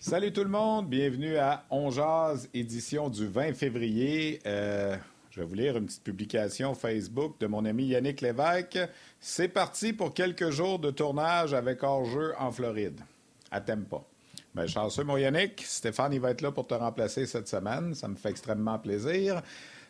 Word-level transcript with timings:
Salut 0.00 0.32
tout 0.32 0.44
le 0.44 0.48
monde, 0.48 0.88
bienvenue 0.88 1.38
à 1.38 1.64
On 1.70 1.90
édition 2.54 3.10
du 3.10 3.26
20 3.26 3.52
février. 3.54 4.38
Euh, 4.46 4.96
je 5.32 5.40
vais 5.40 5.46
vous 5.46 5.56
lire 5.56 5.76
une 5.76 5.86
petite 5.86 6.04
publication 6.04 6.72
Facebook 6.74 7.40
de 7.40 7.48
mon 7.48 7.64
ami 7.64 7.86
Yannick 7.86 8.20
Lévesque. 8.20 8.78
C'est 9.18 9.48
parti 9.48 9.92
pour 9.92 10.14
quelques 10.14 10.50
jours 10.50 10.78
de 10.78 10.92
tournage 10.92 11.52
avec 11.52 11.82
hors-jeu 11.82 12.32
en 12.38 12.52
Floride, 12.52 13.00
à 13.50 13.60
Tempa. 13.60 14.02
Ben, 14.54 14.68
chanceux, 14.68 15.02
mon 15.02 15.16
Yannick. 15.16 15.64
Stéphane, 15.66 16.12
il 16.12 16.20
va 16.20 16.30
être 16.30 16.42
là 16.42 16.52
pour 16.52 16.68
te 16.68 16.74
remplacer 16.74 17.26
cette 17.26 17.48
semaine. 17.48 17.92
Ça 17.96 18.06
me 18.06 18.14
fait 18.14 18.30
extrêmement 18.30 18.78
plaisir 18.78 19.42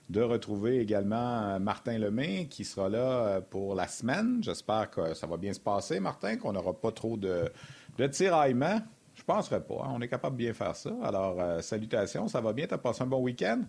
de 0.09 0.22
retrouver 0.22 0.80
également 0.80 1.43
euh, 1.43 1.59
Martin 1.59 1.98
Lemay 1.98 2.47
qui 2.48 2.64
sera 2.64 2.88
là 2.88 3.27
euh, 3.27 3.41
pour 3.42 3.75
la 3.75 3.86
semaine. 3.86 4.38
J'espère 4.42 4.91
que 4.91 5.12
ça 5.12 5.27
va 5.27 5.36
bien 5.36 5.52
se 5.52 5.61
passer, 5.61 6.00
Martin, 6.00 6.38
qu'on 6.38 6.55
n'aura 6.55 6.72
pas 6.72 6.92
trop 6.92 7.19
de, 7.19 7.52
de 7.98 8.06
tiraillements. 8.06 8.80
Penserais 9.28 9.60
pas. 9.62 9.82
Hein. 9.84 9.91
On 9.92 10.00
est 10.00 10.09
capable 10.09 10.38
de 10.38 10.45
bien 10.45 10.55
faire 10.55 10.74
ça. 10.74 10.91
Alors, 11.02 11.38
euh, 11.38 11.60
salutations. 11.60 12.28
Ça 12.28 12.41
va 12.41 12.55
bien? 12.55 12.66
Tu 12.66 12.73
as 12.73 12.78
passé 12.78 13.02
un 13.02 13.06
bon 13.06 13.20
week-end? 13.20 13.60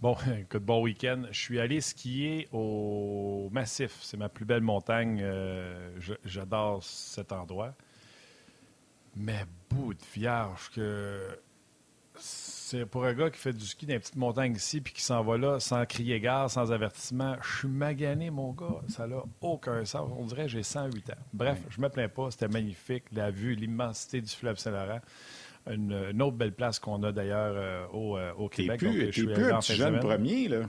Bon, 0.00 0.16
écoute, 0.40 0.62
bon 0.62 0.82
week-end. 0.82 1.24
Je 1.30 1.38
suis 1.38 1.60
allé 1.60 1.82
skier 1.82 2.48
au 2.50 3.50
Massif. 3.52 3.98
C'est 4.00 4.16
ma 4.16 4.30
plus 4.30 4.46
belle 4.46 4.62
montagne. 4.62 5.20
Euh, 5.22 5.90
j'adore 6.24 6.82
cet 6.82 7.32
endroit. 7.32 7.74
Mais 9.14 9.44
bout 9.68 9.92
de 9.92 10.04
vierge 10.14 10.70
que 10.74 11.38
c'est 12.74 12.86
pour 12.86 13.04
un 13.04 13.14
gars 13.14 13.30
qui 13.30 13.38
fait 13.38 13.52
du 13.52 13.64
ski 13.64 13.86
dans 13.86 13.94
une 13.94 14.00
petite 14.00 14.16
montagne 14.16 14.54
ici 14.54 14.80
puis 14.80 14.92
qui 14.92 15.02
s'en 15.02 15.22
va 15.22 15.38
là 15.38 15.60
sans 15.60 15.84
crier 15.86 16.18
gare, 16.18 16.50
sans 16.50 16.72
avertissement. 16.72 17.36
Je 17.40 17.58
suis 17.58 17.68
magané, 17.68 18.30
mon 18.30 18.52
gars. 18.52 18.80
Ça 18.88 19.06
n'a 19.06 19.22
aucun 19.40 19.84
sens. 19.84 20.10
On 20.18 20.26
dirait 20.26 20.42
que 20.42 20.48
j'ai 20.48 20.62
108 20.64 21.10
ans. 21.10 21.14
Bref, 21.32 21.58
je 21.70 21.80
me 21.80 21.88
plains 21.88 22.08
pas. 22.08 22.30
C'était 22.30 22.48
magnifique. 22.48 23.04
La 23.12 23.30
vue, 23.30 23.54
l'immensité 23.54 24.20
du 24.20 24.30
fleuve 24.30 24.58
Saint-Laurent. 24.58 25.00
Une, 25.70 26.20
autre 26.20 26.36
belle 26.36 26.52
place 26.52 26.78
qu'on 26.78 27.02
a 27.04 27.12
d'ailleurs 27.12 27.54
euh, 27.56 27.86
au, 27.92 28.18
euh, 28.18 28.32
au, 28.36 28.48
Québec. 28.48 28.80
T'es 28.80 28.86
plus, 28.86 29.30
es 29.30 29.34
plus 29.34 29.52
un 29.52 29.60
jeune 29.60 30.00
premier, 30.00 30.48
là. 30.48 30.62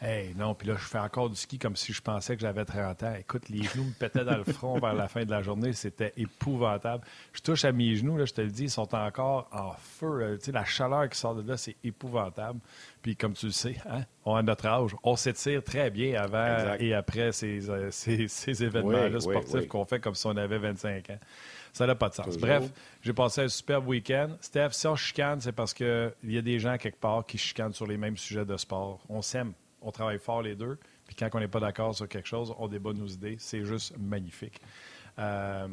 Hey, 0.00 0.32
non, 0.36 0.54
puis 0.54 0.68
là, 0.68 0.74
je 0.78 0.84
fais 0.84 0.98
encore 0.98 1.28
du 1.28 1.34
ski 1.34 1.58
comme 1.58 1.74
si 1.74 1.92
je 1.92 2.00
pensais 2.00 2.36
que 2.36 2.42
j'avais 2.42 2.64
30 2.64 3.02
ans. 3.02 3.14
Écoute, 3.18 3.48
les 3.48 3.64
genoux 3.64 3.82
me 3.82 3.92
pétaient 3.92 4.24
dans 4.24 4.36
le 4.36 4.44
front 4.44 4.78
vers 4.78 4.94
la 4.94 5.08
fin 5.08 5.24
de 5.24 5.30
la 5.30 5.42
journée. 5.42 5.72
C'était 5.72 6.12
épouvantable. 6.16 7.04
Je 7.32 7.40
touche 7.40 7.64
à 7.64 7.72
mes 7.72 7.96
genoux, 7.96 8.16
là, 8.16 8.24
je 8.24 8.32
te 8.32 8.40
le 8.40 8.50
dis, 8.50 8.64
ils 8.64 8.70
sont 8.70 8.94
encore 8.94 9.48
en 9.50 9.72
feu. 9.72 10.36
Tu 10.38 10.46
sais, 10.46 10.52
la 10.52 10.64
chaleur 10.64 11.08
qui 11.08 11.18
sort 11.18 11.34
de 11.34 11.48
là, 11.48 11.56
c'est 11.56 11.74
épouvantable. 11.82 12.60
Puis 13.02 13.16
comme 13.16 13.32
tu 13.32 13.46
le 13.46 13.52
sais, 13.52 13.74
hein, 13.90 14.02
on 14.24 14.36
a 14.36 14.42
notre 14.42 14.66
âge. 14.66 14.94
On 15.02 15.16
s'étire 15.16 15.64
très 15.64 15.90
bien 15.90 16.22
avant 16.22 16.76
et 16.78 16.94
après 16.94 17.32
ces, 17.32 17.68
euh, 17.68 17.90
ces, 17.90 18.62
événements-là 18.62 19.18
sportifs 19.18 19.66
qu'on 19.66 19.84
fait 19.84 19.98
comme 19.98 20.14
si 20.14 20.26
on 20.26 20.36
avait 20.36 20.58
25 20.58 21.10
ans. 21.10 21.18
Ça 21.72 21.86
n'a 21.86 21.96
pas 21.96 22.08
de 22.08 22.14
sens. 22.14 22.36
Bref, 22.38 22.70
j'ai 23.02 23.12
passé 23.12 23.42
un 23.42 23.48
superbe 23.48 23.88
week-end. 23.88 24.30
Steph, 24.40 24.70
si 24.72 24.86
on 24.86 24.94
chicane, 24.94 25.40
c'est 25.40 25.52
parce 25.52 25.74
qu'il 25.74 26.12
y 26.24 26.38
a 26.38 26.42
des 26.42 26.60
gens 26.60 26.76
quelque 26.78 27.00
part 27.00 27.26
qui 27.26 27.36
chicanent 27.36 27.72
sur 27.74 27.86
les 27.86 27.96
mêmes 27.96 28.16
sujets 28.16 28.44
de 28.44 28.56
sport. 28.56 29.00
On 29.08 29.22
s'aime 29.22 29.52
on 29.82 29.90
travaille 29.90 30.18
fort 30.18 30.42
les 30.42 30.54
deux. 30.54 30.78
Puis 31.06 31.16
quand 31.16 31.28
on 31.34 31.40
n'est 31.40 31.48
pas 31.48 31.60
d'accord 31.60 31.94
sur 31.94 32.08
quelque 32.08 32.28
chose, 32.28 32.54
on 32.58 32.68
débat 32.68 32.92
nos 32.92 33.06
idées. 33.06 33.36
C'est 33.38 33.64
juste 33.64 33.96
magnifique. 33.98 34.60
Euh, 35.18 35.66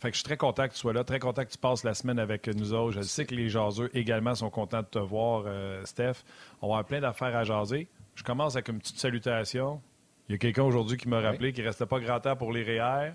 fait 0.00 0.10
que 0.10 0.14
je 0.14 0.18
suis 0.18 0.24
très 0.24 0.36
content 0.36 0.66
que 0.66 0.72
tu 0.72 0.78
sois 0.78 0.92
là, 0.92 1.04
très 1.04 1.20
content 1.20 1.44
que 1.44 1.50
tu 1.50 1.58
passes 1.58 1.84
la 1.84 1.94
semaine 1.94 2.18
avec 2.18 2.48
nous 2.48 2.72
autres. 2.72 2.92
Je 2.92 3.02
sais 3.02 3.24
que 3.24 3.34
les 3.34 3.48
jaseux 3.48 3.88
également 3.94 4.34
sont 4.34 4.50
contents 4.50 4.82
de 4.82 4.86
te 4.86 4.98
voir, 4.98 5.44
euh, 5.46 5.84
Steph. 5.84 6.24
On 6.60 6.68
va 6.68 6.74
avoir 6.74 6.84
plein 6.86 7.00
d'affaires 7.00 7.36
à 7.36 7.44
jaser. 7.44 7.88
Je 8.16 8.24
commence 8.24 8.56
avec 8.56 8.68
une 8.68 8.78
petite 8.78 8.98
salutation. 8.98 9.80
Il 10.28 10.32
y 10.32 10.34
a 10.34 10.38
quelqu'un 10.38 10.64
aujourd'hui 10.64 10.96
qui 10.96 11.08
m'a 11.08 11.20
rappelé 11.20 11.52
qu'il 11.52 11.62
ne 11.64 11.68
restait 11.68 11.86
pas 11.86 12.00
grand 12.00 12.20
temps 12.20 12.36
pour 12.36 12.52
les 12.52 12.62
REER. 12.62 13.12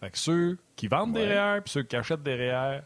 Fait 0.00 0.10
que 0.10 0.18
ceux 0.18 0.58
qui 0.74 0.88
vendent 0.88 1.12
des 1.12 1.26
REER 1.26 1.60
puis 1.60 1.70
ceux 1.70 1.82
qui 1.84 1.94
achètent 1.94 2.22
des 2.22 2.34
REER, 2.34 2.80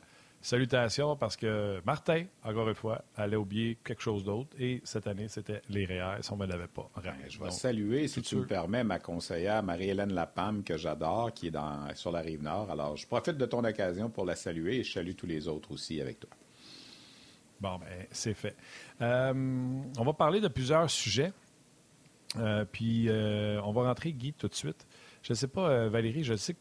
Salutations 0.46 1.16
parce 1.16 1.36
que 1.36 1.82
Martin, 1.84 2.26
encore 2.44 2.68
une 2.68 2.76
fois, 2.76 3.02
allait 3.16 3.34
oublier 3.34 3.78
quelque 3.82 4.00
chose 4.00 4.22
d'autre 4.22 4.50
et 4.60 4.80
cette 4.84 5.08
année, 5.08 5.26
c'était 5.26 5.60
les 5.68 5.86
REER 5.86 6.18
si 6.22 6.30
on 6.30 6.36
ne 6.36 6.42
me 6.42 6.46
l'avait 6.46 6.68
pas. 6.68 6.88
Ben, 7.02 7.14
je 7.28 7.42
vais 7.42 7.50
saluer, 7.50 8.06
si 8.06 8.22
tu 8.22 8.36
me 8.36 8.46
permets, 8.46 8.84
ma 8.84 9.00
conseillère 9.00 9.64
Marie-Hélène 9.64 10.12
Lapam, 10.12 10.62
que 10.62 10.76
j'adore, 10.76 11.32
qui 11.34 11.48
est 11.48 11.50
dans, 11.50 11.92
sur 11.96 12.12
la 12.12 12.20
rive 12.20 12.44
nord. 12.44 12.70
Alors, 12.70 12.96
je 12.96 13.08
profite 13.08 13.36
de 13.36 13.44
ton 13.44 13.64
occasion 13.64 14.08
pour 14.08 14.24
la 14.24 14.36
saluer 14.36 14.76
et 14.76 14.84
je 14.84 14.92
salue 14.92 15.16
tous 15.16 15.26
les 15.26 15.48
autres 15.48 15.72
aussi 15.72 16.00
avec 16.00 16.20
toi. 16.20 16.30
Bon, 17.60 17.78
ben, 17.78 18.06
c'est 18.12 18.34
fait. 18.34 18.54
Euh, 19.00 19.32
on 19.98 20.04
va 20.04 20.12
parler 20.12 20.40
de 20.40 20.46
plusieurs 20.46 20.88
sujets. 20.88 21.32
Euh, 22.38 22.64
puis, 22.70 23.08
euh, 23.08 23.60
on 23.64 23.72
va 23.72 23.82
rentrer, 23.82 24.12
Guy, 24.12 24.32
tout 24.32 24.46
de 24.46 24.54
suite. 24.54 24.86
Je 25.22 25.32
ne 25.32 25.34
sais 25.34 25.48
pas, 25.48 25.88
Valérie, 25.88 26.22
je 26.22 26.36
sais 26.36 26.54
que 26.54 26.60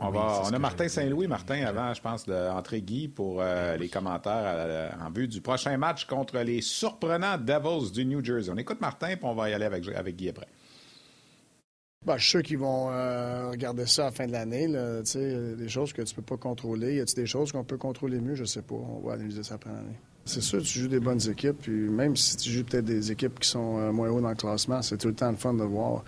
on, 0.00 0.52
a 0.52 0.58
Martin 0.58 0.88
Saint-Louis, 0.88 1.26
Martin, 1.26 1.62
avant, 1.64 1.92
je 1.92 2.00
pense, 2.00 2.26
d'entrer 2.26 2.80
Guy 2.80 3.08
pour 3.08 3.40
euh, 3.40 3.76
les 3.76 3.88
commentaires 3.88 4.42
euh, 4.44 4.90
en 5.00 5.10
vue 5.10 5.28
du 5.28 5.40
prochain 5.40 5.76
match 5.76 6.06
contre 6.06 6.38
les 6.38 6.62
surprenants 6.62 7.36
Devils 7.36 7.92
du 7.92 8.04
New 8.06 8.24
Jersey. 8.24 8.50
On 8.52 8.56
écoute 8.56 8.80
Martin, 8.80 9.16
puis 9.16 9.24
on 9.24 9.34
va 9.34 9.50
y 9.50 9.52
aller 9.52 9.66
avec, 9.66 9.86
avec 9.88 10.16
Guy 10.16 10.30
après. 10.30 10.48
Ben, 12.06 12.16
je 12.16 12.22
suis 12.22 12.30
sûr 12.30 12.42
qu'ils 12.42 12.58
vont 12.58 12.90
euh, 12.90 13.50
regarder 13.50 13.84
ça 13.84 14.04
à 14.04 14.04
la 14.06 14.12
fin 14.12 14.26
de 14.26 14.32
l'année. 14.32 14.68
Des 14.68 15.68
choses 15.68 15.92
que 15.92 16.00
tu 16.00 16.14
peux 16.14 16.22
pas 16.22 16.38
contrôler. 16.38 16.96
Y 16.96 17.00
a-t-il 17.00 17.16
des 17.16 17.26
choses 17.26 17.52
qu'on 17.52 17.64
peut 17.64 17.76
contrôler 17.76 18.20
mieux? 18.20 18.34
Je 18.34 18.44
sais 18.44 18.62
pas. 18.62 18.76
On 18.76 19.06
va 19.06 19.14
analyser 19.14 19.42
ça 19.42 19.56
après 19.56 19.70
l'année. 19.70 19.98
C'est 20.24 20.40
sûr, 20.40 20.62
tu 20.62 20.78
joues 20.78 20.88
des 20.88 21.00
bonnes 21.00 21.20
équipes. 21.28 21.58
Puis 21.60 21.90
même 21.90 22.16
si 22.16 22.38
tu 22.38 22.50
joues 22.50 22.64
peut-être 22.64 22.86
des 22.86 23.12
équipes 23.12 23.38
qui 23.38 23.48
sont 23.48 23.92
moins 23.92 24.08
haut 24.08 24.20
dans 24.22 24.30
le 24.30 24.34
classement, 24.34 24.80
c'est 24.80 24.96
tout 24.96 25.08
le 25.08 25.14
temps 25.14 25.30
le 25.30 25.36
fun 25.36 25.52
de 25.52 25.64
voir 25.64 26.04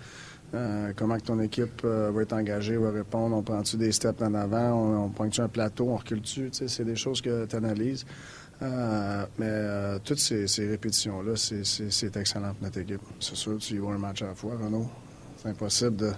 euh, 0.53 0.93
comment 0.95 1.17
que 1.17 1.23
ton 1.23 1.39
équipe 1.39 1.81
euh, 1.83 2.11
va 2.11 2.21
être 2.21 2.33
engagée, 2.33 2.77
va 2.77 2.91
répondre? 2.91 3.35
On 3.35 3.41
prend-tu 3.41 3.75
des 3.77 3.91
steps 3.91 4.21
en 4.21 4.35
avant? 4.35 5.05
On, 5.05 5.09
pointe-tu 5.09 5.41
un 5.41 5.47
plateau? 5.47 5.89
On 5.89 5.97
recule-tu? 5.97 6.49
C'est 6.51 6.85
des 6.85 6.95
choses 6.95 7.21
que 7.21 7.45
tu 7.45 7.55
analyses. 7.55 8.05
Euh, 8.61 9.25
mais 9.39 9.99
toutes 10.03 10.19
ces, 10.19 10.67
répétitions-là, 10.67 11.33
c'est 11.35 12.17
excellent 12.17 12.53
pour 12.53 12.63
notre 12.63 12.79
équipe. 12.79 13.01
C'est 13.19 13.35
sûr, 13.35 13.57
tu 13.57 13.75
y 13.75 13.77
vois 13.79 13.95
un 13.95 13.97
match 13.97 14.21
à 14.21 14.27
la 14.27 14.35
fois, 14.35 14.55
Renaud. 14.55 14.87
C'est 15.37 15.49
impossible 15.49 15.95
de, 15.95 16.11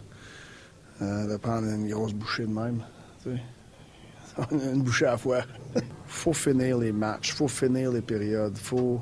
de 0.99 1.37
prendre 1.37 1.67
une 1.67 1.87
grosse 1.89 2.13
bouchée 2.13 2.45
de 2.45 2.51
même. 2.51 2.83
une 4.51 4.83
bouchée 4.83 5.05
à 5.05 5.11
la 5.11 5.17
fois. 5.17 5.41
faut 6.07 6.33
finir 6.33 6.77
les 6.77 6.91
matchs, 6.91 7.33
faut 7.33 7.47
finir 7.47 7.91
les 7.93 8.01
périodes, 8.01 8.57
faut, 8.57 9.01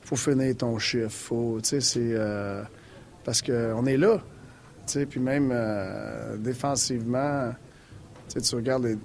faut 0.00 0.16
finir 0.16 0.56
ton 0.56 0.78
chiffre. 0.78 1.10
Faut, 1.10 1.60
parce 3.24 3.42
qu'on 3.42 3.86
est 3.86 3.96
là 3.98 4.22
puis 5.08 5.20
même 5.20 5.50
euh, 5.52 6.36
défensivement, 6.36 7.52
tu 8.28 8.54
regardes 8.54 8.98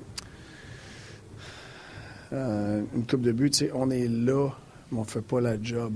euh, 2.32 2.84
une 2.96 3.06
coupe 3.06 3.22
de 3.22 3.32
but, 3.32 3.66
on 3.74 3.90
est 3.90 4.08
là, 4.08 4.50
mais 4.92 5.00
on 5.00 5.04
fait 5.04 5.22
pas 5.22 5.42
la 5.42 5.62
job. 5.62 5.96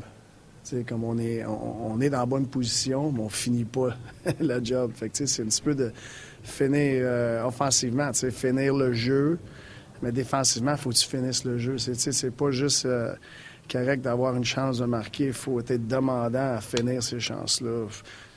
comme 0.88 1.04
on 1.04 1.18
est, 1.18 1.46
on, 1.46 2.00
est 2.02 2.10
dans 2.10 2.20
la 2.20 2.26
bonne 2.26 2.48
position, 2.48 3.12
mais 3.12 3.22
on 3.22 3.30
finit 3.30 3.66
pas 3.66 3.96
la 4.40 4.64
job. 4.64 4.92
C'est 5.14 5.42
un 5.42 5.46
petit 5.46 5.62
peu 5.62 5.76
de 5.76 5.92
finir 6.44 7.04
euh, 7.06 7.44
offensivement, 7.44 8.12
finir 8.14 8.74
le 8.76 8.94
jeu, 8.94 9.40
mais 10.02 10.12
défensivement, 10.12 10.72
il 10.72 10.78
faut 10.78 10.90
que 10.90 10.96
tu 10.96 11.08
finisses 11.08 11.46
le 11.46 11.58
jeu. 11.58 11.78
C'est, 11.78 11.96
c'est 11.96 12.32
pas 12.32 12.52
juste 12.52 12.88
correct 13.72 14.02
d'avoir 14.02 14.36
une 14.36 14.44
chance 14.44 14.80
de 14.80 14.86
marquer, 14.86 15.28
il 15.28 15.34
faut 15.34 15.60
être 15.60 15.88
demandant 15.88 16.56
à 16.56 16.62
finir 16.62 17.02
ces 17.02 17.20
chances-là 17.20 17.88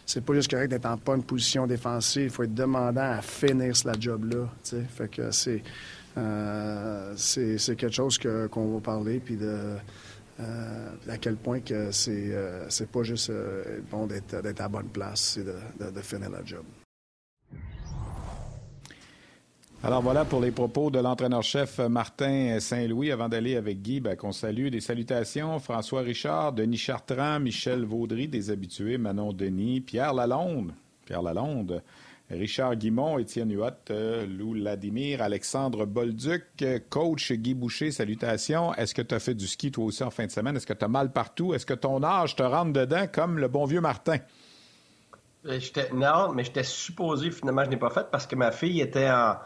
c'est 0.06 0.24
pas 0.24 0.34
juste 0.34 0.48
correct 0.48 0.68
d'être 0.68 0.86
en 0.86 0.96
bonne 0.96 1.24
position 1.24 1.66
défensive. 1.66 2.24
Il 2.24 2.30
faut 2.30 2.44
être 2.44 2.54
demandant 2.54 3.10
à 3.10 3.22
finir 3.22 3.74
la 3.84 3.94
job-là. 3.98 4.48
Fait 4.62 5.08
que 5.08 5.22
euh, 6.18 7.12
c'est, 7.16 7.58
c'est, 7.58 7.76
quelque 7.76 7.94
chose 7.94 8.16
que, 8.16 8.46
qu'on 8.46 8.74
va 8.74 8.80
parler, 8.80 9.18
puis 9.18 9.36
de 9.36 9.76
euh, 10.38 10.88
à 11.08 11.18
quel 11.18 11.36
point 11.36 11.60
que 11.60 11.90
c'est, 11.90 12.32
euh, 12.32 12.68
c'est 12.70 12.88
pas 12.88 13.02
juste 13.02 13.32
bon 13.90 14.06
d'être, 14.06 14.40
d'être 14.42 14.60
à 14.60 14.68
bonne 14.68 14.88
place, 14.88 15.34
c'est 15.34 15.44
de, 15.44 15.90
de 15.90 16.00
finir 16.00 16.30
la 16.30 16.44
job. 16.44 16.64
Alors 19.86 20.02
voilà 20.02 20.24
pour 20.24 20.40
les 20.40 20.50
propos 20.50 20.90
de 20.90 20.98
l'entraîneur-chef 20.98 21.78
Martin 21.78 22.58
Saint-Louis. 22.58 23.12
Avant 23.12 23.28
d'aller 23.28 23.54
avec 23.54 23.82
Guy, 23.82 24.00
ben, 24.00 24.16
qu'on 24.16 24.32
salue 24.32 24.66
des 24.66 24.80
salutations. 24.80 25.60
François 25.60 26.00
Richard, 26.00 26.54
Denis 26.54 26.76
Chartrand, 26.76 27.38
Michel 27.38 27.84
Vaudry, 27.84 28.26
des 28.26 28.50
habitués, 28.50 28.98
Manon 28.98 29.32
Denis, 29.32 29.80
Pierre 29.80 30.12
Lalonde, 30.12 30.72
Pierre 31.04 31.22
Lalonde, 31.22 31.84
Richard 32.28 32.74
Guimont, 32.74 33.18
Étienne 33.18 33.52
Huot, 33.52 33.94
Lou 34.28 34.54
Ladimir, 34.54 35.22
Alexandre 35.22 35.86
Bolduc, 35.86 36.64
coach 36.90 37.30
Guy 37.30 37.54
Boucher, 37.54 37.92
salutations. 37.92 38.74
Est-ce 38.74 38.92
que 38.92 39.02
tu 39.02 39.14
as 39.14 39.20
fait 39.20 39.34
du 39.34 39.46
ski 39.46 39.70
toi 39.70 39.84
aussi 39.84 40.02
en 40.02 40.10
fin 40.10 40.26
de 40.26 40.32
semaine? 40.32 40.56
Est-ce 40.56 40.66
que 40.66 40.72
tu 40.72 40.84
as 40.84 40.88
mal 40.88 41.12
partout? 41.12 41.54
Est-ce 41.54 41.64
que 41.64 41.74
ton 41.74 42.02
âge 42.02 42.34
te 42.34 42.42
rentre 42.42 42.72
dedans 42.72 43.06
comme 43.06 43.38
le 43.38 43.46
bon 43.46 43.66
vieux 43.66 43.80
Martin? 43.80 44.16
Euh, 45.46 45.60
non, 45.94 46.32
mais 46.32 46.42
j'étais 46.42 46.64
supposé, 46.64 47.30
finalement, 47.30 47.62
je 47.64 47.70
n'ai 47.70 47.76
pas 47.76 47.90
fait 47.90 48.10
parce 48.10 48.26
que 48.26 48.34
ma 48.34 48.50
fille 48.50 48.80
était 48.80 49.08
en 49.08 49.36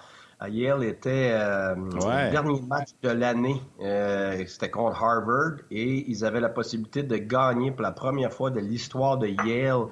Yale 0.49 0.85
était 0.85 1.33
euh, 1.33 1.75
le 1.75 2.31
dernier 2.31 2.61
match 2.63 2.91
de 3.03 3.11
l'année. 3.11 3.61
Euh, 3.83 4.43
c'était 4.47 4.71
contre 4.71 5.03
Harvard 5.03 5.59
et 5.71 6.11
ils 6.11 6.25
avaient 6.25 6.41
la 6.41 6.49
possibilité 6.49 7.03
de 7.03 7.17
gagner 7.17 7.71
pour 7.71 7.83
la 7.83 7.93
première 7.93 8.33
fois 8.33 8.51
de 8.51 8.61
l'histoire 8.61 9.19
de 9.19 9.29
Yale 9.29 9.89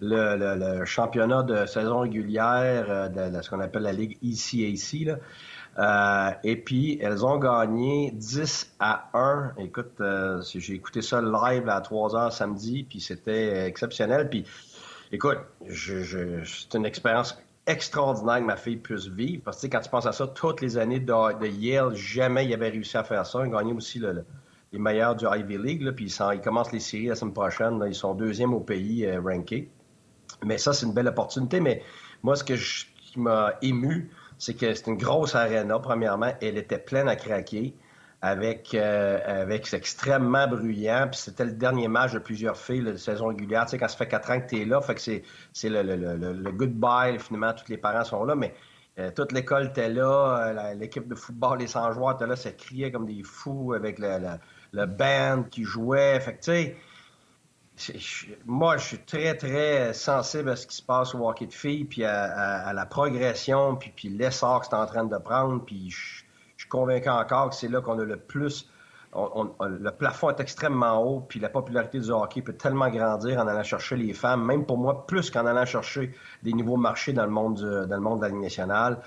le, 0.00 0.84
championnat 0.84 1.42
de 1.42 1.66
saison 1.66 2.00
régulière 2.00 2.86
euh, 2.88 3.08
de, 3.08 3.42
ce 3.42 3.50
qu'on 3.50 3.60
appelle 3.60 3.82
la 3.82 3.92
Ligue 3.92 4.18
ECAC. 4.22 5.18
Euh, 5.76 6.30
et 6.44 6.56
puis, 6.56 6.98
elles 7.00 7.24
ont 7.24 7.38
gagné 7.38 8.12
10 8.12 8.76
à 8.78 9.10
1. 9.14 9.54
Écoute, 9.58 9.92
euh, 10.00 10.40
j'ai 10.54 10.74
écouté 10.74 11.02
ça 11.02 11.20
live 11.20 11.68
à 11.68 11.80
3 11.80 12.14
heures 12.16 12.32
samedi, 12.32 12.86
puis 12.88 13.00
c'était 13.00 13.66
exceptionnel. 13.66 14.28
Puis, 14.30 14.44
écoute, 15.10 15.38
je, 15.66 16.44
c'est 16.44 16.76
une 16.76 16.86
expérience 16.86 17.36
extraordinaire 17.66 18.38
que 18.38 18.44
ma 18.44 18.56
fille 18.56 18.76
puisse 18.76 19.06
vivre. 19.06 19.42
Parce 19.44 19.60
que 19.60 19.66
quand 19.66 19.80
tu 19.80 19.90
penses 19.90 20.06
à 20.06 20.12
ça, 20.12 20.26
toutes 20.26 20.60
les 20.60 20.76
années 20.78 21.00
de, 21.00 21.46
Yale, 21.46 21.94
jamais 21.94 22.46
il 22.46 22.52
avait 22.54 22.68
réussi 22.68 22.96
à 22.96 23.04
faire 23.04 23.26
ça. 23.26 23.38
Ont 23.38 23.46
gagné 23.46 23.72
aussi 23.72 24.00
les 24.72 24.78
meilleurs 24.78 25.16
du 25.16 25.24
Ivy 25.26 25.58
League. 25.58 25.90
puis 25.92 26.06
ils, 26.06 26.40
commencent 26.40 26.72
les 26.72 26.80
séries 26.80 27.06
la 27.06 27.14
semaine 27.14 27.34
prochaine. 27.34 27.82
ils 27.86 27.94
sont 27.94 28.14
deuxième 28.14 28.54
au 28.54 28.60
pays 28.60 29.06
euh, 29.06 29.20
ranké. 29.20 29.70
Mais 30.44 30.58
ça, 30.58 30.72
c'est 30.72 30.86
une 30.86 30.92
belle 30.92 31.08
opportunité. 31.08 31.60
Mais 31.60 31.82
moi, 32.22 32.36
ce 32.36 32.44
que 32.44 32.54
qui 32.54 33.20
m'a 33.20 33.54
ému, 33.62 34.10
c'est 34.38 34.54
que 34.54 34.74
c'est 34.74 34.86
une 34.88 34.96
grosse 34.96 35.34
arena, 35.34 35.78
premièrement. 35.78 36.32
Elle 36.42 36.58
était 36.58 36.78
pleine 36.78 37.08
à 37.08 37.16
craquer 37.16 37.74
avec, 38.24 38.74
euh, 38.74 39.18
avec 39.26 39.66
c'est 39.66 39.76
extrêmement 39.76 40.48
bruyant. 40.48 41.08
Puis 41.10 41.20
c'était 41.20 41.44
le 41.44 41.52
dernier 41.52 41.88
match 41.88 42.14
de 42.14 42.18
plusieurs 42.18 42.56
filles 42.56 42.82
de 42.82 42.96
saison 42.96 43.26
régulière. 43.26 43.66
Tu 43.66 43.72
sais, 43.72 43.78
quand 43.78 43.86
ça 43.86 43.98
fait 43.98 44.08
quatre 44.08 44.30
ans 44.30 44.40
que 44.40 44.48
tu 44.48 44.62
es 44.62 44.64
là, 44.64 44.80
fait 44.80 44.94
que 44.94 45.02
c'est, 45.02 45.22
c'est 45.52 45.68
le, 45.68 45.82
le, 45.82 45.96
le, 45.96 46.32
le, 46.32 46.50
goodbye. 46.50 47.18
Finalement, 47.18 47.52
tous 47.52 47.68
les 47.68 47.76
parents 47.76 48.02
sont 48.02 48.24
là. 48.24 48.34
Mais 48.34 48.54
euh, 48.98 49.10
toute 49.14 49.32
l'école 49.32 49.66
était 49.66 49.90
là. 49.90 50.54
Euh, 50.56 50.74
l'équipe 50.74 51.06
de 51.06 51.14
football, 51.14 51.58
les 51.58 51.66
100 51.66 51.92
joueurs 51.92 52.14
étaient 52.14 52.26
là. 52.26 52.34
Ça 52.34 52.52
criait 52.52 52.90
comme 52.90 53.04
des 53.04 53.22
fous 53.22 53.74
avec 53.74 53.98
le, 53.98 54.16
le, 54.72 54.86
band 54.86 55.42
qui 55.50 55.64
jouait. 55.64 56.18
Fait 56.20 56.32
que 56.32 56.44
tu 56.44 56.50
sais 56.50 56.76
moi, 58.46 58.76
je 58.76 58.84
suis 58.84 58.98
très, 58.98 59.36
très 59.36 59.92
sensible 59.92 60.48
à 60.50 60.56
ce 60.56 60.66
qui 60.66 60.76
se 60.76 60.82
passe 60.82 61.14
au 61.14 61.28
hockey 61.28 61.46
de 61.46 61.52
filles, 61.52 61.84
puis 61.84 62.04
à, 62.04 62.72
la 62.72 62.86
progression, 62.86 63.74
puis, 63.74 63.92
puis 63.94 64.08
l'essor 64.08 64.60
que 64.60 64.66
c'est 64.66 64.76
en 64.76 64.86
train 64.86 65.04
de 65.04 65.18
prendre. 65.18 65.64
Puis 65.64 65.90
je, 65.90 66.23
suis 66.64 66.68
convaincu 66.68 67.08
encore 67.08 67.50
que 67.50 67.56
c'est 67.56 67.68
là 67.68 67.80
qu'on 67.80 67.98
a 67.98 68.04
le 68.04 68.16
plus. 68.16 68.68
le 69.14 69.90
plafond 69.90 70.30
est 70.30 70.40
extrêmement 70.40 71.02
haut, 71.02 71.20
puis 71.20 71.40
la 71.40 71.48
popularité 71.48 72.00
du 72.00 72.10
hockey 72.10 72.42
peut 72.42 72.54
tellement 72.54 72.88
grandir 72.90 73.38
en 73.38 73.46
allant 73.46 73.62
chercher 73.62 73.96
les 73.96 74.12
femmes, 74.12 74.44
même 74.44 74.66
pour 74.66 74.78
moi, 74.78 75.06
plus 75.06 75.30
qu'en 75.30 75.46
allant 75.46 75.64
chercher 75.64 76.14
des 76.42 76.52
nouveaux 76.52 76.76
marchés 76.76 77.12
dans 77.12 77.24
le 77.24 77.30
monde, 77.30 77.60
dans 77.88 77.96
le 77.96 78.02
monde 78.02 78.18
de 78.18 78.24
la 78.24 78.28
Ligue 78.30 78.42
nationale. 78.42 79.00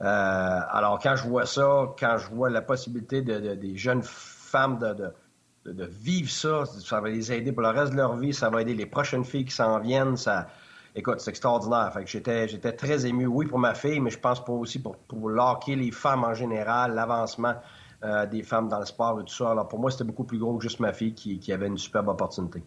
Euh, 0.00 0.60
alors, 0.70 1.00
quand 1.02 1.16
je 1.16 1.26
vois 1.26 1.46
ça, 1.46 1.86
quand 1.98 2.18
je 2.18 2.28
vois 2.28 2.50
la 2.50 2.62
possibilité 2.62 3.22
de, 3.22 3.54
des 3.54 3.76
jeunes 3.76 4.02
femmes 4.02 4.78
de 4.78 5.12
de, 5.72 5.84
vivre 5.84 6.30
ça. 6.30 6.64
Ça 6.66 7.00
va 7.00 7.08
les 7.08 7.32
aider 7.32 7.52
pour 7.52 7.62
le 7.62 7.68
reste 7.68 7.92
de 7.92 7.96
leur 7.96 8.16
vie. 8.16 8.32
Ça 8.32 8.50
va 8.50 8.62
aider 8.62 8.74
les 8.74 8.86
prochaines 8.86 9.24
filles 9.24 9.44
qui 9.44 9.54
s'en 9.54 9.78
viennent. 9.80 10.16
Ça... 10.16 10.48
Écoute, 10.94 11.20
c'est 11.20 11.30
extraordinaire. 11.30 11.92
Fait 11.92 12.04
que 12.04 12.10
j'étais, 12.10 12.48
j'étais 12.48 12.72
très 12.72 13.06
ému, 13.06 13.26
oui, 13.26 13.46
pour 13.46 13.58
ma 13.58 13.74
fille, 13.74 14.00
mais 14.00 14.10
je 14.10 14.18
pense 14.18 14.44
pas 14.44 14.52
aussi 14.52 14.80
pour, 14.80 14.96
pour 14.96 15.28
locker 15.28 15.76
les 15.76 15.90
femmes 15.90 16.24
en 16.24 16.34
général, 16.34 16.94
l'avancement 16.94 17.54
euh, 18.04 18.26
des 18.26 18.42
femmes 18.42 18.68
dans 18.68 18.78
le 18.78 18.86
sport 18.86 19.20
et 19.20 19.24
tout 19.24 19.34
ça. 19.34 19.50
Alors 19.50 19.68
pour 19.68 19.78
moi, 19.78 19.90
c'était 19.90 20.04
beaucoup 20.04 20.24
plus 20.24 20.38
gros 20.38 20.56
que 20.56 20.62
juste 20.62 20.80
ma 20.80 20.92
fille 20.92 21.14
qui, 21.14 21.38
qui 21.38 21.52
avait 21.52 21.66
une 21.66 21.78
superbe 21.78 22.08
opportunité. 22.08 22.62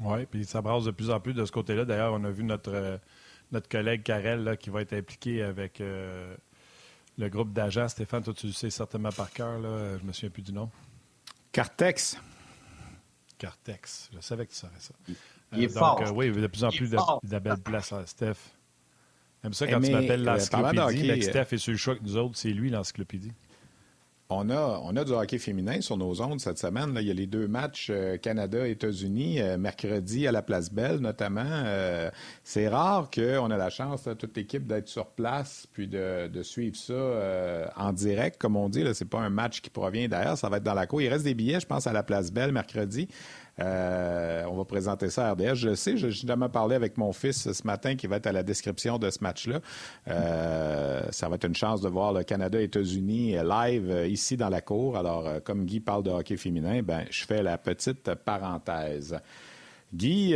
Oui, 0.00 0.26
puis 0.26 0.44
ça 0.44 0.60
brasse 0.60 0.84
de 0.84 0.90
plus 0.90 1.10
en 1.10 1.20
plus 1.20 1.34
de 1.34 1.44
ce 1.44 1.52
côté-là. 1.52 1.84
D'ailleurs, 1.84 2.12
on 2.12 2.24
a 2.24 2.30
vu 2.30 2.44
notre, 2.44 2.72
euh, 2.72 2.98
notre 3.52 3.68
collègue 3.68 4.02
Karel 4.02 4.44
là, 4.44 4.56
qui 4.56 4.70
va 4.70 4.82
être 4.82 4.92
impliqué 4.92 5.42
avec 5.42 5.80
euh, 5.80 6.34
le 7.18 7.28
groupe 7.28 7.52
d'agents. 7.52 7.88
Stéphane, 7.88 8.22
toi, 8.22 8.34
tu 8.34 8.46
le 8.46 8.52
sais 8.52 8.70
certainement 8.70 9.12
par 9.12 9.30
cœur. 9.30 9.58
Là. 9.58 9.98
Je 9.98 10.04
me 10.04 10.12
souviens 10.12 10.30
plus 10.30 10.42
du 10.42 10.52
nom. 10.52 10.70
Cartex. 11.52 12.18
Cartex. 13.38 14.10
Je 14.14 14.20
savais 14.20 14.46
que 14.46 14.52
tu 14.52 14.58
savais 14.58 14.78
ça. 14.78 14.94
Il 15.52 15.64
est 15.64 15.76
euh, 15.76 15.78
fort. 15.78 15.98
Donc, 15.98 16.08
euh, 16.08 16.12
oui, 16.12 16.30
de 16.30 16.46
plus 16.46 16.64
en 16.64 16.70
plus 16.70 16.90
de, 16.90 16.96
de, 16.96 17.38
belles 17.38 17.58
places, 17.58 17.94
Steph. 18.06 18.34
J'aime 19.42 19.52
ça 19.52 19.66
quand 19.66 19.80
tu 19.80 19.90
m'appelles 19.90 20.28
euh, 20.28 20.32
l'encyclopédie, 20.32 21.08
mais 21.08 21.20
Steph 21.20 21.46
est 21.52 21.58
sur 21.58 21.72
le 21.72 21.78
choix 21.78 21.96
que 21.96 22.02
nous 22.02 22.16
autres, 22.16 22.36
c'est 22.36 22.50
lui 22.50 22.70
l'encyclopédie. 22.70 23.32
On 24.34 24.48
a, 24.50 24.80
on 24.82 24.96
a 24.96 25.04
du 25.04 25.12
hockey 25.12 25.38
féminin 25.38 25.80
sur 25.80 25.96
nos 25.96 26.20
ondes 26.22 26.40
cette 26.40 26.58
semaine. 26.58 26.94
Là. 26.94 27.02
Il 27.02 27.06
y 27.06 27.10
a 27.10 27.14
les 27.14 27.26
deux 27.26 27.48
matchs 27.48 27.88
euh, 27.90 28.16
Canada-États-Unis, 28.16 29.40
euh, 29.40 29.58
mercredi 29.58 30.26
à 30.26 30.32
la 30.32 30.42
Place 30.42 30.72
Belle 30.72 30.98
notamment. 30.98 31.44
Euh, 31.46 32.10
c'est 32.42 32.68
rare 32.68 33.10
qu'on 33.10 33.50
ait 33.50 33.56
la 33.58 33.68
chance, 33.68 34.08
toute 34.18 34.36
l'équipe, 34.36 34.66
d'être 34.66 34.88
sur 34.88 35.06
place 35.06 35.66
puis 35.72 35.86
de, 35.86 36.28
de 36.28 36.42
suivre 36.42 36.76
ça 36.76 37.72
en 37.76 37.92
direct, 37.92 38.40
comme 38.40 38.56
on 38.56 38.68
dit. 38.68 38.82
Ce 38.94 39.04
n'est 39.04 39.08
pas 39.08 39.20
un 39.20 39.30
match 39.30 39.60
qui 39.60 39.70
provient 39.70 40.08
d'ailleurs, 40.08 40.38
ça 40.38 40.48
va 40.48 40.56
être 40.56 40.62
dans 40.62 40.74
la 40.74 40.86
cour. 40.86 41.02
Il 41.02 41.08
reste 41.08 41.24
des 41.24 41.34
billets, 41.34 41.60
je 41.60 41.66
pense, 41.66 41.86
à 41.86 41.92
la 41.92 42.02
Place 42.02 42.32
Belle 42.32 42.52
mercredi. 42.52 43.08
Euh, 43.60 44.44
on 44.48 44.56
va 44.56 44.64
présenter 44.64 45.10
ça 45.10 45.28
à 45.28 45.32
RDS. 45.32 45.54
Je 45.54 45.74
sais, 45.74 45.96
j'ai 45.96 46.10
justement 46.10 46.48
parlé 46.48 46.74
avec 46.74 46.96
mon 46.96 47.12
fils 47.12 47.52
ce 47.52 47.66
matin 47.66 47.96
qui 47.96 48.06
va 48.06 48.16
être 48.16 48.26
à 48.26 48.32
la 48.32 48.42
description 48.42 48.98
de 48.98 49.10
ce 49.10 49.18
match-là. 49.22 49.60
Euh, 50.08 51.02
ça 51.10 51.28
va 51.28 51.36
être 51.36 51.46
une 51.46 51.54
chance 51.54 51.80
de 51.80 51.88
voir 51.88 52.12
le 52.12 52.22
Canada-États-Unis 52.22 53.36
live 53.44 53.90
euh, 53.90 54.06
ici 54.06 54.36
dans 54.36 54.48
la 54.48 54.60
cour. 54.60 54.96
Alors, 54.96 55.28
comme 55.44 55.64
Guy 55.64 55.80
parle 55.80 56.02
de 56.02 56.10
hockey 56.10 56.36
féminin, 56.36 56.82
ben, 56.82 57.04
je 57.10 57.24
fais 57.24 57.42
la 57.42 57.58
petite 57.58 58.14
parenthèse. 58.14 59.18
Guy, 59.94 60.34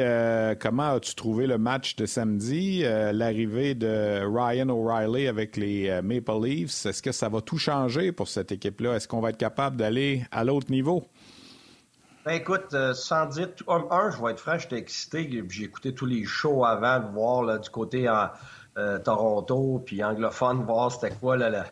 comment 0.60 0.92
as-tu 0.92 1.14
trouvé 1.14 1.46
le 1.46 1.56
match 1.56 1.96
de 1.96 2.04
samedi, 2.04 2.82
l'arrivée 2.82 3.74
de 3.74 4.20
Ryan 4.22 4.68
O'Reilly 4.68 5.28
avec 5.28 5.56
les 5.56 6.02
Maple 6.02 6.44
Leafs? 6.44 6.84
Est-ce 6.84 7.00
que 7.00 7.10
ça 7.10 7.30
va 7.30 7.40
tout 7.40 7.56
changer 7.56 8.12
pour 8.12 8.28
cette 8.28 8.52
équipe-là? 8.52 8.96
Est-ce 8.96 9.08
qu'on 9.08 9.20
va 9.20 9.30
être 9.30 9.38
capable 9.38 9.78
d'aller 9.78 10.24
à 10.30 10.44
l'autre 10.44 10.70
niveau? 10.70 11.06
Ben 12.26 12.32
écoute, 12.32 12.74
euh, 12.74 12.92
sans 12.92 13.26
dire, 13.26 13.50
un, 13.68 14.10
je 14.10 14.20
vais 14.20 14.32
être 14.32 14.40
franc, 14.40 14.58
j'étais 14.58 14.78
excité. 14.78 15.44
J'ai 15.48 15.62
écouté 15.62 15.94
tous 15.94 16.06
les 16.06 16.24
shows 16.24 16.64
avant 16.64 16.98
de 16.98 17.06
voir 17.12 17.44
là, 17.44 17.58
du 17.58 17.70
côté 17.70 18.08
en 18.08 18.30
euh, 18.78 18.98
Toronto, 18.98 19.80
puis 19.86 20.02
anglophone, 20.02 20.64
voir 20.64 20.90
c'était 20.90 21.14
quoi, 21.14 21.36
là, 21.36 21.66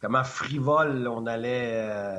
comment 0.00 0.24
frivole 0.24 1.06
on 1.06 1.26
allait, 1.26 1.88
euh, 1.88 2.18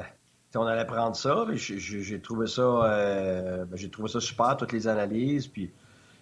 on 0.55 0.65
allait 0.67 0.85
prendre 0.85 1.17
ça. 1.17 1.45
J'ai 1.53 2.21
trouvé 2.21 2.47
ça, 2.47 2.63
ben, 2.63 3.75
j'ai 3.75 3.89
trouvé 3.89 4.07
ça 4.07 4.21
super, 4.21 4.55
toutes 4.55 4.71
les 4.71 4.87
analyses. 4.87 5.47
Puis, 5.47 5.69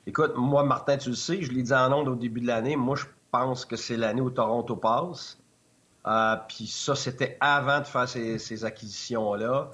écoute, 0.08 0.34
moi, 0.38 0.64
Martin, 0.64 0.98
tu 0.98 1.10
le 1.10 1.16
sais, 1.16 1.44
je 1.44 1.52
l'ai 1.52 1.62
dit 1.62 1.74
en 1.74 1.94
ondes 1.94 2.08
au 2.08 2.16
début 2.16 2.42
de 2.42 2.48
l'année. 2.48 2.78
Moi, 2.78 2.96
je 2.96 3.06
pense 3.30 3.66
que 3.66 3.76
c'est 3.76 3.96
l'année 3.96 4.22
où 4.22 4.32
Toronto 4.32 4.76
passe. 4.76 5.38
puis 6.48 6.66
ça, 6.66 6.96
c'était 6.96 7.38
avant 7.40 7.82
de 7.82 7.86
faire 7.86 8.10
ces 8.10 8.66
acquisitions-là. 8.66 9.70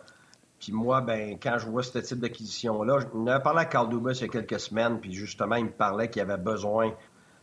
Puis 0.60 0.72
moi, 0.72 1.02
ben, 1.02 1.38
quand 1.42 1.58
je 1.58 1.68
vois 1.68 1.84
ce 1.84 2.00
type 2.00 2.20
d'acquisition-là, 2.20 3.00
je 3.00 3.30
avais 3.30 3.44
parlé 3.44 3.62
à 3.62 3.66
Carl 3.66 3.90
il 3.92 4.22
y 4.22 4.24
a 4.24 4.28
quelques 4.28 4.60
semaines, 4.60 5.00
puis 5.00 5.14
justement, 5.14 5.56
il 5.56 5.66
me 5.66 5.72
parlait 5.72 6.10
qu'il 6.10 6.22
avait 6.22 6.38
besoin 6.38 6.94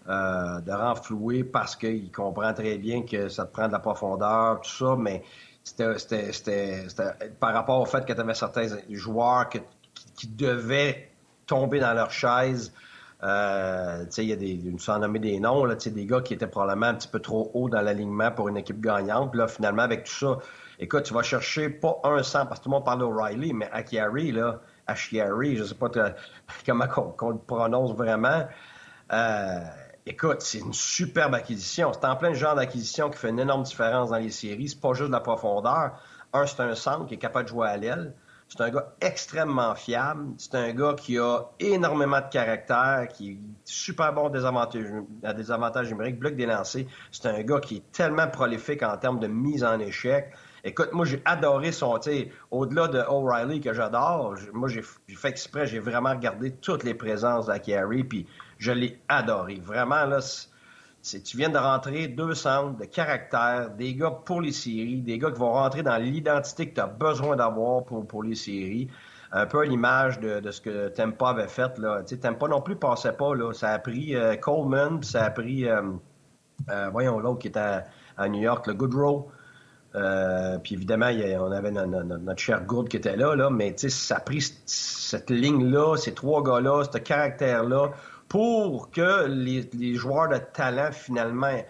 euh, 0.09 0.61
de 0.61 0.73
renflouer 0.73 1.45
parce 1.45 1.77
qu'il 1.77 2.11
comprend 2.11 2.53
très 2.53 2.77
bien 2.79 3.03
que 3.03 3.29
ça 3.29 3.45
te 3.47 3.53
prend 3.53 3.69
de 3.69 3.73
la 3.73 3.79
profondeur, 3.79 4.61
tout 4.61 4.71
ça, 4.71 4.97
mais 4.99 5.23
c'était 5.63 6.87
par 7.39 7.55
rapport 7.55 7.81
au 7.81 7.85
fait 7.85 8.05
que 8.05 8.13
tu 8.13 8.21
avais 8.21 8.35
certains 8.35 8.67
joueurs 8.91 9.49
qui, 9.49 10.27
devaient 10.27 11.11
tomber 11.47 11.79
dans 11.79 11.95
leur 11.95 12.11
chaise. 12.11 12.73
Euh, 13.23 14.05
il 14.19 14.25
y 14.25 14.33
a 14.33 14.37
des, 14.37 14.61
sans 14.79 14.99
nommer 14.99 15.21
des 15.21 15.39
noms, 15.39 15.65
là, 15.65 15.77
des 15.77 16.07
gars 16.07 16.21
qui 16.21 16.35
étaient 16.35 16.49
probablement 16.49 16.87
un 16.87 16.95
petit 16.95 17.07
peu 17.07 17.21
trop 17.21 17.53
haut 17.55 17.69
dans 17.69 17.81
l'alignement 17.81 18.33
pour 18.33 18.49
une 18.49 18.57
équipe 18.57 18.81
gagnante. 18.81 19.31
Puis 19.31 19.39
là, 19.39 19.47
finalement, 19.47 19.83
avec 19.83 20.05
tout 20.05 20.13
ça, 20.13 20.39
Écoute, 20.83 21.05
tu 21.05 21.15
vas 21.15 21.23
chercher 21.23 21.69
pas 21.69 22.01
un 22.03 22.25
sang, 22.25 22.45
parce 22.45 22.59
que 22.59 22.65
tout 22.65 22.69
le 22.69 22.75
monde 22.75 22.85
parle 22.85 22.99
d'O'Reilly, 22.99 23.53
mais 23.53 23.71
Akiari, 23.71 24.33
là, 24.33 24.59
Ashiari, 24.89 25.55
je 25.55 25.63
sais 25.63 25.77
pas 25.77 25.89
comment 26.67 26.87
on, 27.21 27.31
le 27.31 27.39
prononce 27.39 27.95
vraiment. 27.95 28.49
Euh, 29.13 29.61
écoute, 30.07 30.41
c'est 30.41 30.59
une 30.59 30.73
superbe 30.73 31.37
acquisition. 31.37 31.93
C'est 31.93 32.05
en 32.05 32.17
plein 32.17 32.33
genre 32.33 32.57
d'acquisition 32.57 33.11
qui 33.11 33.19
fait 33.19 33.29
une 33.29 33.39
énorme 33.39 33.63
différence 33.63 34.11
dans 34.11 34.17
les 34.17 34.33
séries. 34.33 34.71
C'est 34.71 34.81
pas 34.81 34.93
juste 34.93 35.07
de 35.07 35.13
la 35.13 35.21
profondeur. 35.21 36.01
Un, 36.33 36.47
c'est 36.47 36.59
un 36.59 36.75
centre 36.75 37.07
qui 37.07 37.15
est 37.15 37.19
capable 37.19 37.45
de 37.45 37.51
jouer 37.51 37.69
à 37.69 37.77
l'aile. 37.77 38.13
C'est 38.49 38.61
un 38.61 38.71
gars 38.71 38.93
extrêmement 39.01 39.77
fiable. 39.77 40.35
C'est 40.37 40.57
un 40.57 40.73
gars 40.73 40.95
qui 40.95 41.17
a 41.17 41.43
énormément 41.61 42.21
de 42.21 42.29
caractère, 42.29 43.07
qui 43.07 43.31
est 43.31 43.39
super 43.65 44.13
bon 44.13 44.27
à 44.27 44.31
des 44.31 44.45
avantages, 44.45 44.87
à 45.23 45.33
des 45.33 45.53
avantages 45.53 45.91
numériques, 45.91 46.19
bloc 46.19 46.35
des 46.35 46.47
lancers. 46.47 46.87
C'est 47.13 47.29
un 47.29 47.41
gars 47.45 47.61
qui 47.61 47.77
est 47.77 47.93
tellement 47.93 48.27
prolifique 48.27 48.83
en 48.83 48.97
termes 48.97 49.21
de 49.21 49.29
mise 49.29 49.63
en 49.63 49.79
échec. 49.79 50.33
Écoute, 50.65 50.93
moi, 50.93 51.05
j'ai 51.05 51.21
adoré 51.25 51.73
son, 51.73 51.99
tu 51.99 52.29
au-delà 52.53 52.87
de 52.87 53.01
O'Reilly 53.01 53.61
que 53.61 53.73
j'adore, 53.73 54.37
moi, 54.53 54.69
j'ai 54.69 54.83
fait 54.83 55.29
exprès, 55.29 55.67
j'ai 55.67 55.81
vraiment 55.81 56.11
regardé 56.11 56.53
toutes 56.53 56.85
les 56.85 56.95
présences 56.95 57.47
d'Akari, 57.47 58.05
puis 58.05 58.27
je 58.59 58.71
l'ai 58.71 59.01
adoré. 59.09 59.61
Vraiment, 59.61 60.05
là, 60.05 60.21
tu 61.03 61.37
viens 61.37 61.49
de 61.49 61.59
rentrer 61.59 62.07
deux 62.07 62.35
centres 62.35 62.79
de 62.79 62.85
caractère, 62.85 63.71
des 63.71 63.95
gars 63.95 64.13
pour 64.25 64.41
les 64.41 64.53
séries, 64.53 65.01
des 65.01 65.19
gars 65.19 65.33
qui 65.33 65.41
vont 65.41 65.53
rentrer 65.53 65.83
dans 65.83 65.97
l'identité 65.97 66.69
que 66.69 66.75
tu 66.77 66.81
as 66.81 66.87
besoin 66.87 67.35
d'avoir 67.35 67.85
pour, 67.85 68.07
pour 68.07 68.23
les 68.23 68.37
séries. 68.37 68.89
Un 69.33 69.47
peu 69.47 69.61
à 69.61 69.65
l'image 69.65 70.21
de, 70.21 70.49
ce 70.51 70.61
que 70.61 70.89
Tempa 70.91 71.31
avait 71.31 71.49
fait. 71.49 71.77
Là. 71.79 72.03
Tempa 72.03 72.49
non 72.49 72.61
plus 72.61 72.77
passait 72.77 73.15
pas. 73.15 73.35
Là. 73.35 73.53
Ça 73.53 73.71
a 73.71 73.79
pris 73.79 74.15
euh, 74.15 74.37
Coleman, 74.37 75.01
puis 75.01 75.09
ça 75.09 75.25
a 75.25 75.31
pris, 75.31 75.67
euh, 75.67 75.83
euh, 76.71 76.91
voyons 76.93 77.19
l'autre 77.19 77.39
qui 77.39 77.49
était 77.49 77.59
à, 77.59 77.85
à, 78.19 78.29
New 78.29 78.43
York, 78.43 78.67
le 78.67 78.75
Goodrow. 78.75 79.31
Euh, 79.95 80.59
puis 80.59 80.75
évidemment, 80.75 81.11
on 81.41 81.53
avait 81.53 81.71
notre, 81.71 82.39
cher 82.39 82.65
Gourde 82.65 82.89
qui 82.89 82.97
était 82.97 83.17
là, 83.17 83.35
là 83.35 83.51
mais 83.51 83.75
ça 83.77 84.17
a 84.17 84.21
pris 84.21 84.41
cette 84.65 85.31
ligne-là, 85.31 85.97
ces 85.97 86.15
trois 86.15 86.43
gars-là, 86.43 86.85
ce 86.91 86.99
caractère-là, 86.99 87.91
pour 88.29 88.91
que 88.91 89.27
les, 89.27 89.95
joueurs 89.95 90.29
de 90.31 90.39
talent, 90.39 90.91
finalement, 90.93 91.63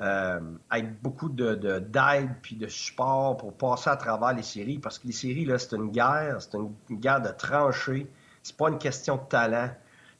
euh, 0.00 0.40
avec 0.68 1.00
beaucoup 1.00 1.30
de, 1.30 1.54
d'aide 1.54 2.28
puis 2.42 2.56
de 2.56 2.66
support 2.66 3.38
pour 3.38 3.54
passer 3.54 3.88
à 3.88 3.96
travers 3.96 4.34
les 4.34 4.42
séries. 4.42 4.78
Parce 4.78 4.98
que 4.98 5.06
les 5.06 5.14
séries, 5.14 5.46
là, 5.46 5.58
c'est 5.58 5.74
une 5.74 5.90
guerre, 5.90 6.36
c'est 6.40 6.54
une, 6.54 6.74
guerre 6.90 7.22
de 7.22 7.30
tranchées. 7.30 8.06
C'est 8.42 8.56
pas 8.56 8.68
une 8.68 8.78
question 8.78 9.16
de 9.16 9.22
talent. 9.28 9.70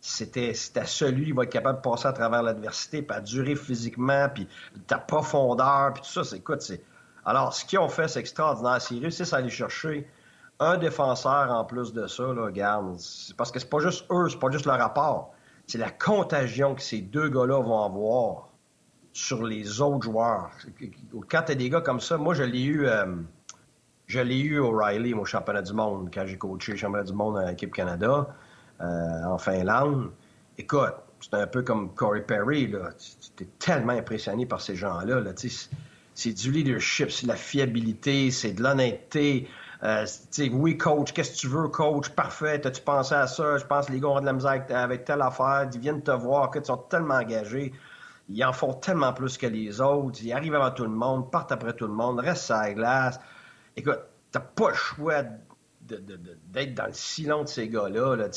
C'était, 0.00 0.54
c'était 0.54 0.86
celui 0.86 1.26
qui 1.26 1.32
va 1.32 1.44
être 1.44 1.52
capable 1.52 1.78
de 1.78 1.82
passer 1.82 2.08
à 2.08 2.12
travers 2.12 2.42
l'adversité, 2.42 3.02
puis 3.02 3.16
à 3.16 3.20
durer 3.20 3.54
physiquement, 3.54 4.28
puis 4.32 4.48
ta 4.86 4.98
profondeur, 4.98 5.92
puis 5.92 6.02
tout 6.02 6.08
ça. 6.08 6.24
C'est, 6.24 6.38
écoute, 6.38 6.62
c'est... 6.62 6.82
Alors, 7.24 7.54
ce 7.54 7.64
qu'ils 7.64 7.78
ont 7.78 7.88
fait, 7.88 8.08
c'est 8.08 8.20
extraordinaire. 8.20 8.80
S'ils 8.80 9.00
réussissent 9.00 9.32
à 9.32 9.36
aller 9.36 9.50
chercher 9.50 10.08
un 10.58 10.76
défenseur 10.76 11.50
en 11.50 11.64
plus 11.64 11.92
de 11.92 12.06
ça, 12.06 12.24
là, 12.32 12.50
parce 13.36 13.50
que 13.50 13.58
c'est 13.58 13.70
pas 13.70 13.80
juste 13.80 14.04
eux, 14.10 14.28
c'est 14.28 14.38
pas 14.38 14.50
juste 14.50 14.66
le 14.66 14.72
rapport. 14.72 15.32
C'est 15.66 15.78
la 15.78 15.90
contagion 15.90 16.74
que 16.74 16.82
ces 16.82 17.00
deux 17.00 17.28
gars-là 17.28 17.60
vont 17.60 17.84
avoir 17.84 18.48
sur 19.12 19.44
les 19.44 19.80
autres 19.80 20.04
joueurs. 20.04 20.50
Quand 21.28 21.42
tu 21.42 21.52
as 21.52 21.54
des 21.54 21.68
gars 21.70 21.80
comme 21.80 22.00
ça, 22.00 22.16
moi, 22.16 22.34
je 22.34 22.42
l'ai 22.42 22.62
eu, 22.62 22.86
euh, 22.86 23.06
je 24.06 24.20
l'ai 24.20 24.38
eu 24.38 24.58
au 24.58 24.70
Riley, 24.76 25.12
au 25.14 25.24
championnat 25.24 25.62
du 25.62 25.72
monde, 25.72 26.10
quand 26.12 26.26
j'ai 26.26 26.38
coaché 26.38 26.72
le 26.72 26.78
championnat 26.78 27.04
du 27.04 27.12
monde 27.12 27.38
à 27.38 27.50
l'équipe 27.50 27.72
Canada, 27.72 28.26
euh, 28.80 29.24
en 29.24 29.38
Finlande. 29.38 30.10
Écoute, 30.58 30.94
c'est 31.20 31.34
un 31.34 31.46
peu 31.46 31.62
comme 31.62 31.94
Corey 31.94 32.22
Perry, 32.22 32.66
là. 32.68 32.90
Tu 33.36 33.44
es 33.44 33.48
tellement 33.58 33.92
impressionné 33.92 34.46
par 34.46 34.60
ces 34.60 34.74
gens-là, 34.76 35.20
là. 35.20 35.32
C'est 36.14 36.32
du 36.32 36.52
leadership, 36.52 37.10
c'est 37.10 37.24
de 37.24 37.28
la 37.28 37.36
fiabilité, 37.36 38.30
c'est 38.30 38.52
de 38.52 38.62
l'honnêteté. 38.62 39.48
Euh, 39.82 40.06
oui, 40.52 40.78
coach, 40.78 41.12
qu'est-ce 41.12 41.32
que 41.32 41.38
tu 41.38 41.48
veux, 41.48 41.68
coach? 41.68 42.08
Parfait, 42.10 42.64
as-tu 42.64 42.82
pensé 42.82 43.14
à 43.14 43.26
ça? 43.26 43.58
Je 43.58 43.64
pense 43.64 43.86
que 43.86 43.92
les 43.92 44.00
gars 44.00 44.08
ont 44.08 44.20
de 44.20 44.26
la 44.26 44.32
misère 44.32 44.64
avec, 44.70 45.04
telle 45.04 45.22
affaire. 45.22 45.68
Ils 45.72 45.80
viennent 45.80 46.02
te 46.02 46.10
voir, 46.12 46.50
que 46.50 46.58
ils 46.58 46.64
sont 46.64 46.76
tellement 46.76 47.14
engagés. 47.14 47.72
Ils 48.28 48.44
en 48.44 48.52
font 48.52 48.74
tellement 48.74 49.12
plus 49.12 49.36
que 49.36 49.46
les 49.46 49.80
autres. 49.80 50.20
Ils 50.22 50.32
arrivent 50.32 50.54
avant 50.54 50.70
tout 50.70 50.84
le 50.84 50.90
monde, 50.90 51.30
partent 51.30 51.50
après 51.50 51.72
tout 51.72 51.86
le 51.86 51.92
monde, 51.92 52.20
restent 52.20 52.52
à 52.52 52.62
la 52.62 52.74
glace. 52.74 53.20
Écoute, 53.76 53.98
t'as 54.30 54.40
pas 54.40 54.70
le 54.70 54.76
choix 54.76 55.22
d'être 55.80 56.74
dans 56.74 56.86
le 56.86 56.92
silence 56.92 57.46
de 57.46 57.48
ces 57.48 57.68
gars-là. 57.68 58.14
Là, 58.14 58.28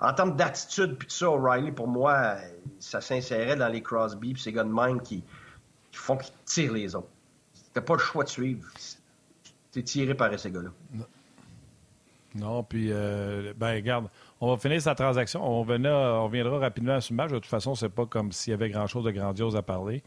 en 0.00 0.14
termes 0.14 0.36
d'attitude, 0.36 0.96
puis 0.96 1.08
tout 1.08 1.14
ça, 1.14 1.30
O'Reilly, 1.30 1.72
pour 1.72 1.88
moi, 1.88 2.36
ça 2.78 3.00
s'insérait 3.00 3.56
dans 3.56 3.68
les 3.68 3.82
Crosby, 3.82 4.34
puis 4.34 4.42
ces 4.42 4.52
gars 4.52 4.64
de 4.64 4.72
même 4.72 5.02
qui, 5.02 5.24
font 5.98 6.16
qu'ils 6.16 6.34
tirent 6.44 6.72
les 6.72 6.94
autres. 6.94 7.08
T'as 7.72 7.80
pas 7.80 7.94
le 7.94 8.00
choix 8.00 8.24
de 8.24 8.28
suivre. 8.28 8.68
T'es 9.70 9.82
tiré 9.82 10.14
par 10.14 10.36
ces 10.38 10.50
gars-là. 10.50 10.70
Non, 12.34 12.62
puis, 12.62 12.88
euh, 12.90 13.52
ben, 13.56 13.74
regarde, 13.74 14.08
on 14.40 14.50
va 14.50 14.56
finir 14.56 14.80
sa 14.80 14.94
transaction. 14.94 15.42
On, 15.42 15.60
on 15.60 16.24
reviendra 16.24 16.58
rapidement 16.58 16.94
à 16.94 17.00
ce 17.00 17.12
match. 17.12 17.30
De 17.30 17.36
toute 17.36 17.46
façon, 17.46 17.74
c'est 17.74 17.88
pas 17.88 18.06
comme 18.06 18.30
s'il 18.32 18.52
y 18.52 18.54
avait 18.54 18.70
grand-chose 18.70 19.04
de 19.04 19.10
grandiose 19.10 19.56
à 19.56 19.62
parler. 19.62 20.02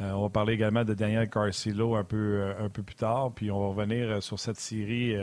Euh, 0.00 0.12
on 0.12 0.22
va 0.22 0.28
parler 0.30 0.54
également 0.54 0.84
de 0.84 0.94
Daniel 0.94 1.28
Carcillo 1.28 1.94
un 1.94 2.04
peu, 2.04 2.16
euh, 2.16 2.64
un 2.64 2.68
peu 2.68 2.82
plus 2.82 2.94
tard. 2.96 3.32
Puis 3.34 3.50
on 3.50 3.60
va 3.60 3.68
revenir 3.68 4.22
sur 4.22 4.38
cette 4.38 4.58
série 4.58 5.14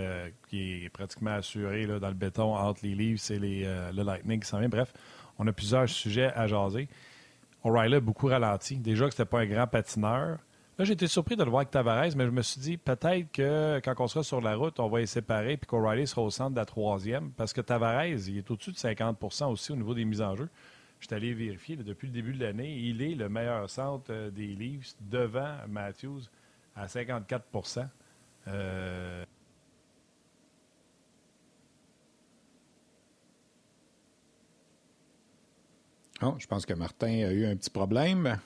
qui 0.50 0.86
est 0.86 0.90
pratiquement 0.90 1.32
assurée 1.32 1.86
là, 1.86 2.00
dans 2.00 2.10
le 2.10 2.14
béton 2.14 2.56
entre 2.56 2.82
les 2.84 2.96
Leafs 2.96 3.32
et 3.32 3.40
les, 3.40 3.64
le 3.94 4.04
Lightning 4.04 4.40
qui 4.40 4.48
s'en 4.48 4.60
vient. 4.60 4.70
Bref, 4.70 4.94
on 5.40 5.48
a 5.48 5.54
plusieurs 5.54 5.90
sujets 5.90 6.32
à 6.34 6.48
jaser. 6.48 6.88
O'Reilly 7.68 7.96
a 7.96 8.00
beaucoup 8.00 8.28
ralenti. 8.28 8.78
Déjà 8.78 9.06
que 9.06 9.12
c'était 9.12 9.26
pas 9.26 9.42
un 9.42 9.46
grand 9.46 9.68
patineur. 9.68 10.40
Là, 10.78 10.86
j'ai 10.86 10.94
été 10.94 11.08
surpris 11.08 11.36
de 11.36 11.44
le 11.44 11.50
voir 11.50 11.62
avec 11.62 11.72
Tavares, 11.72 12.16
mais 12.16 12.26
je 12.26 12.30
me 12.30 12.42
suis 12.44 12.62
dit 12.62 12.78
peut-être 12.78 13.32
que 13.32 13.80
quand 13.84 13.96
on 14.00 14.08
sera 14.08 14.24
sur 14.24 14.42
la 14.42 14.56
route, 14.56 14.80
on 14.80 14.88
va 14.90 15.00
les 15.00 15.08
séparer 15.08 15.58
puis 15.58 15.68
qu'O'Reilly 15.68 16.06
sera 16.06 16.22
au 16.22 16.30
centre 16.30 16.52
de 16.52 16.58
la 16.58 16.66
troisième 16.66 17.32
parce 17.32 17.52
que 17.52 17.62
Tavares, 17.62 18.06
il 18.06 18.38
est 18.38 18.52
au-dessus 18.52 18.72
de 18.72 18.78
50% 18.78 19.52
aussi 19.52 19.72
au 19.72 19.76
niveau 19.76 19.96
des 19.96 20.06
mises 20.06 20.22
en 20.22 20.36
jeu. 20.36 20.50
Je 21.00 21.08
suis 21.08 21.16
allé 21.16 21.34
vérifier 21.34 21.76
depuis 21.76 22.08
le 22.08 22.14
début 22.14 22.34
de 22.34 22.44
l'année. 22.44 22.78
Il 22.78 23.02
est 23.02 23.16
le 23.16 23.28
meilleur 23.28 23.70
centre 23.70 24.06
euh, 24.12 24.30
des 24.30 24.48
Leafs 24.48 24.96
devant 25.02 25.56
Matthews 25.68 26.22
à 26.76 26.88
54 26.88 27.46
euh... 28.48 29.26
oh, 36.22 36.36
je 36.38 36.48
pense 36.48 36.66
que 36.66 36.74
Martin 36.74 37.08
a 37.08 37.32
eu 37.32 37.46
un 37.46 37.56
petit 37.56 37.70
problème. 37.70 38.40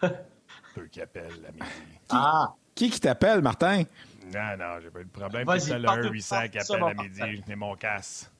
peu 0.74 0.86
qui 0.86 1.00
appelle 1.00 1.32
à 1.48 1.52
midi. 1.52 1.66
Ah! 2.10 2.54
Qui 2.74 2.90
qui 2.90 3.00
t'appelle, 3.00 3.42
Martin? 3.42 3.82
Non, 4.32 4.56
non, 4.58 4.80
j'ai 4.80 4.90
pas 4.90 5.00
eu 5.00 5.04
de 5.04 5.10
problème. 5.10 5.46
C'est 5.58 5.78
le 5.78 5.86
1-800 5.86 6.50
qui 6.50 6.58
appelle 6.58 6.82
à 6.82 6.94
midi. 6.94 7.42
J'ai 7.46 7.56
mon 7.56 7.74
casse. 7.74 8.30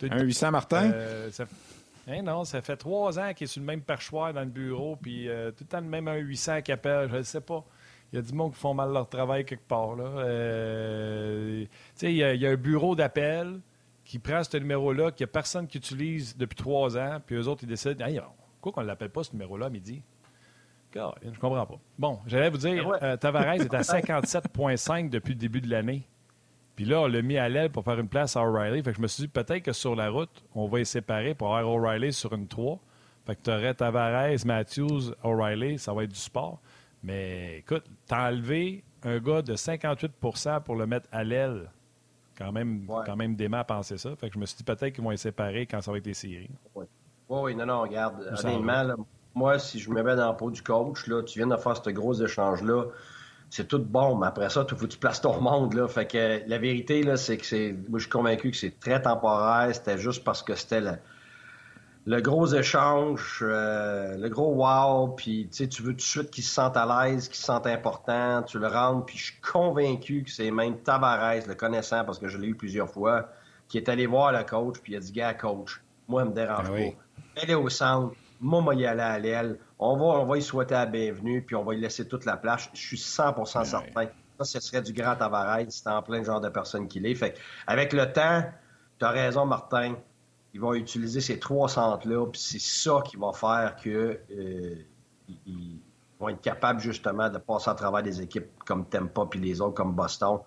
1-800, 0.00 0.50
Martin? 0.50 0.90
Euh, 0.92 1.30
hein, 2.08 2.22
non, 2.22 2.44
ça 2.44 2.62
fait 2.62 2.76
trois 2.76 3.18
ans 3.18 3.32
qu'il 3.34 3.44
est 3.44 3.48
sur 3.48 3.60
le 3.60 3.66
même 3.66 3.82
perchoir 3.82 4.32
dans 4.32 4.40
le 4.40 4.46
bureau, 4.46 4.96
puis 4.96 5.28
euh, 5.28 5.50
tout 5.50 5.64
le 5.64 5.68
temps 5.68 5.80
le 5.80 5.86
même 5.86 6.06
1-800 6.06 6.62
qui 6.62 6.72
appelle, 6.72 7.08
je 7.10 7.16
ne 7.16 7.22
sais 7.22 7.40
pas. 7.40 7.64
Il 8.12 8.16
y 8.16 8.18
a 8.18 8.22
du 8.22 8.32
monde 8.32 8.52
qui 8.52 8.58
font 8.58 8.74
mal 8.74 8.92
leur 8.92 9.08
travail 9.08 9.44
quelque 9.44 9.66
part. 9.66 9.94
Là. 9.94 10.04
Euh, 10.04 11.64
il, 12.02 12.10
y 12.10 12.24
a, 12.24 12.34
il 12.34 12.40
y 12.40 12.46
a 12.46 12.50
un 12.50 12.56
bureau 12.56 12.96
d'appel 12.96 13.60
qui 14.10 14.18
prend 14.18 14.42
ce 14.42 14.56
numéro-là, 14.56 15.12
qu'il 15.12 15.24
n'y 15.24 15.30
a 15.30 15.32
personne 15.32 15.68
qui 15.68 15.78
utilise 15.78 16.36
depuis 16.36 16.56
trois 16.56 16.98
ans, 16.98 17.18
puis 17.24 17.36
eux 17.36 17.46
autres, 17.46 17.62
ils 17.62 17.68
décident, 17.68 18.04
hey, 18.04 18.20
pourquoi 18.54 18.72
qu'on 18.72 18.80
ne 18.80 18.88
l'appelle 18.88 19.10
pas 19.10 19.22
ce 19.22 19.30
numéro-là 19.30 19.66
à 19.66 19.70
midi? 19.70 20.02
Je 20.92 21.38
comprends 21.38 21.64
pas. 21.64 21.78
Bon, 21.96 22.18
j'allais 22.26 22.50
vous 22.50 22.56
dire, 22.56 22.90
euh, 23.04 23.16
Tavares 23.16 23.54
est 23.54 23.72
à 23.72 23.80
57,5 23.82 25.10
depuis 25.10 25.34
le 25.34 25.38
début 25.38 25.60
de 25.60 25.70
l'année. 25.70 26.08
Puis 26.74 26.86
là, 26.86 27.02
on 27.02 27.06
l'a 27.06 27.22
mis 27.22 27.38
à 27.38 27.48
l'aile 27.48 27.70
pour 27.70 27.84
faire 27.84 28.00
une 28.00 28.08
place 28.08 28.36
à 28.36 28.42
O'Reilly. 28.42 28.82
Fait 28.82 28.90
que 28.90 28.96
je 28.96 29.02
me 29.02 29.06
suis 29.06 29.22
dit, 29.22 29.28
peut-être 29.28 29.62
que 29.62 29.72
sur 29.72 29.94
la 29.94 30.10
route, 30.10 30.44
on 30.56 30.66
va 30.66 30.78
les 30.78 30.84
séparer 30.84 31.36
pour 31.36 31.56
avoir 31.56 31.72
O'Reilly 31.72 32.12
sur 32.12 32.32
une 32.32 32.48
3. 32.48 32.80
Fait 33.26 33.36
que 33.36 33.42
tu 33.42 33.50
aurais 33.50 33.74
Tavares, 33.74 34.44
Matthews, 34.44 35.14
O'Reilly, 35.22 35.78
ça 35.78 35.92
va 35.92 36.02
être 36.02 36.12
du 36.12 36.18
sport. 36.18 36.60
Mais 37.04 37.58
écoute, 37.58 37.84
t'as 38.08 38.30
enlevé 38.30 38.82
un 39.04 39.20
gars 39.20 39.42
de 39.42 39.54
58% 39.54 40.64
pour 40.64 40.74
le 40.74 40.88
mettre 40.88 41.06
à 41.12 41.22
l'aile. 41.22 41.70
Quand 42.40 42.52
même, 42.52 42.86
quand 43.04 43.16
même 43.16 43.36
dément 43.36 43.58
à 43.58 43.64
penser 43.64 43.98
ça. 43.98 44.16
Fait 44.16 44.28
que 44.28 44.34
je 44.34 44.38
me 44.38 44.46
suis 44.46 44.56
dit, 44.56 44.64
peut-être 44.64 44.94
qu'ils 44.94 45.04
vont 45.04 45.10
les 45.10 45.18
séparer 45.18 45.66
quand 45.66 45.82
ça 45.82 45.92
va 45.92 45.98
être 45.98 46.06
les 46.06 46.14
séries. 46.14 46.48
Oui, 46.74 46.86
oui, 47.28 47.54
non, 47.54 47.66
non, 47.66 47.82
regarde. 47.82 48.32
Honnêtement, 48.42 48.96
moi, 49.34 49.58
si 49.58 49.78
je 49.78 49.90
me 49.90 50.02
mets 50.02 50.16
dans 50.16 50.30
le 50.30 50.36
pot 50.36 50.50
du 50.50 50.62
coach, 50.62 51.06
là, 51.06 51.22
tu 51.22 51.38
viens 51.38 51.48
de 51.48 51.56
faire 51.56 51.76
ce 51.76 51.90
gros 51.90 52.14
échange-là, 52.14 52.84
c'est 53.50 53.68
tout 53.68 53.78
bon, 53.78 54.16
mais 54.16 54.28
après 54.28 54.48
ça, 54.48 54.64
il 54.66 54.76
faut 54.76 54.86
que 54.86 54.90
tu 54.90 54.98
places 54.98 55.20
ton 55.20 55.40
monde. 55.40 55.74
Là. 55.74 55.86
Fait 55.86 56.06
que 56.06 56.40
la 56.48 56.58
vérité, 56.58 57.02
là, 57.02 57.16
c'est 57.16 57.36
que 57.36 57.44
c'est. 57.44 57.72
Moi, 57.88 57.98
je 57.98 58.04
suis 58.04 58.10
convaincu 58.10 58.50
que 58.50 58.56
c'est 58.56 58.78
très 58.80 59.02
temporaire. 59.02 59.74
C'était 59.74 59.98
juste 59.98 60.24
parce 60.24 60.42
que 60.42 60.54
c'était 60.54 60.80
le, 62.06 62.20
gros 62.20 62.46
échange, 62.46 63.40
euh, 63.42 64.16
le 64.16 64.28
gros 64.28 64.54
wow, 64.54 65.08
puis 65.08 65.48
tu 65.48 65.82
veux 65.82 65.92
tout 65.92 65.96
de 65.96 66.00
suite 66.00 66.30
qu'ils 66.30 66.44
se 66.44 66.54
sentent 66.54 66.76
à 66.76 67.06
l'aise, 67.06 67.28
qu'ils 67.28 67.38
se 67.38 67.44
sentent 67.44 67.66
importants, 67.66 68.42
tu 68.42 68.58
le 68.58 68.68
rentres, 68.68 69.06
puis 69.06 69.18
je 69.18 69.24
suis 69.24 69.40
convaincu 69.40 70.22
que 70.24 70.30
c'est 70.30 70.50
même 70.50 70.78
Tavares, 70.78 71.46
le 71.46 71.54
connaissant, 71.54 72.04
parce 72.04 72.18
que 72.18 72.28
je 72.28 72.38
l'ai 72.38 72.48
eu 72.48 72.54
plusieurs 72.54 72.90
fois, 72.90 73.28
qui 73.68 73.78
est 73.78 73.88
allé 73.88 74.06
voir 74.06 74.32
le 74.32 74.44
coach, 74.44 74.80
puis 74.82 74.94
il 74.94 74.96
a 74.96 75.00
dit 75.00 75.12
Gars, 75.12 75.34
coach, 75.34 75.80
moi, 76.08 76.22
elle 76.22 76.28
me 76.28 76.34
dérange 76.34 76.66
ah 76.68 76.72
pas. 76.72 77.42
Elle 77.42 77.50
est 77.50 77.54
au 77.54 77.68
centre 77.68 78.14
moi, 78.40 78.62
moi, 78.62 78.74
y 78.74 78.86
aller 78.86 79.02
à 79.02 79.18
l'aile. 79.18 79.58
On 79.78 79.96
va, 79.96 80.04
on 80.20 80.24
va 80.24 80.38
y 80.38 80.42
souhaiter 80.42 80.74
la 80.74 80.86
bienvenue, 80.86 81.42
puis 81.42 81.54
on 81.56 81.64
va 81.64 81.74
y 81.74 81.80
laisser 81.80 82.08
toute 82.08 82.24
la 82.24 82.36
place. 82.36 82.70
Je 82.72 82.80
suis 82.80 82.96
100% 82.96 83.64
certain. 83.64 84.06
Ça, 84.38 84.44
ce 84.44 84.60
serait 84.60 84.82
du 84.82 84.92
grand 84.92 85.16
Tavares. 85.16 85.66
C'est 85.68 85.88
en 85.88 86.02
plein 86.02 86.22
genre 86.24 86.40
de 86.40 86.48
personne 86.48 86.88
qu'il 86.88 87.04
est. 87.06 87.14
Fait 87.14 87.36
avec 87.66 87.92
le 87.92 88.10
temps, 88.10 88.44
tu 88.98 89.04
as 89.04 89.10
raison, 89.10 89.44
Martin. 89.44 89.96
Ils 90.52 90.60
vont 90.60 90.74
utiliser 90.74 91.20
ces 91.20 91.38
trois 91.38 91.68
centres-là, 91.68 92.26
puis 92.26 92.40
c'est 92.40 92.60
ça 92.60 93.02
qui 93.04 93.16
va 93.16 93.32
faire 93.32 93.76
que 93.76 94.18
euh, 94.30 94.74
ils 95.46 95.78
vont 96.18 96.28
être 96.28 96.40
capables 96.40 96.80
justement 96.80 97.28
de 97.28 97.38
passer 97.38 97.70
à 97.70 97.74
travers 97.74 98.02
des 98.02 98.20
équipes 98.20 98.50
comme 98.64 98.84
Tampa 98.86 99.26
puis 99.30 99.40
les 99.40 99.60
autres 99.60 99.74
comme 99.74 99.94
Boston. 99.94 100.38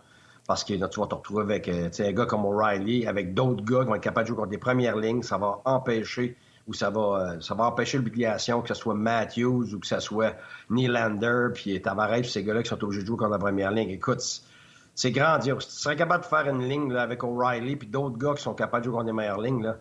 Parce 0.46 0.66
que 0.66 0.74
là, 0.74 0.90
tu 0.90 1.00
vas 1.00 1.08
te 1.08 1.16
retrouver 1.16 1.44
avec 1.44 1.70
euh, 1.70 1.90
un 2.00 2.12
gars 2.12 2.26
comme 2.26 2.46
O'Reilly, 2.46 3.08
avec 3.08 3.34
d'autres 3.34 3.64
gars 3.64 3.82
qui 3.82 3.88
vont 3.88 3.96
être 3.96 4.02
capables 4.02 4.26
de 4.26 4.34
jouer 4.34 4.38
contre 4.38 4.52
les 4.52 4.58
premières 4.58 4.98
lignes. 4.98 5.24
Ça 5.24 5.38
va 5.38 5.62
empêcher 5.64 6.36
où 6.68 6.74
ça 6.74 6.90
va, 6.90 7.36
euh, 7.36 7.42
ça 7.42 7.56
va 7.56 7.66
empêcher 7.66 7.98
l'obligation 7.98 8.62
que 8.62 8.68
ce 8.68 8.74
soit 8.74 8.94
Matthews 8.94 9.74
ou 9.74 9.80
que 9.80 9.88
ce 9.88 10.00
soit 10.00 10.36
Nylander, 10.70 11.50
puis 11.54 11.82
Tavares, 11.82 12.22
puis 12.22 12.30
ces 12.30 12.44
gars-là 12.44 12.64
qui 12.64 12.70
sont 12.70 12.84
obligés 12.84 13.02
de 13.02 13.08
jouer 13.08 13.18
contre 13.18 13.32
la 13.32 13.40
première 13.40 13.72
ligne. 13.72 13.90
Écoute, 13.90 14.22
c'est 14.96 15.12
grandiose. 15.12 15.68
Tu 15.68 15.74
serais 15.74 15.96
capable 15.96 16.24
de 16.24 16.30
faire 16.30 16.48
une 16.48 16.68
ligne 16.68 16.94
avec 16.96 17.24
O'Reilly 17.24 17.76
puis 17.76 17.88
d'autres 17.88 18.18
gars 18.18 18.34
qui 18.36 18.44
sont 18.44 18.54
capables 18.54 18.86
de 18.86 18.90
jouer 18.90 18.98
contre 18.98 19.08
les 19.08 19.14
meilleures 19.14 19.42
lignes. 19.42 19.64
Là. 19.64 19.78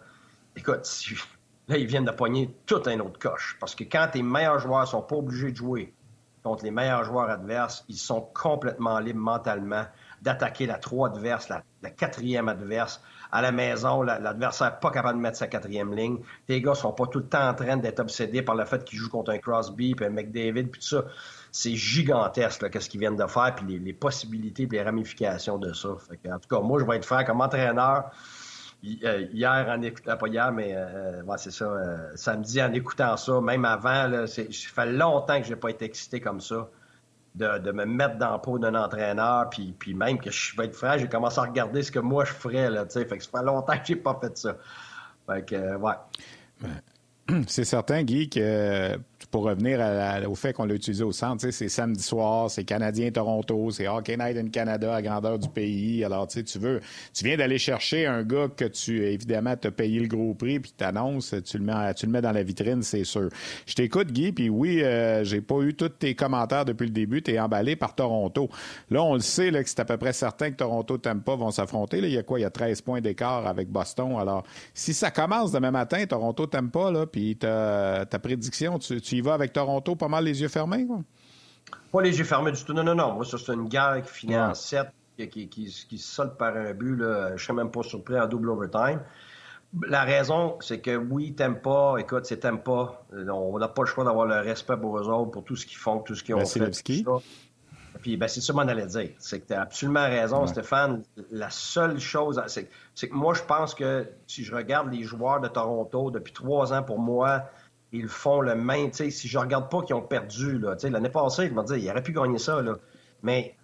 Écoute, 0.56 0.88
là, 1.68 1.76
ils 1.76 1.87
viennent 1.87 2.04
de 2.04 2.11
pogner 2.11 2.54
tout 2.66 2.82
un 2.87 2.99
autre 3.00 3.18
coche. 3.18 3.56
Parce 3.61 3.75
que 3.75 3.85
quand 3.85 4.09
tes 4.12 4.23
meilleurs 4.23 4.59
joueurs 4.59 4.87
sont 4.87 5.02
pas 5.02 5.16
obligés 5.16 5.52
de 5.52 5.56
jouer 5.56 5.94
contre 6.42 6.64
les 6.64 6.71
meilleurs 6.71 7.04
joueurs 7.04 7.30
adverses, 7.30 7.85
ils 7.88 7.97
sont 7.97 8.21
complètement 8.35 8.99
libres 8.99 9.21
mentalement 9.21 9.85
d'attaquer 10.23 10.66
la 10.66 10.78
trois 10.78 11.09
adverse, 11.09 11.49
la 11.49 11.90
quatrième 11.90 12.49
adverse, 12.49 13.00
à 13.35 13.40
la 13.40 13.50
maison, 13.50 14.02
l'adversaire 14.02 14.73
n'est 14.73 14.80
pas 14.80 14.90
capable 14.90 15.16
de 15.16 15.23
mettre 15.23 15.38
sa 15.38 15.47
quatrième 15.47 15.94
ligne. 15.94 16.18
Tes 16.47 16.61
gars 16.61 16.75
sont 16.75 16.92
pas 16.92 17.06
tout 17.06 17.21
le 17.21 17.28
temps 17.28 17.49
en 17.49 17.54
train 17.54 17.78
d'être 17.78 17.99
obsédés 17.99 18.42
par 18.42 18.54
le 18.54 18.66
fait 18.66 18.85
qu'ils 18.85 18.99
jouent 18.99 19.09
contre 19.09 19.30
un 19.30 19.38
Crosby, 19.38 19.94
puis 19.94 20.04
un 20.04 20.11
McDavid, 20.11 20.64
puis 20.64 20.80
tout 20.80 20.87
ça. 20.87 21.04
C'est 21.50 21.75
gigantesque, 21.75 22.68
qu'est-ce 22.68 22.90
qu'ils 22.90 23.00
viennent 23.00 23.16
de 23.16 23.26
faire, 23.26 23.54
puis 23.54 23.78
les, 23.78 23.92
possibilités, 23.94 24.66
puis 24.66 24.76
les 24.76 24.85
ramifications 24.85 25.56
de 25.56 25.73
ça. 25.73 25.88
en 25.88 26.38
tout 26.38 26.49
cas, 26.49 26.61
moi, 26.61 26.78
je 26.78 26.85
vais 26.85 26.97
être 26.97 27.06
franc 27.06 27.25
comme 27.25 27.40
entraîneur. 27.40 28.11
Hier 28.82 29.66
en 29.68 29.80
écoutant, 29.82 30.16
pas 30.16 30.28
hier, 30.28 30.52
mais 30.52 30.76
c'est 31.36 31.52
ça, 31.52 31.70
samedi 32.16 32.62
en 32.62 32.72
écoutant 32.72 33.16
ça, 33.16 33.40
même 33.40 33.64
avant, 33.64 34.08
là, 34.08 34.26
ça 34.26 34.42
fait 34.50 34.92
longtemps 34.92 35.40
que 35.40 35.46
j'ai 35.46 35.56
pas 35.56 35.70
été 35.70 35.84
excité 35.84 36.20
comme 36.20 36.40
ça. 36.40 36.68
De, 37.34 37.72
me 37.72 37.86
mettre 37.86 38.18
dans 38.18 38.34
le 38.34 38.40
peau 38.40 38.58
d'un 38.58 38.74
entraîneur, 38.74 39.48
puis, 39.48 39.74
puis 39.78 39.94
même 39.94 40.18
que 40.18 40.30
je 40.30 40.54
vais 40.54 40.66
être 40.66 40.76
franc, 40.76 40.98
j'ai 40.98 41.08
commencé 41.08 41.38
à 41.38 41.44
regarder 41.44 41.82
ce 41.82 41.90
que 41.90 41.98
moi 41.98 42.26
je 42.26 42.32
ferais, 42.32 42.68
là, 42.68 42.84
tu 42.84 42.92
sais, 42.92 43.06
fait 43.06 43.16
que 43.16 43.24
ça 43.24 43.30
fait 43.38 43.44
longtemps 43.44 43.72
que 43.72 43.86
j'ai 43.86 43.96
pas 43.96 44.18
fait 44.20 44.36
ça. 44.36 44.56
Fait 45.26 45.42
que, 45.42 45.76
ouais. 45.76 45.94
C'est 47.46 47.64
certain, 47.64 48.02
Guy, 48.02 48.28
que 48.28 48.98
pour 49.30 49.44
revenir 49.44 49.80
au 50.28 50.34
fait 50.34 50.52
qu'on 50.52 50.64
l'a 50.64 50.74
utilisé 50.74 51.04
au 51.04 51.12
centre, 51.12 51.50
c'est 51.50 51.68
samedi 51.68 52.02
soir, 52.02 52.50
c'est 52.50 52.64
Canadien-Toronto, 52.64 53.70
c'est 53.70 53.88
Hockey 53.88 54.16
Night 54.16 54.36
in 54.36 54.48
Canada 54.48 54.94
à 54.94 55.02
grandeur 55.02 55.38
du 55.38 55.48
pays. 55.48 56.04
Alors, 56.04 56.26
tu 56.26 56.42
veux, 56.58 56.80
tu 57.12 57.24
viens 57.24 57.36
d'aller 57.36 57.58
chercher 57.58 58.06
un 58.06 58.22
gars 58.22 58.48
que 58.48 58.64
tu, 58.64 59.04
évidemment, 59.04 59.56
t'as 59.56 59.70
payé 59.70 60.00
le 60.00 60.08
gros 60.08 60.34
prix, 60.34 60.60
puis 60.60 60.72
t'annonces, 60.76 61.34
tu 61.44 61.58
le 61.58 61.64
mets, 61.64 61.94
tu 61.94 62.06
le 62.06 62.12
mets 62.12 62.22
dans 62.22 62.32
la 62.32 62.42
vitrine, 62.42 62.82
c'est 62.82 63.04
sûr. 63.04 63.28
Je 63.66 63.74
t'écoute, 63.74 64.12
Guy, 64.12 64.32
puis 64.32 64.48
oui, 64.48 64.82
euh, 64.82 65.24
j'ai 65.24 65.40
pas 65.40 65.60
eu 65.60 65.74
tous 65.74 65.88
tes 65.88 66.14
commentaires 66.14 66.64
depuis 66.64 66.86
le 66.86 66.92
début, 66.92 67.22
t'es 67.22 67.38
emballé 67.38 67.76
par 67.76 67.94
Toronto. 67.94 68.48
Là, 68.90 69.02
on 69.02 69.14
le 69.14 69.20
sait, 69.20 69.50
là, 69.50 69.62
que 69.62 69.68
c'est 69.68 69.80
à 69.80 69.84
peu 69.84 69.96
près 69.96 70.12
certain 70.12 70.50
que 70.50 70.56
Toronto 70.56 70.98
t'aime 70.98 71.22
pas 71.22 71.36
vont 71.36 71.50
s'affronter. 71.50 71.98
il 71.98 72.10
y 72.10 72.18
a 72.18 72.22
quoi? 72.22 72.38
Il 72.38 72.42
y 72.42 72.46
a 72.46 72.50
13 72.50 72.80
points 72.82 73.00
d'écart 73.00 73.46
avec 73.46 73.68
Boston. 73.68 74.16
Alors, 74.18 74.44
si 74.74 74.94
ça 74.94 75.10
commence 75.10 75.52
demain 75.52 75.70
matin, 75.70 76.04
Toronto 76.06 76.46
t'aime 76.46 76.70
pas, 76.70 76.90
là, 76.90 77.06
puis 77.06 77.36
ta, 77.36 78.06
prédiction, 78.22 78.78
tu, 78.78 79.00
tu 79.00 79.12
y 79.12 79.21
vas 79.21 79.35
avec 79.35 79.52
Toronto 79.52 79.97
pas 79.97 80.09
mal 80.09 80.25
les 80.25 80.40
yeux 80.40 80.49
fermés? 80.49 80.87
Quoi? 80.87 81.00
Pas 81.92 82.02
les 82.02 82.19
yeux 82.19 82.25
fermés 82.25 82.52
du 82.52 82.64
tout. 82.64 82.73
Non, 82.73 82.83
non, 82.83 82.95
non. 82.95 83.12
Moi, 83.12 83.25
c'est 83.25 83.52
une 83.52 83.69
guerre 83.69 84.02
qui 84.02 84.12
finit 84.12 84.38
en 84.38 84.54
7, 84.54 84.88
qui, 85.19 85.49
qui, 85.49 85.49
qui, 85.49 85.99
se 85.99 86.23
par 86.23 86.57
un 86.57 86.73
but. 86.73 86.97
Là. 86.97 87.28
Je 87.28 87.33
ne 87.35 87.38
serais 87.38 87.54
même 87.54 87.71
pas 87.71 87.83
surpris 87.83 88.19
en 88.19 88.26
double 88.26 88.50
overtime. 88.50 89.00
La 89.87 90.02
raison, 90.02 90.59
c'est 90.61 90.81
que 90.81 90.97
oui, 90.97 91.35
t'aimes 91.35 91.61
pas. 91.61 91.97
Écoute, 91.99 92.26
c'est 92.26 92.38
t'aimes 92.38 92.62
pas. 92.62 93.07
On 93.12 93.59
n'a 93.59 93.69
pas 93.69 93.83
le 93.83 93.87
choix 93.87 94.04
d'avoir 94.04 94.26
le 94.26 94.40
respect 94.40 94.76
pour 94.76 94.99
eux 94.99 95.09
autres, 95.09 95.31
pour 95.31 95.45
tout 95.45 95.57
ce 95.57 95.64
qu'ils 95.64 95.78
font, 95.78 96.00
tout 96.00 96.14
ce 96.14 96.23
qu'ils 96.23 96.35
ont 96.35 96.45
fait. 96.45 97.04
Puis 98.00 98.16
ben, 98.16 98.26
c'est 98.26 98.40
ça 98.40 98.52
qu'on 98.52 98.59
allait 98.61 98.87
dire. 98.87 99.11
C'est 99.19 99.40
que 99.40 99.47
tu 99.47 99.54
as 99.54 99.62
absolument 99.62 100.04
raison, 100.04 100.47
Stéphane. 100.47 101.02
La 101.31 101.50
seule 101.50 101.99
chose, 102.00 102.42
c'est 102.47 102.69
que 103.09 103.14
moi, 103.14 103.33
je 103.35 103.42
pense 103.42 103.75
que 103.75 104.09
si 104.26 104.45
je 104.45 104.54
regarde 104.54 104.92
les 104.92 105.04
joueurs 105.04 105.40
de 105.40 105.49
Toronto 105.49 106.11
depuis 106.11 106.33
trois 106.33 106.73
ans, 106.73 106.83
pour 106.83 106.99
moi, 106.99 107.45
ils 107.92 108.08
font 108.08 108.40
le 108.40 108.54
même. 108.54 108.92
Si 108.92 109.28
je 109.28 109.38
regarde 109.38 109.70
pas 109.70 109.82
qu'ils 109.82 109.94
ont 109.94 110.02
perdu, 110.02 110.58
l'année 110.58 111.11
passée, 111.11 111.49
je 111.49 111.52
me 111.52 111.62
dire, 111.62 111.76
ils 111.76 111.90
auraient 111.90 112.02
pu 112.02 112.12
gagner 112.12 112.38
ça. 112.38 112.62
Là. 112.62 112.76
Mais 113.22 113.54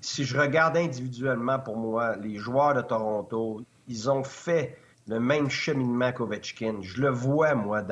si 0.00 0.24
je 0.24 0.38
regarde 0.38 0.76
individuellement, 0.76 1.58
pour 1.58 1.76
moi, 1.76 2.16
les 2.16 2.36
joueurs 2.36 2.74
de 2.74 2.82
Toronto, 2.82 3.62
ils 3.86 4.10
ont 4.10 4.24
fait 4.24 4.78
le 5.06 5.20
même 5.20 5.50
cheminement 5.50 6.12
qu'Ovechkin. 6.12 6.76
Je 6.82 7.00
le 7.00 7.10
vois, 7.10 7.54
moi, 7.54 7.82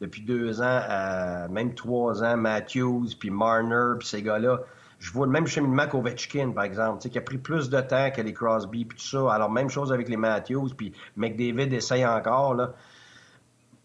depuis 0.00 0.22
deux 0.22 0.62
ans, 0.62 1.48
même 1.50 1.74
trois 1.74 2.22
ans, 2.22 2.36
Matthews, 2.36 3.08
puis 3.18 3.30
Marner, 3.30 3.98
puis 3.98 4.08
ces 4.08 4.22
gars-là. 4.22 4.60
Je 4.98 5.12
vois 5.12 5.26
le 5.26 5.32
même 5.32 5.46
cheminement 5.46 5.86
qu'Ovechkin, 5.86 6.52
par 6.52 6.64
exemple, 6.64 7.06
qui 7.06 7.18
a 7.18 7.20
pris 7.20 7.36
plus 7.36 7.68
de 7.68 7.80
temps 7.80 8.10
que 8.10 8.22
les 8.22 8.32
Crosby, 8.32 8.86
puis 8.86 8.96
tout 8.96 9.04
ça. 9.04 9.34
Alors, 9.34 9.50
même 9.50 9.68
chose 9.68 9.92
avec 9.92 10.08
les 10.08 10.16
Matthews, 10.16 10.70
puis 10.76 10.92
McDavid 11.16 11.74
essaye 11.74 12.06
encore. 12.06 12.54
Là. 12.54 12.72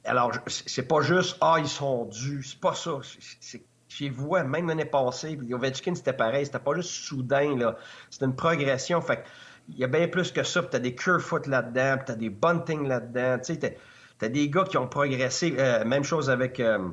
Alors, 0.10 0.32
c'est 0.48 0.88
pas 0.88 1.02
juste 1.02 1.38
Ah, 1.40 1.58
ils 1.60 1.68
sont 1.68 2.06
dus. 2.06 2.44
C'est 2.44 2.60
pas 2.60 2.74
ça. 2.74 3.00
C'est 3.40 3.64
chez 3.88 4.10
vous, 4.10 4.36
même 4.38 4.68
l'année 4.68 4.86
passée, 4.86 5.38
Ovechkin, 5.52 5.96
c'était 5.96 6.14
pareil. 6.14 6.46
C'était 6.46 6.60
pas 6.60 6.76
juste 6.76 6.90
soudain, 6.90 7.56
là. 7.58 7.76
C'était 8.10 8.26
une 8.26 8.36
progression. 8.36 9.02
Fait 9.02 9.24
il 9.70 9.78
y 9.78 9.84
a 9.84 9.88
bien 9.88 10.08
plus 10.08 10.32
que 10.32 10.44
ça. 10.44 10.62
Puis 10.62 10.70
t'as 10.72 10.80
des 10.80 10.96
foot 11.20 11.48
là-dedans, 11.48 11.98
puis 11.98 12.06
t'as 12.08 12.16
des 12.16 12.30
bunting 12.30 12.88
là-dedans. 12.88 13.40
Tu 13.40 13.54
sais, 13.54 13.78
t'as 14.18 14.28
des 14.28 14.50
gars 14.50 14.64
qui 14.64 14.78
ont 14.78 14.88
progressé. 14.88 15.56
Euh, 15.58 15.86
même 15.86 16.04
chose 16.04 16.30
avec, 16.30 16.60
euh, 16.60 16.90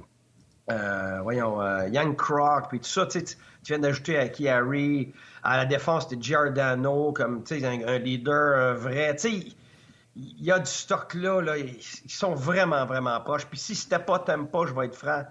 euh, 0.70 1.20
voyons, 1.22 1.60
Young 1.86 2.16
Croc, 2.16 2.68
puis 2.68 2.80
tout 2.80 2.88
ça. 2.88 3.06
Tu, 3.06 3.22
tu 3.24 3.36
viens 3.64 3.78
d'ajouter 3.78 4.18
à 4.18 4.56
Harry. 4.56 5.12
À 5.42 5.56
la 5.58 5.64
défense, 5.64 6.08
c'était 6.08 6.20
Giordano, 6.20 7.12
comme, 7.12 7.44
tu 7.44 7.60
sais, 7.60 7.66
un, 7.66 7.98
leader 7.98 8.74
vrai. 8.74 9.16
Tu 9.16 9.30
sais, 9.30 9.46
il 10.16 10.44
y 10.44 10.50
a 10.50 10.58
du 10.58 10.70
stock 10.70 11.14
là, 11.14 11.56
ils 11.58 12.10
sont 12.10 12.34
vraiment, 12.34 12.86
vraiment 12.86 13.20
proches. 13.20 13.46
Puis 13.46 13.58
si 13.58 13.74
c'était 13.74 13.98
pas 13.98 14.18
t'aimes 14.18 14.48
pas, 14.48 14.66
je 14.66 14.74
vais 14.74 14.86
être 14.86 14.96
franc, 14.96 15.24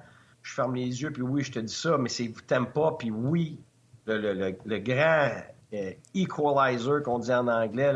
je 0.43 0.53
ferme 0.53 0.75
les 0.75 1.01
yeux, 1.01 1.11
puis 1.11 1.23
oui, 1.23 1.43
je 1.43 1.51
te 1.51 1.59
dis 1.59 1.73
ça, 1.73 1.97
mais 1.97 2.09
c'est 2.09 2.31
t'aimes 2.45 2.71
pas, 2.71 2.91
puis 2.97 3.09
oui, 3.09 3.59
le, 4.05 4.77
grand 4.77 5.31
euh, 5.73 5.91
equalizer 6.13 7.01
qu'on 7.03 7.19
dit 7.19 7.33
en 7.33 7.47
anglais, 7.47 7.93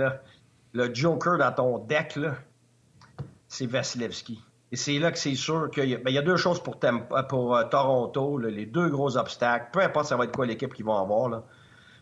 le 0.73 0.93
joker 0.93 1.37
dans 1.37 1.51
ton 1.51 1.77
deck, 1.77 2.17
c'est 3.47 3.67
Vasilevski. 3.67 4.41
Et 4.71 4.75
c'est 4.75 4.99
là 4.99 5.11
que 5.11 5.17
c'est 5.17 5.35
sûr 5.35 5.69
qu'il 5.71 5.89
y, 5.89 5.97
ben, 5.97 6.15
a 6.15 6.21
deux 6.21 6.37
choses 6.37 6.61
pour, 6.61 6.79
pour 6.79 7.55
euh, 7.55 7.63
Toronto, 7.65 8.37
les 8.37 8.65
deux 8.65 8.89
gros 8.89 9.17
obstacles, 9.17 9.69
peu 9.73 9.79
importe 9.79 10.07
ça 10.07 10.17
va 10.17 10.25
être 10.25 10.35
quoi 10.35 10.45
l'équipe 10.45 10.73
qu'ils 10.73 10.85
vont 10.85 10.97
avoir, 10.97 11.43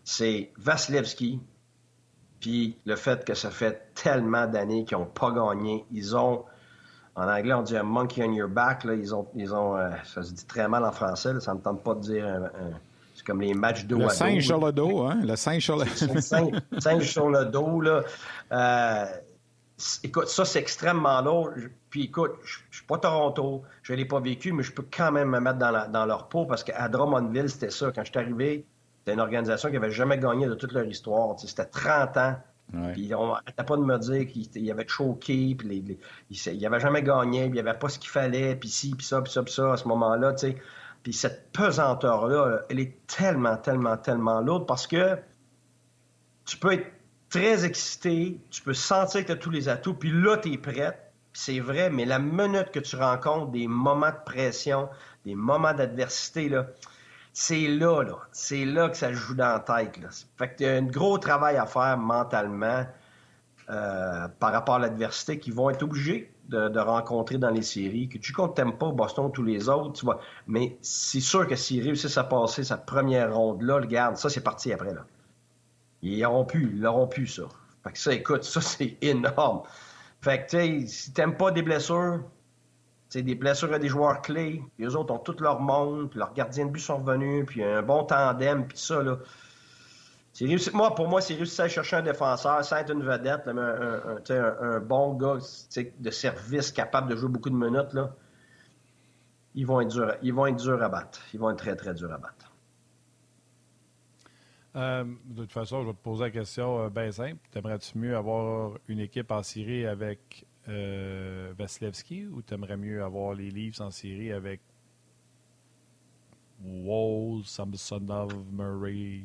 c'est 0.03 0.51
Vasilevski 0.57 1.41
puis 2.39 2.77
le 2.85 2.95
fait 2.95 3.25
que 3.25 3.33
ça 3.33 3.49
fait 3.49 3.93
tellement 3.95 4.47
d'années 4.47 4.85
qu'ils 4.85 4.97
n'ont 4.97 5.05
pas 5.05 5.31
gagné, 5.31 5.85
ils 5.91 6.15
ont, 6.15 6.43
en 7.15 7.27
anglais 7.27 7.53
on 7.53 7.63
dit 7.63 7.77
un 7.77 7.83
monkey 7.83 8.23
on 8.23 8.33
your 8.33 8.49
back, 8.49 8.83
là, 8.83 8.93
ils 8.93 9.13
ont, 9.13 9.27
ils 9.35 9.53
ont 9.53 9.77
euh, 9.77 9.89
ça 10.03 10.23
se 10.23 10.33
dit 10.33 10.45
très 10.45 10.67
mal 10.67 10.83
en 10.83 10.91
français, 10.91 11.39
ça 11.39 11.53
ne 11.53 11.57
me 11.57 11.63
tente 11.63 11.83
pas 11.83 11.95
de 11.95 12.01
dire 12.01 12.25
un, 12.27 12.49
c'est 13.17 13.25
comme 13.25 13.41
les 13.41 13.55
matchs 13.55 13.85
dos 13.85 13.97
le 13.97 14.05
à 14.05 14.09
singe 14.09 14.45
sur 14.45 14.63
le 14.63 14.71
dos, 14.71 15.01
hein? 15.01 15.19
Le 15.23 15.35
singe 15.35 15.63
sur 15.63 15.77
le 15.77 15.85
dos. 16.07 16.79
singe, 16.79 17.09
sur 17.09 17.29
le 17.29 17.45
dos, 17.45 17.81
là. 17.81 18.03
Euh, 18.51 19.05
écoute, 20.03 20.27
ça, 20.27 20.45
c'est 20.45 20.59
extrêmement 20.59 21.19
lourd. 21.21 21.49
Puis 21.89 22.03
écoute, 22.05 22.33
je 22.43 22.59
ne 22.59 22.75
suis 22.75 22.85
pas 22.85 22.99
Toronto, 22.99 23.63
je 23.81 23.93
ne 23.93 23.97
l'ai 23.97 24.05
pas 24.05 24.19
vécu, 24.19 24.51
mais 24.51 24.61
je 24.61 24.71
peux 24.71 24.85
quand 24.95 25.11
même 25.11 25.29
me 25.29 25.39
mettre 25.39 25.57
dans, 25.57 25.91
dans 25.91 26.05
leur 26.05 26.27
peau 26.27 26.45
parce 26.45 26.63
qu'à 26.63 26.87
Drummondville, 26.89 27.49
c'était 27.49 27.71
ça. 27.71 27.91
Quand 27.91 28.03
je 28.03 28.11
suis 28.11 28.19
arrivé, 28.19 28.65
c'était 29.07 29.15
une 29.15 29.21
organisation 29.21 29.69
qui 29.69 29.75
n'avait 29.75 29.91
jamais 29.91 30.17
gagné 30.17 30.47
de 30.47 30.53
toute 30.53 30.73
leur 30.73 30.83
histoire. 30.83 31.39
C'était 31.39 31.63
30 31.63 32.17
ans. 32.17 32.35
Puis 32.91 33.15
on 33.15 33.27
n'arrêtait 33.27 33.63
pas 33.63 33.77
de 33.77 33.81
me 33.81 33.97
dire 33.97 34.27
qu'il 34.27 34.69
avait 34.69 34.85
choqué, 34.85 35.55
puis 35.55 35.97
il 36.29 36.59
n'avait 36.59 36.81
jamais 36.81 37.01
gagné, 37.03 37.43
puis 37.43 37.51
il 37.51 37.53
n'y 37.53 37.69
avait 37.69 37.79
pas 37.79 37.87
ce 37.87 37.99
qu'il 37.99 38.09
fallait, 38.09 38.57
puis 38.57 38.67
ci, 38.67 38.93
puis 38.93 39.05
ça, 39.05 39.21
puis 39.21 39.31
ça, 39.31 39.43
puis 39.43 39.53
ça, 39.53 39.71
à 39.71 39.77
ce 39.77 39.87
moment-là, 39.87 40.35
Puis 41.03 41.13
cette 41.13 41.53
pesanteur-là, 41.53 42.63
elle 42.69 42.81
est 42.81 42.97
tellement, 43.07 43.55
tellement, 43.55 43.95
tellement 43.95 44.41
lourde 44.41 44.67
parce 44.67 44.85
que 44.85 45.17
tu 46.43 46.57
peux 46.57 46.73
être 46.73 46.91
très 47.29 47.63
excité, 47.63 48.41
tu 48.49 48.61
peux 48.61 48.73
sentir 48.73 49.21
que 49.21 49.27
tu 49.27 49.31
as 49.31 49.37
tous 49.37 49.51
les 49.51 49.69
atouts, 49.69 49.93
puis 49.93 50.11
là, 50.11 50.35
tu 50.35 50.51
es 50.51 50.57
prête, 50.57 51.13
c'est 51.31 51.61
vrai, 51.61 51.89
mais 51.89 52.03
la 52.03 52.19
minute 52.19 52.71
que 52.71 52.79
tu 52.79 52.97
rencontres 52.97 53.51
des 53.51 53.69
moments 53.69 54.11
de 54.11 54.23
pression, 54.25 54.89
des 55.23 55.35
moments 55.35 55.73
d'adversité, 55.73 56.49
là, 56.49 56.67
c'est 57.39 57.67
là, 57.67 58.01
là. 58.01 58.17
C'est 58.31 58.65
là 58.65 58.89
que 58.89 58.97
ça 58.97 59.13
joue 59.13 59.35
dans 59.35 59.45
la 59.45 59.59
tête. 59.59 59.97
Là. 60.01 60.09
Fait 60.39 60.55
que 60.55 60.63
y 60.63 60.65
a 60.65 60.73
un 60.73 60.81
gros 60.81 61.19
travail 61.19 61.55
à 61.57 61.67
faire 61.67 61.95
mentalement 61.95 62.83
euh, 63.69 64.27
par 64.39 64.51
rapport 64.51 64.75
à 64.75 64.79
l'adversité 64.79 65.37
qu'ils 65.37 65.53
vont 65.53 65.69
être 65.69 65.83
obligés 65.83 66.33
de, 66.49 66.79
rencontrer 66.79 67.37
dans 67.37 67.51
les 67.51 67.61
séries. 67.61 68.09
Que 68.09 68.17
tu 68.17 68.33
comptes 68.33 68.55
t'aimes 68.55 68.75
pas 68.75 68.89
Boston 68.89 69.31
tous 69.31 69.43
les 69.43 69.69
autres, 69.69 69.93
tu 69.93 70.05
vois. 70.05 70.19
Mais 70.47 70.79
c'est 70.81 71.19
sûr 71.19 71.45
que 71.45 71.55
s'ils 71.55 71.83
réussissent 71.83 72.17
à 72.17 72.23
passer 72.23 72.63
sa 72.63 72.75
première 72.75 73.35
ronde-là, 73.35 73.75
regarde, 73.75 74.17
ça 74.17 74.31
c'est 74.31 74.41
parti 74.41 74.73
après 74.73 74.95
là. 74.95 75.05
Ils 76.01 76.25
auront 76.25 76.43
pu, 76.43 76.71
ils 76.73 76.81
l'auront 76.81 77.07
pu, 77.07 77.27
ça. 77.27 77.43
Fait 77.83 77.91
que 77.91 77.99
ça, 77.99 78.13
écoute, 78.13 78.45
ça 78.45 78.61
c'est 78.61 78.97
énorme. 79.03 79.61
Fait 80.21 80.43
que 80.43 80.49
tu 80.49 80.57
sais, 80.57 80.87
si 80.87 81.13
t'aimes 81.13 81.37
pas 81.37 81.51
des 81.51 81.61
blessures, 81.61 82.23
c'est 83.09 83.21
des 83.21 83.35
blessures 83.35 83.73
à 83.73 83.79
des 83.79 83.87
joueurs 83.87 84.21
clés, 84.21 84.61
puis 84.75 84.85
eux 84.85 84.95
autres 84.95 85.13
ont 85.13 85.19
tout 85.19 85.35
leur 85.39 85.59
monde, 85.59 86.09
puis 86.09 86.19
leurs 86.19 86.33
gardiens 86.33 86.65
de 86.65 86.71
but 86.71 86.79
sont 86.79 86.97
revenus, 86.97 87.45
puis 87.45 87.63
un 87.63 87.81
bon 87.81 88.03
tandem, 88.03 88.67
puis 88.67 88.77
ça, 88.77 89.01
là. 89.01 89.17
Moi, 90.73 90.93
pour 90.93 91.07
moi, 91.07 91.19
c'est 91.19 91.33
réussi 91.33 91.61
à 91.61 91.67
chercher 91.67 91.95
un 91.95 92.03
défenseur, 92.03 92.63
sans 92.63 92.75
être 92.75 92.91
une 92.91 93.01
vedette, 93.01 93.47
un, 93.47 94.79
bon 94.79 95.13
gars 95.15 95.37
de 95.99 96.09
service 96.11 96.71
capable 96.71 97.09
de 97.09 97.15
jouer 97.15 97.29
beaucoup 97.29 97.49
de 97.49 97.55
minutes. 97.55 97.93
Là. 97.93 98.13
Ils, 99.55 99.65
vont 99.65 99.81
être 99.81 99.87
durs, 99.87 100.13
ils 100.21 100.33
vont 100.33 100.45
être 100.45 100.69
à 100.69 100.89
battre. 100.89 101.21
Ils 101.33 101.39
vont 101.39 101.49
être 101.49 101.57
très, 101.57 101.75
très 101.75 101.95
durs 101.95 102.13
à 102.13 102.19
battre. 102.19 102.53
Euh, 104.75 105.05
de 105.25 105.41
toute 105.41 105.53
façon, 105.53 105.81
je 105.81 105.87
vais 105.87 105.93
te 105.93 106.03
poser 106.03 106.25
la 106.25 106.31
question 106.31 106.83
euh, 106.83 106.89
bien 106.89 107.11
simple. 107.11 107.39
T'aimerais-tu 107.49 107.97
mieux 107.97 108.15
avoir 108.15 108.77
une 108.87 108.99
équipe 108.99 109.31
en 109.31 109.41
Syrie 109.41 109.87
avec 109.87 110.45
euh, 110.69 111.53
Vasilevski 111.57 112.27
ou 112.27 112.41
t'aimerais 112.41 112.77
mieux 112.77 113.03
avoir 113.03 113.33
les 113.33 113.49
Leafs 113.49 113.81
en 113.81 113.91
série 113.91 114.31
avec 114.31 114.61
Wall, 116.63 117.43
Samsonov, 117.45 118.33
Murray? 118.51 119.21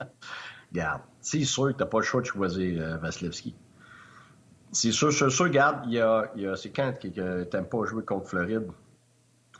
Regarde, 0.72 1.02
c'est 1.20 1.44
sûr 1.44 1.68
que 1.68 1.72
t'as 1.72 1.86
pas 1.86 1.98
le 1.98 2.04
choix 2.04 2.20
de 2.20 2.26
choisir 2.26 2.82
euh, 2.82 2.96
Vasilevski. 2.98 3.54
C'est 4.72 4.92
sûr, 4.92 5.12
c'est 5.12 5.30
sûr, 5.30 5.46
regarde, 5.46 5.84
il 5.86 5.92
y 5.92 6.00
a, 6.00 6.30
il 6.34 6.42
y 6.42 6.46
a 6.46 6.56
c'est 6.56 6.70
quand 6.70 6.92
que 6.98 7.44
t'aimes 7.44 7.68
pas 7.68 7.84
jouer 7.84 8.04
contre 8.04 8.28
Floride? 8.28 8.66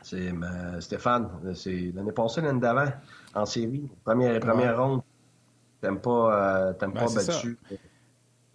C'est 0.02 0.30
euh, 0.30 0.80
Stéphane, 0.80 1.28
c'est 1.54 1.92
l'année 1.94 2.12
passée, 2.12 2.40
l'année 2.40 2.60
d'avant, 2.60 2.92
en 3.34 3.46
série, 3.46 3.88
première, 4.04 4.38
première 4.40 4.80
ronde. 4.80 5.02
T'aimes 5.80 6.00
pas, 6.00 6.68
euh, 6.68 6.72
t'aimes 6.74 6.92
ben, 6.92 7.06
pas 7.06 7.12
battu. 7.12 7.58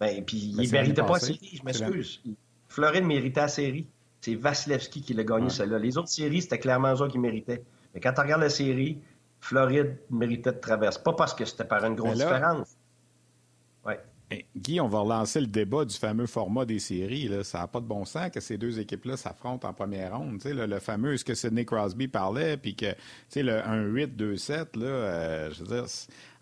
Ben, 0.02 0.24
puis 0.24 0.36
il 0.36 0.56
ne 0.56 0.72
méritait 0.72 1.02
pas 1.02 1.12
la 1.12 1.18
série, 1.20 1.50
je 1.52 1.62
m'excuse. 1.62 2.20
Floride 2.66 3.04
méritait 3.04 3.40
la 3.40 3.48
série. 3.48 3.86
C'est 4.20 4.34
Vasilevski 4.34 5.00
qui 5.00 5.14
l'a 5.14 5.22
gagné, 5.22 5.48
celle-là. 5.48 5.78
Les 5.78 5.96
autres 5.96 6.08
séries, 6.08 6.42
c'était 6.42 6.58
clairement 6.58 6.92
eux 6.94 7.08
qui 7.08 7.20
méritaient. 7.20 7.62
Mais 7.94 8.00
quand 8.00 8.12
tu 8.12 8.20
regardes 8.20 8.42
la 8.42 8.50
série, 8.50 8.98
Floride 9.40 9.96
méritait 10.10 10.52
de 10.52 10.58
traverser. 10.58 11.00
Pas 11.04 11.12
parce 11.12 11.34
que 11.34 11.44
c'était 11.44 11.64
par 11.64 11.84
une 11.84 11.94
grosse 11.94 12.18
différence. 12.18 12.76
Ouais. 13.84 14.00
Guy, 14.56 14.80
on 14.80 14.88
va 14.88 15.00
relancer 15.00 15.40
le 15.40 15.46
débat 15.46 15.84
du 15.84 15.96
fameux 15.96 16.26
format 16.26 16.64
des 16.64 16.78
séries. 16.78 17.30
Ça 17.44 17.60
n'a 17.60 17.66
pas 17.66 17.80
de 17.80 17.86
bon 17.86 18.04
sens 18.04 18.30
que 18.30 18.40
ces 18.40 18.58
deux 18.58 18.78
équipes-là 18.78 19.16
s'affrontent 19.16 19.68
en 19.68 19.72
première 19.72 20.16
ronde. 20.16 20.40
Le, 20.44 20.66
le, 20.66 20.78
fameux, 20.78 21.16
ce 21.16 21.24
que 21.24 21.34
Sidney 21.34 21.64
Crosby 21.64 22.08
parlait, 22.08 22.56
puis 22.56 22.74
que 22.74 22.94
le 23.36 23.60
1-8-2-7, 23.60 24.66
euh, 24.76 25.50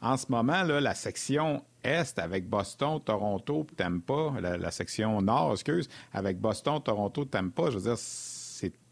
en 0.02 0.16
ce 0.16 0.26
moment, 0.28 0.62
là, 0.62 0.80
la 0.80 0.94
section 0.94 1.62
Est 1.82 2.18
avec 2.18 2.48
Boston, 2.48 3.00
Toronto, 3.04 3.66
Tampa, 3.76 4.34
la, 4.40 4.56
la 4.56 4.70
section 4.70 5.20
Nord, 5.22 5.52
excuse, 5.52 5.88
avec 6.12 6.38
Boston, 6.38 6.80
Toronto, 6.82 7.24
Tampa, 7.24 7.70
je 7.70 7.78
veux 7.78 7.82
dire, 7.82 7.98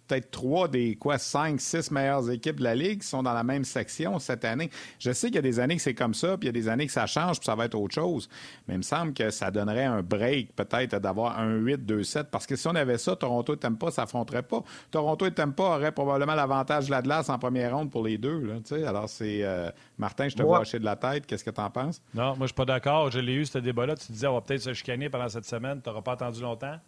peut-être 0.09 0.31
trois 0.31 0.69
des 0.69 0.97
quoi 0.97 1.19
cinq, 1.19 1.61
six 1.61 1.91
meilleures 1.91 2.31
équipes 2.31 2.57
de 2.57 2.65
la 2.65 2.75
Ligue 2.75 3.01
qui 3.01 3.07
sont 3.07 3.23
dans 3.23 3.35
la 3.35 3.45
même 3.45 3.65
section 3.65 4.19
cette 4.19 4.45
année. 4.45 4.71
Je 4.99 5.13
sais 5.13 5.29
qu'il 5.29 5.37
y 5.37 5.39
a 5.39 5.43
des 5.43 5.61
années 5.61 5.77
que 5.77 5.83
c'est 5.83 5.95
comme 5.95 6.15
ça, 6.15 6.37
puis 6.37 6.49
il 6.49 6.57
y 6.57 6.59
a 6.59 6.61
des 6.61 6.69
années 6.69 6.87
que 6.87 6.93
ça 6.93 7.07
change, 7.07 7.39
puis 7.39 7.47
ça 7.47 7.55
va 7.55 7.67
être 7.67 7.75
autre 7.75 7.95
chose. 7.95 8.29
Mais 8.67 8.75
il 8.75 8.79
me 8.79 8.83
semble 8.83 9.13
que 9.13 9.31
ça 9.31 9.51
donnerait 9.51 9.85
un 9.85 10.03
break 10.03 10.55
peut-être 10.57 10.97
d'avoir 10.97 11.39
un 11.39 11.59
8-2-7, 11.59 12.25
parce 12.25 12.47
que 12.47 12.57
si 12.57 12.67
on 12.67 12.75
avait 12.75 12.99
ça, 12.99 13.17
Toronto 13.17 13.55
et 13.55 13.59
Tampa 13.59 13.91
s'affronteraient 13.91 14.43
pas. 14.43 14.63
Toronto 14.91 15.27
et 15.27 15.33
Tampa 15.33 15.63
auraient 15.63 15.93
probablement 15.93 16.35
l'avantage 16.35 16.87
de 16.87 16.91
la 16.91 17.03
glace 17.03 17.29
en 17.29 17.39
première 17.39 17.77
ronde 17.77 17.91
pour 17.91 18.03
les 18.03 18.19
deux. 18.19 18.41
Là, 18.41 18.89
alors 18.89 19.09
c'est 19.09 19.43
euh, 19.43 19.71
Martin, 19.99 20.29
je 20.29 20.37
te 20.37 20.43
vois 20.43 20.61
hocher 20.61 20.79
de 20.79 20.85
la 20.85 20.97
tête. 20.97 21.27
Qu'est-ce 21.27 21.45
que 21.45 21.51
tu 21.51 21.61
en 21.61 21.71
penses? 21.71 22.03
Non, 22.15 22.37
moi 22.37 22.43
je 22.43 22.47
suis 22.47 22.55
pas 22.55 22.65
d'accord. 22.65 23.11
Je 23.11 23.21
l'ai 23.21 23.35
eu 23.35 23.47
ce 23.47 23.59
débat-là. 23.59 23.97
Tu 23.97 24.13
disais 24.13 24.27
on 24.27 24.35
va 24.35 24.41
peut-être 24.41 24.63
se 24.63 24.73
chicaner 24.73 25.09
pendant 25.09 25.29
cette 25.29 25.45
semaine. 25.45 25.81
Tu 25.83 25.89
n'auras 25.89 26.03
pas 26.03 26.13
attendu 26.13 26.41
longtemps? 26.41 26.79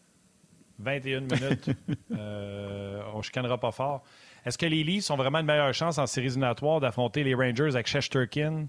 21 0.80 1.20
minutes. 1.20 1.70
euh, 2.12 3.02
on 3.14 3.18
ne 3.18 3.22
chicanera 3.22 3.58
pas 3.58 3.70
fort. 3.70 4.02
Est-ce 4.44 4.56
que 4.56 4.66
les 4.66 4.82
Leafs 4.82 5.10
ont 5.10 5.16
vraiment 5.16 5.38
une 5.38 5.46
meilleure 5.46 5.74
chance 5.74 5.98
en 5.98 6.06
séries 6.06 6.28
éliminatoires 6.28 6.80
d'affronter 6.80 7.24
les 7.24 7.34
Rangers 7.34 7.74
avec 7.74 7.86
Shesterkin, 7.86 8.66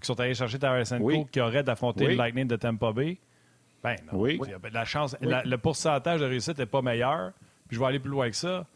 qui 0.00 0.06
sont 0.06 0.18
allés 0.18 0.34
chercher 0.34 0.58
Tarasenko, 0.58 1.04
oui. 1.04 1.26
qui 1.30 1.40
aurait 1.40 1.62
d'affronter 1.62 2.08
le 2.08 2.14
Lightning 2.14 2.48
de 2.48 2.56
Tampa 2.56 2.92
Bay? 2.92 3.18
Ben 3.82 3.96
non. 4.12 4.18
Oui. 4.18 4.40
La 4.72 4.84
chance, 4.84 5.16
le 5.20 5.56
pourcentage 5.56 6.20
de 6.20 6.26
réussite 6.26 6.58
n'est 6.58 6.66
pas 6.66 6.82
meilleur. 6.82 7.32
Puis 7.68 7.76
je 7.76 7.80
vais 7.80 7.86
aller 7.86 7.98
plus 7.98 8.10
loin 8.10 8.28
que 8.28 8.36
ça. 8.36 8.66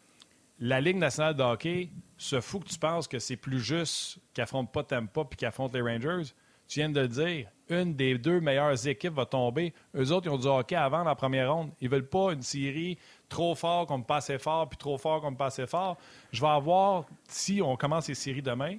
La 0.58 0.80
Ligue 0.80 0.96
nationale 0.96 1.34
de 1.34 1.42
hockey 1.42 1.90
se 2.16 2.40
fout 2.40 2.64
que 2.64 2.68
tu 2.70 2.78
penses 2.78 3.06
que 3.06 3.18
c'est 3.18 3.36
plus 3.36 3.60
juste 3.60 4.18
qu'affronte 4.32 4.72
pas 4.72 4.82
Tampa 4.82 5.24
puis 5.24 5.36
qu'affronte 5.36 5.74
les 5.74 5.82
Rangers. 5.82 6.32
Tu 6.66 6.80
viens 6.80 6.88
de 6.88 7.00
le 7.00 7.08
dire 7.08 7.48
une 7.68 7.94
des 7.94 8.16
deux 8.18 8.40
meilleures 8.40 8.86
équipes 8.86 9.14
va 9.14 9.26
tomber. 9.26 9.72
Eux 9.94 10.12
autres, 10.12 10.26
ils 10.26 10.30
ont 10.30 10.38
du 10.38 10.46
hockey 10.46 10.76
avant 10.76 11.02
la 11.02 11.14
première 11.14 11.52
ronde. 11.52 11.70
Ils 11.80 11.88
veulent 11.88 12.08
pas 12.08 12.32
une 12.32 12.42
série 12.42 12.98
trop 13.28 13.54
fort 13.54 13.86
comme 13.86 14.04
pas 14.04 14.16
assez 14.16 14.38
fort, 14.38 14.68
puis 14.68 14.78
trop 14.78 14.98
fort 14.98 15.20
comme 15.20 15.36
pas 15.36 15.46
assez 15.46 15.66
fort. 15.66 15.96
Je 16.32 16.40
vais 16.40 16.48
avoir, 16.48 17.04
si 17.28 17.60
on 17.62 17.76
commence 17.76 18.08
les 18.08 18.14
séries 18.14 18.42
demain, 18.42 18.76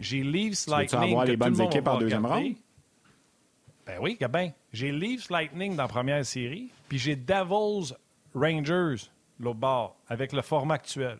j'ai 0.00 0.22
Leafs 0.22 0.66
Lightning. 0.66 1.00
Tu 1.00 1.10
avoir 1.10 1.24
les 1.24 1.36
bonnes 1.36 1.60
équipes 1.60 1.88
en 1.88 1.98
deuxième 1.98 2.26
ronde? 2.26 2.54
Ben 3.86 3.98
oui, 4.02 4.18
ben, 4.30 4.52
j'ai 4.72 4.92
Leafs 4.92 5.30
Lightning 5.30 5.74
dans 5.74 5.84
la 5.84 5.88
première 5.88 6.24
série, 6.26 6.68
puis 6.88 6.98
j'ai 6.98 7.16
Devils 7.16 7.94
Rangers 8.34 9.08
l'autre 9.40 9.58
bord, 9.58 9.96
avec 10.08 10.32
le 10.32 10.42
format 10.42 10.74
actuel. 10.74 11.18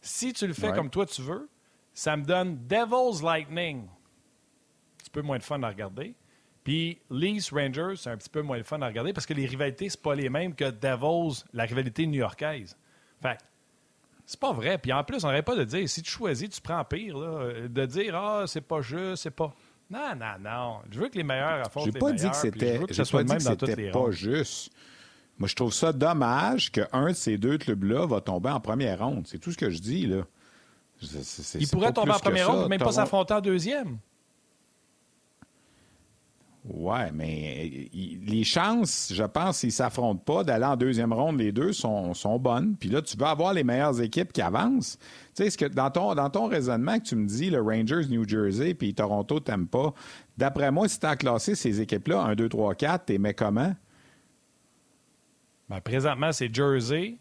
Si 0.00 0.32
tu 0.32 0.46
le 0.46 0.52
fais 0.52 0.72
comme 0.72 0.90
toi 0.90 1.06
tu 1.06 1.22
veux, 1.22 1.48
ça 1.94 2.16
me 2.16 2.24
donne 2.24 2.66
Devils 2.66 3.22
Lightning. 3.22 3.84
Un 3.84 4.98
petit 4.98 5.10
peu 5.10 5.22
moins 5.22 5.38
de 5.38 5.42
fun 5.42 5.62
à 5.62 5.68
regarder. 5.68 6.14
Puis 6.64 7.00
Leafs 7.10 7.50
Rangers, 7.52 7.94
c'est 7.96 8.10
un 8.10 8.16
petit 8.16 8.28
peu 8.28 8.42
moins 8.42 8.56
le 8.56 8.62
fun 8.62 8.80
à 8.82 8.86
regarder 8.86 9.12
parce 9.12 9.26
que 9.26 9.34
les 9.34 9.46
rivalités, 9.46 9.88
c'est 9.88 10.00
pas 10.00 10.14
les 10.14 10.28
mêmes 10.28 10.54
que 10.54 10.70
Devils, 10.70 11.44
la 11.52 11.64
rivalité 11.64 12.06
new-yorkaise. 12.06 12.76
Fait 13.20 13.38
c'est 14.24 14.38
pas 14.38 14.52
vrai. 14.52 14.78
Puis 14.78 14.92
en 14.92 15.02
plus, 15.04 15.24
on 15.24 15.28
n'aurait 15.28 15.42
pas 15.42 15.56
de 15.56 15.64
dire, 15.64 15.88
si 15.88 16.02
tu 16.02 16.10
choisis, 16.10 16.48
tu 16.48 16.60
prends 16.60 16.84
pire, 16.84 17.18
là, 17.18 17.68
de 17.68 17.86
dire, 17.86 18.14
ah, 18.14 18.44
c'est 18.46 18.60
pas 18.60 18.80
juste, 18.80 19.24
c'est 19.24 19.30
pas. 19.30 19.52
Non, 19.90 20.14
non, 20.16 20.38
non. 20.40 20.78
Je 20.90 21.00
veux 21.00 21.08
que 21.08 21.18
les 21.18 21.24
meilleurs 21.24 21.66
affrontent 21.66 21.90
les 21.92 21.98
pas 21.98 22.12
Dit 22.12 22.30
que 22.30 22.36
c'était, 22.36 22.80
je 22.88 23.12
pas 23.12 23.24
dit 23.24 23.34
que 23.34 23.42
c'était 23.42 23.90
pas 23.90 24.10
juste. 24.10 24.72
Moi, 25.38 25.48
je 25.48 25.54
trouve 25.54 25.72
ça 25.72 25.92
dommage 25.92 26.70
qu'un 26.70 27.08
de 27.08 27.14
ces 27.14 27.36
deux 27.36 27.58
clubs-là 27.58 28.06
va 28.06 28.20
tomber 28.20 28.50
en 28.50 28.60
première 28.60 29.00
ronde. 29.00 29.26
C'est 29.26 29.38
tout 29.38 29.50
ce 29.50 29.58
que 29.58 29.70
je 29.70 29.80
dis, 29.80 30.06
là. 30.06 30.22
Il 31.58 31.68
pourrait 31.68 31.92
tomber 31.92 32.12
en 32.12 32.18
première 32.18 32.50
ronde, 32.50 32.68
même 32.68 32.80
pas 32.80 32.92
s'affronter 32.92 33.34
en 33.34 33.40
deuxième. 33.40 33.98
Ouais, 36.64 37.10
mais 37.12 37.90
les 37.92 38.44
chances, 38.44 39.12
je 39.12 39.24
pense, 39.24 39.58
s'ils 39.58 39.70
ne 39.70 39.72
s'affrontent 39.72 40.22
pas, 40.22 40.44
d'aller 40.44 40.64
en 40.64 40.76
deuxième 40.76 41.12
ronde, 41.12 41.40
les 41.40 41.50
deux 41.50 41.72
sont, 41.72 42.14
sont, 42.14 42.38
bonnes. 42.38 42.76
Puis 42.76 42.88
là, 42.88 43.02
tu 43.02 43.16
veux 43.16 43.26
avoir 43.26 43.52
les 43.52 43.64
meilleures 43.64 44.00
équipes 44.00 44.32
qui 44.32 44.42
avancent. 44.42 44.96
Tu 45.34 45.42
sais, 45.42 45.50
ce 45.50 45.58
que 45.58 45.64
dans 45.64 45.90
ton, 45.90 46.14
dans 46.14 46.30
ton 46.30 46.46
raisonnement 46.46 47.00
que 47.00 47.04
tu 47.04 47.16
me 47.16 47.26
dis, 47.26 47.50
le 47.50 47.60
Rangers, 47.60 48.06
New 48.08 48.28
Jersey, 48.28 48.74
puis 48.74 48.94
Toronto, 48.94 49.40
t'aimes 49.40 49.66
pas, 49.66 49.92
d'après 50.38 50.70
moi, 50.70 50.88
si 50.88 51.00
tu 51.00 51.06
as 51.06 51.16
classé 51.16 51.56
ces 51.56 51.80
équipes-là, 51.80 52.22
1, 52.22 52.34
2, 52.36 52.48
3, 52.48 52.74
4, 52.76 53.06
t'es 53.06 53.18
mets 53.18 53.34
comment? 53.34 53.74
Ben, 55.68 55.80
présentement, 55.80 56.30
c'est 56.30 56.54
Jersey, 56.54 57.18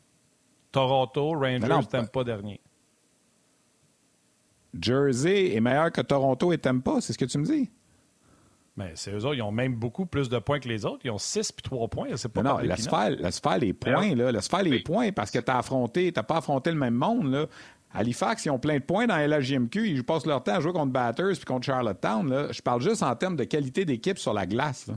Toronto, 0.71 1.31
Rangers, 1.31 1.87
t'aimes 1.89 2.09
pas 2.09 2.23
dernier. 2.23 2.61
Jersey 4.79 5.55
est 5.55 5.61
meilleur 5.61 5.91
que 5.91 6.01
Toronto 6.01 6.53
et 6.53 6.59
t'aimes 6.59 6.83
pas, 6.83 7.01
c'est 7.01 7.13
ce 7.13 7.17
que 7.17 7.25
tu 7.25 7.39
me 7.39 7.45
dis? 7.45 7.71
Mais 8.77 8.93
c'est 8.95 9.11
eux 9.11 9.25
autres, 9.25 9.35
ils 9.35 9.41
ont 9.41 9.51
même 9.51 9.75
beaucoup 9.75 10.05
plus 10.05 10.29
de 10.29 10.39
points 10.39 10.59
que 10.59 10.69
les 10.69 10.85
autres. 10.85 11.01
Ils 11.03 11.11
ont 11.11 11.17
6 11.17 11.51
puis 11.51 11.63
3 11.63 11.87
points. 11.89 12.07
C'est 12.15 12.31
pas 12.31 12.41
non, 12.41 12.57
laisse 12.59 12.87
faire, 12.87 13.09
laisse 13.09 13.39
faire 13.39 13.57
les 13.57 13.73
points. 13.73 14.15
Là. 14.15 14.31
Laisse 14.31 14.47
faire 14.47 14.63
les 14.63 14.79
points 14.79 15.11
parce 15.11 15.29
que 15.29 15.39
tu 15.39 15.51
as 15.51 15.57
affronté, 15.57 16.11
tu 16.11 16.23
pas 16.23 16.37
affronté 16.37 16.71
le 16.71 16.77
même 16.77 16.93
monde. 16.93 17.31
Là. 17.31 17.47
Halifax, 17.93 18.45
ils 18.45 18.49
ont 18.49 18.59
plein 18.59 18.77
de 18.77 18.83
points 18.83 19.07
dans 19.07 19.17
la 19.17 19.27
LHJMQ. 19.27 19.89
Ils 19.89 20.05
passent 20.05 20.25
leur 20.25 20.41
temps 20.43 20.55
à 20.55 20.59
jouer 20.61 20.71
contre 20.71 20.93
Batters 20.93 21.35
puis 21.35 21.45
contre 21.45 21.65
Charlottetown. 21.65 22.29
Là. 22.29 22.51
Je 22.51 22.61
parle 22.61 22.81
juste 22.81 23.03
en 23.03 23.13
termes 23.15 23.35
de 23.35 23.43
qualité 23.43 23.83
d'équipe 23.83 24.17
sur 24.17 24.33
la 24.33 24.45
glace. 24.45 24.89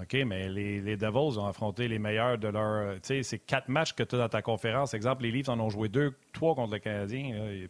OK, 0.00 0.16
mais 0.26 0.48
les, 0.48 0.80
les, 0.80 0.96
Devils 0.96 1.38
ont 1.38 1.46
affronté 1.46 1.86
les 1.86 1.98
meilleurs 1.98 2.38
de 2.38 2.48
leur. 2.48 2.94
Tu 2.94 3.00
sais, 3.02 3.22
c'est 3.22 3.38
quatre 3.38 3.68
matchs 3.68 3.92
que 3.92 4.02
tu 4.02 4.14
as 4.14 4.18
dans 4.18 4.28
ta 4.28 4.40
conférence. 4.40 4.94
Exemple, 4.94 5.22
les 5.22 5.30
Leafs 5.30 5.50
en 5.50 5.60
ont 5.60 5.68
joué 5.68 5.88
deux, 5.88 6.14
trois 6.32 6.54
contre 6.54 6.72
le 6.72 6.78
Canadien. 6.78 7.68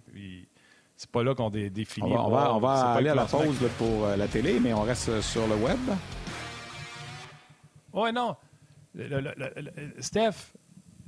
C'est 0.97 1.11
pas 1.11 1.23
là 1.23 1.35
qu'on 1.35 1.51
définit. 1.51 2.13
On 2.13 2.31
va, 2.31 2.55
on 2.55 2.61
va, 2.61 2.93
aller 2.93 3.09
à 3.09 3.15
la 3.15 3.25
pause 3.25 3.59
pour 3.79 4.05
euh, 4.05 4.17
la 4.17 4.29
télé, 4.29 4.61
mais 4.61 4.73
on 4.73 4.83
reste 4.83 5.21
sur 5.21 5.47
le 5.49 5.57
web. 5.57 5.79
Oui, 7.93 8.13
non. 8.13 8.37
Steph, 9.99 10.53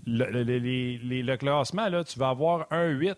le, 0.07 1.37
classement, 1.37 1.89
là, 1.89 2.05
tu 2.05 2.19
vas 2.19 2.31
avoir 2.31 2.67
1-8. 2.71 3.17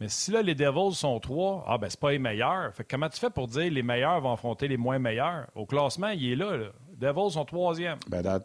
Mais 0.00 0.08
si 0.08 0.32
là, 0.32 0.42
les 0.42 0.54
Devils 0.54 0.94
sont 0.94 1.20
3, 1.20 1.64
ah 1.68 1.78
ben 1.78 1.88
c'est 1.88 2.00
pas 2.00 2.10
les 2.10 2.18
meilleurs. 2.18 2.74
Fait 2.74 2.84
comment 2.84 3.08
tu 3.08 3.18
fais 3.18 3.30
pour 3.30 3.46
dire 3.46 3.70
les 3.70 3.82
meilleurs 3.82 4.20
vont 4.20 4.32
affronter 4.32 4.66
les 4.66 4.76
moins 4.76 4.98
meilleurs? 4.98 5.46
Au 5.54 5.66
classement, 5.66 6.08
il 6.08 6.32
est 6.32 6.36
là. 6.36 6.56
Les 6.56 6.68
Devils 6.96 7.30
sont 7.30 7.44
troisième. 7.44 7.98
Ben 8.08 8.20
dans, 8.20 8.40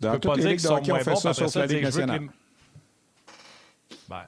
dans 0.00 0.18
toutes 0.18 0.36
les 0.38 0.54
ligues 0.54 0.62
de 0.62 0.68
hockey, 0.68 0.92
on 0.92 0.98
fait 0.98 1.16
ça 1.16 1.32
sur 1.32 1.60
la 1.60 1.66
Ligue 1.66 1.84
nationale. 1.84 2.28
Ben, 4.08 4.24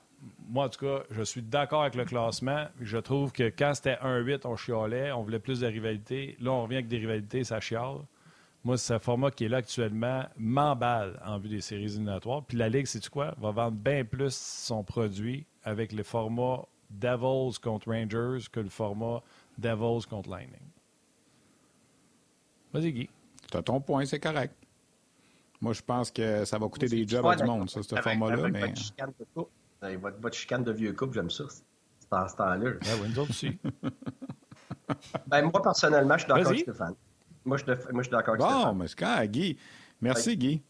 moi, 0.55 0.67
en 0.67 0.69
tout 0.69 0.87
cas, 0.87 1.03
je 1.11 1.23
suis 1.25 1.43
d'accord 1.43 1.83
avec 1.83 1.97
le 1.97 2.05
classement. 2.05 2.67
Je 2.81 2.99
trouve 2.99 3.33
que 3.33 3.43
quand 3.51 3.73
c'était 3.75 3.97
1-8, 3.97 4.47
on 4.47 4.55
chialait, 4.55 5.11
on 5.11 5.25
voulait 5.25 5.41
plus 5.41 5.59
de 5.59 5.67
rivalités. 5.67 6.37
Là, 6.39 6.53
on 6.53 6.63
revient 6.63 6.77
avec 6.77 6.87
des 6.87 6.99
rivalités, 6.99 7.43
ça 7.43 7.59
chiale. 7.59 7.97
Moi, 8.63 8.79
ce 8.79 9.01
format 9.01 9.33
qui 9.33 9.47
est 9.47 9.49
là 9.49 9.57
actuellement 9.57 10.25
m'emballe 10.37 11.21
en 11.27 11.39
vue 11.39 11.49
des 11.49 11.61
séries 11.61 11.87
éliminatoires. 11.87 12.45
Puis 12.45 12.57
la 12.57 12.69
Ligue, 12.69 12.87
c'est 12.87 13.05
quoi? 13.09 13.35
Va 13.41 13.51
vendre 13.51 13.77
bien 13.77 14.05
plus 14.05 14.33
son 14.33 14.85
produit 14.85 15.45
avec 15.65 15.91
le 15.91 16.05
format 16.05 16.63
Devils 16.89 17.59
contre 17.61 17.91
Rangers 17.91 18.47
que 18.53 18.61
le 18.61 18.71
format 18.71 19.23
Devils 19.59 20.07
contre 20.09 20.31
Lightning. 20.31 20.69
Vas-y, 22.73 22.93
Guy. 22.93 23.11
Tu 23.51 23.57
as 23.57 23.63
ton 23.65 23.81
point, 23.81 24.05
c'est 24.05 24.21
correct. 24.21 24.55
Moi, 25.61 25.73
je 25.73 25.83
pense 25.83 26.13
que 26.13 26.45
ça 26.45 26.59
va 26.59 26.69
coûter 26.69 26.87
des 26.87 27.09
jobs 27.09 27.27
à 27.27 27.35
du 27.35 27.43
monde, 27.43 27.69
ça, 27.69 27.83
ce 27.83 27.97
format-là. 27.97 28.49
Mais... 28.51 28.73
Votre, 30.01 30.21
votre, 30.21 30.37
chicane 30.37 30.65
de 30.65 30.73
vieux 30.73 30.93
couple, 30.93 31.15
j'aime 31.15 31.31
ça. 31.31 31.45
C'est 31.49 32.13
en 32.13 32.29
ce 32.29 32.37
temps-là. 32.37 32.71
Ben 32.81 32.91
oui, 33.03 33.09
nous 33.09 33.19
autres 33.19 33.31
aussi. 33.31 33.59
ben, 35.27 35.43
moi, 35.43 35.63
personnellement, 35.63 36.15
je 36.15 36.25
suis 36.25 36.29
d'accord 36.29 36.47
avec 36.47 36.61
Stéphane. 36.61 36.95
Moi, 37.45 37.57
je, 37.59 37.65
moi, 37.67 37.77
je 37.99 38.03
suis 38.03 38.11
d'accord 38.11 38.35
avec 38.35 38.41
bon, 38.41 38.49
Stéphane. 38.49 38.73
Bon, 38.73 38.75
mais 38.75 38.89
c'est 38.89 38.99
quand, 38.99 39.25
Guy? 39.27 39.59
Merci, 40.01 40.37
Guy. 40.37 40.63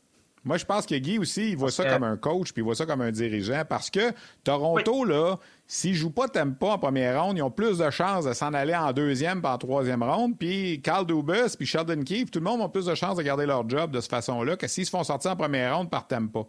Moi, 0.44 0.59
je 0.59 0.64
pense 0.66 0.85
que 0.85 0.94
Guy 0.94 1.18
aussi, 1.18 1.50
il 1.53 1.57
voit 1.57 1.70
ça 1.70 1.87
comme 1.87 2.03
un 2.03 2.18
coach, 2.18 2.53
puis 2.53 2.61
il 2.61 2.64
voit 2.64 2.74
ça 2.74 2.85
comme 2.85 3.00
un 3.00 3.11
dirigeant, 3.11 3.62
parce 3.66 3.88
que 3.88 4.12
Toronto, 4.44 5.05
là, 5.07 5.37
s'ils 5.66 5.92
ne 5.92 5.96
jouent 5.96 6.11
pas 6.11 6.29
t'aimes 6.29 6.55
pas 6.55 6.72
en 6.72 6.79
première 6.79 7.22
ronde, 7.22 7.38
ils 7.38 7.42
ont 7.42 7.50
plus 7.50 7.79
de 7.79 7.90
chances 7.90 8.27
de 8.27 8.35
s'en 8.35 8.53
aller 8.53 8.74
en 8.74 8.92
deuxième 8.92 9.40
puis 9.40 9.50
en 9.50 9.57
troisième 9.57 10.03
ronde. 10.03 10.38
Puis 10.38 10.83
Carl 10.83 11.07
Dubus, 11.07 11.57
puis 11.57 11.66
Sheldon 11.66 12.03
Keefe, 12.03 12.31
tout 12.31 12.40
le 12.40 12.44
monde 12.44 12.61
a 12.61 12.68
plus 12.68 12.85
de 12.85 12.94
chances 12.94 13.16
de 13.16 13.22
garder 13.22 13.46
leur 13.46 13.66
job 13.68 13.90
de 13.90 14.00
cette 14.03 14.11
façon-là 14.11 14.57
que 14.57 14.66
s'ils 14.66 14.85
se 14.85 14.90
font 14.90 15.03
sortir 15.03 15.31
en 15.31 15.37
première 15.37 15.79
ronde 15.79 15.90
par 15.90 16.07
t'aimes 16.07 16.31
pas. 16.31 16.46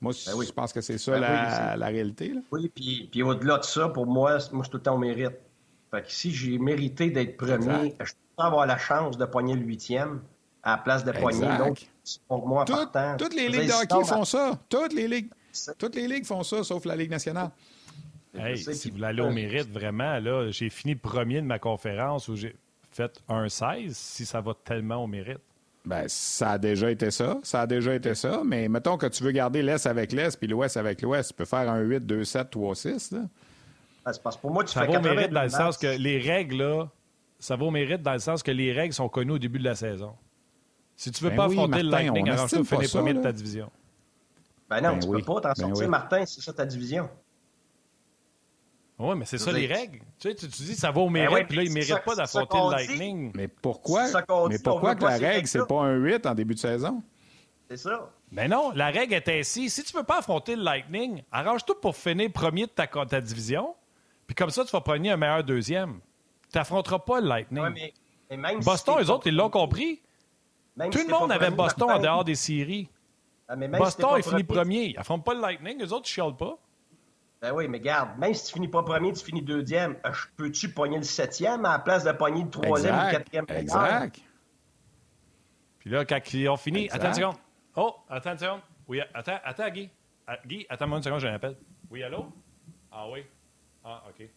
Moi, 0.00 0.12
ben 0.26 0.42
je 0.42 0.52
pense 0.52 0.72
que 0.72 0.80
c'est 0.80 0.98
ça 0.98 1.12
ben 1.18 1.76
la, 1.76 1.86
réalité. 1.88 2.32
Oui, 2.52 2.70
puis, 2.72 3.08
puis 3.10 3.22
au-delà 3.22 3.58
de 3.58 3.64
ça, 3.64 3.88
pour 3.88 4.06
moi, 4.06 4.38
moi, 4.52 4.64
c'est 4.64 4.70
tout 4.70 4.76
le 4.76 4.82
temps 4.82 4.94
au 4.94 4.98
mérite. 4.98 5.32
Fait 5.90 6.02
que 6.02 6.12
si 6.12 6.30
j'ai 6.32 6.58
mérité 6.58 7.10
d'être 7.10 7.36
premier, 7.36 7.94
je 8.00 8.12
peux 8.36 8.44
avoir 8.44 8.66
la 8.66 8.78
chance 8.78 9.16
de 9.18 9.24
poigner 9.24 9.54
le 9.54 9.62
huitième. 9.62 10.20
à 10.62 10.72
la 10.72 10.78
place 10.78 11.04
de 11.04 11.12
poigner. 11.12 11.48
Donc, 11.58 11.88
pour 12.28 12.46
moi, 12.46 12.64
Tout, 12.64 12.74
Toutes 13.18 13.34
les 13.34 13.48
ligues 13.48 13.68
de 13.68 13.72
hockey 13.72 14.04
font 14.04 14.24
ça. 14.24 14.58
Toutes 14.68 14.92
les 14.92 15.08
ligues. 15.08 15.30
Toutes 15.78 15.94
les 15.94 16.06
ligues 16.06 16.24
font 16.24 16.42
ça, 16.42 16.62
sauf 16.62 16.84
la 16.84 16.94
Ligue 16.94 17.10
nationale. 17.10 17.50
Hey, 18.34 18.58
si 18.58 18.90
vous 18.90 18.96
voulez 18.96 19.08
aller 19.08 19.22
au 19.22 19.30
mérite, 19.30 19.70
vraiment, 19.72 20.18
là, 20.20 20.50
j'ai 20.50 20.70
fini 20.70 20.94
premier 20.94 21.40
de 21.40 21.46
ma 21.46 21.58
conférence 21.58 22.28
où 22.28 22.36
j'ai 22.36 22.54
fait 22.92 23.20
un 23.28 23.48
16, 23.48 23.96
si 23.96 24.26
ça 24.26 24.40
va 24.40 24.54
tellement 24.64 25.02
au 25.02 25.06
mérite. 25.06 25.40
Ben, 25.88 26.04
ça 26.06 26.50
a 26.50 26.58
déjà 26.58 26.90
été 26.90 27.10
ça. 27.10 27.38
Ça 27.42 27.62
a 27.62 27.66
déjà 27.66 27.94
été 27.94 28.14
ça. 28.14 28.42
Mais 28.44 28.68
mettons 28.68 28.98
que 28.98 29.06
tu 29.06 29.24
veux 29.24 29.30
garder 29.30 29.62
l'Est 29.62 29.86
avec 29.86 30.12
l'Est 30.12 30.38
puis 30.38 30.46
l'Ouest 30.46 30.76
avec 30.76 31.00
l'Ouest. 31.00 31.30
Tu 31.30 31.34
peux 31.34 31.46
faire 31.46 31.70
un 31.70 31.80
8, 31.80 32.00
2, 32.04 32.24
7, 32.24 32.50
3, 32.50 32.74
6. 32.76 33.12
Là. 33.12 33.20
c'est 34.12 34.22
parce 34.22 34.36
que 34.36 34.42
pour 34.42 34.50
moi, 34.50 34.64
tu 34.64 34.72
ça 34.74 34.82
fais 34.82 34.92
va 34.92 34.98
au 34.98 35.02
mérite 35.02 35.30
dans 35.30 35.42
le 35.42 35.48
sens 35.48 35.78
que 35.78 35.86
les 35.86 36.18
règles, 36.18 36.58
là, 36.58 36.88
ça 37.38 37.56
va 37.56 37.64
au 37.64 37.70
mérite 37.70 38.02
dans 38.02 38.12
le 38.12 38.18
sens 38.18 38.42
que 38.42 38.50
les 38.50 38.70
règles 38.70 38.92
sont 38.92 39.08
connues 39.08 39.32
au 39.32 39.38
début 39.38 39.58
de 39.58 39.64
la 39.64 39.74
saison. 39.74 40.14
Si 40.94 41.10
tu 41.10 41.24
veux 41.24 41.30
ben 41.30 41.36
pas 41.36 41.44
affronter 41.46 41.82
le 41.82 41.88
Lightning, 41.88 42.28
arrange-toi 42.28 42.64
finir 42.64 42.90
premier 42.90 43.14
de 43.14 43.22
ta 43.22 43.32
division. 43.32 43.70
Ben 44.68 44.82
non, 44.82 44.92
ben 44.92 44.98
tu 44.98 45.08
peux 45.08 45.22
pas 45.22 45.40
t'en 45.40 45.48
ben 45.48 45.54
sortir, 45.54 45.88
Martin, 45.88 46.26
c'est 46.26 46.42
ça 46.42 46.52
ta 46.52 46.66
division. 46.66 47.08
Oui, 48.98 49.14
mais 49.16 49.24
c'est 49.24 49.38
ça 49.38 49.52
les 49.52 49.66
règles. 49.66 50.00
Tu, 50.18 50.28
sais, 50.28 50.34
tu, 50.34 50.46
dis 50.46 50.74
ça 50.74 50.90
va 50.90 51.00
au 51.00 51.06
ben 51.06 51.28
mérite, 51.28 51.46
puis 51.46 51.56
là, 51.56 51.62
il 51.62 51.68
ne 51.68 51.74
mérite 51.74 52.04
pas 52.04 52.16
d'affronter 52.16 52.58
le 52.58 52.70
Lightning. 52.70 53.32
Mais 53.34 53.46
pourquoi, 53.46 54.06
mais 54.48 54.58
pourquoi 54.58 54.96
que 54.96 55.04
la 55.04 55.18
règle, 55.18 55.46
c'est 55.46 55.66
pas 55.66 55.82
un 55.82 55.94
8 55.94 56.26
en 56.26 56.34
début 56.34 56.54
de 56.54 56.58
saison? 56.58 57.02
C'est 57.70 57.76
ça. 57.76 58.10
Mais 58.32 58.48
non, 58.48 58.72
la 58.74 58.90
règle 58.90 59.14
est 59.14 59.28
ainsi. 59.28 59.70
Si 59.70 59.84
tu 59.84 59.94
ne 59.94 60.00
veux 60.00 60.06
pas 60.06 60.18
affronter 60.18 60.56
le 60.56 60.62
Lightning, 60.62 61.22
arrange-toi 61.30 61.80
pour 61.80 61.96
finir 61.96 62.32
premier 62.32 62.66
de 62.66 62.70
ta, 62.70 62.86
ta 62.86 63.20
division, 63.20 63.74
puis 64.26 64.34
comme 64.34 64.50
ça, 64.50 64.64
tu 64.64 64.70
vas 64.72 64.80
prendre 64.80 65.08
un 65.08 65.16
meilleur 65.16 65.44
deuxième. 65.44 66.00
Tu 66.50 66.58
n'affronteras 66.58 66.98
pas 66.98 67.20
le 67.20 67.28
Lightning. 67.28 67.62
Ouais, 67.62 67.92
mais, 68.30 68.36
même 68.36 68.60
Boston, 68.60 68.96
eux 69.00 69.10
autres, 69.10 69.26
ils 69.26 69.36
l'ont 69.36 69.50
compris. 69.50 70.02
Tout 70.90 71.06
le 71.06 71.10
monde 71.10 71.30
avait 71.30 71.50
Boston 71.50 71.90
en 71.90 71.98
dehors 71.98 72.24
des 72.24 72.34
séries. 72.34 72.88
Ah, 73.48 73.56
Boston, 73.56 74.10
il 74.18 74.22
finit 74.22 74.44
premier. 74.44 74.84
Ils 74.86 74.96
n'affrontent 74.96 75.22
pas 75.22 75.34
le 75.34 75.40
Lightning, 75.40 75.82
eux 75.82 75.92
autres, 75.92 76.06
ils 76.08 76.12
chialent 76.12 76.36
pas. 76.36 76.58
Ben 77.40 77.52
oui, 77.52 77.68
mais 77.68 77.78
garde, 77.78 78.18
même 78.18 78.34
si 78.34 78.46
tu 78.46 78.54
finis 78.54 78.68
pas 78.68 78.82
premier, 78.82 79.12
tu 79.12 79.24
finis 79.24 79.42
deuxième, 79.42 79.96
euh, 80.04 80.10
peux-tu 80.36 80.70
pogner 80.70 80.96
le 80.96 81.04
septième 81.04 81.64
à 81.64 81.72
la 81.72 81.78
place 81.78 82.02
de 82.02 82.10
pogner 82.10 82.42
le 82.42 82.50
troisième 82.50 82.96
ou 82.96 83.04
le 83.06 83.10
quatrième? 83.12 83.46
Exact. 83.48 84.20
Puis 85.78 85.90
là, 85.90 86.04
quand 86.04 86.34
ils 86.34 86.48
ont 86.48 86.56
fini. 86.56 86.90
Attends 86.90 87.08
une 87.08 87.14
seconde. 87.14 87.36
Oh, 87.76 87.94
attends 88.08 88.32
une 88.32 88.38
seconde. 88.38 88.60
Oui, 88.88 89.00
attends, 89.14 89.38
attends, 89.44 89.68
Guy. 89.70 89.88
Ah, 90.26 90.36
Guy, 90.44 90.66
attends-moi 90.68 90.98
une 90.98 91.04
seconde, 91.04 91.20
j'ai 91.20 91.28
un 91.28 91.34
appel. 91.34 91.56
Oui, 91.90 92.02
allô? 92.02 92.26
Ah 92.90 93.08
oui. 93.08 93.24
Ah, 93.84 94.02
OK. 94.08 94.28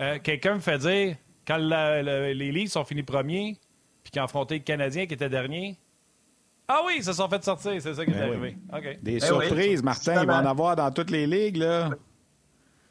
Euh, 0.00 0.18
quelqu'un 0.18 0.54
me 0.54 0.60
fait 0.60 0.78
dire, 0.78 1.16
quand 1.46 1.58
les 1.58 2.52
Leafs 2.52 2.72
sont 2.72 2.84
finis 2.84 3.02
premiers, 3.04 3.56
puis 4.02 4.10
qu'ils 4.10 4.20
ont 4.20 4.24
affronté 4.24 4.58
le 4.58 4.64
Canadien 4.64 5.06
qui 5.06 5.14
était 5.14 5.28
dernier, 5.28 5.78
ah 6.72 6.82
oui, 6.86 6.94
ils 6.98 7.04
se 7.04 7.12
sont 7.12 7.28
fait 7.28 7.42
sortir, 7.42 7.82
c'est 7.82 7.94
ça 7.94 8.04
qui 8.04 8.12
est 8.12 8.14
ben 8.14 8.30
arrivé. 8.30 8.56
Des 9.02 9.18
ben 9.18 9.26
surprises, 9.26 9.82
Martin, 9.82 10.22
il 10.22 10.26
va 10.28 10.40
en 10.40 10.46
avoir 10.46 10.76
dans 10.76 10.90
toutes 10.92 11.10
les 11.10 11.26
ligues, 11.26 11.56
là. 11.56 11.90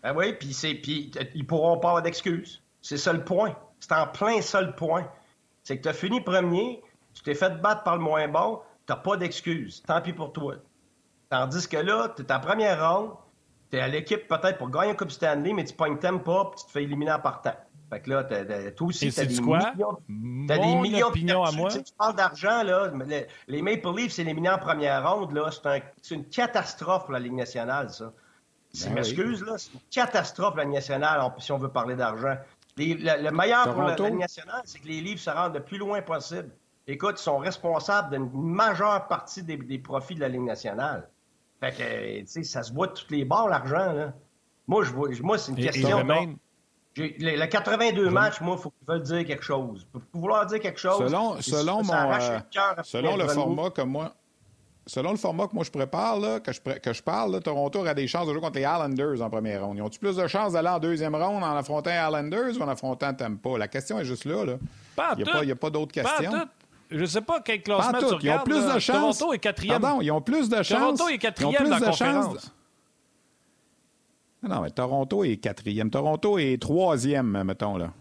Ben 0.03 0.13
oui, 0.13 0.33
puis 0.33 0.53
puis 0.81 1.11
ils 1.33 1.47
pourront 1.47 1.77
pas 1.77 1.87
avoir 1.89 2.03
d'excuses. 2.03 2.61
C'est 2.81 2.97
ça 2.97 3.13
le 3.13 3.23
point. 3.23 3.55
C'est 3.79 3.93
en 3.93 4.07
plein 4.07 4.41
seul 4.41 4.75
point. 4.75 5.09
C'est 5.63 5.77
que 5.77 5.83
tu 5.83 5.87
as 5.87 5.93
fini 5.93 6.19
premier, 6.19 6.81
tu 7.13 7.23
t'es 7.23 7.33
fait 7.33 7.61
battre 7.61 7.83
par 7.83 7.95
le 7.95 8.01
moins 8.01 8.27
bon, 8.27 8.59
tu 8.85 8.93
pas 9.01 9.15
d'excuses. 9.15 9.81
Tant 9.87 10.01
pis 10.01 10.11
pour 10.11 10.33
toi. 10.33 10.55
Tandis 11.29 11.67
que 11.67 11.77
là, 11.77 12.13
tu 12.15 12.23
es 12.23 12.31
en 12.33 12.39
première 12.41 12.85
ronde, 12.85 13.11
tu 13.71 13.77
es 13.77 13.79
à 13.79 13.87
l'équipe 13.87 14.27
peut-être 14.27 14.57
pour 14.57 14.69
gagner 14.69 14.91
un 14.91 14.95
Coupe 14.95 15.11
Stanley, 15.11 15.53
mais 15.53 15.63
tu 15.63 15.73
pognes 15.73 15.97
pas, 15.97 16.51
puis 16.51 16.59
tu 16.59 16.65
te 16.65 16.71
fais 16.71 16.83
éliminer 16.83 17.13
en 17.13 17.19
partant. 17.19 17.55
Fait 17.89 18.02
que 18.02 18.10
là, 18.12 18.23
toi 18.71 18.88
aussi, 18.88 19.12
tu 19.12 19.19
as 19.19 19.25
des 19.25 19.38
quoi? 19.38 19.71
millions, 19.73 19.97
as 20.49 20.58
des 20.58 20.75
millions 20.75 21.08
opinion 21.08 21.43
à 21.43 21.52
moi. 21.52 21.69
Tu, 21.69 21.82
parles 21.97 22.15
d'argent, 22.15 22.62
là. 22.63 22.91
Les, 23.47 23.62
Maple 23.62 23.95
Leafs, 23.95 24.13
c'est 24.13 24.21
éliminé 24.21 24.49
en 24.49 24.60
première 24.60 25.12
ronde, 25.12 25.32
là. 25.32 25.49
C'est 26.02 26.15
une 26.15 26.25
catastrophe 26.25 27.06
pour 27.06 27.13
la 27.13 27.19
Ligue 27.19 27.34
nationale, 27.34 27.89
ça. 27.89 28.13
Si 28.71 28.88
ben 28.88 28.95
m'excuse, 28.95 29.43
là, 29.43 29.58
c'est 29.58 29.73
une 29.73 29.80
catastrophe 29.89 30.49
pour 30.49 30.58
la 30.58 30.65
Ligue 30.65 30.73
nationale, 30.73 31.19
si 31.39 31.52
on 31.52 31.58
veut 31.58 31.69
parler 31.69 31.95
d'argent. 31.95 32.38
Le, 32.78 33.32
meilleur 33.32 33.73
pour 33.73 33.82
la, 33.82 33.95
Ligue 33.95 34.19
nationale, 34.19 34.62
c'est 34.65 34.80
que 34.80 34.88
les 34.88 35.02
Leafs 35.02 35.21
se 35.21 35.32
rendent 35.32 35.56
le 35.56 35.63
plus 35.63 35.80
loin 35.80 36.02
possible. 36.04 36.52
Écoute, 36.86 37.15
ils 37.19 37.23
sont 37.23 37.39
responsables 37.39 38.12
d'une 38.12 38.30
majeure 38.32 39.08
partie 39.08 39.41
des, 39.41 39.80
profits 39.80 40.15
de 40.15 40.21
la 40.21 40.30
Ligue 40.30 40.41
nationale. 40.41 41.10
Fait 41.60 41.71
que, 41.71 42.19
tu 42.21 42.28
sais, 42.28 42.43
ça 42.43 42.62
se 42.62 42.71
voit 42.71 42.88
de 42.88 42.93
toutes 42.93 43.12
les 43.12 43.25
bords, 43.25 43.49
l'argent, 43.49 43.93
là. 43.93 44.13
Moi, 44.67 44.84
je 44.84 44.91
vois, 44.91 45.10
moi, 45.21 45.39
c'est 45.39 45.52
une 45.52 45.58
question. 45.58 46.06
Le 46.97 47.45
82 47.45 48.10
matchs, 48.10 48.41
moi, 48.41 48.56
il 48.58 48.62
faut 48.62 48.71
qu'ils 48.71 48.88
veulent 48.88 49.04
dire 49.04 49.25
quelque 49.25 49.43
chose. 49.43 49.88
Pour 49.91 50.02
vouloir 50.13 50.45
dire 50.45 50.60
quelque 50.60 50.80
chose. 50.80 50.97
Selon, 50.97 51.41
selon 51.41 51.84
mon. 51.84 51.93
Euh, 51.93 52.39
selon 52.84 53.15
le 53.15 53.28
format 53.28 53.69
que 53.69 53.82
moi. 53.82 54.13
Selon 54.88 55.12
le 55.12 55.17
format 55.17 55.47
que 55.47 55.54
moi 55.54 55.63
je 55.63 55.69
prépare, 55.69 56.19
là, 56.19 56.39
que, 56.39 56.52
je, 56.52 56.60
que 56.60 56.93
je 56.93 57.04
parle, 57.04 57.39
Toronto 57.41 57.78
aurait 57.78 57.93
des 57.93 58.08
chances 58.08 58.25
de 58.25 58.32
jouer 58.32 58.41
contre 58.41 58.56
les 58.56 58.63
Islanders 58.63 59.21
en 59.21 59.30
première 59.30 59.63
ronde. 59.63 59.78
Ils 59.78 59.84
ont-ils 59.84 59.99
plus 59.99 60.15
de 60.15 60.25
chances 60.25 60.54
d'aller 60.54 60.69
en 60.69 60.80
deuxième 60.80 61.13
ronde 61.13 61.43
en 61.43 61.56
affrontant 61.56 61.91
les 61.91 61.97
Islanders 61.97 62.58
ou 62.58 62.63
en 62.63 62.67
affrontant 62.67 63.13
Tampa? 63.13 63.56
La 63.60 63.67
question 63.67 63.99
est 63.99 64.06
juste 64.06 64.25
là. 64.25 64.43
là. 64.45 64.54
Pas 64.95 65.13
il 65.15 65.45
n'y 65.45 65.52
a, 65.52 65.56
pas, 65.56 65.69
d'autres 65.69 65.91
questions. 65.91 66.32
Pas 66.32 66.47
je 66.89 67.02
ne 67.02 67.06
sais 67.06 67.21
pas 67.21 67.39
quel 67.41 67.62
classement 67.62 67.99
tu 67.99 68.06
regardes. 68.06 68.23
Ils 68.23 68.34
ont 68.34 68.60
plus 68.60 68.73
de 68.73 68.80
chances. 68.80 69.19
Toronto 69.19 69.34
est 69.34 69.39
quatrième. 69.39 69.80
Pardon, 69.80 70.02
ils 70.02 70.12
ont 70.12 70.21
plus 70.21 70.49
de 70.49 70.63
chances. 70.63 70.97
Toronto 70.97 71.08
est 71.10 71.17
quatrième 71.19 71.69
dans 71.69 71.78
la 71.78 71.82
conférence. 71.82 72.52
Non, 74.41 74.62
mais 74.62 74.69
Toronto 74.69 75.23
est 75.23 75.38
quatrième. 75.38 75.89
Toronto 75.89 76.38
est 76.38 76.62
troisième, 76.62 77.43
mettons, 77.43 77.78
là. 77.78 77.91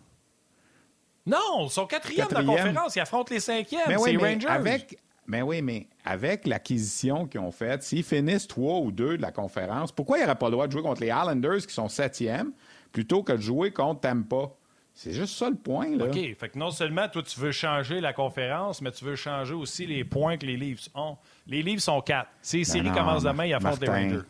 Non, 1.27 1.65
ils 1.65 1.71
sont 1.71 1.87
quatrième, 1.87 2.29
dans 2.29 2.39
la 2.39 2.45
conférence. 2.45 2.97
Ils 2.97 3.01
affrontent 3.01 3.35
les 3.35 3.41
cinquièmes. 3.41 3.81
c'est 3.87 4.13
les 4.13 4.17
Rangers. 4.17 4.47
Avec, 4.47 4.99
mais 5.27 5.43
oui, 5.43 5.61
mais 5.61 5.87
avec 6.05 6.47
l'acquisition 6.47 7.27
qu'ils 7.27 7.41
ont 7.41 7.51
faite, 7.51 7.83
s'ils 7.83 8.05
finissent 8.05 8.47
trois 8.47 8.79
ou 8.79 8.91
deux 8.91 9.17
de 9.19 9.23
la 9.23 9.31
conférence, 9.31 9.93
pourquoi 9.93 10.19
ils 10.19 10.23
n'auraient 10.23 10.37
pas 10.37 10.47
le 10.47 10.53
droit 10.53 10.67
de 10.67 10.73
jouer 10.73 10.83
contre 10.83 11.03
les 11.03 11.09
Islanders 11.09 11.67
qui 11.67 11.75
sont 11.75 11.89
septièmes 11.89 12.53
plutôt 12.93 13.23
que 13.23 13.33
de 13.33 13.41
jouer 13.41 13.71
contre 13.73 14.01
Tampa? 14.01 14.53
C'est 14.95 15.13
juste 15.13 15.37
ça 15.37 15.51
le 15.51 15.57
point. 15.57 15.95
Là. 15.97 16.07
OK. 16.07 16.15
Fait 16.15 16.49
que 16.49 16.59
non 16.59 16.71
seulement 16.71 17.09
toi, 17.09 17.23
tu 17.23 17.39
veux 17.39 17.53
changer 17.53 18.01
la 18.01 18.13
conférence, 18.13 18.81
mais 18.81 18.91
tu 18.91 19.05
veux 19.05 19.15
changer 19.15 19.55
aussi 19.55 19.87
les 19.87 20.03
points 20.03 20.39
que 20.39 20.47
les 20.47 20.57
Leafs 20.57 20.89
ont. 20.95 21.17
Les 21.47 21.63
Leafs 21.63 21.83
sont 21.83 22.01
quatre. 22.01 22.31
Si 22.43 22.59
les 22.59 22.65
séries 22.65 22.91
commencent 22.91 23.23
demain, 23.23 23.45
ils 23.45 23.55
affrontent 23.55 23.79
les 23.81 23.89
Rangers. 23.89 24.27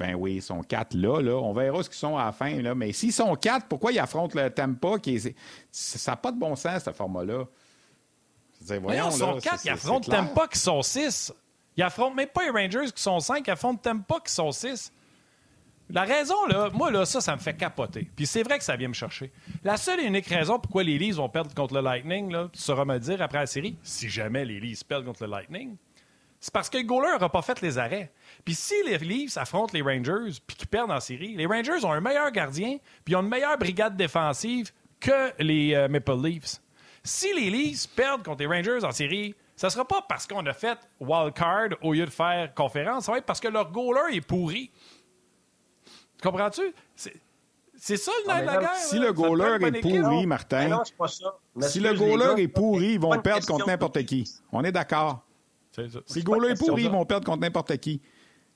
Ben 0.00 0.14
oui, 0.14 0.36
ils 0.36 0.42
sont 0.42 0.62
quatre 0.62 0.94
là, 0.94 1.20
là. 1.20 1.36
On 1.36 1.52
verra 1.52 1.82
ce 1.82 1.90
qu'ils 1.90 1.98
sont 1.98 2.16
à 2.16 2.24
la 2.24 2.32
fin. 2.32 2.62
Là. 2.62 2.74
Mais 2.74 2.90
s'ils 2.92 3.12
sont 3.12 3.36
quatre, 3.36 3.66
pourquoi 3.66 3.92
ils 3.92 3.98
affrontent 3.98 4.40
le 4.40 4.48
Tampa? 4.48 4.98
Qui 4.98 5.16
est... 5.16 5.36
Ça 5.70 6.12
n'a 6.12 6.16
pas 6.16 6.32
de 6.32 6.38
bon 6.38 6.56
sens, 6.56 6.84
ce 6.84 6.90
format-là? 6.90 7.44
Voyons, 8.80 9.10
ils 9.10 9.12
sont 9.12 9.38
quatre, 9.38 9.62
ils 9.66 9.70
affrontent 9.70 10.10
Tampa 10.10 10.48
qui 10.48 10.58
sont 10.58 10.80
six. 10.80 11.30
Ils 11.76 11.82
affrontent 11.82 12.14
même 12.14 12.28
pas 12.28 12.44
les 12.44 12.50
Rangers 12.50 12.90
qui 12.94 13.02
sont 13.02 13.20
cinq, 13.20 13.46
ils 13.46 13.50
affrontent 13.50 13.82
Tampa 13.82 14.20
qui 14.24 14.32
sont 14.32 14.52
six. 14.52 14.90
La 15.90 16.04
raison, 16.04 16.46
là, 16.46 16.70
moi, 16.72 16.90
là, 16.90 17.04
ça, 17.04 17.20
ça 17.20 17.36
me 17.36 17.40
fait 17.40 17.54
capoter. 17.54 18.08
Puis 18.16 18.24
c'est 18.24 18.42
vrai 18.42 18.58
que 18.58 18.64
ça 18.64 18.76
vient 18.76 18.88
me 18.88 18.94
chercher. 18.94 19.30
La 19.64 19.76
seule 19.76 20.00
et 20.00 20.04
unique 20.04 20.28
raison 20.28 20.58
pourquoi 20.58 20.82
les 20.82 20.96
Leafs 20.96 21.16
vont 21.16 21.28
perdre 21.28 21.52
contre 21.54 21.74
le 21.74 21.80
Lightning, 21.82 22.32
là, 22.32 22.48
tu 22.50 22.60
sauras 22.60 22.86
me 22.86 22.98
dire 22.98 23.20
après 23.20 23.40
la 23.40 23.46
série, 23.46 23.76
si 23.82 24.08
jamais 24.08 24.46
les 24.46 24.60
Leafs 24.60 24.82
perdent 24.84 25.04
contre 25.04 25.24
le 25.24 25.30
Lightning, 25.30 25.76
c'est 26.40 26.52
parce 26.52 26.70
que 26.70 26.78
le 26.78 26.84
goaler 26.84 27.12
n'aura 27.12 27.30
pas 27.30 27.42
fait 27.42 27.60
les 27.60 27.76
arrêts. 27.78 28.10
Puis 28.44 28.54
si 28.54 28.74
les 28.86 28.96
Leafs 28.96 29.36
affrontent 29.36 29.72
les 29.74 29.82
Rangers 29.82 30.38
puis 30.46 30.56
qu'ils 30.56 30.68
perdent 30.68 30.90
en 30.90 31.00
série, 31.00 31.36
les 31.36 31.46
Rangers 31.46 31.84
ont 31.84 31.92
un 31.92 32.00
meilleur 32.00 32.30
gardien 32.32 32.78
puis 33.04 33.12
ils 33.12 33.16
ont 33.16 33.20
une 33.20 33.28
meilleure 33.28 33.58
brigade 33.58 33.96
défensive 33.96 34.72
que 34.98 35.32
les 35.38 35.74
euh, 35.74 35.88
Maple 35.88 36.16
Leafs. 36.22 36.60
Si 37.04 37.32
les 37.34 37.50
Leafs 37.50 37.86
perdent 37.88 38.24
contre 38.24 38.40
les 38.40 38.46
Rangers 38.46 38.84
en 38.84 38.90
série, 38.90 39.34
ça 39.54 39.66
ne 39.66 39.72
sera 39.72 39.86
pas 39.86 40.02
parce 40.08 40.26
qu'on 40.26 40.44
a 40.46 40.52
fait 40.54 40.78
wild 40.98 41.34
card 41.34 41.68
au 41.82 41.92
lieu 41.92 42.06
de 42.06 42.10
faire 42.10 42.54
conférence, 42.54 43.04
ça 43.04 43.12
va 43.12 43.18
être 43.18 43.26
parce 43.26 43.40
que 43.40 43.48
leur 43.48 43.70
goaler 43.70 44.16
est 44.16 44.22
pourri. 44.22 44.70
Comprends-tu? 46.22 46.74
C'est 46.96 47.96
ça 47.96 48.12
le 48.22 48.32
nerf 48.32 48.40
de 48.40 48.46
la 48.46 48.56
guerre. 48.58 48.76
Si 48.76 48.98
le 48.98 49.12
goaler 49.12 49.66
est 49.66 49.80
pourri, 49.80 50.26
Martin. 50.26 50.68
non, 50.68 50.82
pas 50.96 51.08
ça. 51.08 51.34
Si 51.60 51.80
le 51.80 51.92
goaler 51.92 52.42
est 52.42 52.48
pourri, 52.48 52.92
ils 52.92 53.00
vont 53.00 53.18
perdre 53.20 53.46
contre 53.46 53.66
n'importe 53.66 54.02
qui. 54.04 54.30
On 54.52 54.64
est 54.64 54.72
d'accord. 54.72 55.22
Si 55.70 56.18
le 56.18 56.22
goaler 56.22 56.50
est 56.50 56.58
pourri, 56.58 56.84
ils 56.84 56.90
vont 56.90 57.04
perdre 57.04 57.26
contre 57.26 57.40
n'importe 57.40 57.76
qui. 57.78 58.00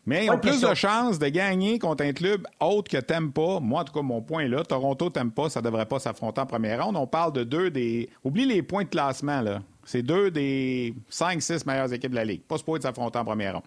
Mais 0.07 0.27
ils 0.27 0.31
ont 0.31 0.39
plus 0.39 0.61
de 0.61 0.75
chances 0.75 1.19
de 1.19 1.29
gagner 1.29 1.79
contre 1.79 2.05
un 2.05 2.13
club 2.13 2.47
autre 2.61 2.91
que 2.91 2.99
Tampa. 2.99 3.59
Moi, 3.61 3.81
en 3.81 3.85
tout 3.85 3.93
cas, 3.93 4.03
mon 4.03 4.21
point 4.21 4.43
est 4.43 4.49
là. 4.49 4.63
Toronto, 4.63 5.09
Tampa, 5.09 5.49
ça 5.49 5.61
ne 5.61 5.65
devrait 5.65 5.87
pas 5.87 5.99
s'affronter 5.99 6.43
en 6.43 6.47
première 6.47 6.85
ronde. 6.85 6.97
On 6.97 7.07
parle 7.07 7.33
de 7.33 7.43
deux 7.43 7.71
des. 7.71 8.11
Oublie 8.23 8.45
les 8.45 8.63
points 8.63 8.85
de 8.85 8.89
classement, 8.89 9.41
là. 9.41 9.63
C'est 9.85 10.03
deux 10.03 10.31
des 10.31 10.95
cinq, 11.09 11.41
six 11.41 11.65
meilleures 11.65 11.93
équipes 11.93 12.11
de 12.11 12.17
la 12.17 12.25
Ligue. 12.25 12.43
Pas 12.43 12.59
supposé 12.59 12.83
s'affronter 12.83 13.19
en 13.19 13.25
première 13.25 13.55
ronde. 13.55 13.65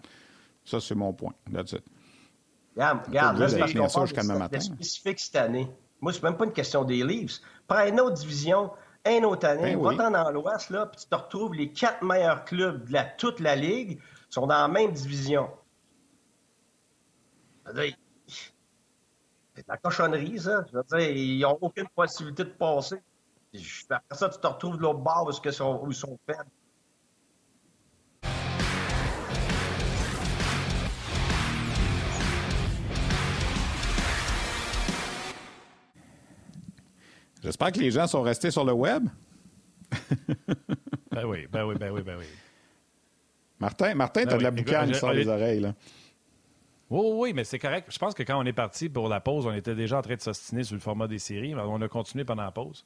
Ça, 0.64 0.80
c'est 0.80 0.94
mon 0.94 1.12
point. 1.12 1.32
That's 1.52 1.72
it. 1.72 1.82
Regarde, 2.76 3.06
regarde 3.08 3.38
là, 3.38 3.48
c'est 3.48 4.56
de, 4.56 4.58
spécifique 4.60 5.18
cette 5.18 5.36
année. 5.36 5.68
Moi, 6.00 6.12
c'est 6.12 6.22
même 6.22 6.36
pas 6.36 6.44
une 6.44 6.52
question 6.52 6.84
des 6.84 7.02
Leafs. 7.02 7.40
Prends 7.66 7.84
une 7.84 8.00
autre 8.00 8.18
division, 8.18 8.70
un 9.04 9.22
autre 9.24 9.46
année, 9.46 9.76
ben 9.76 9.82
va-t'en 9.82 10.10
dans 10.10 10.30
l'Ouest, 10.30 10.70
là, 10.70 10.86
puis 10.86 11.00
tu 11.00 11.06
te 11.06 11.14
retrouves 11.14 11.54
les 11.54 11.72
quatre 11.72 12.02
meilleurs 12.02 12.44
clubs 12.44 12.86
de 12.86 12.92
la, 12.92 13.04
toute 13.04 13.40
la 13.40 13.56
Ligue 13.56 14.00
sont 14.28 14.46
dans 14.46 14.60
la 14.60 14.68
même 14.68 14.92
division. 14.92 15.50
C'est 17.66 17.72
de 19.56 19.68
la 19.68 19.76
cochonnerie, 19.76 20.38
ça. 20.38 20.64
Je 20.70 20.76
veux 20.76 20.84
dire, 20.84 21.10
ils 21.10 21.40
n'ont 21.40 21.58
aucune 21.60 21.88
possibilité 21.88 22.44
de 22.44 22.50
passer. 22.50 23.02
Après 23.90 24.16
ça, 24.16 24.28
tu 24.28 24.38
te 24.38 24.46
retrouves 24.46 24.76
de 24.76 24.82
l'autre 24.82 25.00
bord 25.00 25.26
où, 25.26 25.90
ils 25.90 25.94
sont 25.94 26.18
faibles. 26.26 26.50
J'espère 37.42 37.72
que 37.72 37.80
les 37.80 37.90
gens 37.90 38.06
sont 38.06 38.22
restés 38.22 38.50
sur 38.50 38.64
le 38.64 38.72
web. 38.72 39.06
ben 41.10 41.24
oui, 41.24 41.46
ben 41.50 41.64
oui, 41.64 41.74
ben 41.78 41.90
oui, 41.90 42.02
ben 42.02 42.16
oui. 42.18 42.26
Martin, 43.60 43.94
Martin, 43.94 44.22
ben 44.22 44.30
t'as 44.30 44.38
de 44.38 44.42
la 44.42 44.50
boucane 44.50 44.94
sur 44.94 45.12
les 45.12 45.26
oreilles, 45.26 45.60
là. 45.60 45.74
Oui, 46.90 47.10
oui, 47.12 47.32
mais 47.34 47.44
c'est 47.44 47.58
correct. 47.58 47.88
Je 47.90 47.98
pense 47.98 48.14
que 48.14 48.22
quand 48.22 48.40
on 48.40 48.46
est 48.46 48.52
parti 48.52 48.88
pour 48.88 49.08
la 49.08 49.20
pause, 49.20 49.46
on 49.46 49.52
était 49.52 49.74
déjà 49.74 49.98
en 49.98 50.02
train 50.02 50.16
de 50.16 50.20
s'ostiner 50.20 50.64
sur 50.64 50.74
le 50.74 50.80
format 50.80 51.06
des 51.06 51.18
séries. 51.18 51.54
On 51.54 51.82
a 51.82 51.88
continué 51.88 52.24
pendant 52.24 52.44
la 52.44 52.50
pause. 52.50 52.84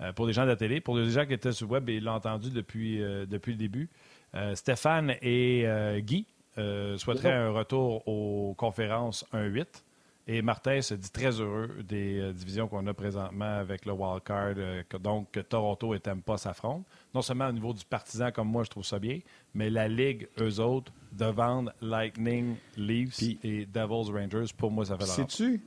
Euh, 0.00 0.12
pour 0.12 0.26
les 0.26 0.32
gens 0.32 0.42
de 0.42 0.48
la 0.48 0.56
télé, 0.56 0.80
pour 0.80 0.96
les 0.96 1.10
gens 1.10 1.26
qui 1.26 1.32
étaient 1.32 1.52
sur 1.52 1.66
le 1.66 1.72
web, 1.72 1.88
ils 1.88 2.04
l'ont 2.04 2.12
entendu 2.12 2.50
depuis, 2.50 3.02
euh, 3.02 3.26
depuis 3.26 3.52
le 3.52 3.58
début. 3.58 3.90
Euh, 4.34 4.54
Stéphane 4.54 5.14
et 5.22 5.66
Guy 6.00 6.26
souhaiteraient 6.56 7.32
un 7.32 7.50
retour 7.50 8.06
aux 8.06 8.54
conférences 8.54 9.26
1-8. 9.32 9.82
Et 10.26 10.40
Martin 10.40 10.80
se 10.80 10.94
dit 10.94 11.10
très 11.10 11.40
heureux 11.40 11.68
des 11.82 12.32
divisions 12.32 12.68
qu'on 12.68 12.86
a 12.86 12.94
présentement 12.94 13.58
avec 13.58 13.84
le 13.86 13.92
wildcard. 13.92 14.54
donc, 15.00 15.32
que 15.32 15.40
Toronto 15.40 15.94
et 15.94 16.00
Tampa 16.00 16.36
s'affrontent. 16.36 16.84
Non 17.12 17.22
seulement 17.22 17.48
au 17.48 17.52
niveau 17.52 17.72
du 17.72 17.84
partisan, 17.84 18.30
comme 18.30 18.48
moi, 18.48 18.62
je 18.62 18.70
trouve 18.70 18.84
ça 18.84 19.00
bien, 19.00 19.18
mais 19.52 19.68
la 19.68 19.88
Ligue, 19.88 20.28
eux 20.40 20.60
autres, 20.60 20.92
de 21.12 21.24
vendre 21.24 21.72
Lightning, 21.80 22.54
Leafs 22.76 23.20
et 23.42 23.66
Devils 23.66 24.12
Rangers, 24.12 24.52
pour 24.56 24.70
moi, 24.70 24.84
ça 24.84 24.96
fait 24.96 25.06
la 25.06 25.08
Sais-tu? 25.08 25.60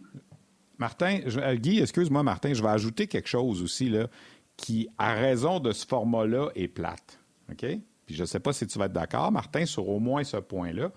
Martin, 0.78 1.20
euh, 1.26 1.56
Guy, 1.56 1.80
excuse-moi, 1.80 2.24
Martin, 2.24 2.54
je 2.54 2.62
vais 2.62 2.70
ajouter 2.70 3.08
quelque 3.08 3.30
chose 3.30 3.62
aussi, 3.62 3.90
là, 3.90 4.08
qui, 4.58 4.88
à 4.98 5.14
raison 5.14 5.60
de 5.60 5.72
ce 5.72 5.86
format-là, 5.86 6.50
est 6.56 6.68
plate. 6.68 7.20
OK? 7.52 7.66
Puis 8.06 8.16
je 8.16 8.22
ne 8.22 8.28
sais 8.28 8.40
pas 8.40 8.54
si 8.54 8.68
tu 8.68 8.78
vas 8.78 8.86
être 8.86 8.94
d'accord, 8.94 9.32
Martin, 9.32 9.66
sur 9.66 9.88
au 9.90 10.00
moins 10.00 10.24
ce 10.24 10.38
point-là. 10.38 10.92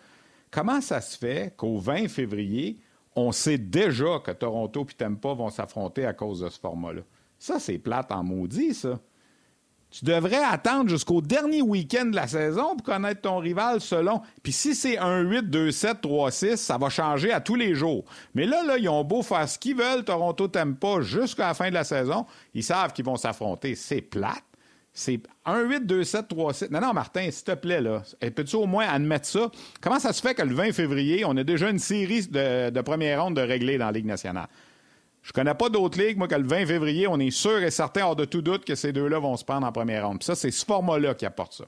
Comment 0.51 0.81
ça 0.81 1.01
se 1.01 1.17
fait 1.17 1.55
qu'au 1.57 1.79
20 1.79 2.09
février, 2.09 2.79
on 3.19 3.33
sait 3.33 3.59
déjà 3.59 4.21
que 4.25 4.31
Toronto 4.31 4.87
et 4.89 4.95
Tampa 4.95 5.35
vont 5.35 5.51
s'affronter 5.51 6.07
à 6.07 6.13
cause 6.13 6.41
de 6.41 6.49
ce 6.49 6.59
format-là? 6.61 7.03
Ça, 7.39 7.59
c'est 7.59 7.79
plate 7.79 8.13
en 8.13 8.23
maudit, 8.23 8.75
ça. 8.75 8.99
Tu 9.91 10.05
devrais 10.05 10.45
attendre 10.45 10.91
jusqu'au 10.91 11.23
dernier 11.23 11.63
week-end 11.63 12.07
de 12.07 12.17
la 12.17 12.27
saison 12.27 12.77
pour 12.77 12.85
connaître 12.85 13.23
ton 13.23 13.39
rival 13.39 13.81
selon. 13.81 14.21
Puis 14.43 14.53
si 14.53 14.75
c'est 14.75 14.99
un 14.99 15.21
8, 15.21 15.49
2, 15.49 15.71
7, 15.71 16.03
3, 16.03 16.31
6, 16.31 16.57
ça 16.57 16.77
va 16.77 16.91
changer 16.91 17.33
à 17.33 17.41
tous 17.41 17.55
les 17.55 17.75
jours. 17.75 18.05
Mais 18.35 18.45
là, 18.45 18.63
là, 18.65 18.77
ils 18.77 18.89
ont 18.91 19.03
beau 19.03 19.23
faire 19.23 19.49
ce 19.49 19.59
qu'ils 19.59 19.77
veulent, 19.77 20.05
Toronto 20.05 20.47
t'aime 20.47 20.77
jusqu'à 21.01 21.49
la 21.49 21.55
fin 21.55 21.71
de 21.71 21.75
la 21.75 21.85
saison. 21.85 22.27
Ils 22.53 22.65
savent 22.65 22.93
qu'ils 22.93 23.07
vont 23.07 23.17
s'affronter. 23.17 23.75
C'est 23.75 24.03
plate. 24.03 24.45
C'est 24.99 25.21
un 25.45 25.63
8, 25.63 25.87
2, 25.87 26.03
7, 26.03 26.27
3, 26.27 26.55
6. 26.55 26.71
Non, 26.73 26.81
non, 26.81 26.93
Martin, 26.93 27.31
s'il 27.31 27.45
te 27.45 27.55
plaît, 27.55 27.81
là. 27.81 28.03
Peux-tu 28.35 28.57
au 28.57 28.67
moins 28.67 28.89
admettre 28.89 29.27
ça? 29.27 29.49
Comment 29.81 30.01
ça 30.01 30.13
se 30.13 30.21
fait 30.21 30.35
que 30.35 30.43
le 30.43 30.53
20 30.53 30.73
février, 30.73 31.25
on 31.25 31.37
a 31.37 31.45
déjà 31.45 31.71
une 31.71 31.79
série 31.79 32.27
de, 32.27 32.71
de 32.71 32.81
première 32.81 33.23
ronde 33.23 33.37
de 33.37 33.41
régler 33.41 33.79
dans 33.79 33.87
la 33.87 33.93
Ligue 33.93 34.07
nationale? 34.07 34.49
Je 35.23 35.33
connais 35.33 35.55
pas 35.55 35.69
d'autres 35.69 36.03
ligues, 36.03 36.19
moi, 36.19 36.27
que 36.27 36.35
le 36.35 36.49
20 36.49 36.67
février, 36.67 37.07
on 37.07 37.21
est 37.21 37.31
sûr 37.31 37.63
et 37.63 37.71
certain, 37.71 38.07
hors 38.07 38.17
de 38.17 38.25
tout 38.25 38.43
doute, 38.43 38.65
que 38.65 38.75
ces 38.75 38.93
deux-là 38.93 39.21
vont 39.21 39.37
se 39.37 39.45
prendre 39.45 39.65
en 39.69 39.71
première 39.71 40.09
ronde. 40.09 40.19
Puis 40.19 40.27
ça, 40.27 40.35
c'est 40.35 40.51
ce 40.51 40.67
format-là 40.67 41.15
qui 41.15 41.27
apporte 41.27 41.53
ça. 41.53 41.67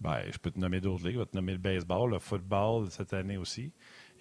Ben, 0.00 0.22
je 0.28 0.38
peux 0.38 0.50
te 0.50 0.58
nommer 0.58 0.80
d'autres 0.80 1.06
ligues. 1.06 1.14
Je 1.14 1.20
vais 1.20 1.26
te 1.26 1.36
nommer 1.36 1.52
le 1.52 1.58
baseball, 1.58 2.10
le 2.10 2.18
football 2.18 2.88
cette 2.90 3.12
année 3.12 3.36
aussi. 3.36 3.70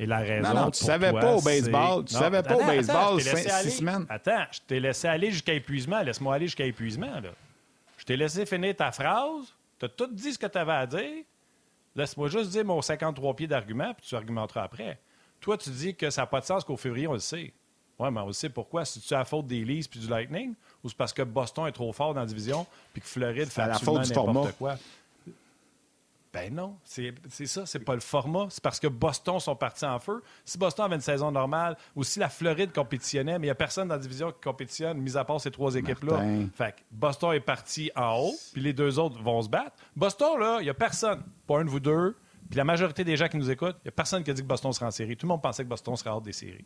Et 0.01 0.05
la 0.05 0.19
raison. 0.19 0.53
Non, 0.53 0.61
non, 0.61 0.71
tu 0.71 0.83
savais 0.83 1.11
pas 1.11 1.35
au 1.35 1.41
baseball. 1.41 2.05
Tu 2.05 2.13
savais 2.13 2.41
pas 2.41 2.55
au 2.55 2.65
baseball 2.65 3.21
six 3.21 3.71
semaines. 3.71 4.05
Attends, 4.09 4.45
je 4.51 4.59
t'ai 4.65 4.79
laissé 4.79 5.07
aller 5.07 5.29
jusqu'à 5.29 5.53
épuisement. 5.53 6.01
Laisse-moi 6.01 6.35
aller 6.35 6.47
jusqu'à 6.47 6.65
épuisement. 6.65 7.19
Là. 7.19 7.31
Je 7.97 8.05
t'ai 8.05 8.15
laissé 8.15 8.45
finir 8.45 8.75
ta 8.75 8.91
phrase. 8.93 9.53
Tu 9.77 9.85
as 9.85 9.89
tout 9.89 10.07
dit 10.07 10.33
ce 10.33 10.39
que 10.39 10.47
tu 10.47 10.57
avais 10.57 10.71
à 10.71 10.87
dire. 10.87 11.23
Laisse-moi 11.95 12.29
juste 12.29 12.51
dire 12.51 12.63
mon 12.63 12.81
53 12.81 13.35
pieds 13.35 13.47
d'argument, 13.47 13.93
puis 13.93 14.05
tu 14.07 14.15
argumenteras 14.15 14.63
après. 14.63 14.99
Toi, 15.41 15.57
tu 15.57 15.69
dis 15.69 15.95
que 15.95 16.09
ça 16.09 16.21
n'a 16.21 16.27
pas 16.27 16.39
de 16.39 16.45
sens 16.45 16.63
qu'au 16.63 16.77
février, 16.77 17.07
on 17.07 17.13
le 17.13 17.19
sait. 17.19 17.51
Oui, 17.97 18.09
mais 18.11 18.21
on 18.21 18.31
sait 18.31 18.49
pourquoi. 18.49 18.85
Si 18.85 19.01
tu 19.01 19.13
as 19.13 19.19
la 19.19 19.25
faute 19.25 19.47
des 19.47 19.65
Leafs 19.65 19.89
puis 19.89 19.99
du 19.99 20.07
Lightning, 20.07 20.53
ou 20.83 20.89
c'est 20.89 20.97
parce 20.97 21.11
que 21.11 21.23
Boston 21.23 21.67
est 21.67 21.73
trop 21.73 21.91
fort 21.91 22.13
dans 22.13 22.21
la 22.21 22.25
division, 22.25 22.65
puis 22.93 23.01
que 23.01 23.07
Floride 23.07 23.49
fait 23.49 23.63
absolument 23.63 24.01
n'importe 24.01 24.57
quoi? 24.57 24.77
Ben 26.31 26.53
non, 26.53 26.77
c'est 26.83 27.11
ça, 27.47 27.65
c'est 27.65 27.79
pas 27.79 27.95
le 27.95 28.01
format. 28.01 28.45
C'est 28.49 28.61
parce 28.61 28.79
que 28.79 28.87
Boston 28.87 29.39
sont 29.39 29.55
partis 29.55 29.85
en 29.85 29.97
feu. 29.97 30.21
Si 30.45 30.59
Boston 30.59 30.85
avait 30.85 30.95
une 30.95 31.01
saison 31.01 31.31
normale, 31.31 31.75
ou 31.95 32.03
si 32.03 32.19
la 32.19 32.29
Floride 32.29 32.71
compétitionnait, 32.71 33.39
mais 33.39 33.47
il 33.47 33.49
n'y 33.49 33.51
a 33.51 33.55
personne 33.55 33.87
dans 33.87 33.95
la 33.95 33.99
division 33.99 34.31
qui 34.31 34.39
compétitionne, 34.41 34.99
mis 34.99 35.17
à 35.17 35.25
part 35.25 35.41
ces 35.41 35.49
trois 35.49 35.73
équipes-là. 35.75 36.21
Fait 36.53 36.73
que 36.73 36.81
Boston 36.91 37.33
est 37.33 37.39
parti 37.39 37.89
en 37.95 38.17
haut, 38.19 38.35
puis 38.53 38.61
les 38.61 38.73
deux 38.73 38.99
autres 38.99 39.19
vont 39.21 39.41
se 39.41 39.49
battre. 39.49 39.75
Boston, 39.95 40.39
là, 40.39 40.57
il 40.59 40.65
n'y 40.65 40.69
a 40.69 40.75
personne, 40.75 41.23
pas 41.47 41.59
un 41.59 41.65
de 41.65 41.69
vous 41.69 41.79
deux, 41.79 42.15
puis 42.47 42.57
la 42.57 42.63
majorité 42.63 43.03
des 43.03 43.15
gens 43.15 43.27
qui 43.27 43.37
nous 43.37 43.49
écoutent, 43.49 43.77
il 43.79 43.87
n'y 43.87 43.89
a 43.89 43.91
personne 43.91 44.23
qui 44.23 44.29
a 44.29 44.33
dit 44.35 44.43
que 44.43 44.47
Boston 44.47 44.71
sera 44.71 44.85
en 44.87 44.91
série. 44.91 45.17
Tout 45.17 45.25
le 45.25 45.29
monde 45.29 45.41
pensait 45.41 45.63
que 45.63 45.69
Boston 45.69 45.95
serait 45.95 46.11
hors 46.11 46.21
des 46.21 46.33
séries. 46.33 46.65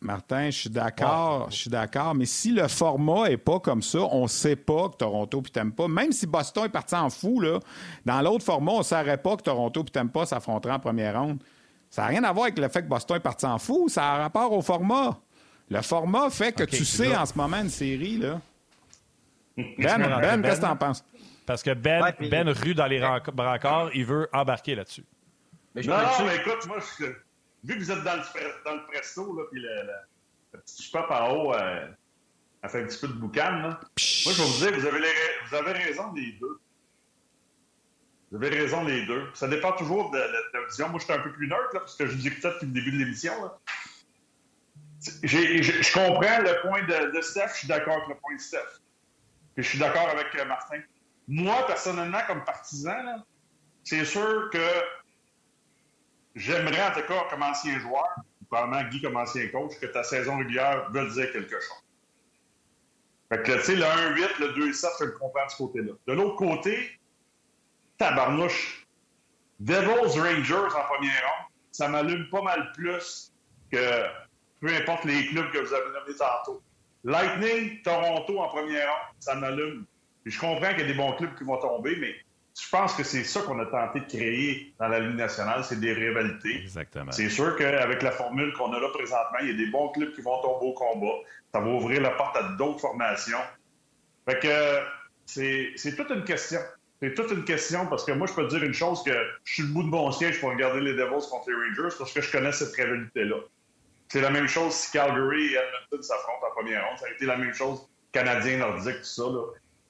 Martin, 0.00 0.50
je 0.50 0.58
suis 0.58 0.70
d'accord, 0.70 1.50
je 1.50 1.56
suis 1.56 1.70
d'accord, 1.70 2.14
mais 2.14 2.24
si 2.24 2.52
le 2.52 2.68
format 2.68 3.30
est 3.30 3.36
pas 3.36 3.58
comme 3.58 3.82
ça, 3.82 3.98
on 3.98 4.22
ne 4.22 4.28
sait 4.28 4.54
pas 4.54 4.88
que 4.90 4.96
Toronto 4.96 5.42
puis 5.42 5.52
pas. 5.70 5.88
Même 5.88 6.12
si 6.12 6.26
Boston 6.26 6.66
est 6.66 6.68
parti 6.68 6.94
en 6.94 7.10
fou, 7.10 7.40
là, 7.40 7.58
dans 8.04 8.22
l'autre 8.22 8.44
format, 8.44 8.72
on 8.72 8.78
ne 8.78 8.84
saurait 8.84 9.18
pas 9.20 9.36
que 9.36 9.42
Toronto 9.42 9.82
puis 9.82 10.08
pas 10.08 10.24
s'affronteraient 10.24 10.74
en 10.74 10.78
première 10.78 11.20
ronde. 11.20 11.42
Ça 11.90 12.02
n'a 12.02 12.08
rien 12.08 12.22
à 12.22 12.32
voir 12.32 12.44
avec 12.44 12.58
le 12.58 12.68
fait 12.68 12.82
que 12.82 12.88
Boston 12.88 13.16
est 13.16 13.20
parti 13.20 13.46
en 13.46 13.58
fou, 13.58 13.88
ça 13.88 14.12
a 14.12 14.18
rapport 14.18 14.52
au 14.52 14.62
format. 14.62 15.18
Le 15.68 15.82
format 15.82 16.30
fait 16.30 16.52
que 16.52 16.64
tu 16.64 16.84
sais 16.84 17.16
en 17.16 17.26
ce 17.26 17.34
moment 17.34 17.58
une 17.58 17.70
série, 17.70 18.18
là. 18.18 18.40
Ben, 19.56 19.98
ben, 19.98 20.40
qu'est-ce 20.40 20.60
que 20.60 20.66
tu 20.66 20.70
en 20.70 20.76
penses? 20.76 21.04
Parce 21.44 21.64
que 21.64 21.74
Ben, 21.74 22.00
ben 22.30 22.48
rue 22.48 22.76
dans 22.76 22.86
les 22.86 23.00
brancards, 23.00 23.90
il 23.92 24.04
veut 24.04 24.28
embarquer 24.32 24.76
là-dessus. 24.76 25.04
non, 25.74 25.82
non, 25.82 26.24
mais 26.24 26.36
écoute, 26.36 26.64
moi, 26.68 26.78
je 26.78 27.06
vu 27.64 27.74
que 27.74 27.80
vous 27.80 27.90
êtes 27.90 28.04
dans 28.04 28.16
le, 28.16 28.22
le 28.22 28.86
presto, 28.86 29.36
là, 29.36 29.44
puis 29.50 29.60
le, 29.60 29.68
le, 30.52 30.60
petit 30.60 30.90
pop 30.90 31.06
en 31.10 31.30
haut 31.30 31.54
euh, 31.54 31.86
a 32.62 32.68
fait 32.68 32.82
un 32.82 32.86
petit 32.86 32.98
peu 32.98 33.08
de 33.08 33.14
boucan, 33.14 33.50
là. 33.50 33.80
moi, 33.80 33.88
je 33.96 34.42
vais 34.42 34.48
vous 34.48 34.58
dire, 34.58 34.80
vous 34.80 34.86
avez, 34.86 35.08
vous 35.48 35.54
avez 35.54 35.72
raison 35.72 36.12
des 36.12 36.32
deux. 36.32 36.60
Vous 38.30 38.36
avez 38.36 38.50
raison 38.50 38.84
les 38.84 39.06
deux. 39.06 39.26
Ça 39.34 39.48
dépend 39.48 39.72
toujours 39.72 40.10
de, 40.10 40.18
la 40.18 40.66
vision. 40.66 40.88
Moi, 40.90 40.98
je 40.98 41.04
suis 41.04 41.14
un 41.14 41.20
peu 41.20 41.32
plus 41.32 41.48
neutre, 41.48 41.70
là, 41.72 41.80
parce 41.80 41.96
que 41.96 42.06
je 42.06 42.14
vous 42.14 42.26
écoutais 42.26 42.50
depuis 42.50 42.66
le 42.66 42.72
début 42.72 42.92
de 42.92 42.98
l'émission. 42.98 43.32
Je 45.22 45.92
comprends 45.92 46.40
le 46.40 46.60
point 46.60 46.82
de, 46.82 47.20
Steph, 47.20 47.48
je 47.54 47.58
suis 47.58 47.68
d'accord 47.68 47.94
avec 47.94 48.08
le 48.08 48.14
point 48.16 48.34
de 48.34 48.40
Steph. 48.40 48.80
Je 49.56 49.62
suis 49.62 49.78
d'accord 49.78 50.08
avec 50.08 50.26
euh, 50.38 50.44
Martin. 50.44 50.80
Moi, 51.26 51.66
personnellement, 51.66 52.20
comme 52.26 52.44
partisan, 52.44 53.24
c'est 53.82 54.04
sûr 54.04 54.50
que 54.50 54.58
j'aimerais 56.34 56.88
en 56.88 56.92
tout 56.92 57.06
cas, 57.06 57.26
comme 57.30 57.42
ancien 57.42 57.78
joueur, 57.80 58.08
probablement 58.50 58.88
Guy 58.88 59.02
comme 59.02 59.16
ancien 59.16 59.48
coach, 59.48 59.78
que 59.80 59.86
ta 59.86 60.02
saison 60.02 60.38
régulière 60.38 60.90
veuille 60.90 61.10
dire 61.10 61.32
quelque 61.32 61.60
chose. 61.60 61.84
Fait 63.30 63.42
que, 63.42 63.52
tu 63.52 63.62
sais, 63.62 63.76
le 63.76 63.82
1-8, 63.82 64.40
le 64.40 64.72
2-7, 64.72 64.86
je 65.00 65.04
le 65.04 65.12
comprends 65.12 65.44
de 65.44 65.50
ce 65.50 65.56
côté-là. 65.58 65.92
De 66.06 66.12
l'autre 66.14 66.36
côté, 66.36 66.98
tabarnouche, 67.98 68.86
Devils 69.60 70.18
Rangers 70.18 70.74
en 70.74 70.84
première 70.84 71.22
ronde, 71.22 71.52
ça 71.72 71.88
m'allume 71.88 72.28
pas 72.30 72.42
mal 72.42 72.72
plus 72.72 73.32
que 73.70 74.04
peu 74.60 74.68
importe 74.74 75.04
les 75.04 75.26
clubs 75.26 75.50
que 75.50 75.58
vous 75.58 75.74
avez 75.74 75.90
nommés 75.90 76.16
tantôt. 76.16 76.62
Lightning, 77.04 77.82
Toronto 77.82 78.40
en 78.40 78.48
première 78.48 78.88
ronde, 78.88 79.14
ça 79.18 79.34
m'allume. 79.34 79.84
je 80.24 80.38
comprends 80.38 80.70
qu'il 80.70 80.80
y 80.80 80.84
a 80.84 80.86
des 80.86 80.94
bons 80.94 81.12
clubs 81.12 81.36
qui 81.36 81.44
vont 81.44 81.58
tomber, 81.58 81.96
mais 81.96 82.14
je 82.58 82.68
pense 82.70 82.94
que 82.94 83.04
c'est 83.04 83.22
ça 83.22 83.42
qu'on 83.42 83.58
a 83.60 83.66
tenté 83.66 84.00
de 84.00 84.06
créer 84.06 84.74
dans 84.80 84.88
la 84.88 84.98
Ligue 84.98 85.16
nationale, 85.16 85.62
c'est 85.64 85.78
des 85.78 85.92
rivalités. 85.92 86.56
Exactement. 86.62 87.12
C'est 87.12 87.28
sûr 87.28 87.56
qu'avec 87.56 88.02
la 88.02 88.10
formule 88.10 88.52
qu'on 88.54 88.72
a 88.72 88.80
là 88.80 88.88
présentement, 88.88 89.38
il 89.42 89.48
y 89.48 89.50
a 89.50 89.56
des 89.56 89.70
bons 89.70 89.90
clubs 89.90 90.12
qui 90.12 90.22
vont 90.22 90.42
tomber 90.42 90.66
au 90.66 90.72
combat. 90.72 91.14
Ça 91.54 91.60
va 91.60 91.68
ouvrir 91.68 92.00
la 92.00 92.10
porte 92.10 92.36
à 92.36 92.42
d'autres 92.58 92.80
formations. 92.80 93.38
Fait 94.28 94.40
que 94.40 94.80
c'est 95.24 95.96
toute 95.96 96.10
une 96.10 96.24
question. 96.24 96.58
C'est 97.00 97.14
toute 97.14 97.30
une 97.30 97.44
question 97.44 97.86
parce 97.86 98.04
que 98.04 98.10
moi, 98.10 98.26
je 98.26 98.32
peux 98.34 98.48
te 98.48 98.56
dire 98.56 98.64
une 98.64 98.74
chose 98.74 99.04
que 99.04 99.12
je 99.44 99.52
suis 99.52 99.62
le 99.62 99.68
bout 99.68 99.84
de 99.84 99.90
bon 99.90 100.10
siège 100.10 100.40
pour 100.40 100.50
regarder 100.50 100.80
les 100.80 100.94
Devils 100.94 101.28
contre 101.30 101.50
les 101.50 101.54
Rangers 101.54 101.94
parce 101.96 102.12
que 102.12 102.20
je 102.20 102.32
connais 102.32 102.50
cette 102.50 102.74
rivalité-là. 102.74 103.36
C'est 104.08 104.20
la 104.20 104.30
même 104.30 104.48
chose 104.48 104.72
si 104.74 104.90
Calgary 104.90 105.52
et 105.52 105.58
Edmonton 105.58 106.02
s'affrontent 106.02 106.44
en 106.44 106.50
première 106.50 106.84
ronde. 106.88 106.98
Ça 106.98 107.06
a 107.06 107.10
été 107.10 107.24
la 107.24 107.36
même 107.36 107.54
chose 107.54 107.86
Canadien, 108.10 108.58
Nordique, 108.58 108.96
tout 108.96 109.04
ça. 109.04 109.22
Là 109.22 109.42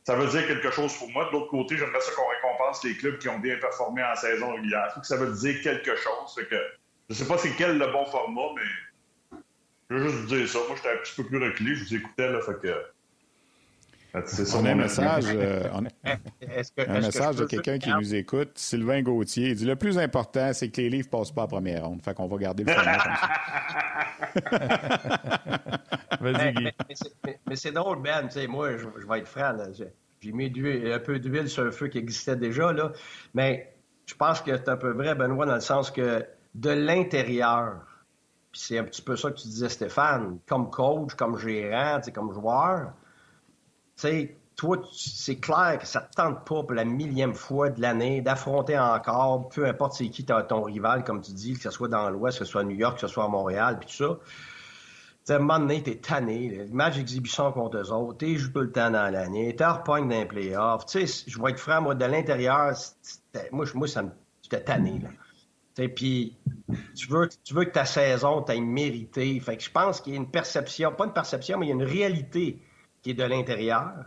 ça 0.08 0.14
veut 0.14 0.26
dire 0.26 0.46
quelque 0.46 0.70
chose 0.70 0.96
pour 0.96 1.10
moi. 1.10 1.26
De 1.26 1.32
l'autre 1.32 1.48
côté, 1.48 1.76
j'aimerais 1.76 2.00
ça 2.00 2.12
qu'on 2.12 2.26
récompense 2.28 2.82
les 2.82 2.96
clubs 2.96 3.18
qui 3.18 3.28
ont 3.28 3.38
bien 3.40 3.58
performé 3.58 4.02
en 4.02 4.16
saison 4.16 4.54
régulière. 4.54 4.98
Ça 5.02 5.18
veut 5.18 5.30
dire 5.32 5.60
quelque 5.60 5.94
chose. 5.96 6.34
que, 6.34 6.56
je 6.56 6.56
ne 7.10 7.14
sais 7.14 7.26
pas 7.26 7.36
c'est 7.36 7.54
quel 7.58 7.76
le 7.76 7.86
bon 7.88 8.06
format, 8.06 8.54
mais 8.56 9.38
je 9.90 9.96
veux 9.96 10.08
juste 10.08 10.20
vous 10.20 10.26
dire 10.28 10.48
ça. 10.48 10.60
Moi, 10.66 10.76
j'étais 10.76 10.92
un 10.92 10.96
petit 10.96 11.14
peu 11.14 11.24
plus 11.24 11.36
reculé. 11.36 11.74
Je 11.74 11.84
vous 11.84 11.94
écoutais, 11.94 12.32
là, 12.32 12.40
fait 12.40 12.58
que... 12.58 12.86
on 14.56 14.64
a 14.64 14.70
un 14.70 14.74
message, 14.74 15.24
euh, 15.28 15.62
un 15.74 17.00
message 17.00 17.36
de 17.36 17.44
quelqu'un 17.44 17.78
qui 17.78 17.90
nous 17.90 18.14
écoute, 18.14 18.52
Sylvain 18.56 19.02
Gauthier. 19.02 19.50
Il 19.50 19.54
dit 19.56 19.64
Le 19.64 19.76
plus 19.76 19.98
important, 19.98 20.52
c'est 20.52 20.70
que 20.70 20.80
les 20.80 20.90
livres 20.90 21.08
ne 21.12 21.18
passent 21.18 21.32
pas 21.32 21.44
à 21.44 21.46
première 21.46 21.86
ronde. 21.86 22.02
Fait 22.02 22.14
qu'on 22.14 22.26
va 22.26 22.36
garder 22.36 22.64
le 22.64 22.72
format 22.72 22.98
comme 22.98 23.14
ça. 23.16 23.28
mais, 26.20 26.72
mais, 27.46 27.56
c'est 27.56 27.72
drôle, 27.72 28.02
Ben. 28.02 28.28
Moi, 28.48 28.76
je, 28.76 29.06
vais 29.06 29.18
être 29.20 29.28
franc. 29.28 29.56
J'ai 30.20 30.32
mis 30.32 30.52
un 30.92 30.98
peu 30.98 31.18
d'huile 31.18 31.48
sur 31.48 31.64
un 31.64 31.70
feu 31.70 31.88
qui 31.88 31.98
existait 31.98 32.36
déjà. 32.36 32.72
Là. 32.72 32.92
Mais 33.34 33.72
je 34.06 34.14
pense 34.14 34.40
que 34.40 34.56
c'est 34.56 34.68
un 34.68 34.76
peu 34.76 34.90
vrai, 34.90 35.14
Benoît, 35.14 35.46
dans 35.46 35.54
le 35.54 35.60
sens 35.60 35.90
que 35.90 36.26
de 36.54 36.70
l'intérieur, 36.70 37.76
Puis 38.50 38.62
c'est 38.62 38.78
un 38.78 38.84
petit 38.84 39.02
peu 39.02 39.16
ça 39.16 39.30
que 39.30 39.36
tu 39.36 39.48
disais, 39.48 39.68
Stéphane, 39.68 40.38
comme 40.46 40.70
coach, 40.70 41.14
comme 41.14 41.38
gérant, 41.38 42.00
comme 42.14 42.32
joueur. 42.32 42.92
Sais, 43.98 44.36
toi, 44.54 44.78
c'est 44.92 45.36
clair 45.36 45.78
que 45.80 45.86
ça 45.86 46.00
te 46.00 46.14
tente 46.14 46.44
pas 46.44 46.62
pour 46.62 46.72
la 46.72 46.84
millième 46.84 47.34
fois 47.34 47.68
de 47.68 47.80
l'année 47.80 48.22
d'affronter 48.22 48.78
encore, 48.78 49.48
peu 49.48 49.66
importe 49.66 49.94
c'est 49.94 50.08
qui 50.08 50.24
ton 50.24 50.62
rival, 50.62 51.02
comme 51.02 51.20
tu 51.20 51.32
dis, 51.32 51.54
que 51.54 51.62
ce 51.62 51.70
soit 51.70 51.88
dans 51.88 52.08
l'Ouest, 52.08 52.38
que 52.38 52.44
ce 52.44 52.50
soit 52.50 52.60
à 52.60 52.64
New 52.64 52.76
York, 52.76 52.94
que 52.94 53.00
ce 53.00 53.08
soit 53.08 53.24
à 53.24 53.28
Montréal, 53.28 53.78
puis 53.80 53.88
tout 53.88 54.04
ça. 54.04 54.18
À 55.34 55.36
un 55.36 55.40
moment 55.40 55.58
donné, 55.58 55.82
t'es 55.82 55.96
tanné. 55.96 56.64
Match 56.72 56.94
d'exhibition 56.94 57.52
contre 57.52 57.76
eux 57.78 57.92
autres, 57.92 58.18
t'es 58.18 58.36
joué 58.36 58.52
tout 58.52 58.60
le 58.60 58.72
temps 58.72 58.90
dans 58.90 59.12
l'année, 59.12 59.54
t'es 59.54 59.66
repogne 59.66 60.08
dans 60.08 60.16
les 60.16 60.26
playoffs. 60.26 60.86
Tu 60.86 61.06
sais, 61.06 61.24
je 61.26 61.42
vais 61.42 61.50
être 61.50 61.58
franc, 61.58 61.82
moi, 61.82 61.94
de 61.94 62.04
l'intérieur, 62.04 62.72
moi, 63.52 63.66
moi, 63.74 63.88
ça 63.88 64.02
me... 64.04 64.10
J'étais 64.42 64.62
tanné, 64.62 65.00
là. 65.00 65.88
Puis 65.88 66.36
tu 66.96 67.08
veux, 67.08 67.28
tu 67.44 67.52
veux 67.52 67.64
que 67.64 67.70
ta 67.70 67.84
saison 67.84 68.42
t'aille 68.42 68.60
mérité. 68.60 69.38
Fait 69.40 69.56
que 69.56 69.62
je 69.62 69.70
pense 69.70 70.00
qu'il 70.00 70.14
y 70.14 70.16
a 70.16 70.18
une 70.18 70.30
perception, 70.30 70.92
pas 70.92 71.04
une 71.04 71.12
perception, 71.12 71.58
mais 71.58 71.66
il 71.66 71.68
y 71.68 71.72
a 71.72 71.74
une 71.74 71.84
réalité 71.84 72.60
qui 73.02 73.10
est 73.10 73.14
de 73.14 73.24
l'intérieur. 73.24 74.04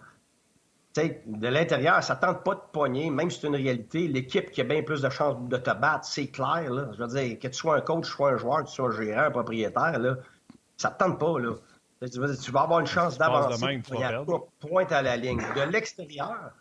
de 0.95 1.47
l'intérieur, 1.47 2.03
ça 2.03 2.15
tente 2.15 2.43
pas 2.43 2.55
de 2.55 2.61
pogner, 2.71 3.09
même 3.09 3.29
si 3.29 3.39
c'est 3.39 3.47
une 3.47 3.55
réalité. 3.55 4.07
L'équipe 4.07 4.51
qui 4.51 4.61
a 4.61 4.63
bien 4.63 4.83
plus 4.83 5.01
de 5.01 5.09
chances 5.09 5.37
de 5.47 5.57
te 5.57 5.73
battre, 5.73 6.05
c'est 6.05 6.27
clair. 6.27 6.71
Là. 6.71 6.89
Je 6.93 7.03
veux 7.03 7.07
dire, 7.07 7.39
que 7.39 7.47
tu 7.47 7.53
sois 7.53 7.77
un 7.77 7.81
coach, 7.81 8.03
que 8.03 8.07
tu 8.07 8.13
sois 8.13 8.31
un 8.31 8.37
joueur, 8.37 8.63
que 8.63 8.69
tu 8.69 8.75
sois 8.75 8.89
un 8.89 9.01
gérant, 9.01 9.23
un 9.23 9.31
propriétaire, 9.31 9.99
là, 9.99 10.17
ça 10.77 10.91
te 10.91 11.03
tente 11.03 11.19
pas. 11.19 11.39
Là. 11.39 11.55
Tu, 12.01 12.51
vas 12.51 12.61
avoir 12.61 12.79
une 12.79 12.87
chance 12.87 13.17
d'avancer. 13.17 13.81
Pointe 14.59 14.91
à 14.91 15.01
la 15.01 15.15
ligne. 15.17 15.41
De 15.55 15.61
l'extérieur, 15.71 16.51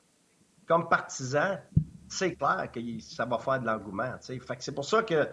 comme 0.66 0.88
partisan, 0.88 1.58
c'est 2.08 2.34
clair 2.34 2.68
que 2.72 2.80
ça 3.00 3.24
va 3.24 3.38
faire 3.38 3.60
de 3.60 3.66
l'engouement. 3.66 4.12
C'est 4.20 4.74
pour 4.74 4.84
ça 4.84 5.02
que 5.02 5.28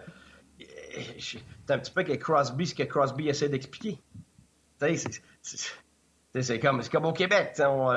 c'est 1.18 1.70
un 1.70 1.78
petit 1.78 1.92
peu 1.92 2.02
que 2.04 2.14
Crosby, 2.14 2.66
ce 2.66 2.74
que 2.74 2.84
Crosby 2.84 3.28
essaie 3.28 3.48
d'expliquer. 3.48 4.00
C'est 6.34 6.60
comme, 6.60 6.82
comme 6.84 7.06
au 7.06 7.12
Québec, 7.12 7.54
on, 7.60 7.90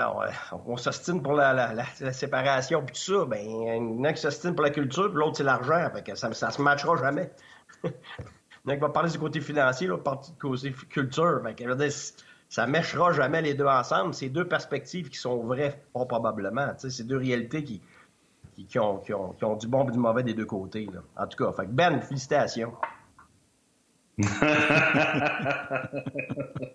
on, 0.65 0.77
s'ostine 0.77 1.21
pour 1.21 1.34
la, 1.34 1.73
la, 1.73 2.13
séparation 2.13 2.82
puis 2.82 2.95
tout 2.95 3.13
ça. 3.13 3.25
Ben, 3.25 3.41
il 3.43 3.51
y 3.51 3.99
en 3.99 4.03
a 4.05 4.13
qui 4.13 4.21
s'ostine 4.21 4.55
pour 4.55 4.63
la 4.63 4.69
culture, 4.69 5.09
puis 5.09 5.19
l'autre 5.19 5.36
c'est 5.38 5.43
l'argent. 5.43 5.91
ça, 6.15 6.34
ça 6.34 6.49
se 6.49 6.61
matchera 6.61 6.95
jamais. 6.95 7.29
il 7.84 7.89
y 7.89 7.93
en 8.67 8.69
a 8.69 8.75
qui 8.75 8.82
va 8.82 8.89
parler 8.89 9.11
du 9.11 9.19
côté 9.19 9.41
financier, 9.41 9.88
l'autre 9.88 10.03
partie 10.03 10.32
du 10.32 10.38
côté 10.38 10.71
culture. 10.89 11.41
Fait 11.43 11.55
que, 11.55 11.89
ça 12.47 12.65
ne 12.65 12.71
mèchera 12.71 13.11
jamais 13.11 13.41
les 13.41 13.53
deux 13.53 13.65
ensemble. 13.65 14.13
C'est 14.13 14.29
deux 14.29 14.47
perspectives 14.47 15.09
qui 15.09 15.17
sont 15.17 15.43
vraies, 15.43 15.84
pas 15.93 16.05
probablement. 16.05 16.73
C'est 16.77 17.05
deux 17.05 17.17
réalités 17.17 17.65
qui, 17.65 17.82
qui, 18.67 18.79
ont, 18.79 18.99
qui, 18.99 19.13
ont, 19.13 19.34
qui, 19.34 19.43
ont, 19.43 19.57
du 19.57 19.67
bon 19.67 19.89
et 19.89 19.91
du 19.91 19.99
mauvais 19.99 20.23
des 20.23 20.34
deux 20.34 20.45
côtés. 20.45 20.89
En 21.17 21.27
tout 21.27 21.43
cas, 21.43 21.51
fait 21.51 21.67
Ben, 21.67 21.99
félicitations. 22.01 22.71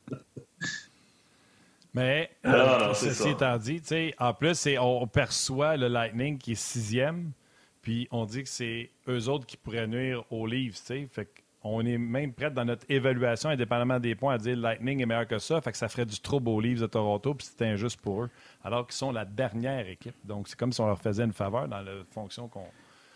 Mais, 1.97 2.31
euh, 2.45 2.93
ceci 2.93 3.31
étant 3.31 3.57
dit, 3.57 3.81
en 4.19 4.35
plus, 4.35 4.69
on 4.79 5.07
perçoit 5.07 5.79
le 5.79 5.89
Lightning 5.89 6.37
qui 6.37 6.53
est 6.53 6.55
sixième, 6.55 7.33
puis 7.81 8.07
on 8.11 8.27
dit 8.27 8.43
que 8.43 8.49
c'est 8.51 8.91
eux 9.09 9.31
autres 9.31 9.47
qui 9.47 9.57
pourraient 9.57 9.87
nuire 9.87 10.23
aux 10.31 10.47
Leafs. 10.47 10.93
Fait 11.11 11.27
on 11.63 11.85
est 11.87 11.97
même 11.97 12.35
prêt 12.35 12.51
dans 12.51 12.67
notre 12.67 12.85
évaluation, 12.91 13.49
indépendamment 13.49 13.99
des 13.99 14.15
points, 14.15 14.35
à 14.35 14.39
dire 14.39 14.57
Lightning 14.59 15.01
est 15.01 15.07
meilleur 15.07 15.27
que 15.27 15.39
ça. 15.39 15.59
Fait 15.63 15.73
que 15.73 15.79
ça 15.79 15.89
ferait 15.89 16.05
du 16.05 16.21
trouble 16.21 16.51
aux 16.51 16.61
Leafs 16.61 16.81
de 16.81 16.87
Toronto, 16.87 17.33
puis 17.33 17.49
c'est 17.51 17.67
injuste 17.67 17.99
pour 18.03 18.25
eux. 18.25 18.31
Alors 18.63 18.87
qu'ils 18.87 18.95
sont 18.95 19.11
la 19.11 19.25
dernière 19.25 19.89
équipe. 19.89 20.15
Donc, 20.23 20.49
c'est 20.49 20.59
comme 20.59 20.73
si 20.73 20.81
on 20.83 20.87
leur 20.87 21.01
faisait 21.01 21.25
une 21.25 21.33
faveur 21.33 21.67
dans 21.67 21.81
la 21.81 21.93
fonction 22.13 22.47
qu'on. 22.47 22.67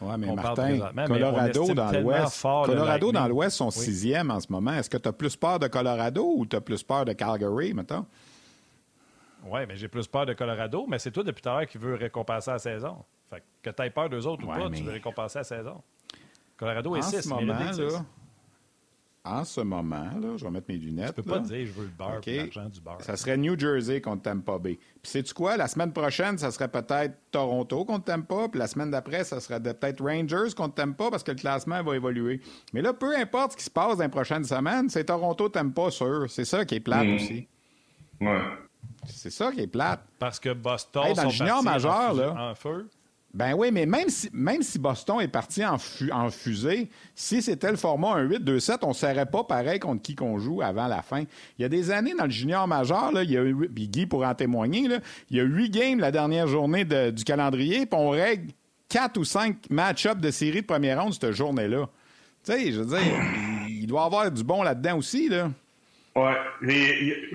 Oui, 0.00 0.14
mais 0.18 0.34
Martin, 0.34 0.78
Colorado 1.06 1.74
dans 1.74 1.92
l'Ouest. 1.92 2.42
Colorado 2.42 3.12
dans 3.12 3.28
l'Ouest 3.28 3.58
sont 3.58 3.70
sixième 3.70 4.30
en 4.30 4.40
ce 4.40 4.50
moment. 4.50 4.72
Est-ce 4.72 4.88
que 4.88 4.96
tu 4.96 5.06
as 5.06 5.12
plus 5.12 5.36
peur 5.36 5.58
de 5.58 5.68
Colorado 5.68 6.32
ou 6.34 6.46
tu 6.46 6.56
as 6.56 6.62
plus 6.62 6.82
peur 6.82 7.04
de 7.04 7.12
Calgary, 7.12 7.74
maintenant? 7.74 8.06
Oui, 9.44 9.60
mais 9.66 9.76
j'ai 9.76 9.88
plus 9.88 10.06
peur 10.06 10.26
de 10.26 10.32
Colorado, 10.34 10.86
mais 10.88 10.98
c'est 10.98 11.10
toi 11.10 11.24
depuis 11.24 11.42
tout 11.42 11.48
à 11.48 11.58
l'heure 11.58 11.66
qui 11.66 11.78
veux 11.78 11.94
récompenser 11.94 12.50
la 12.50 12.58
saison. 12.58 13.04
Fait 13.30 13.42
que 13.62 13.70
tu 13.70 13.82
aies 13.82 13.90
peur 13.90 14.08
d'eux 14.08 14.26
autres 14.26 14.44
ou 14.44 14.48
pas, 14.48 14.70
tu 14.70 14.82
veux 14.82 14.92
récompenser 14.92 15.38
la 15.38 15.44
saison. 15.44 15.82
Colorado 16.56 16.96
est 16.96 17.02
6, 17.02 17.26
moment, 17.26 17.54
là, 17.54 18.04
en 19.22 19.44
ce 19.44 19.60
moment, 19.60 20.10
là, 20.18 20.36
je 20.36 20.44
vais 20.44 20.50
mettre 20.50 20.66
mes 20.70 20.78
lunettes. 20.78 21.08
Je 21.08 21.22
peux 21.22 21.22
pas 21.22 21.40
dire 21.40 21.66
je 21.66 21.72
veux 21.72 21.84
le 21.84 21.90
beurre, 21.90 22.20
l'argent 22.26 22.68
du 22.70 22.80
beurre. 22.80 23.02
Ça 23.02 23.16
serait 23.16 23.36
New 23.36 23.58
Jersey 23.58 24.00
contre 24.00 24.22
Tampa 24.22 24.58
Bay. 24.58 24.78
Puis 25.02 25.12
sais-tu 25.12 25.34
quoi? 25.34 25.58
La 25.58 25.68
semaine 25.68 25.92
prochaine, 25.92 26.38
ça 26.38 26.50
serait 26.50 26.68
peut-être 26.68 27.18
Toronto 27.30 27.84
contre 27.84 28.04
Tampa. 28.06 28.48
Puis 28.50 28.58
la 28.58 28.66
semaine 28.66 28.90
d'après, 28.90 29.24
ça 29.24 29.40
serait 29.40 29.60
peut-être 29.60 30.02
Rangers 30.02 30.54
contre 30.56 30.74
Tampa 30.76 31.10
parce 31.10 31.22
que 31.22 31.32
le 31.32 31.36
classement 31.36 31.82
va 31.82 31.96
évoluer. 31.96 32.40
Mais 32.72 32.80
là, 32.80 32.94
peu 32.94 33.14
importe 33.14 33.52
ce 33.52 33.56
qui 33.58 33.64
se 33.64 33.70
passe 33.70 33.98
dans 33.98 34.04
les 34.04 34.10
prochaines 34.10 34.44
semaines, 34.44 34.88
c'est 34.88 35.04
Toronto-Tampa 35.04 35.90
sûr. 35.90 36.24
C'est 36.30 36.46
ça 36.46 36.64
qui 36.64 36.76
est 36.76 36.80
plate 36.80 37.06
mmh. 37.06 37.14
aussi. 37.14 37.48
Ouais. 38.22 38.42
C'est 39.06 39.30
ça 39.30 39.50
qui 39.52 39.60
est 39.60 39.66
plate. 39.66 40.00
Parce 40.18 40.38
que 40.38 40.52
Boston 40.52 41.04
hey, 41.06 41.14
dans 41.14 41.24
le 41.24 41.30
junior 41.30 41.62
majeur, 41.62 42.14
là, 42.14 42.34
en 42.50 42.54
feu. 42.54 42.88
Ben 43.32 43.54
oui, 43.54 43.70
mais 43.70 43.86
même 43.86 44.08
si, 44.08 44.28
même 44.32 44.60
si 44.60 44.78
Boston 44.78 45.20
est 45.20 45.28
parti 45.28 45.64
en, 45.64 45.76
en 46.12 46.30
fusée, 46.30 46.90
si 47.14 47.40
c'était 47.40 47.70
le 47.70 47.76
format 47.76 48.14
1 48.14 48.26
8-2-7, 48.26 48.78
on 48.82 48.88
ne 48.88 48.92
saurait 48.92 49.26
pas 49.26 49.44
pareil 49.44 49.78
contre 49.78 50.02
qui 50.02 50.16
qu'on 50.16 50.38
joue 50.38 50.62
avant 50.62 50.88
la 50.88 51.00
fin. 51.00 51.22
Il 51.56 51.62
y 51.62 51.64
a 51.64 51.68
des 51.68 51.92
années 51.92 52.14
dans 52.18 52.24
le 52.24 52.30
junior 52.30 52.66
majeur, 52.66 53.12
là, 53.12 53.22
il 53.22 53.30
y 53.30 53.36
a 53.36 53.42
puis 53.72 53.88
Guy 53.88 54.06
pour 54.06 54.24
en 54.24 54.34
témoigner, 54.34 54.88
là, 54.88 54.98
il 55.30 55.36
y 55.36 55.40
a 55.40 55.44
huit 55.44 55.70
games 55.70 56.00
la 56.00 56.10
dernière 56.10 56.48
journée 56.48 56.84
du 56.84 57.22
calendrier, 57.22 57.86
puis 57.86 58.00
on 58.00 58.10
règle 58.10 58.50
quatre 58.88 59.16
ou 59.16 59.24
cinq 59.24 59.58
match-ups 59.70 60.20
de 60.20 60.30
série 60.32 60.62
de 60.62 60.66
première 60.66 61.00
ronde 61.00 61.14
cette 61.14 61.30
journée-là. 61.30 61.88
Tu 62.44 62.52
sais, 62.52 62.72
je 62.72 62.80
veux 62.80 62.98
dire, 62.98 63.12
il 63.68 63.86
doit 63.86 64.02
y 64.02 64.06
avoir 64.06 64.30
du 64.30 64.42
bon 64.42 64.64
là-dedans 64.64 64.96
aussi, 64.96 65.28
là. 65.28 65.50
Ouais. 66.16 66.34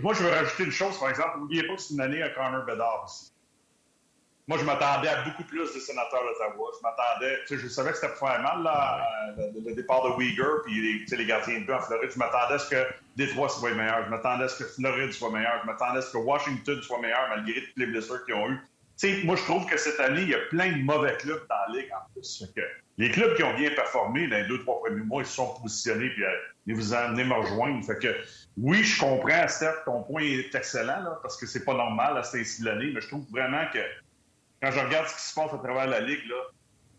moi, 0.02 0.14
je 0.14 0.24
veux 0.24 0.30
rajouter 0.30 0.64
une 0.66 0.72
chose, 0.72 1.00
par 1.00 1.10
exemple. 1.10 1.40
N'oubliez 1.40 1.66
pas 1.66 1.76
que 1.76 1.82
c'est 1.82 1.94
une 1.94 2.02
année 2.02 2.22
à 2.22 2.30
Connor 2.30 2.66
Bedard 2.66 3.04
aussi. 3.06 3.32
Moi, 4.48 4.60
je 4.60 4.64
m'attendais 4.64 5.08
à 5.08 5.24
beaucoup 5.24 5.44
plus 5.44 5.74
des 5.74 5.80
sénateurs 5.80 6.22
d'Ottawa. 6.22 6.70
Je 6.78 6.84
m'attendais, 6.84 7.40
tu 7.48 7.56
sais, 7.56 7.64
je 7.64 7.68
savais 7.68 7.92
que 7.92 7.98
c'était 7.98 8.14
pour 8.14 8.28
faire 8.28 8.42
mal, 8.44 8.62
là, 8.62 9.04
le, 9.38 9.74
départ 9.74 10.04
de 10.04 10.22
Uyghur, 10.22 10.62
puis 10.64 11.06
les, 11.08 11.18
les 11.18 11.26
gardiens 11.26 11.62
de 11.62 11.66
but 11.66 11.74
en 11.74 11.80
Floride. 11.80 12.12
Je 12.12 12.20
m'attendais 12.20 12.54
à 12.54 12.60
ce 12.60 12.70
que 12.70 12.86
Détroit 13.16 13.50
soit 13.50 13.74
meilleur. 13.74 14.06
Je 14.06 14.10
m'attendais 14.12 14.44
à 14.44 14.48
ce 14.48 14.64
que 14.64 14.70
Floride 14.70 15.12
soit 15.14 15.32
meilleur. 15.32 15.62
Je 15.64 15.66
m'attendais 15.66 15.98
à 15.98 16.02
ce 16.04 16.12
que 16.12 16.18
Washington 16.18 16.80
soit 16.84 17.00
meilleur, 17.00 17.28
malgré 17.30 17.64
toutes 17.64 17.78
les 17.78 17.88
blessures 17.88 18.24
qu'ils 18.26 18.36
ont 18.36 18.50
eues. 18.52 18.60
Tu 18.98 19.10
sais, 19.10 19.24
moi, 19.24 19.36
je 19.36 19.44
trouve 19.44 19.66
que 19.66 19.78
cette 19.78 20.00
année, 20.00 20.22
il 20.22 20.30
y 20.30 20.36
a 20.36 20.40
plein 20.50 20.72
de 20.72 20.84
mauvais 20.84 21.18
clubs 21.18 21.42
dans 21.50 21.74
la 21.74 21.80
Ligue, 21.80 21.92
en 21.92 22.14
plus. 22.14 22.46
Que 22.56 22.62
les 22.98 23.10
clubs 23.10 23.36
qui 23.36 23.44
ont 23.44 23.56
bien 23.56 23.72
performé 23.72 24.28
dans 24.28 24.38
les 24.38 24.48
deux, 24.48 24.60
trois 24.60 24.80
premiers 24.80 25.04
mois, 25.04 25.24
ils 25.24 25.26
se 25.26 25.34
sont 25.34 25.54
positionnés, 25.62 26.10
puis 26.12 26.24
euh, 26.24 26.30
ils 26.68 26.76
vous 26.76 26.94
amenez 26.94 27.24
me 27.24 27.34
rejoindre. 27.34 27.84
Fait 27.84 28.00
que, 28.00 28.16
oui, 28.58 28.84
je 28.84 29.00
comprends, 29.00 29.48
Steph, 29.48 29.84
ton 29.86 30.04
point 30.04 30.24
est 30.24 30.56
excellent, 30.56 31.02
là, 31.04 31.20
parce 31.22 31.38
que 31.38 31.46
c'est 31.46 31.66
pas 31.66 31.74
normal 31.74 32.18
à 32.18 32.24
cette 32.24 32.42
ainsi 32.42 32.62
de 32.62 32.68
l'année, 32.68 32.92
mais 32.94 33.02
je 33.02 33.08
trouve 33.08 33.26
vraiment 33.30 33.66
que 33.74 33.80
quand 34.62 34.72
je 34.72 34.80
regarde 34.80 35.08
ce 35.08 35.16
qui 35.16 35.22
se 35.22 35.36
passe 35.36 35.54
à 35.54 35.58
travers 35.58 35.88
la 35.88 36.00
Ligue, 36.00 36.26
là, 36.30 36.36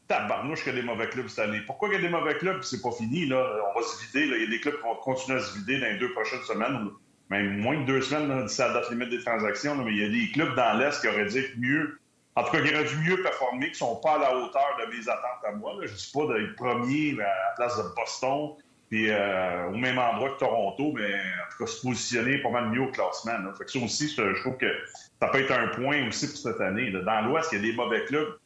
tabarnouche 0.08 0.62
qu'il 0.62 0.74
y 0.74 0.78
a 0.78 0.80
des 0.80 0.86
mauvais 0.86 1.08
clubs 1.08 1.28
cette 1.28 1.46
année. 1.46 1.60
Pourquoi 1.66 1.88
il 1.88 1.94
y 1.94 1.96
a 1.98 2.00
des 2.00 2.08
mauvais 2.08 2.36
clubs 2.36 2.62
c'est 2.62 2.80
pas 2.80 2.92
fini? 2.92 3.26
Là? 3.26 3.44
On 3.70 3.78
va 3.78 3.86
se 3.86 4.04
vider. 4.06 4.26
Là. 4.26 4.36
Il 4.36 4.44
y 4.44 4.46
a 4.46 4.50
des 4.50 4.60
clubs 4.60 4.76
qui 4.76 4.82
vont 4.82 4.94
continuer 4.96 5.38
à 5.38 5.42
se 5.42 5.58
vider 5.58 5.80
dans 5.80 5.86
les 5.86 5.98
deux 5.98 6.12
prochaines 6.12 6.42
semaines, 6.42 6.90
même 7.30 7.58
moins 7.58 7.80
de 7.80 7.86
deux 7.86 8.00
semaines 8.02 8.46
d'ici 8.46 8.60
la 8.60 8.72
date 8.72 8.90
limite 8.90 9.10
des 9.10 9.22
transactions. 9.22 9.74
mais 9.76 9.92
il 9.92 9.98
y 9.98 10.04
a 10.04 10.08
des 10.08 10.32
clubs 10.32 10.54
dans 10.54 10.78
l'Est 10.78 11.00
qui 11.00 11.08
auraient 11.08 11.26
dû 11.26 11.54
mieux, 11.58 11.98
en 12.36 12.44
tout 12.44 12.52
cas, 12.52 12.62
qui 12.62 12.74
auraient 12.74 12.84
dû 12.84 12.96
mieux 12.98 13.22
performer, 13.22 13.70
qui 13.70 13.78
sont 13.78 13.96
pas 13.96 14.14
à 14.14 14.18
la 14.18 14.36
hauteur 14.36 14.76
de 14.80 14.96
mes 14.96 15.08
attentes 15.08 15.44
à 15.48 15.52
moi. 15.52 15.74
Je 15.82 15.90
ne 15.90 15.96
dis 15.96 16.10
pas 16.12 16.26
d'être 16.34 16.56
premier 16.56 17.20
à 17.20 17.24
la 17.24 17.54
place 17.56 17.76
de 17.76 17.94
Boston, 17.96 18.50
puis 18.88 19.10
euh, 19.10 19.68
au 19.68 19.76
même 19.76 19.98
endroit 19.98 20.30
que 20.30 20.38
Toronto, 20.38 20.92
mais 20.94 21.14
en 21.14 21.50
tout 21.50 21.64
cas 21.64 21.66
se 21.70 21.82
positionner 21.82 22.38
pas 22.38 22.50
mal 22.50 22.68
mieux 22.70 22.82
au 22.82 22.90
classement. 22.90 23.32
Fait 23.58 23.64
que 23.64 23.70
ça 23.70 23.78
aussi, 23.80 24.08
je 24.08 24.40
trouve 24.40 24.56
que 24.56 24.72
ça 25.20 25.28
peut 25.28 25.40
être 25.40 25.52
un 25.52 25.68
point 25.68 26.06
aussi 26.06 26.28
pour 26.28 26.36
cette 26.36 26.60
année. 26.60 26.90
Dans 26.90 27.20
l'Ouest, 27.22 27.50
il 27.52 27.56
y 27.56 27.58
a 27.58 27.70
des 27.70 27.76
mauvais 27.76 28.04
clubs. 28.04 28.38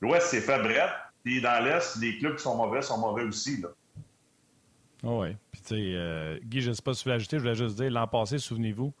L'Ouest, 0.00 0.28
c'est 0.28 0.40
fait 0.40 0.60
puis 1.24 1.40
dans 1.40 1.62
l'Est, 1.62 1.96
les 2.00 2.16
clubs 2.18 2.36
qui 2.36 2.42
sont 2.42 2.56
mauvais 2.56 2.80
sont 2.80 2.98
mauvais 2.98 3.24
aussi. 3.24 3.60
Là. 3.60 3.68
Oh 5.02 5.22
oui. 5.22 5.36
Puis, 5.52 5.60
tu 5.60 5.68
sais, 5.68 5.92
euh, 5.94 6.38
Guy, 6.42 6.60
je 6.60 6.70
ne 6.70 6.74
sais 6.74 6.82
pas 6.82 6.94
si 6.94 7.02
tu 7.02 7.08
veux 7.08 7.14
ajouter, 7.14 7.36
je 7.36 7.42
voulais 7.42 7.54
juste 7.54 7.76
dire, 7.76 7.90
l'an 7.90 8.06
passé, 8.06 8.38
souvenez-vous, 8.38 8.92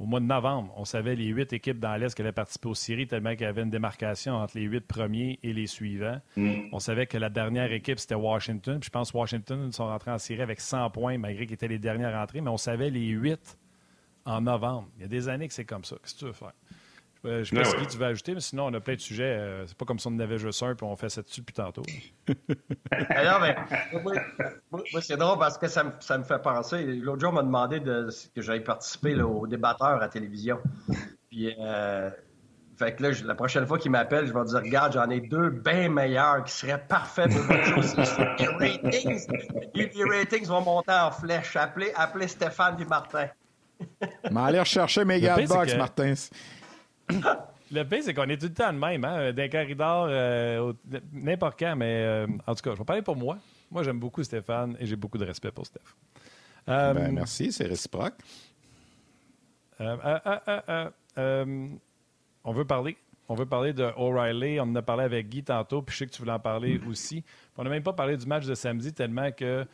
au 0.00 0.06
mois 0.06 0.20
de 0.20 0.24
novembre, 0.24 0.72
on 0.76 0.86
savait 0.86 1.14
les 1.14 1.26
huit 1.26 1.52
équipes 1.52 1.78
dans 1.78 1.94
l'Est 1.94 2.14
qui 2.14 2.22
allaient 2.22 2.32
participer 2.32 2.70
aux 2.70 2.74
séries 2.74 3.06
tellement 3.06 3.32
qu'il 3.32 3.42
y 3.42 3.44
avait 3.44 3.62
une 3.62 3.70
démarcation 3.70 4.34
entre 4.34 4.56
les 4.56 4.64
huit 4.64 4.80
premiers 4.80 5.38
et 5.42 5.52
les 5.52 5.66
suivants. 5.66 6.18
Mm. 6.36 6.70
On 6.72 6.78
savait 6.78 7.06
que 7.06 7.18
la 7.18 7.28
dernière 7.28 7.70
équipe, 7.70 7.98
c'était 7.98 8.14
Washington. 8.14 8.80
Puis 8.80 8.86
je 8.86 8.90
pense 8.90 9.12
que 9.12 9.18
Washington 9.18 9.70
sont 9.72 9.84
rentrés 9.84 10.10
en 10.10 10.16
série 10.16 10.40
avec 10.40 10.60
100 10.60 10.88
points, 10.88 11.18
malgré 11.18 11.44
qu'ils 11.44 11.54
étaient 11.54 11.68
les 11.68 11.78
dernières 11.78 12.16
entrées, 12.16 12.40
mais 12.40 12.48
on 12.48 12.56
savait 12.56 12.88
les 12.88 13.08
huit 13.08 13.58
en 14.24 14.40
novembre. 14.40 14.88
Il 14.96 15.02
y 15.02 15.04
a 15.04 15.08
des 15.08 15.28
années 15.28 15.48
que 15.48 15.54
c'est 15.54 15.66
comme 15.66 15.84
ça. 15.84 15.96
Qu'est-ce 15.96 16.14
que 16.14 16.20
tu 16.20 16.24
veux 16.24 16.32
faire? 16.32 16.54
Je 17.22 17.28
ne 17.28 17.44
sais 17.44 17.56
pas 17.56 17.64
ce 17.64 17.76
que 17.76 17.90
tu 17.90 17.98
veux 17.98 18.06
ajouter, 18.06 18.34
mais 18.34 18.40
sinon, 18.40 18.66
on 18.66 18.74
a 18.74 18.80
plein 18.80 18.94
de 18.94 19.00
sujets. 19.00 19.36
Euh, 19.38 19.66
c'est 19.66 19.76
pas 19.76 19.84
comme 19.84 19.98
si 19.98 20.06
on 20.06 20.12
en 20.12 20.18
avait 20.20 20.38
juste 20.38 20.62
un 20.62 20.74
puis 20.74 20.86
on 20.86 20.96
fait 20.96 21.10
ça 21.10 21.20
dessus 21.20 21.40
depuis 21.40 21.52
tantôt. 21.52 21.82
non, 22.28 23.38
mais 23.40 23.56
moi, 23.92 25.00
c'est 25.02 25.18
drôle 25.18 25.38
parce 25.38 25.58
que 25.58 25.68
ça 25.68 25.84
me, 25.84 25.90
ça 26.00 26.16
me 26.16 26.24
fait 26.24 26.40
penser. 26.40 26.82
L'autre 26.82 27.20
jour, 27.20 27.30
on 27.30 27.34
m'a 27.34 27.42
demandé 27.42 27.80
de, 27.80 28.08
que 28.34 28.40
j'aille 28.40 28.64
participer 28.64 29.20
au 29.20 29.46
débatteur 29.46 30.02
à 30.02 30.08
télévision. 30.08 30.60
Puis, 31.28 31.54
euh, 31.60 32.10
Fait 32.78 32.94
que 32.94 33.02
là, 33.02 33.10
la 33.26 33.34
prochaine 33.34 33.66
fois 33.66 33.78
qu'il 33.78 33.90
m'appelle, 33.90 34.26
je 34.26 34.32
vais 34.32 34.44
dire 34.44 34.60
Regarde, 34.60 34.94
j'en 34.94 35.10
ai 35.10 35.20
deux 35.20 35.50
bien 35.50 35.90
meilleurs 35.90 36.42
qui 36.44 36.52
seraient 36.52 36.82
parfaits 36.88 37.30
pour 37.30 37.42
votre 37.42 37.64
chose. 37.64 37.96
les 38.38 38.46
ratings, 38.46 39.26
les 39.74 40.04
ratings 40.04 40.46
vont 40.46 40.62
monter 40.62 40.92
en 40.92 41.10
flèche. 41.10 41.54
Appelez, 41.56 41.92
appelez 41.94 42.28
Stéphane 42.28 42.80
et 42.80 42.86
Martin. 42.86 43.26
Mais 44.30 44.40
allez 44.40 44.60
rechercher 44.60 45.04
mes 45.04 45.20
gars 45.20 45.36
box, 45.46 45.76
Martin. 45.76 46.14
Le 47.72 47.84
pire, 47.84 48.02
c'est 48.02 48.14
qu'on 48.14 48.28
est 48.28 48.36
tout 48.36 48.46
le 48.46 48.54
temps 48.54 48.72
de 48.72 48.78
même, 48.78 49.04
hein? 49.04 49.32
D'un 49.32 49.48
corridor, 49.48 50.08
euh, 50.10 50.72
n'importe 51.12 51.56
quand, 51.58 51.76
mais 51.76 52.02
euh, 52.02 52.26
en 52.46 52.54
tout 52.54 52.62
cas, 52.62 52.72
je 52.72 52.78
vais 52.78 52.84
parler 52.84 53.02
pour 53.02 53.14
moi. 53.14 53.38
Moi, 53.70 53.84
j'aime 53.84 54.00
beaucoup 54.00 54.24
Stéphane 54.24 54.76
et 54.80 54.86
j'ai 54.86 54.96
beaucoup 54.96 55.18
de 55.18 55.24
respect 55.24 55.52
pour 55.52 55.66
Steph. 55.66 55.80
Euh, 56.68 56.92
ben, 56.92 57.12
merci, 57.12 57.52
c'est 57.52 57.66
réciproque. 57.66 58.14
on 59.78 59.94
veut 62.52 62.64
parler. 62.64 62.96
On 63.28 63.36
veut 63.36 63.46
parler 63.46 63.72
de 63.72 63.84
O'Reilly. 63.96 64.58
On 64.58 64.64
en 64.64 64.74
a 64.74 64.82
parlé 64.82 65.04
avec 65.04 65.28
Guy 65.28 65.44
tantôt, 65.44 65.82
puis 65.82 65.94
je 65.94 65.98
sais 66.00 66.06
que 66.06 66.10
tu 66.10 66.18
voulais 66.18 66.32
en 66.32 66.40
parler 66.40 66.80
mm. 66.80 66.88
aussi. 66.88 67.22
On 67.56 67.62
n'a 67.62 67.70
même 67.70 67.84
pas 67.84 67.92
parlé 67.92 68.16
du 68.16 68.26
match 68.26 68.46
de 68.46 68.56
samedi 68.56 68.92
tellement 68.92 69.30
que 69.30 69.64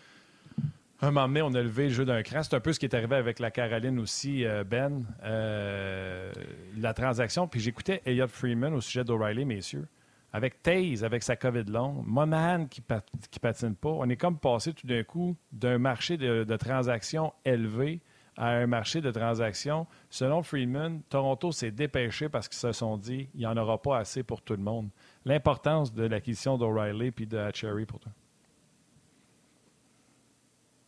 un 1.03 1.11
moment 1.11 1.29
donné, 1.29 1.43
on 1.43 1.55
a 1.55 1.63
levé 1.63 1.85
le 1.85 1.91
jeu 1.91 2.05
d'un 2.05 2.23
cran. 2.23 2.43
C'est 2.43 2.55
un 2.55 2.61
peu 2.61 2.73
ce 2.73 2.79
qui 2.81 2.87
est 2.87 2.95
arrivé 2.95 3.17
avec 3.17 3.39
la 3.39 3.51
Caroline 3.51 3.99
aussi, 3.99 4.45
euh, 4.45 4.65
Ben, 4.65 5.05
euh, 5.25 6.33
la 6.79 6.95
transaction. 6.95 7.47
Puis 7.49 7.61
j'écoutais 7.61 8.03
Elliot 8.07 8.29
Freeman 8.29 8.73
au 8.75 8.81
sujet 8.81 9.05
d'O'Reilly, 9.05 9.45
messieurs. 9.45 9.87
Avec 10.33 10.63
Taze, 10.63 11.05
avec 11.05 11.23
sa 11.23 11.37
COVID 11.37 11.65
longue, 11.65 12.03
Monahan 12.07 12.67
qui, 12.67 12.83
qui 13.31 13.41
patine 13.41 13.75
pas. 13.75 13.91
On 13.91 14.09
est 14.09 14.17
comme 14.17 14.39
passé 14.39 14.73
tout 14.73 14.87
d'un 14.87 15.03
coup 15.03 15.37
d'un 15.53 15.79
marché 15.79 16.17
de, 16.17 16.57
transactions 16.57 17.33
élevé 17.45 18.01
à 18.37 18.49
un 18.51 18.67
marché 18.67 19.01
de 19.01 19.11
transactions. 19.11 19.87
Selon 20.11 20.43
Freeman, 20.43 21.01
Toronto 21.09 21.53
s'est 21.53 21.71
dépêché 21.71 22.29
parce 22.29 22.49
qu'ils 22.49 22.59
se 22.59 22.73
sont 22.73 22.99
dit 22.99 23.29
qu'il 23.29 23.41
n'y 23.41 23.47
en 23.47 23.57
aura 23.57 23.81
pas 23.81 23.99
assez 23.99 24.23
pour 24.23 24.43
tout 24.43 24.55
le 24.55 24.63
monde. 24.63 24.91
L'importance 25.25 25.93
de 25.93 26.05
l'acquisition 26.05 26.59
d'O'Reilly 26.59 27.13
puis 27.13 27.27
de 27.27 27.51
Cherry 27.55 27.87
pour 27.87 28.01
toi. 28.01 28.13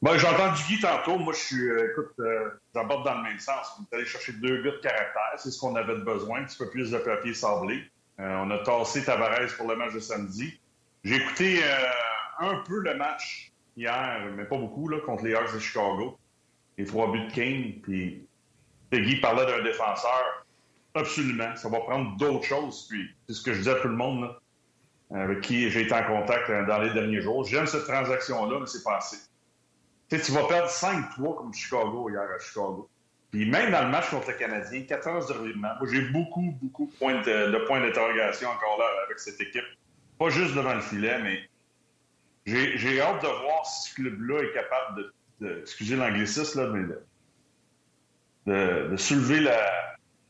Bon, 0.01 0.17
j'ai 0.17 0.29
entendu 0.29 0.63
Guy 0.69 0.79
tantôt. 0.79 1.19
Moi, 1.19 1.33
je 1.33 1.39
suis, 1.41 1.69
euh, 1.69 1.91
écoute, 1.91 2.13
euh, 2.21 2.51
j'aborde 2.73 3.05
dans 3.05 3.17
le 3.17 3.25
même 3.25 3.39
sens. 3.41 3.73
On 3.79 3.83
est 3.83 3.97
allé 3.97 4.07
chercher 4.07 4.33
deux 4.35 4.63
gars 4.63 4.71
de 4.71 4.77
caractère. 4.77 5.33
C'est 5.39 5.51
ce 5.51 5.59
qu'on 5.59 5.75
avait 5.75 5.97
besoin. 5.97 6.43
Un 6.43 6.45
petit 6.45 6.57
peu 6.57 6.71
plus 6.71 6.93
de 6.93 6.99
papier 6.99 7.35
sablé. 7.35 7.83
Euh, 8.21 8.37
on 8.45 8.51
a 8.53 8.59
tassé 8.59 9.05
Tavares 9.05 9.57
pour 9.57 9.69
le 9.69 9.75
match 9.75 9.95
de 9.95 9.99
samedi. 9.99 10.61
J'ai 11.03 11.17
écouté 11.17 11.61
un 12.39 12.63
peu 12.67 12.81
le 12.81 12.95
match 12.95 13.53
hier, 13.77 14.25
mais 14.37 14.45
pas 14.45 14.57
beaucoup, 14.57 14.89
là, 14.89 14.99
contre 15.01 15.25
les 15.25 15.35
Hawks 15.35 15.55
de 15.55 15.59
Chicago. 15.59 16.17
Les 16.77 16.85
trois 16.85 17.11
buts 17.11 17.27
de 17.27 17.33
Kane. 17.33 17.81
Puis, 17.83 18.25
Guy 18.93 19.21
parlait 19.21 19.47
d'un 19.47 19.65
défenseur. 19.65 20.47
Absolument. 20.95 21.57
Ça 21.57 21.69
va 21.69 21.81
prendre 21.81 22.17
d'autres 22.17 22.45
choses. 22.45 22.87
Puis, 22.89 23.11
c'est 23.27 23.35
ce 23.35 23.43
que 23.43 23.53
je 23.53 23.59
disais 23.59 23.73
à 23.73 23.81
tout 23.81 23.89
le 23.89 23.97
monde, 23.97 24.33
avec 25.13 25.41
qui 25.41 25.71
j'ai 25.71 25.83
été 25.83 25.95
en 25.95 26.05
contact 26.05 26.49
dans 26.69 26.79
les 26.79 26.91
derniers 26.91 27.21
jours. 27.21 27.45
J'aime 27.45 27.67
cette 27.67 27.87
transaction-là, 27.87 28.61
mais 28.61 28.67
c'est 28.67 28.85
pas 28.85 28.99
assez 30.11 30.23
tu 30.23 30.33
vas 30.33 30.45
perdre 30.45 30.69
5-3 30.69 31.37
comme 31.37 31.53
Chicago 31.53 32.09
hier 32.11 32.23
à 32.23 32.39
Chicago. 32.39 32.89
Puis 33.31 33.49
même 33.49 33.71
dans 33.71 33.83
le 33.83 33.91
match 33.91 34.09
contre 34.11 34.29
le 34.29 34.35
Canadien, 34.35 34.83
14 34.83 35.29
de 35.29 35.33
revirement. 35.35 35.75
Moi, 35.79 35.89
j'ai 35.93 36.01
beaucoup, 36.11 36.57
beaucoup 36.63 36.87
de 36.87 36.99
points, 36.99 37.21
de, 37.21 37.67
points 37.67 37.81
d'interrogation 37.81 38.49
encore 38.49 38.79
là 38.79 38.87
avec 39.05 39.19
cette 39.19 39.41
équipe. 39.41 39.65
Pas 40.19 40.31
juste 40.31 40.55
devant 40.55 40.75
le 40.75 40.81
filet, 40.81 41.19
mais 41.23 41.41
j'ai 42.47 43.01
hâte 43.01 43.23
de 43.23 43.29
voir 43.29 43.67
si 43.67 43.91
ce 43.91 43.95
club-là 43.97 44.43
est 44.43 44.53
capable 44.53 45.13
de, 45.41 45.61
excusez 45.61 45.97
l'anglicisme, 45.97 46.63
là, 46.63 46.71
mais 46.71 46.85
de, 48.47 48.89
de, 48.89 48.97
soulever 48.97 49.47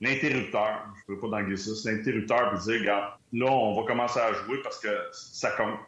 l'interrupteur. 0.00 0.84
Je 0.96 1.12
ne 1.12 1.16
veux 1.16 1.20
pas 1.20 1.28
d'anglicisme, 1.28 1.88
l'interrupteur, 1.88 2.50
puis 2.50 2.58
dire, 2.64 2.80
regarde, 2.80 3.14
là, 3.32 3.46
on 3.46 3.80
va 3.80 3.86
commencer 3.86 4.18
à 4.18 4.32
jouer 4.32 4.60
parce 4.62 4.80
que 4.80 4.88
ça 5.12 5.52
compte. 5.52 5.78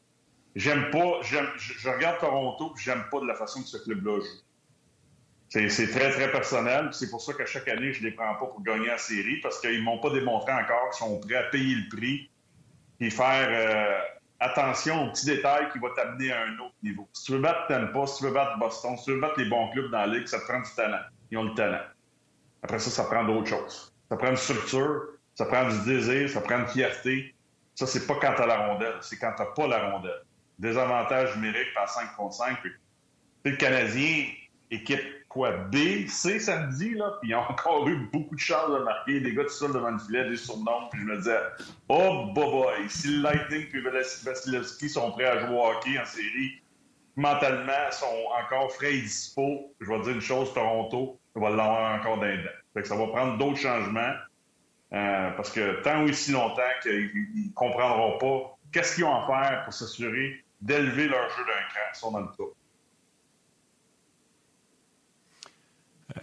J'aime 0.57 0.91
pas, 0.91 1.21
je, 1.23 1.89
regarde 1.89 2.19
Toronto, 2.19 2.71
puis 2.75 2.85
j'aime 2.85 3.05
pas 3.11 3.21
de 3.21 3.27
la 3.27 3.35
façon 3.35 3.63
que 3.63 3.69
ce 3.69 3.79
club-là 3.79 4.19
joue. 4.21 5.69
C'est 5.69 5.91
très, 5.91 6.11
très 6.11 6.31
personnel. 6.31 6.91
C'est 6.93 7.11
pour 7.11 7.21
ça 7.21 7.35
qu'à 7.35 7.47
chaque 7.47 7.69
année, 7.69 7.93
je 7.93 8.03
les 8.03 8.13
prends 8.13 8.35
pas 8.35 8.47
pour 8.47 8.63
gagner 8.63 8.87
la 8.87 8.99
série, 8.99 9.41
parce 9.41 9.61
qu'ils 9.61 9.83
m'ont 9.83 9.99
pas 9.99 10.11
démontré 10.11 10.53
encore 10.53 10.91
qu'ils 10.91 11.07
sont 11.07 11.21
prêts 11.21 11.37
à 11.37 11.45
payer 11.45 11.77
le 11.77 11.97
prix 11.97 12.31
et 13.01 13.11
faire 13.11 13.49
euh, 13.49 13.99
attention 14.41 15.07
aux 15.07 15.13
petits 15.13 15.27
détails 15.27 15.69
qui 15.73 15.79
vont 15.79 15.93
t'amener 15.95 16.33
à 16.33 16.43
un 16.43 16.59
autre 16.59 16.75
niveau. 16.83 17.09
Si 17.13 17.27
tu 17.27 17.33
veux 17.33 17.41
battre 17.41 17.67
Tampa, 17.69 18.07
si 18.07 18.19
tu 18.19 18.25
veux 18.25 18.33
battre 18.33 18.59
Boston, 18.59 18.97
si 18.97 19.05
tu 19.05 19.13
veux 19.13 19.21
battre 19.21 19.39
les 19.39 19.49
bons 19.49 19.71
clubs 19.71 19.91
dans 19.91 19.99
la 19.99 20.07
ligue, 20.07 20.27
ça 20.27 20.41
te 20.41 20.45
prend 20.47 20.61
du 20.61 20.71
talent. 20.77 21.01
Ils 21.31 21.39
ont 21.39 21.45
le 21.45 21.55
talent. 21.55 21.85
Après 22.63 22.79
ça, 22.79 22.91
ça 22.91 23.05
prend 23.05 23.25
d'autres 23.25 23.49
choses. 23.49 23.93
Ça 24.09 24.17
prend 24.17 24.31
une 24.31 24.37
structure, 24.37 25.03
ça 25.35 25.47
prend 25.47 25.69
du 25.69 25.79
désir, 25.85 26.29
ça 26.29 26.41
prend 26.41 26.59
une 26.59 26.67
fierté. 26.67 27.35
Ça, 27.75 27.87
c'est 27.87 28.07
pas 28.07 28.17
quand 28.21 28.35
t'as 28.37 28.47
la 28.47 28.67
rondelle, 28.67 28.97
c'est 29.01 29.17
quand 29.17 29.33
t'as 29.37 29.47
pas 29.47 29.67
la 29.67 29.91
rondelle 29.91 30.23
désavantage 30.61 31.35
numérique 31.37 31.73
par 31.75 31.89
5 31.89 32.15
contre 32.17 32.35
5. 32.35 32.61
Puis, 32.61 32.73
le 33.45 33.57
Canadien, 33.57 34.27
équipe 34.71 35.01
quoi, 35.29 35.53
B, 35.53 36.07
C 36.09 36.41
samedi, 36.41 36.95
là, 36.95 37.17
puis 37.21 37.31
ils 37.31 37.35
ont 37.37 37.49
encore 37.49 37.89
eu 37.89 37.97
beaucoup 38.13 38.35
de 38.35 38.41
chances 38.41 38.71
de 38.71 38.83
marquer, 38.83 39.21
des 39.21 39.33
gars 39.33 39.45
tout 39.45 39.51
seuls 39.51 39.73
devant 39.73 39.93
le 39.93 39.99
filet, 39.99 40.29
des 40.29 40.37
surnoms, 40.37 40.89
puis 40.91 41.01
je 41.01 41.07
me 41.07 41.17
disais, 41.17 41.39
oh, 41.89 42.27
boy, 42.35 42.89
si 42.89 43.17
le 43.17 43.23
Lightning 43.23 43.67
et 43.73 43.81
Vasilevski 44.25 44.89
sont 44.89 45.13
prêts 45.13 45.27
à 45.27 45.39
jouer 45.39 45.57
au 45.57 45.65
hockey 45.65 45.99
en 45.99 46.05
série, 46.05 46.61
mentalement, 47.15 47.91
sont 47.93 48.07
encore 48.43 48.73
frais 48.73 48.95
et 48.95 49.03
dispo, 49.03 49.73
je 49.81 49.89
vais 49.89 50.01
dire 50.01 50.15
une 50.15 50.21
chose, 50.21 50.53
Toronto, 50.53 51.19
on 51.37 51.41
va 51.41 51.51
l'avoir 51.51 52.01
encore 52.01 52.19
d'un 52.19 52.37
Fait 52.75 52.85
ça 52.85 52.97
va 52.97 53.07
prendre 53.07 53.39
d'autres 53.39 53.59
changements, 53.59 54.15
euh, 54.93 55.31
parce 55.31 55.53
que 55.53 55.81
tant 55.83 56.03
ou 56.03 56.13
si 56.13 56.33
longtemps 56.33 56.63
qu'ils 56.83 57.53
comprendront 57.55 58.19
pas 58.19 58.59
qu'est-ce 58.73 58.97
qu'ils 58.97 59.05
ont 59.05 59.15
à 59.15 59.27
faire 59.27 59.63
pour 59.65 59.73
s'assurer 59.73 60.45
d'élever 60.61 61.09
leur 61.09 61.29
jeu 61.31 61.45
d'un 61.45 61.69
cran. 61.69 61.81
Ils 61.93 61.99
sont 61.99 62.13
dans 62.13 62.21
le. 62.21 62.29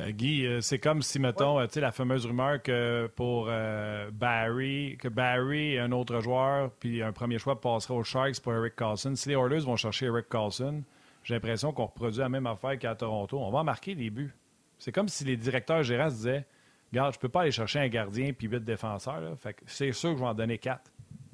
Euh, 0.02 0.12
Guy, 0.12 0.46
euh, 0.46 0.62
c'est 0.62 0.80
comme 0.80 1.02
si, 1.02 1.20
mettons, 1.20 1.60
euh, 1.60 1.66
tu 1.66 1.74
sais, 1.74 1.82
la 1.82 1.92
fameuse 1.92 2.26
rumeur 2.26 2.62
que 2.62 3.10
pour 3.16 3.46
Barry, 3.46 4.98
que 5.00 5.08
Barry 5.08 5.80
un 5.80 5.92
autre 5.92 6.20
joueur, 6.20 6.72
puis 6.80 7.02
un 7.02 7.14
premier 7.14 7.40
choix 7.40 7.60
passerait 7.60 7.94
aux 7.94 8.04
Sharks 8.04 8.40
pour 8.42 8.54
Eric 8.54 8.76
Carlson. 8.76 9.16
Si 9.16 9.30
les 9.30 9.36
Oilers 9.36 9.62
vont 9.62 9.78
chercher 9.78 10.08
Eric 10.08 10.28
Carlson, 10.30 10.84
j'ai 11.24 11.34
l'impression 11.34 11.72
qu'on 11.72 11.86
reproduit 11.86 12.20
la 12.20 12.30
même 12.30 12.48
affaire 12.48 12.78
qu'à 12.78 12.96
Toronto. 12.96 13.40
On 13.40 13.52
va 13.52 13.64
marquer 13.64 13.96
des 13.96 14.10
buts. 14.10 14.34
C'est 14.78 14.92
comme 14.92 15.08
si 15.08 15.24
les 15.24 15.38
directeurs 15.38 15.84
gérants 15.84 16.10
se 16.10 16.16
disaient 16.16 16.46
Regarde, 16.92 17.14
je 17.14 17.20
peux 17.20 17.30
pas 17.30 17.42
aller 17.42 17.52
chercher 17.52 17.80
un 17.80 17.90
gardien 17.90 18.32
puis 18.32 18.48
huit 18.48 18.64
défenseurs. 18.64 19.36
C'est 19.66 19.92
sûr 19.92 20.12
que 20.12 20.18
je 20.18 20.22
vais 20.22 20.30
en 20.30 20.34
donner 20.34 20.58
quatre. 20.58 20.90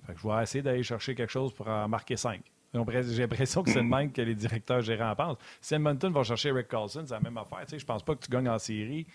Fait 0.05 0.13
que 0.13 0.19
je 0.19 0.27
vais 0.27 0.43
essayer 0.43 0.61
d'aller 0.61 0.83
chercher 0.83 1.15
quelque 1.15 1.29
chose 1.29 1.53
pour 1.53 1.67
en 1.67 1.87
marquer 1.87 2.17
cinq. 2.17 2.41
J'ai 2.73 3.21
l'impression 3.21 3.61
que 3.61 3.69
c'est 3.69 3.81
le 3.81 3.87
même 3.87 4.11
que 4.11 4.21
les 4.21 4.35
directeurs 4.35 4.81
gérants 4.81 5.15
pensent. 5.15 5.37
Si 5.61 5.75
Edmonton 5.75 6.11
va 6.11 6.23
chercher 6.23 6.51
Rick 6.51 6.67
Carlson, 6.67 7.03
c'est 7.05 7.13
la 7.13 7.19
même 7.19 7.37
affaire. 7.37 7.65
Je 7.67 7.85
pense 7.85 8.03
pas 8.03 8.15
que 8.15 8.25
tu 8.25 8.31
gagnes 8.31 8.49
en 8.49 8.57
série. 8.57 9.05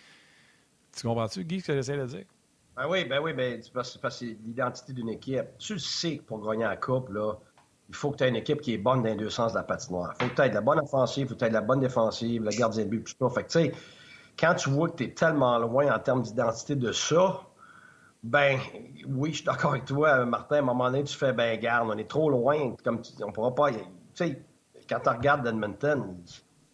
Tu 0.97 1.07
comprends-tu, 1.07 1.45
Guy, 1.45 1.61
ce 1.61 1.67
que 1.67 1.75
j'essaie 1.75 1.97
de 1.97 2.07
dire? 2.07 2.25
Ben 2.77 2.87
oui, 2.89 3.05
ben 3.05 3.21
oui, 3.21 3.33
ben, 3.33 3.61
parce 3.75 3.97
que 3.97 4.11
c'est 4.11 4.37
l'identité 4.45 4.93
d'une 4.93 5.09
équipe. 5.09 5.47
Tu 5.59 5.73
le 5.73 5.79
sais 5.81 6.19
que 6.19 6.23
pour 6.23 6.49
gagner 6.49 6.65
la 6.65 6.77
Coupe, 6.77 7.09
là, 7.11 7.35
il 7.89 7.95
faut 7.95 8.13
que 8.13 8.19
tu 8.19 8.25
aies 8.25 8.29
une 8.29 8.37
équipe 8.37 8.61
qui 8.61 8.75
est 8.75 8.79
bonne 8.79 9.03
dans 9.03 9.09
les 9.09 9.17
deux 9.17 9.31
sens 9.31 9.53
de 9.53 9.59
la 9.59 9.65
patinoire. 9.65 10.15
Il 10.21 10.25
faut 10.25 10.31
que 10.31 10.37
tu 10.37 10.43
aies 10.43 10.51
de 10.51 10.55
la 10.55 10.61
bonne 10.61 10.79
offensive, 10.79 11.25
il 11.25 11.29
faut 11.29 11.35
que 11.35 11.41
tu 11.41 11.45
aies 11.47 11.49
de 11.49 11.55
la 11.55 11.61
bonne 11.61 11.81
défensive, 11.81 12.45
le 12.45 12.51
gardien 12.51 12.85
de 12.85 12.91
but, 12.91 13.05
tout 13.05 13.29
ça. 13.29 13.35
Fait 13.35 13.43
que, 13.43 13.49
tu 13.49 13.59
sais, 13.59 13.73
quand 14.39 14.55
tu 14.55 14.71
vois 14.71 14.89
que 14.91 14.97
tu 14.97 15.05
es 15.05 15.11
tellement 15.11 15.59
loin 15.59 15.93
en 15.93 15.99
termes 15.99 16.23
d'identité 16.23 16.77
de 16.77 16.93
ça, 16.93 17.43
ben, 18.23 18.59
oui, 19.07 19.31
je 19.31 19.37
suis 19.37 19.45
d'accord 19.45 19.73
avec 19.73 19.85
toi, 19.85 20.25
Martin. 20.25 20.57
À 20.57 20.59
un 20.59 20.63
moment 20.63 20.91
donné, 20.91 21.05
tu 21.05 21.17
fais, 21.17 21.33
ben, 21.33 21.59
garde, 21.61 21.89
on 21.91 21.97
est 21.99 22.09
trop 22.09 22.31
loin. 22.31 22.75
Comme 22.85 23.01
tu, 23.01 23.13
on 23.23 23.33
pourra 23.33 23.55
pas. 23.55 23.71
Tu 23.71 23.79
sais, 24.15 24.43
quand 24.89 25.01
tu 25.01 25.09
regardes 25.09 25.47
Edmonton, 25.47 26.17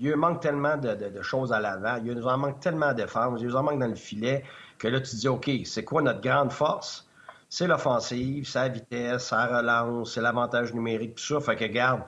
il 0.01 0.17
manque 0.17 0.41
tellement 0.41 0.77
de, 0.77 1.23
choses 1.23 1.53
à 1.53 1.61
l'avant. 1.61 1.97
Il 2.05 2.13
nous 2.13 2.27
en 2.27 2.39
manque 2.39 2.61
tellement 2.61 2.93
de 2.93 3.03
défense. 3.03 3.41
Il 3.41 3.49
nous 3.49 3.57
en 3.57 3.63
manque 3.63 3.79
dans 3.79 3.89
le 3.89 3.95
filet 3.95 4.45
que 4.79 4.89
là, 4.89 5.01
tu 5.01 5.11
te 5.11 5.17
dis, 5.17 5.29
OK, 5.29 5.51
c'est 5.65 5.85
quoi 5.85 6.03
notre 6.03 6.21
grande 6.21 6.53
force? 6.53 7.09
C'est 7.49 7.67
l'offensive, 7.67 8.49
c'est 8.49 8.59
la 8.59 8.69
vitesse, 8.69 9.29
c'est 9.29 9.37
la 9.37 9.59
relance, 9.59 10.15
c'est 10.15 10.21
l'avantage 10.21 10.75
numérique, 10.75 11.15
tout 11.17 11.23
ça. 11.23 11.41
Fait 11.41 11.57
que, 11.57 11.67
garde, 11.67 12.03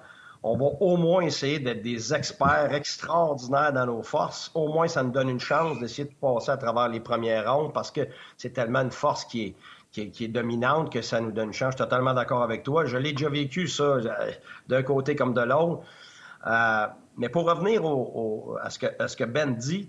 on 0.49 0.57
va 0.57 0.67
au 0.79 0.97
moins 0.97 1.23
essayer 1.23 1.59
d'être 1.59 1.83
des 1.83 2.15
experts 2.15 2.73
extraordinaires 2.73 3.73
dans 3.73 3.87
nos 3.87 4.03
forces. 4.05 4.53
Au 4.55 4.69
moins, 4.69 4.87
ça 4.87 5.03
nous 5.03 5.11
donne 5.11 5.29
une 5.29 5.41
chance 5.41 5.81
d'essayer 5.81 6.05
de 6.05 6.15
passer 6.15 6.53
à 6.53 6.57
travers 6.57 6.89
les 6.89 7.01
premières 7.01 7.53
rondes 7.53 7.73
parce 7.73 7.91
que 7.91 8.03
c'est 8.37 8.51
tellement 8.53 8.83
une 8.83 8.93
force 8.93 9.25
qui 9.25 9.57
est, 9.93 10.11
qui 10.11 10.25
est, 10.25 10.29
dominante 10.29 10.93
que 10.93 11.03
ça 11.03 11.21
nous 11.21 11.33
donne 11.33 11.49
une 11.49 11.53
chance. 11.53 11.73
Je 11.73 11.79
suis 11.79 11.85
totalement 11.85 12.15
d'accord 12.15 12.45
avec 12.45 12.63
toi. 12.63 12.85
Je 12.85 12.97
l'ai 12.97 13.11
déjà 13.11 13.29
vécu, 13.29 13.67
ça, 13.67 13.83
euh, 13.83 14.31
d'un 14.69 14.85
côté 14.85 15.17
comme 15.17 15.35
de 15.35 15.41
l'autre. 15.41 15.83
Euh, 16.47 16.87
mais 17.17 17.29
pour 17.29 17.45
revenir 17.45 17.83
à, 18.63 18.71
ce 18.71 18.79
que, 18.79 18.87
ce 19.09 19.17
que 19.17 19.25
Ben 19.25 19.57
dit, 19.57 19.89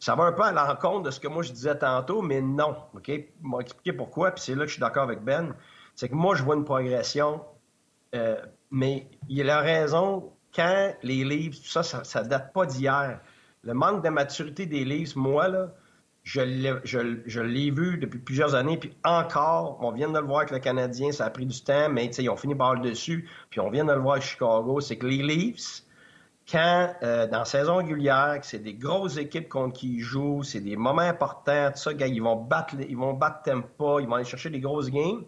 ça 0.00 0.16
va 0.16 0.24
un 0.24 0.32
peu 0.32 0.42
à 0.42 0.50
l'encontre 0.50 1.02
de 1.02 1.10
ce 1.12 1.20
que 1.20 1.28
moi 1.28 1.44
je 1.44 1.52
disais 1.52 1.78
tantôt, 1.78 2.22
mais 2.22 2.40
non. 2.40 2.74
OK? 2.96 3.06
vais 3.06 3.28
expliquer 3.60 3.92
pourquoi, 3.92 4.32
puis 4.32 4.42
c'est 4.42 4.56
là 4.56 4.62
que 4.62 4.68
je 4.68 4.72
suis 4.72 4.80
d'accord 4.80 5.04
avec 5.04 5.22
Ben. 5.22 5.54
C'est 5.94 6.08
que 6.08 6.14
moi, 6.16 6.34
je 6.34 6.42
vois 6.42 6.56
une 6.56 6.64
progression 6.64 7.40
euh, 8.14 8.36
mais 8.76 9.06
il 9.30 9.48
a 9.48 9.60
raison, 9.60 10.32
quand 10.54 10.92
les 11.02 11.24
livres, 11.24 11.56
tout 11.56 11.70
ça, 11.70 11.82
ça, 11.82 12.22
date 12.22 12.52
pas 12.52 12.66
d'hier. 12.66 13.20
Le 13.62 13.72
manque 13.72 14.04
de 14.04 14.10
maturité 14.10 14.66
des 14.66 14.84
livres, 14.84 15.12
moi, 15.16 15.48
là, 15.48 15.72
je 16.24 17.40
l'ai 17.40 17.70
vu 17.70 17.96
depuis 17.96 18.18
plusieurs 18.18 18.54
années, 18.54 18.76
puis 18.76 18.92
encore, 19.02 19.78
on 19.80 19.92
vient 19.92 20.10
de 20.10 20.18
le 20.18 20.26
voir 20.26 20.40
avec 20.40 20.50
le 20.50 20.58
Canadien, 20.58 21.10
ça 21.10 21.24
a 21.24 21.30
pris 21.30 21.46
du 21.46 21.58
temps, 21.62 21.88
mais 21.88 22.04
ils 22.04 22.28
ont 22.28 22.36
fini 22.36 22.54
par 22.54 22.74
le 22.74 22.90
dessus, 22.90 23.26
puis 23.48 23.60
on 23.60 23.70
vient 23.70 23.86
de 23.86 23.92
le 23.92 23.98
voir 23.98 24.16
avec 24.16 24.24
Chicago, 24.24 24.80
c'est 24.82 24.98
que 24.98 25.06
les 25.06 25.22
Leafs, 25.22 25.82
quand, 26.50 26.94
euh, 27.02 27.26
dans 27.26 27.38
la 27.38 27.44
saison 27.46 27.76
régulière, 27.76 28.40
c'est 28.42 28.58
des 28.58 28.74
grosses 28.74 29.16
équipes 29.16 29.48
contre 29.48 29.78
qui 29.78 29.94
ils 29.94 30.00
jouent, 30.00 30.42
c'est 30.42 30.60
des 30.60 30.76
moments 30.76 31.00
importants, 31.00 31.70
tout 31.72 31.78
ça, 31.78 31.94
gars, 31.94 32.08
ils 32.08 32.22
vont 32.22 32.36
battre, 32.36 32.74
ils 32.86 32.96
vont 32.96 33.14
battre 33.14 33.42
Tempa, 33.42 34.00
ils 34.00 34.06
vont 34.06 34.16
aller 34.16 34.24
chercher 34.24 34.50
des 34.50 34.60
grosses 34.60 34.90
games. 34.90 35.24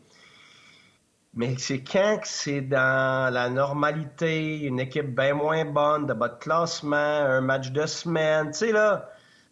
Mais 1.39 1.57
c'est 1.57 1.85
quand 1.85 2.19
c'est 2.25 2.63
dans 2.63 3.33
la 3.33 3.49
normalité, 3.49 4.63
une 4.63 4.81
équipe 4.81 5.15
bien 5.15 5.35
moins 5.35 5.65
bonne, 5.65 6.05
de 6.05 6.13
bas 6.13 6.31
de 6.31 6.39
classement, 6.41 6.97
un 6.97 7.41
match 7.41 7.71
de 7.71 7.87
semaine, 7.87 8.51
tu 8.51 8.59
sais, 8.59 8.73
là, 8.73 9.09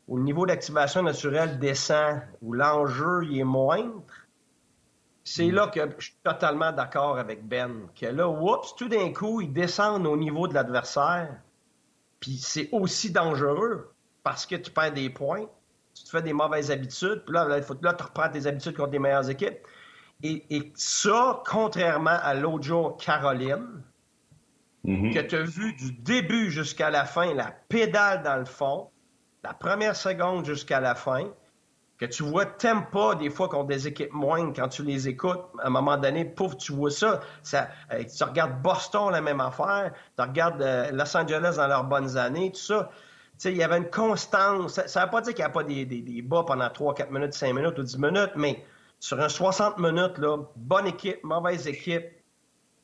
où 0.09 0.17
le 0.17 0.25
niveau 0.25 0.47
d'activation 0.47 1.05
naturelle 1.05 1.61
descend, 1.61 2.23
où 2.43 2.55
l'enjeu 2.55 3.33
est 3.33 3.45
moindre, 3.45 4.03
c'est 5.23 5.47
mm. 5.47 5.55
là 5.55 5.69
que 5.69 5.81
je 5.99 6.07
suis 6.07 6.17
totalement 6.25 6.73
d'accord 6.73 7.19
avec 7.19 7.47
Ben. 7.47 7.87
Que 7.95 8.07
là, 8.07 8.29
oups, 8.29 8.75
tout 8.75 8.89
d'un 8.89 9.13
coup, 9.13 9.41
ils 9.41 9.53
descendent 9.53 10.09
au 10.09 10.17
niveau 10.17 10.49
de 10.49 10.55
l'adversaire. 10.55 11.37
Puis 12.19 12.37
c'est 12.39 12.69
aussi 12.73 13.13
dangereux 13.13 13.95
parce 14.25 14.45
que 14.45 14.57
tu 14.57 14.73
perds 14.73 14.93
des 14.93 15.09
points, 15.09 15.45
tu 15.95 16.03
te 16.03 16.11
fais 16.11 16.23
des 16.23 16.33
mauvaises 16.33 16.73
habitudes, 16.73 17.23
puis 17.25 17.33
là, 17.33 17.45
là, 17.45 17.63
faut, 17.63 17.77
là 17.81 17.95
tu 17.95 18.03
reprends 18.03 18.29
tes 18.29 18.49
habitudes 18.49 18.77
contre 18.77 18.91
des 18.91 18.99
meilleures 18.99 19.31
équipes. 19.31 19.59
Et, 20.23 20.73
ça, 20.75 21.43
contrairement 21.47 22.19
à 22.23 22.35
l'autre 22.35 22.65
jour, 22.65 22.97
Caroline, 22.97 23.83
mm-hmm. 24.85 25.15
que 25.15 25.21
tu 25.21 25.37
as 25.37 25.43
vu 25.43 25.75
du 25.75 25.93
début 25.93 26.51
jusqu'à 26.51 26.91
la 26.91 27.05
fin, 27.05 27.35
la 27.35 27.53
pédale 27.69 28.23
dans 28.23 28.37
le 28.37 28.47
fond, 28.47 28.91
la 29.45 29.53
première 29.53 29.95
seconde 29.95 30.47
jusqu'à 30.47 30.81
la 30.81 30.95
fin, 30.95 31.29
que 31.99 32.05
tu 32.07 32.23
vois 32.23 32.45
t'aimes 32.45 32.87
pas 32.91 33.15
des 33.15 33.31
fois 33.31 33.49
contre 33.49 33.69
des 33.69 33.87
équipes 33.89 34.13
moindres 34.13 34.53
quand 34.55 34.69
tu 34.69 34.83
les 34.83 35.09
écoutes, 35.09 35.41
à 35.63 35.67
un 35.67 35.71
moment 35.71 35.97
donné, 35.97 36.25
pouf, 36.25 36.57
tu 36.57 36.73
vois 36.73 36.91
ça. 36.91 37.21
ça 37.43 37.69
euh, 37.93 38.05
tu 38.05 38.25
regardes 38.25 38.61
Boston, 38.63 39.13
la 39.13 39.21
même 39.21 39.41
affaire, 39.41 39.93
tu 40.17 40.23
regardes 40.23 40.61
euh, 40.61 40.91
Los 40.93 41.17
Angeles 41.17 41.55
dans 41.57 41.67
leurs 41.67 41.85
bonnes 41.85 42.17
années, 42.17 42.53
tout 42.53 42.61
ça. 42.61 42.91
Tu 43.39 43.49
il 43.49 43.57
y 43.57 43.63
avait 43.63 43.77
une 43.77 43.91
constance. 43.91 44.81
Ça 44.87 45.01
ne 45.01 45.05
veut 45.05 45.11
pas 45.11 45.21
dire 45.21 45.35
qu'il 45.35 45.45
n'y 45.45 45.51
a 45.51 45.53
pas 45.53 45.63
des, 45.63 45.85
des, 45.85 46.23
bas 46.23 46.43
pendant 46.47 46.71
3, 46.71 46.95
4 46.95 47.11
minutes, 47.11 47.35
5 47.35 47.53
minutes 47.53 47.79
ou 47.79 47.83
10 47.83 47.99
minutes, 47.99 48.33
mais 48.35 48.65
sur 48.99 49.21
un 49.21 49.29
60 49.29 49.79
minutes, 49.79 50.19
là, 50.19 50.39
bonne 50.57 50.87
équipe, 50.87 51.23
mauvaise 51.23 51.67
équipe, 51.67 52.07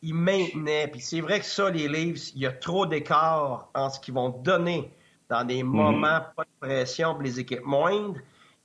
ils 0.03 0.15
maintenaient. 0.15 0.89
Puis 0.89 1.01
c'est 1.01 1.21
vrai 1.21 1.41
que 1.41 1.47
ça, 1.47 1.71
les 1.71 1.89
Leafs, 1.89 2.35
il 2.35 2.41
y 2.43 2.47
a 2.47 2.53
trop 2.53 2.87
d'écart 2.87 3.71
en 3.75 3.89
ce 3.89 4.01
qu'ils 4.01 4.15
vont 4.15 4.29
donner 4.29 4.93
dans 5.29 5.45
des 5.45 5.63
mhm. 5.63 5.71
moments 5.71 6.21
pas 6.37 6.45
de 6.45 6.67
pression 6.67 7.15
pour 7.15 7.23
les 7.23 7.41
équipes 7.41 7.65
moindres 7.65 8.21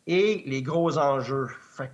et 0.05 0.43
les 0.45 0.61
gros 0.61 0.97
enjeux. 0.97 1.47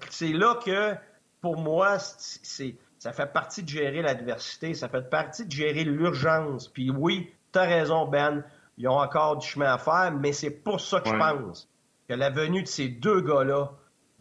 c'est 0.10 0.34
là 0.34 0.60
que, 0.64 0.96
pour 1.42 1.58
moi, 1.58 1.98
c'est, 2.00 2.76
ça 3.00 3.12
fait 3.12 3.32
partie 3.32 3.64
de 3.64 3.70
gérer 3.70 4.02
l'adversité, 4.02 4.74
ça 4.74 4.88
fait 4.88 5.10
partie 5.10 5.46
de 5.46 5.52
gérer 5.52 5.84
l'urgence. 5.84 6.68
Puis 6.68 6.90
oui, 6.90 7.32
tu 7.52 7.60
as 7.60 7.64
raison, 7.64 8.06
Ben, 8.06 8.44
ils 8.78 8.88
ont 8.88 9.00
encore 9.00 9.38
du 9.38 9.48
chemin 9.48 9.74
à 9.74 9.78
faire, 9.78 10.12
mais 10.20 10.32
c'est 10.32 10.52
pour 10.52 10.80
ça 10.80 11.02
que 11.02 11.10
je 11.10 11.16
pense 11.16 11.70
que 12.08 12.14
la 12.14 12.30
venue 12.30 12.64
de 12.64 12.68
ces 12.68 12.88
deux 12.88 13.22
gars-là 13.22 13.72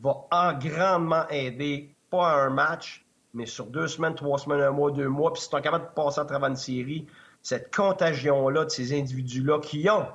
va 0.03 0.27
en 0.31 0.53
grandement 0.59 1.29
aider, 1.29 1.95
pas 2.11 2.31
à 2.31 2.47
un 2.47 2.51
match, 2.51 3.05
mais 3.35 3.47
sur 3.47 3.67
deux 3.67 3.89
semaines, 3.89 4.15
trois 4.15 4.39
semaines, 4.39 4.61
un 4.61 4.71
mois, 4.71 4.91
deux 4.91 5.09
mois, 5.09 5.33
puis 5.33 5.43
si 5.43 5.49
tu 5.49 5.57
es 5.57 5.63
capable 5.63 5.87
de 5.87 5.91
passer 5.95 6.21
à 6.21 6.25
travers 6.25 6.49
une 6.49 6.57
série, 6.57 7.07
cette 7.43 7.75
contagion-là 7.75 8.65
de 8.65 8.71
ces 8.71 8.97
individus-là 8.99 9.61
qui 9.61 9.89
ont 9.89 10.07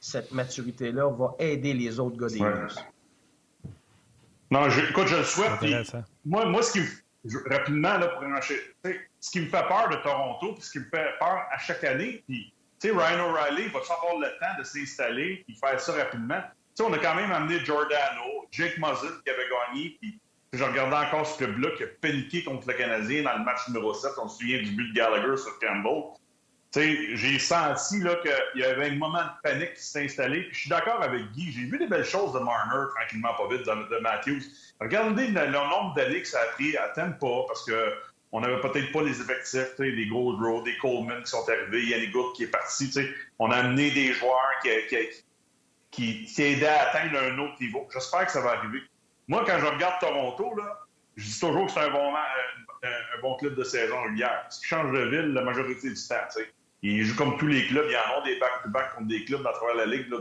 cette 0.00 0.32
maturité-là 0.32 1.10
va 1.10 1.34
aider 1.38 1.74
les 1.74 2.00
autres 2.00 2.16
gars 2.16 2.28
des 2.28 2.40
Non, 4.50 4.68
écoute, 4.68 5.06
je 5.06 5.16
le 5.16 5.24
souhaite. 5.24 5.94
moi, 6.24 6.46
moi, 6.46 6.62
ce 6.62 6.72
qui 6.72 6.80
rapidement, 7.50 7.98
là, 7.98 8.08
pour 8.08 8.22
ce 9.20 9.30
qui 9.30 9.40
me 9.40 9.46
fait 9.46 9.68
peur 9.68 9.88
de 9.90 9.96
Toronto, 9.96 10.54
puis 10.54 10.62
ce 10.62 10.70
qui 10.72 10.78
me 10.78 10.84
fait 10.84 11.18
peur 11.18 11.42
à 11.50 11.58
chaque 11.58 11.84
année, 11.84 12.22
puis, 12.26 12.52
tu 12.80 12.88
sais, 12.88 12.94
Ryan 12.94 13.28
O'Reilly 13.28 13.68
va 13.68 13.80
avoir 13.80 14.18
le 14.18 14.28
temps 14.40 14.58
de 14.58 14.64
s'installer 14.64 15.44
et 15.46 15.54
faire 15.54 15.78
ça 15.78 15.92
rapidement? 15.92 16.40
Tu 16.74 16.82
sais, 16.82 16.82
on 16.82 16.92
a 16.92 16.98
quand 16.98 17.14
même 17.14 17.30
amené 17.30 17.62
Giordano, 17.62 18.39
Jake 18.52 18.78
Muzzin 18.78 19.20
qui 19.24 19.30
avait 19.30 19.48
gagné, 19.48 19.96
puis 20.00 20.18
je 20.52 20.64
regardais 20.64 21.06
encore 21.06 21.26
ce 21.26 21.38
club-là 21.38 21.70
qui 21.76 21.84
a 21.84 21.86
paniqué 22.00 22.42
contre 22.44 22.66
le 22.66 22.74
Canadien 22.74 23.22
dans 23.22 23.38
le 23.38 23.44
match 23.44 23.68
numéro 23.68 23.94
7. 23.94 24.12
On 24.18 24.28
se 24.28 24.38
souvient 24.38 24.58
du 24.58 24.72
but 24.72 24.88
de 24.88 24.94
Gallagher 24.94 25.36
sur 25.36 25.58
Campbell 25.60 26.14
j'ai 26.72 27.38
senti 27.38 27.98
qu'il 27.98 28.60
y 28.60 28.64
avait 28.64 28.90
un 28.90 28.94
moment 28.94 29.22
de 29.22 29.50
panique 29.50 29.74
qui 29.74 29.82
s'est 29.82 30.04
installé. 30.04 30.46
je 30.52 30.58
suis 30.60 30.70
d'accord 30.70 31.02
avec 31.02 31.30
Guy. 31.32 31.52
J'ai 31.52 31.64
vu 31.64 31.78
des 31.78 31.88
belles 31.88 32.04
choses 32.04 32.32
de 32.32 32.38
Marner, 32.38 32.86
tranquillement, 32.94 33.34
pas 33.34 33.48
vite, 33.48 33.66
de, 33.66 33.98
Matthews. 34.00 34.42
Regardez 34.80 35.28
le, 35.28 35.50
nombre 35.50 35.94
d'années 35.96 36.22
que 36.22 36.28
ça 36.28 36.40
a 36.40 36.46
pris 36.52 36.76
à 36.76 36.88
pas 36.88 37.44
parce 37.48 37.64
que 37.64 37.94
on 38.32 38.40
n'avait 38.40 38.60
peut-être 38.60 38.92
pas 38.92 39.02
les 39.02 39.20
effectifs, 39.20 39.76
des 39.78 40.06
Goldrow, 40.06 40.62
des 40.62 40.76
Coleman 40.76 41.20
qui 41.24 41.30
sont 41.30 41.44
arrivés, 41.48 41.84
Yannick 41.86 42.12
Good 42.12 42.34
qui 42.36 42.44
est 42.44 42.50
parti. 42.50 42.88
On 43.40 43.50
a 43.50 43.56
amené 43.56 43.90
des 43.90 44.12
joueurs 44.12 44.38
qui, 44.62 44.68
qui, 44.88 44.96
qui, 45.90 46.26
aidaient 46.38 46.66
à 46.66 46.88
atteindre 46.88 47.18
un 47.18 47.38
autre 47.38 47.56
niveau. 47.60 47.86
J'espère 47.92 48.26
que 48.26 48.32
ça 48.32 48.40
va 48.40 48.52
arriver. 48.52 48.80
Moi, 49.28 49.44
quand 49.46 49.58
je 49.58 49.66
regarde 49.66 50.00
Toronto, 50.00 50.56
je 51.16 51.24
dis 51.24 51.40
toujours 51.40 51.66
que 51.66 51.72
c'est 51.72 51.80
un 51.80 51.90
bon, 51.90 52.12
bon 53.22 53.36
club 53.36 53.54
de 53.54 53.64
saison 53.64 54.02
régulière. 54.02 54.42
Parce 54.42 54.58
qu'ils 54.58 54.68
changent 54.68 54.92
de 54.92 55.04
ville 55.04 55.32
la 55.32 55.42
majorité 55.42 55.88
du 55.88 55.94
temps. 55.94 56.40
Ils 56.82 57.04
jouent 57.04 57.16
comme 57.16 57.36
tous 57.36 57.46
les 57.46 57.66
clubs. 57.66 57.86
Il 57.88 57.92
y 57.92 57.96
en 57.96 58.20
a 58.20 58.24
des 58.24 58.38
back-to-back 58.38 58.94
contre 58.94 59.08
des 59.08 59.24
clubs 59.24 59.46
à 59.46 59.52
travers 59.52 59.74
la 59.74 59.86
Ligue 59.86 60.08
là, 60.10 60.18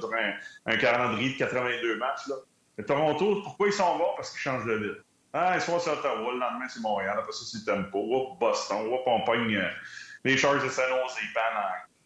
un, 0.66 0.78
calendrier 0.78 1.34
de 1.34 1.38
82 1.38 1.98
matchs. 1.98 2.28
Là. 2.28 2.36
Mais 2.78 2.84
Toronto, 2.84 3.42
pourquoi 3.44 3.68
ils 3.68 3.74
sont 3.74 3.98
bons? 3.98 4.14
Parce 4.16 4.32
qu'ils 4.32 4.42
changent 4.42 4.66
de 4.66 4.74
ville. 4.74 5.04
Ah, 5.32 5.54
ils 5.56 5.62
sont 5.62 5.76
à 5.76 5.94
Ottawa, 5.94 6.34
le 6.34 6.40
lendemain, 6.40 6.68
c'est 6.68 6.82
Montréal. 6.82 7.16
Après 7.20 7.32
ça, 7.32 7.46
c'est 7.46 7.64
Tempo. 7.64 8.00
Ou 8.00 8.38
Boston. 8.40 8.88
Ou 8.88 8.98
on 9.06 9.22
pogne 9.22 9.56
euh, 9.56 9.70
les 10.24 10.36
Chargers 10.36 10.66
de 10.66 10.72
San 10.72 10.86
Jose. 10.90 11.16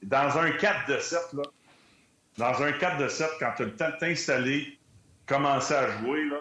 Dans 0.03 0.37
un 0.37 0.51
4 0.51 0.89
de 0.89 0.97
7, 0.99 1.19
là, 1.33 1.43
dans 2.37 2.61
un 2.63 2.71
4 2.71 2.97
de 2.97 3.07
7, 3.07 3.29
quand 3.39 3.53
tu 3.55 3.63
as 3.63 3.65
le 3.65 3.75
temps 3.75 3.89
de 3.89 3.97
t'installer, 3.99 4.79
commencer 5.25 5.73
à 5.73 5.89
jouer, 5.99 6.25
là, 6.25 6.37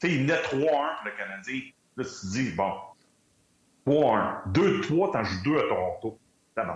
tu 0.00 0.08
sais, 0.08 0.14
il 0.14 0.26
naît 0.26 0.40
3-1 0.42 0.50
pour 0.50 0.66
le 1.04 1.10
Canadien. 1.16 1.60
Là, 1.96 2.04
tu 2.04 2.10
te 2.10 2.26
dis, 2.32 2.50
bon, 2.52 2.72
3-1. 3.86 4.52
2-3, 4.52 5.12
t'en 5.12 5.24
joues 5.24 5.42
2 5.44 5.58
à 5.58 5.62
Toronto 5.62 6.18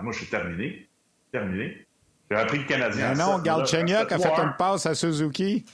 moi, 0.01 0.11
je 0.13 0.19
suis 0.19 0.27
terminé. 0.27 0.87
Terminé. 1.31 1.85
J'ai 2.29 2.37
appris 2.37 2.59
le 2.59 2.65
Canadien. 2.65 3.09
Mais 3.09 3.15
non, 3.15 3.39
Galchenyuk 3.39 4.11
a 4.11 4.17
fait 4.17 4.41
une 4.41 4.55
passe 4.57 4.85
à 4.85 4.95
Suzuki. 4.95 5.65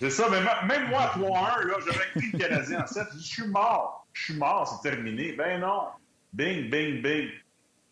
C'est 0.00 0.10
ça, 0.10 0.26
mais 0.30 0.40
même 0.66 0.88
moi, 0.90 1.02
à 1.02 1.18
3-1, 1.18 1.80
j'aurais 1.86 2.10
pris 2.14 2.30
le 2.32 2.38
Canadien 2.38 2.82
en 2.82 2.86
7. 2.86 3.06
Je 3.16 3.22
suis 3.22 3.46
mort. 3.46 4.06
Je 4.12 4.24
suis 4.24 4.34
mort, 4.34 4.66
c'est 4.66 4.90
terminé. 4.90 5.32
Ben 5.32 5.60
non. 5.60 5.88
Bing, 6.32 6.68
bing, 6.70 7.02
bing. 7.02 7.28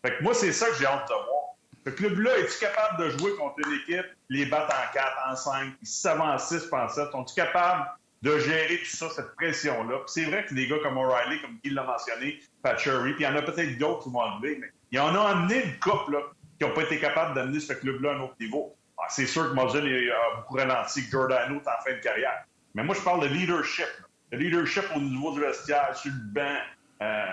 Fait 0.03 0.17
que 0.17 0.23
moi, 0.23 0.33
c'est 0.33 0.51
ça 0.51 0.67
que 0.67 0.75
j'ai 0.75 0.85
hâte 0.85 1.07
de 1.07 1.13
voir. 1.13 1.40
Ce 1.85 1.89
club-là, 1.89 2.37
es-tu 2.37 2.59
capable 2.59 3.03
de 3.03 3.17
jouer 3.17 3.35
contre 3.35 3.55
une 3.65 3.73
équipe, 3.73 4.05
les 4.29 4.45
battre 4.45 4.75
en 4.75 4.93
4, 4.93 5.07
en 5.31 5.35
5, 5.35 5.73
ils 5.81 5.87
savent 5.87 6.21
en 6.21 6.37
6, 6.37 6.69
en 6.71 6.87
7? 6.87 7.11
Sont-ils 7.11 7.33
capables 7.33 7.87
de 8.21 8.37
gérer 8.37 8.77
tout 8.77 8.95
ça, 8.97 9.09
cette 9.09 9.35
pression-là? 9.35 9.97
c'est 10.05 10.25
vrai 10.25 10.45
que 10.45 10.53
des 10.53 10.67
gars 10.67 10.77
comme 10.83 10.97
O'Reilly, 10.97 11.41
comme 11.41 11.57
Guy 11.63 11.71
l'a 11.71 11.83
mentionné, 11.83 12.39
Patchery, 12.61 13.13
puis 13.13 13.23
il 13.23 13.27
y 13.27 13.27
en 13.27 13.35
a 13.35 13.41
peut-être 13.41 13.79
d'autres 13.79 14.03
qui 14.03 14.11
vont 14.11 14.21
arriver, 14.21 14.57
mais 14.61 14.67
il 14.91 14.99
en 14.99 15.15
a 15.15 15.29
amené 15.29 15.63
une 15.63 15.79
couple 15.79 16.23
qui 16.59 16.67
n'ont 16.67 16.73
pas 16.73 16.83
été 16.83 16.99
capables 16.99 17.33
d'amener 17.33 17.59
ce 17.59 17.73
club-là 17.73 18.11
à 18.11 18.13
un 18.13 18.21
autre 18.21 18.35
niveau. 18.39 18.75
Ah, 18.99 19.07
c'est 19.09 19.25
sûr 19.25 19.49
que 19.49 19.55
Muzzin 19.55 19.83
a 19.83 20.35
beaucoup 20.35 20.57
ralenti, 20.57 21.03
que 21.05 21.09
Giordano 21.09 21.55
est 21.55 21.67
en 21.67 21.83
fin 21.83 21.93
de 21.93 22.01
carrière. 22.01 22.45
Mais 22.75 22.83
moi, 22.83 22.93
je 22.95 23.01
parle 23.01 23.27
de 23.27 23.33
leadership. 23.33 23.87
Le 24.31 24.37
leadership 24.37 24.83
au 24.95 24.99
niveau 24.99 25.33
du 25.33 25.39
vestiaire, 25.39 25.95
sur 25.95 26.11
le 26.11 26.31
banc, 26.31 26.57
euh, 27.01 27.25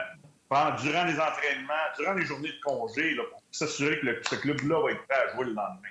durant 0.83 1.05
les 1.05 1.21
entraînements, 1.21 1.75
durant 1.99 2.15
les 2.15 2.25
journées 2.25 2.49
de 2.49 2.61
congé, 2.65 3.15
pour 3.31 3.38
s'assurer 3.51 4.01
que 4.01 4.29
ce 4.29 4.35
club-là 4.37 4.81
va 4.83 4.91
être 4.93 5.07
prêt 5.07 5.19
à 5.19 5.35
jouer 5.35 5.45
le 5.47 5.53
lendemain. 5.53 5.89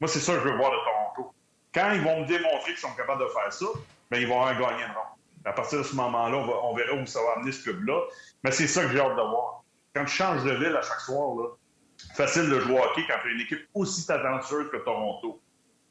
Moi, 0.00 0.08
c'est 0.08 0.20
ça 0.20 0.34
que 0.34 0.40
je 0.40 0.44
veux 0.44 0.56
voir 0.56 0.70
de 0.70 0.76
Toronto. 0.76 1.34
Quand 1.74 1.92
ils 1.92 2.02
vont 2.02 2.20
me 2.22 2.26
démontrer 2.26 2.72
qu'ils 2.72 2.78
sont 2.78 2.94
capables 2.96 3.22
de 3.22 3.28
faire 3.28 3.52
ça, 3.52 3.66
bien, 4.10 4.20
ils 4.20 4.28
vont 4.28 4.42
avoir 4.42 4.70
gagné 4.70 4.84
une 4.84 4.92
ronde. 4.92 5.18
À 5.44 5.52
partir 5.52 5.78
de 5.78 5.84
ce 5.84 5.94
moment-là, 5.96 6.36
on, 6.36 6.70
on 6.70 6.74
verra 6.74 6.94
où 6.94 7.06
ça 7.06 7.20
va 7.22 7.38
amener 7.38 7.52
ce 7.52 7.62
club-là. 7.64 8.00
Mais 8.44 8.50
c'est 8.50 8.66
ça 8.66 8.82
que 8.82 8.90
j'ai 8.90 9.00
hâte 9.00 9.16
de 9.16 9.22
voir 9.22 9.60
quand 9.94 10.04
tu 10.04 10.12
changes 10.12 10.44
de 10.44 10.52
ville 10.52 10.76
à 10.76 10.82
chaque 10.82 11.00
soir, 11.00 11.36
là, 11.36 11.48
facile 12.14 12.48
de 12.48 12.60
jouer 12.60 12.74
au 12.74 12.82
hockey 12.82 13.02
quand 13.08 13.16
tu 13.22 13.28
as 13.28 13.32
une 13.32 13.40
équipe 13.40 13.68
aussi 13.74 14.06
talentueuse 14.06 14.70
que 14.70 14.78
Toronto. 14.78 15.40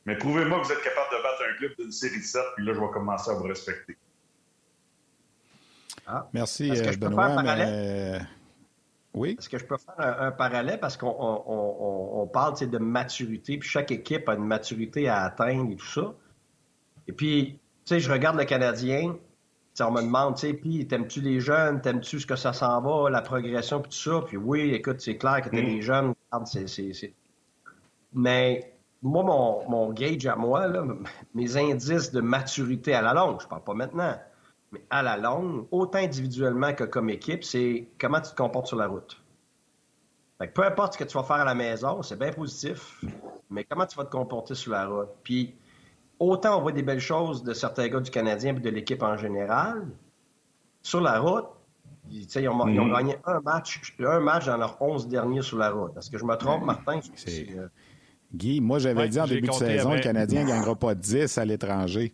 Mais 0.05 0.17
prouvez-moi 0.17 0.59
que 0.59 0.65
vous 0.65 0.72
êtes 0.72 0.84
capable 0.84 1.09
de 1.17 1.24
battre 1.24 1.43
un 1.49 1.57
club 1.57 1.72
d'une 1.78 1.91
série 1.91 2.20
de 2.20 2.24
7, 2.24 2.41
puis 2.55 2.65
là, 2.65 2.74
je 2.74 2.80
vais 2.80 2.89
commencer 2.91 3.32
à 3.32 3.34
vous 3.34 3.43
respecter. 3.43 3.97
Ah. 6.07 6.28
Merci, 6.34 6.72
Benoît. 6.97 7.43
Mais... 7.43 8.20
Oui. 9.20 9.36
Est-ce 9.38 9.49
que 9.49 9.57
je 9.57 9.65
peux 9.65 9.76
faire 9.76 9.95
un, 9.97 10.32
parallèle? 10.32 10.80
Parce 10.80 10.95
qu'on 10.95 11.13
on, 11.20 12.26
parle 12.28 12.57
de 12.57 12.78
maturité, 12.78 13.57
puis 13.57 13.67
chaque 13.67 13.91
équipe 13.91 14.30
a 14.30 14.36
une 14.36 14.45
maturité 14.45 15.09
à 15.09 15.24
atteindre 15.24 15.74
et 15.74 15.76
tout 15.76 15.86
ça. 15.86 16.13
Et 17.05 17.11
puis, 17.11 17.59
tu 17.84 17.95
sais, 17.95 17.99
je 17.99 18.09
regarde 18.09 18.38
le 18.38 18.45
Canadien, 18.45 19.17
on 19.82 19.91
me 19.91 20.01
demande, 20.01 20.36
tu 20.36 20.47
sais, 20.47 20.53
puis 20.53 20.88
t'aimes-tu 20.88 21.20
les 21.20 21.41
jeunes, 21.41 21.82
t'aimes-tu 21.82 22.22
ce 22.22 22.26
que 22.26 22.38
ça 22.38 22.53
s'en 22.53 22.80
va, 22.80 23.09
la 23.09 23.22
progression, 23.22 23.82
puis 23.82 23.91
tout 23.91 23.97
ça? 23.97 24.22
Puis 24.26 24.38
oui, 24.38 24.74
écoute, 24.74 25.01
c'est 25.01 25.17
clair 25.17 25.41
que 25.41 25.49
t'es 25.49 25.63
mm. 25.63 25.82
jeunes, 25.82 26.13
c'est, 26.45 27.13
Mais 28.13 28.74
moi, 29.01 29.24
mon, 29.24 29.70
mon, 29.70 29.91
gauge 29.91 30.28
à 30.28 30.38
moi, 30.38 30.65
là, 30.67 30.86
mes 31.34 31.57
indices 31.57 32.13
de 32.13 32.22
maturité 32.22 32.93
à 32.93 33.01
la 33.01 33.13
longue, 33.13 33.41
je 33.41 33.47
parle 33.47 33.65
pas 33.65 33.74
maintenant, 33.74 34.15
mais 34.72 34.82
à 34.89 35.01
la 35.01 35.17
longue, 35.17 35.65
autant 35.72 35.99
individuellement 35.99 36.74
que 36.74 36.84
comme 36.84 37.09
équipe, 37.09 37.43
c'est 37.43 37.88
comment 37.99 38.22
tu 38.22 38.32
te 38.32 38.36
comportes 38.36 38.67
sur 38.67 38.78
la 38.78 38.88
route. 38.88 39.22
peu 40.53 40.63
importe 40.63 40.93
ce 40.93 40.99
que 40.99 41.03
tu 41.03 41.17
vas 41.17 41.24
faire 41.24 41.38
à 41.38 41.45
la 41.45 41.55
maison, 41.55 42.01
c'est 42.01 42.17
bien 42.17 42.32
positif, 42.32 43.03
mais 43.49 43.63
comment 43.63 43.86
tu 43.86 43.97
vas 43.97 44.05
te 44.05 44.11
comporter 44.11 44.55
sur 44.55 44.72
la 44.72 44.86
route. 44.86 45.09
Puis, 45.24 45.55
autant 46.20 46.59
on 46.59 46.61
voit 46.61 46.72
des 46.72 46.84
belles 46.84 46.99
choses 46.99 47.43
de 47.43 47.53
certains 47.53 47.88
gars 47.88 47.99
du 47.99 48.11
Canadien 48.11 48.55
et 48.55 48.59
de 48.59 48.70
l'équipe 48.70 49.01
en 49.01 49.17
général, 49.17 49.88
sur 50.82 51.01
la 51.01 51.20
route, 51.20 51.47
ils, 52.11 52.49
ont, 52.49 52.65
mhm. 52.65 52.91
gagné 52.91 53.15
un 53.26 53.39
match, 53.41 53.95
un 53.99 54.20
match 54.20 54.45
dans 54.45 54.57
leurs 54.57 54.82
11 54.82 55.07
derniers 55.07 55.41
sur 55.41 55.57
la 55.57 55.72
route. 55.72 55.95
Est-ce 55.97 56.09
que 56.09 56.17
je 56.17 56.26
me 56.26 56.36
trompe, 56.36 56.63
Martin? 56.63 56.99
Euh, 57.28 57.67
Guy, 58.34 58.61
moi, 58.61 58.80
j'avais 58.80 59.07
dit 59.09 59.20
en 59.20 59.28
début 59.28 59.47
de 59.47 59.53
saison, 59.53 59.93
le 59.93 60.01
Canadien 60.01 60.43
ne 60.43 60.47
gagnera 60.49 60.76
pas 60.76 60.95
10 60.95 61.38
à 61.38 61.45
l'étranger. 61.45 62.13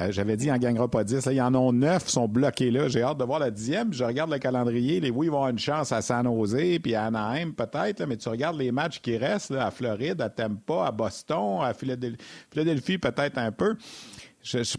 Euh, 0.00 0.10
j'avais 0.10 0.36
dit, 0.36 0.46
il 0.46 0.52
n'en 0.52 0.58
gagnera 0.58 0.88
pas 0.88 1.04
10. 1.04 1.26
Là, 1.26 1.32
il 1.32 1.36
y 1.36 1.40
en 1.40 1.54
a 1.54 1.72
9 1.72 2.08
sont 2.08 2.26
bloqués 2.26 2.70
là. 2.70 2.88
J'ai 2.88 3.02
hâte 3.02 3.18
de 3.18 3.24
voir 3.24 3.38
la 3.38 3.50
dixième. 3.50 3.92
Je 3.92 4.02
regarde 4.02 4.30
le 4.30 4.38
calendrier. 4.38 4.98
Les 5.00 5.10
oui, 5.10 5.26
ils 5.26 5.30
vont 5.30 5.36
avoir 5.36 5.50
une 5.50 5.58
chance 5.58 5.92
à 5.92 6.02
San 6.02 6.24
Jose 6.24 6.78
puis 6.82 6.94
à 6.94 7.04
Anaheim 7.04 7.52
peut-être. 7.52 8.04
Mais 8.06 8.16
tu 8.16 8.28
regardes 8.28 8.58
les 8.58 8.72
matchs 8.72 9.00
qui 9.00 9.16
restent 9.16 9.52
à 9.52 9.70
Floride, 9.70 10.20
à 10.20 10.28
Tampa, 10.30 10.86
à 10.86 10.90
Boston, 10.90 11.60
à 11.62 11.74
Philadelphie, 11.74 12.98
peut-être 12.98 13.38
un 13.38 13.52
peu. 13.52 13.76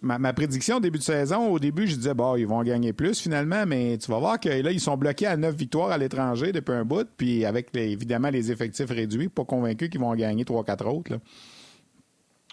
ma, 0.01 0.33
prédiction 0.33 0.77
au 0.77 0.79
début 0.81 0.97
de 0.97 1.03
saison, 1.03 1.47
au 1.47 1.59
début, 1.59 1.87
je 1.87 1.95
disais, 1.95 2.13
bon, 2.13 2.35
ils 2.35 2.45
vont 2.45 2.61
gagner 2.63 2.91
plus 2.91 3.21
finalement, 3.21 3.65
mais 3.65 3.97
tu 3.97 4.11
vas 4.11 4.19
voir 4.19 4.37
que 4.37 4.49
là, 4.49 4.71
ils 4.71 4.81
sont 4.81 4.97
bloqués 4.97 5.27
à 5.27 5.37
9 5.37 5.55
victoires 5.55 5.91
à 5.91 5.97
l'étranger 5.97 6.51
depuis 6.51 6.73
un 6.73 6.83
bout, 6.83 7.07
puis 7.15 7.45
avec 7.45 7.69
évidemment 7.73 8.29
les 8.29 8.51
effectifs 8.51 8.89
réduits, 8.89 9.29
pas 9.29 9.45
convaincus 9.45 9.89
qu'ils 9.89 10.01
vont 10.01 10.13
gagner 10.13 10.43
3-4 10.43 10.85
autres. 10.87 11.13
Là. 11.13 11.19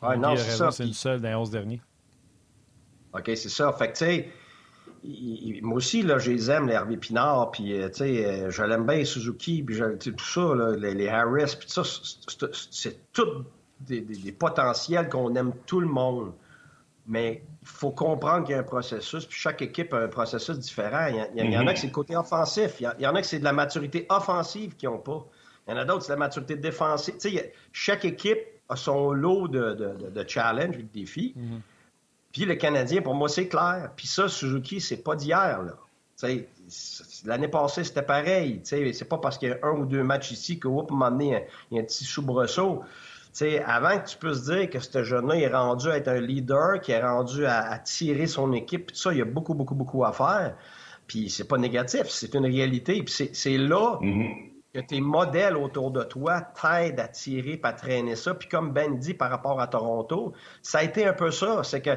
Ouais, 0.02 0.16
non, 0.16 0.36
c'est 0.36 0.50
ça. 0.50 0.70
C'est 0.70 0.84
une 0.84 0.92
seule 0.92 1.20
dans 1.20 1.28
les 1.28 1.34
11 1.34 1.50
derniers. 1.50 1.80
OK, 3.14 3.24
c'est 3.26 3.48
ça. 3.48 3.72
Fait 3.72 3.92
que, 3.92 3.98
tu 3.98 4.04
sais, 4.04 4.28
moi 5.62 5.76
aussi, 5.76 6.02
là, 6.02 6.18
je 6.18 6.30
les 6.30 6.50
aime, 6.50 6.68
les 6.68 6.74
Hervé 6.74 6.96
Pinard, 6.96 7.50
puis, 7.50 7.72
euh, 7.72 7.88
tu 7.88 7.98
sais, 7.98 8.24
euh, 8.24 8.50
je 8.50 8.62
l'aime 8.62 8.86
bien, 8.86 9.04
Suzuki, 9.04 9.62
puis 9.62 9.76
tout 9.98 10.24
ça, 10.24 10.54
là, 10.54 10.76
les, 10.76 11.08
Harris, 11.08 11.56
puis 11.58 11.66
tout 11.66 11.84
ça, 11.84 12.00
c'est 12.70 13.12
tout 13.12 13.44
des, 13.80 14.32
potentiels 14.32 15.08
qu'on 15.08 15.34
aime 15.34 15.52
tout 15.66 15.80
le 15.80 15.88
monde. 15.88 16.32
Mais 17.08 17.42
il 17.62 17.68
faut 17.68 17.90
comprendre 17.90 18.44
qu'il 18.44 18.52
y 18.52 18.56
a 18.56 18.60
un 18.60 18.64
processus, 18.64 19.26
puis 19.26 19.36
chaque 19.36 19.60
équipe 19.60 19.92
a 19.92 19.98
un 19.98 20.08
processus 20.08 20.56
différent. 20.58 21.08
Il 21.08 21.16
y, 21.16 21.42
en 21.42 21.60
a 21.60 21.64
mm-hmm. 21.64 21.74
que 21.74 21.80
c'est 21.80 21.86
le 21.88 21.92
côté 21.92 22.16
offensif, 22.16 22.80
il 22.80 22.94
y, 23.00 23.06
en 23.06 23.14
a 23.16 23.20
que 23.20 23.26
c'est 23.26 23.40
de 23.40 23.44
la 23.44 23.52
maturité 23.52 24.06
offensive 24.08 24.76
qu'ils 24.76 24.88
n'ont 24.88 24.98
pas. 24.98 25.26
Il 25.66 25.72
y 25.72 25.74
en 25.74 25.78
a 25.78 25.84
d'autres, 25.84 26.04
c'est 26.04 26.12
la 26.12 26.18
maturité 26.18 26.54
défensive. 26.54 27.14
Tu 27.18 27.30
sais, 27.30 27.52
chaque 27.72 28.04
équipe 28.04 28.38
a 28.68 28.76
son 28.76 29.12
lot 29.12 29.48
de, 29.48 29.74
de, 29.74 30.10
de, 30.10 30.28
challenges, 30.28 30.76
de 30.76 30.82
défis. 30.82 31.34
Mm-hmm. 31.36 31.60
Puis 32.33 32.45
le 32.47 32.55
Canadien, 32.55 33.03
pour 33.03 33.14
moi, 33.14 33.28
c'est 33.28 33.49
clair. 33.49 33.91
Puis 33.95 34.07
ça, 34.07 34.28
Suzuki, 34.28 34.80
c'est 34.80 35.03
pas 35.03 35.16
d'hier, 35.16 35.62
là. 35.62 35.74
L'année 37.24 37.49
passée, 37.49 37.85
c'était 37.85 38.03
pareil. 38.03 38.61
C'est 38.62 39.09
pas 39.09 39.18
parce 39.18 39.39
qu'il 39.39 39.49
y 39.49 39.53
a 39.53 39.59
un 39.62 39.72
ou 39.72 39.85
deux 39.85 40.05
matchs 40.05 40.30
ici 40.30 40.59
que, 40.59 40.68
oups, 40.68 40.93
un 40.93 41.18
il 41.20 41.35
un 41.78 41.83
petit 41.83 42.05
soubresaut. 42.05 42.83
sais, 43.33 43.62
avant 43.64 43.99
que 43.99 44.09
tu 44.09 44.16
puisses 44.16 44.45
dire 44.45 44.70
que 44.70 44.78
ce 44.78 45.03
jeune-là 45.03 45.37
est 45.37 45.49
rendu 45.49 45.89
à 45.89 45.97
être 45.97 46.09
un 46.09 46.20
leader, 46.20 46.80
qui 46.80 46.93
est 46.93 47.03
rendu 47.03 47.45
à, 47.45 47.76
tirer 47.78 48.28
son 48.28 48.53
équipe, 48.53 48.93
ça, 48.95 49.12
il 49.12 49.18
y 49.18 49.22
a 49.22 49.24
beaucoup, 49.24 49.55
beaucoup, 49.55 49.74
beaucoup 49.74 50.05
à 50.05 50.12
faire. 50.12 50.55
Puis 51.09 51.28
c'est 51.28 51.49
pas 51.49 51.59
négatif, 51.59 52.05
c'est 52.09 52.35
une 52.35 52.47
réalité. 52.47 53.03
Puis 53.03 53.30
c'est 53.33 53.59
là 53.59 53.99
mm-hmm 54.01 54.51
que 54.74 54.80
tes 54.80 55.00
modèles 55.00 55.56
autour 55.56 55.90
de 55.90 56.02
toi 56.02 56.40
t'aident 56.40 57.00
à 57.00 57.08
tirer, 57.08 57.60
à 57.62 57.72
traîner 57.72 58.16
ça. 58.16 58.34
Puis 58.34 58.48
comme 58.48 58.72
Ben 58.72 58.98
dit 58.98 59.12
par 59.12 59.30
rapport 59.30 59.60
à 59.60 59.66
Toronto, 59.66 60.32
ça 60.62 60.78
a 60.78 60.82
été 60.82 61.06
un 61.06 61.12
peu 61.12 61.30
ça. 61.30 61.62
C'est 61.62 61.82
que 61.82 61.90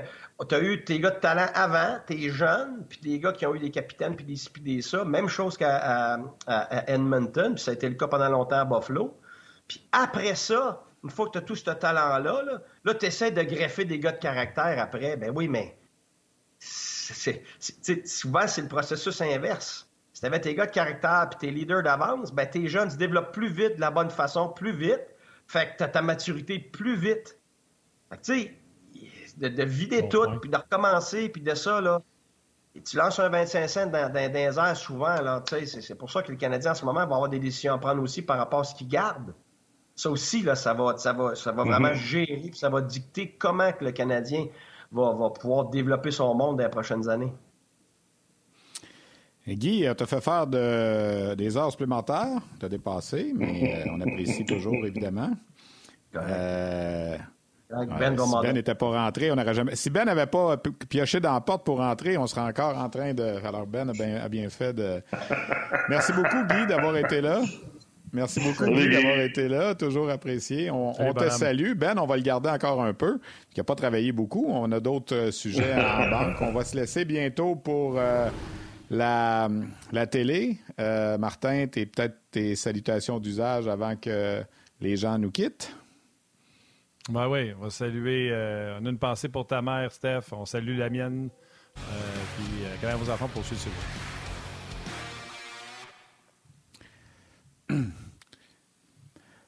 tu 0.48 0.56
as 0.56 0.60
eu 0.60 0.84
tes 0.84 1.00
gars 1.00 1.12
de 1.12 1.20
talent 1.20 1.48
avant, 1.54 2.00
tes 2.06 2.30
jeunes, 2.30 2.86
puis 2.90 3.00
des 3.00 3.20
gars 3.20 3.32
qui 3.32 3.46
ont 3.46 3.56
eu 3.56 3.60
des 3.60 3.72
capitaines, 3.72 4.16
puis 4.16 4.26
des 4.26 4.36
ci, 4.36 4.50
des 4.60 4.82
ça. 4.82 5.06
Même 5.06 5.30
chose 5.30 5.58
qu'à 5.58 6.20
Edmonton, 6.88 7.56
puis 7.56 7.64
ça 7.64 7.72
a 7.72 7.74
été 7.76 7.88
le 7.88 7.96
cas 7.96 8.08
pendant 8.08 8.30
longtemps 8.30 8.60
à 8.60 8.66
Buffalo. 8.66 9.18
Puis 9.68 9.88
après 9.94 10.36
ça, 10.36 10.84
une 11.04 11.10
fois 11.10 11.28
que 11.28 11.32
tu 11.34 11.38
as 11.38 11.42
tout 11.42 11.56
ce 11.56 11.70
talent-là, 11.72 12.44
là, 12.44 12.62
là 12.84 12.94
tu 12.94 13.06
essaies 13.06 13.32
de 13.32 13.42
greffer 13.44 13.86
des 13.86 14.00
gars 14.00 14.12
de 14.12 14.20
caractère 14.20 14.80
après. 14.80 15.16
Ben 15.16 15.32
oui, 15.34 15.48
mais 15.48 15.78
souvent, 16.60 18.48
c'est 18.48 18.62
le 18.62 18.68
processus 18.68 19.22
inverse. 19.22 19.90
Tu 20.26 20.28
avais 20.28 20.42
tes 20.42 20.56
gars 20.56 20.66
de 20.66 20.72
caractère 20.72 21.30
et 21.32 21.38
tes 21.38 21.52
leaders 21.52 21.84
d'avance, 21.84 22.34
ben 22.34 22.50
tes 22.50 22.68
jeunes 22.68 22.90
se 22.90 22.98
développent 22.98 23.32
plus 23.32 23.48
vite 23.48 23.76
de 23.76 23.80
la 23.80 23.92
bonne 23.92 24.10
façon, 24.10 24.50
plus 24.50 24.72
vite. 24.72 25.06
Fait 25.46 25.68
que 25.68 25.78
tu 25.78 25.84
as 25.84 25.88
ta 25.88 26.02
maturité 26.02 26.58
plus 26.58 26.96
vite. 26.96 27.40
Fait 28.10 28.18
que 28.18 28.22
tu 28.24 28.42
sais, 28.42 29.50
de, 29.50 29.64
vider 29.64 30.10
tout, 30.10 30.26
puis 30.42 30.50
de 30.50 30.58
recommencer, 30.58 31.30
puis 31.30 31.44
de 31.44 31.54
ça, 31.54 31.80
là. 31.80 32.02
Et 32.74 32.82
tu 32.82 32.98
lances 32.98 33.20
un 33.20 33.30
25 33.30 33.68
cents 33.68 33.86
dans, 33.86 34.12
dans, 34.12 34.34
les 34.34 34.58
airs 34.58 34.76
souvent, 34.76 35.22
là, 35.22 35.44
tu 35.46 35.64
sais, 35.68 35.82
c'est 35.82 35.94
pour 35.94 36.10
ça 36.10 36.24
que 36.24 36.32
le 36.32 36.40
Canadien, 36.40 36.72
en 36.72 36.74
ce 36.74 36.86
moment, 36.86 37.06
va 37.06 37.16
avoir 37.16 37.30
des 37.30 37.38
décisions 37.38 37.76
à 37.76 37.78
prendre 37.78 38.02
aussi 38.02 38.24
par 38.24 38.40
rapport 38.40 38.62
à 38.62 38.64
ce 38.64 38.74
qu'il 38.74 38.88
garde. 38.88 39.32
Ça 39.94 40.10
aussi, 40.10 40.42
là, 40.42 40.56
ça 40.56 40.74
va, 40.74 40.98
ça 40.98 41.14
va, 41.14 41.36
ça 41.36 41.52
va 41.52 41.66
vraiment 41.66 41.90
mm-hmm. 41.90 41.94
gérer, 41.94 42.48
puis 42.50 42.58
ça 42.58 42.70
va 42.70 42.82
dicter 42.82 43.36
comment 43.38 43.72
que 43.74 43.86
le 43.86 43.92
Canadien 43.92 44.48
va, 44.92 45.14
va 45.14 45.30
pouvoir 45.30 45.66
développer 45.66 46.10
son 46.10 46.34
monde 46.34 46.58
dans 46.58 46.64
les 46.64 46.70
prochaines 46.70 47.08
années. 47.10 47.32
Guy, 49.48 49.86
tu 49.96 50.04
as 50.04 50.08
fait 50.08 50.22
faire 50.22 50.48
des 50.48 51.58
heures 51.58 51.72
supplémentaires. 51.72 52.42
Tu 52.60 52.66
as 52.66 52.70
dépassé, 52.70 53.32
mais 53.36 53.84
euh, 53.86 53.92
on 53.92 54.02
apprécie 54.02 54.46
toujours, 54.48 54.86
évidemment. 54.86 55.32
Euh, 56.16 57.18
ben 57.70 58.16
si 58.18 58.32
Ben 58.42 58.54
n'était 58.54 58.76
pas 58.76 58.88
rentré, 58.88 59.32
on 59.32 59.36
n'aurait 59.36 59.54
jamais. 59.54 59.76
Si 59.76 59.90
Ben 59.90 60.06
n'avait 60.06 60.28
pas 60.28 60.58
pioché 60.90 61.20
dans 61.20 61.34
la 61.34 61.42
porte 61.42 61.66
pour 61.66 61.78
rentrer, 61.78 62.18
on 62.18 62.28
serait 62.28 62.42
encore 62.42 62.78
en 62.78 62.90
train 62.90 63.14
de. 63.14 63.46
Alors 63.46 63.66
Ben 63.68 63.90
a 63.90 64.30
bien, 64.30 64.50
fait 64.50 64.74
de. 64.74 65.02
Merci 65.90 66.14
beaucoup, 66.14 66.44
Guy, 66.48 66.68
d'avoir 66.68 66.96
été 66.98 67.22
là. 67.22 67.42
Merci 68.14 68.40
beaucoup, 68.40 68.66
Guy, 68.66 68.90
d'avoir 68.90 69.20
été 69.20 69.48
là. 69.48 69.76
Toujours 69.76 70.10
apprécié. 70.10 70.72
On, 70.72 71.14
te 71.14 71.30
salue. 71.30 71.74
Ben, 71.74 71.98
on 71.98 72.06
va 72.06 72.18
le 72.18 72.24
garder 72.24 72.50
encore 72.50 72.82
un 72.82 72.94
peu. 72.94 73.20
Il 73.54 73.60
n'a 73.60 73.64
pas 73.64 73.76
travaillé 73.76 74.12
beaucoup. 74.12 74.46
On 74.48 74.72
a 74.72 74.80
d'autres 74.80 75.16
euh, 75.16 75.32
sujets 75.32 75.74
en 75.74 76.10
banque. 76.10 76.38
On 76.42 76.54
va 76.54 76.64
se 76.64 76.76
laisser 76.76 77.04
bientôt 77.04 77.56
pour. 77.56 78.00
La, 78.90 79.50
la 79.92 80.08
télé, 80.08 80.60
euh, 80.80 81.18
Martin, 81.18 81.68
t'es 81.68 81.86
peut-être 81.86 82.18
tes 82.32 82.56
salutations 82.56 83.20
d'usage 83.20 83.68
avant 83.68 83.96
que 83.96 84.44
les 84.80 84.96
gens 84.96 85.18
nous 85.18 85.32
quittent. 85.32 85.76
Ben 87.10 87.28
oui, 87.28 87.54
on 87.58 87.64
va 87.64 87.70
saluer. 87.70 88.30
Euh, 88.32 88.80
on 88.80 88.86
a 88.86 88.90
une 88.90 89.00
pensée 89.00 89.30
pour 89.30 89.48
ta 89.48 89.62
mère, 89.62 89.92
Steph. 89.92 90.32
On 90.32 90.46
salue 90.46 90.78
la 90.78 90.90
mienne. 90.90 91.30
Euh, 91.78 91.82
puis, 92.38 92.46
quand 92.82 92.88
même 92.88 92.98
vos 92.98 93.12
enfants 93.12 93.28
pour 93.28 93.44
suivre 93.44 93.70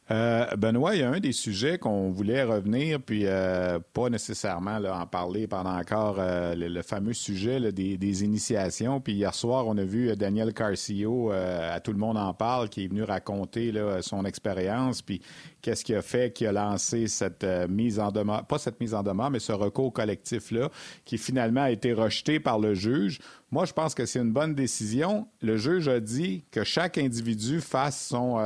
Euh, 0.10 0.46
Benoît, 0.56 0.96
il 0.96 1.02
y 1.02 1.04
a 1.04 1.10
un 1.10 1.20
des 1.20 1.34
sujets 1.34 1.78
qu'on 1.78 2.12
voulait 2.12 2.44
revenir, 2.44 3.02
puis 3.02 3.24
euh, 3.26 3.78
pas 3.94 4.10
nécessairement 4.10 4.78
en 4.78 5.06
parler 5.06 5.48
pendant 5.48 5.78
encore 5.78 6.18
euh, 6.20 6.56
le, 6.56 6.82
fameux 6.82 7.14
sujet 7.14 7.60
des, 7.74 8.24
initiations. 8.24 9.02
Puis 9.02 9.14
hier 9.14 9.34
soir, 9.34 9.68
on 9.68 9.78
a 9.78 9.84
vu 9.84 10.16
Daniel 10.16 10.54
Carcio, 10.54 11.32
à 11.32 11.80
tout 11.82 11.92
le 11.92 11.98
monde 11.98 12.18
en 12.18 12.34
parle, 12.34 12.70
qui 12.70 12.86
est 12.86 12.88
venu 12.88 13.04
raconter 13.04 13.74
son 14.02 14.24
expérience, 14.24 15.02
puis 15.02 15.22
qu'est-ce 15.62 15.84
qui 15.84 15.94
a 15.94 16.02
fait 16.02 16.32
qu'il 16.32 16.48
a 16.48 16.52
lancé 16.54 17.08
cette 17.08 17.46
mise 17.70 18.00
en 18.00 18.12
demeure, 18.12 18.46
pas 18.46 18.58
cette 18.58 18.80
mise 18.80 18.94
en 18.94 19.04
demeure, 19.04 19.30
mais 19.30 19.40
ce 19.40 19.52
recours 19.52 19.92
collectif-là, 19.92 20.70
qui 21.04 21.18
finalement 21.18 21.64
a 21.64 21.72
été 21.72 21.92
rejeté 21.92 22.40
par 22.40 22.60
le 22.60 22.74
juge. 22.74 23.20
Moi, 23.52 23.66
je 23.66 23.74
pense 23.74 23.94
que 23.94 24.06
c'est 24.06 24.20
une 24.20 24.32
bonne 24.32 24.56
décision. 24.56 25.28
Le 25.42 25.58
juge 25.58 25.88
a 25.88 26.00
dit 26.00 26.46
que 26.52 26.64
chaque 26.64 26.98
individu 26.98 27.62
fasse 27.62 28.08
son 28.08 28.38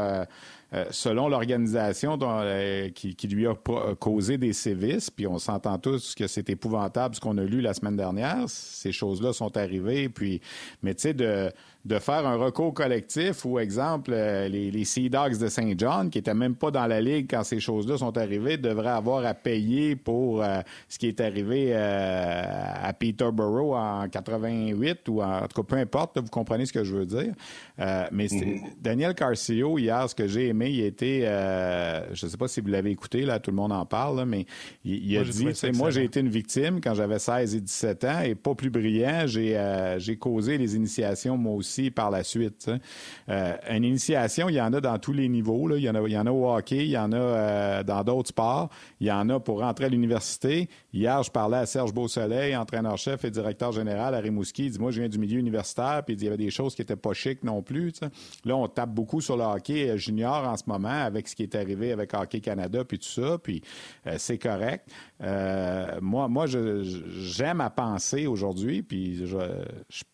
euh, 0.73 0.85
selon 0.91 1.27
l'organisation 1.27 2.17
euh, 2.21 2.89
qui, 2.91 3.27
lui 3.27 3.45
a 3.45 3.53
euh, 3.69 3.95
causé 3.95 4.37
des 4.37 4.53
sévices, 4.53 5.09
puis 5.09 5.27
on 5.27 5.37
s'entend 5.37 5.77
tous 5.77 6.15
que 6.15 6.27
c'est 6.27 6.49
épouvantable 6.49 7.13
ce 7.13 7.19
qu'on 7.19 7.37
a 7.37 7.43
lu 7.43 7.59
la 7.59 7.73
semaine 7.73 7.97
dernière. 7.97 8.45
Ces 8.47 8.93
choses-là 8.93 9.33
sont 9.33 9.57
arrivées, 9.57 10.07
puis 10.07 10.39
mais 10.81 10.95
tu 10.95 11.01
sais 11.01 11.13
de 11.13 11.51
de 11.85 11.99
faire 11.99 12.25
un 12.27 12.35
recours 12.35 12.73
collectif 12.73 13.45
ou, 13.45 13.59
exemple, 13.59 14.11
euh, 14.13 14.47
les, 14.47 14.71
les 14.71 14.85
Sea 14.85 15.09
Dogs 15.09 15.37
de 15.37 15.47
Saint 15.47 15.73
John, 15.77 16.09
qui 16.09 16.17
n'étaient 16.17 16.33
même 16.33 16.55
pas 16.55 16.71
dans 16.71 16.85
la 16.85 17.01
Ligue 17.01 17.27
quand 17.29 17.43
ces 17.43 17.59
choses-là 17.59 17.97
sont 17.97 18.17
arrivées, 18.17 18.57
devraient 18.57 18.89
avoir 18.89 19.25
à 19.25 19.33
payer 19.33 19.95
pour 19.95 20.43
euh, 20.43 20.61
ce 20.87 20.99
qui 20.99 21.07
est 21.07 21.19
arrivé 21.21 21.71
euh, 21.71 22.43
à 22.83 22.93
Peterborough 22.93 23.73
en 23.73 24.07
88 24.09 25.09
ou 25.09 25.21
en, 25.21 25.47
tout 25.47 25.61
cas, 25.61 25.75
peu 25.75 25.81
importe, 25.81 26.19
vous 26.19 26.29
comprenez 26.29 26.65
ce 26.65 26.73
que 26.73 26.83
je 26.83 26.95
veux 26.95 27.05
dire. 27.05 27.33
mais 27.77 28.27
mm-hmm. 28.27 28.61
Daniel 28.79 29.15
Carcio, 29.15 29.77
hier, 29.77 30.09
ce 30.09 30.15
que 30.15 30.27
j'ai 30.27 30.47
aimé. 30.47 30.69
Il 30.69 30.83
a 30.83 30.85
été, 30.85 31.27
euh, 31.27 32.13
je 32.13 32.25
ne 32.25 32.31
sais 32.31 32.37
pas 32.37 32.47
si 32.47 32.61
vous 32.61 32.67
l'avez 32.67 32.91
écouté, 32.91 33.21
là, 33.21 33.39
tout 33.39 33.51
le 33.51 33.57
monde 33.57 33.71
en 33.71 33.85
parle, 33.85 34.25
mais 34.25 34.45
il, 34.85 35.17
a 35.17 35.23
dit, 35.23 35.47
moi, 35.73 35.89
j'ai 35.89 36.03
été 36.03 36.19
une 36.19 36.29
victime 36.29 36.79
quand 36.81 36.93
j'avais 36.93 37.19
16 37.19 37.55
et 37.55 37.61
17 37.61 38.03
ans 38.05 38.21
et 38.21 38.35
pas 38.35 38.55
plus 38.55 38.69
brillant. 38.69 39.23
J'ai 39.25 39.57
euh, 39.57 39.99
j'ai 39.99 40.17
causé 40.17 40.57
les 40.57 40.75
initiations, 40.75 41.37
moi 41.37 41.53
aussi, 41.53 41.70
par 41.91 42.11
la 42.11 42.23
suite. 42.23 42.69
Euh, 43.29 43.55
une 43.69 43.83
initiation, 43.83 44.49
il 44.49 44.55
y 44.55 44.61
en 44.61 44.73
a 44.73 44.81
dans 44.81 44.97
tous 44.97 45.13
les 45.13 45.29
niveaux. 45.29 45.75
Il, 45.75 45.83
y 45.83 45.89
en 45.89 46.25
a, 46.25 46.31
au 46.31 46.49
hockey, 46.49 46.85
il 46.85 46.91
y 46.91 46.97
en 46.97 47.11
a 47.11 47.83
dans 47.83 48.03
d'autres 48.03 48.29
sports. 48.29 48.69
Il 48.99 49.07
y 49.07 49.11
en 49.11 49.29
a 49.29 49.39
pour 49.39 49.59
rentrer 49.59 49.85
à 49.85 49.89
l'université. 49.89 50.69
Hier, 50.93 51.23
je 51.23 51.31
parlais 51.31 51.57
à 51.57 51.65
Serge 51.65 51.93
Beausoleil, 51.93 52.55
entraîneur-chef 52.55 53.23
et 53.25 53.31
directeur 53.31 53.71
général 53.71 54.15
à 54.15 54.19
Rimouski. 54.19 54.65
Il 54.65 54.71
dit, 54.71 54.79
moi, 54.79 54.91
je 54.91 54.99
viens 54.99 55.09
du 55.09 55.17
milieu 55.17 55.39
universitaire, 55.39 56.03
puis 56.05 56.15
il, 56.15 56.17
dit, 56.17 56.25
il 56.25 56.27
y 56.27 56.29
avait 56.29 56.37
des 56.37 56.51
choses 56.51 56.75
qui 56.75 56.81
n'étaient 56.81 56.95
pas 56.95 57.13
chic 57.13 57.43
non 57.43 57.61
plus. 57.61 57.93
Là, 58.45 58.55
on 58.55 58.67
tape 58.67 58.91
beaucoup 58.91 59.21
sur 59.21 59.37
le 59.37 59.43
hockey 59.43 59.97
junior 59.97 60.47
en 60.47 60.57
ce 60.57 60.63
moment 60.67 60.89
avec 60.89 61.27
ce 61.27 61.35
qui 61.35 61.43
est 61.43 61.55
arrivé 61.55 61.91
avec 61.91 62.13
Hockey 62.13 62.39
Canada, 62.39 62.83
puis 62.83 62.99
tout 62.99 63.09
ça, 63.09 63.37
puis 63.37 63.61
euh, 64.07 64.15
c'est 64.17 64.37
correct. 64.37 64.89
Euh, 65.21 65.99
moi, 66.01 66.27
moi 66.27 66.45
j'aime 66.47 67.61
à 67.61 67.69
penser 67.69 68.25
aujourd'hui, 68.27 68.81
puis 68.81 69.25
je, 69.25 69.37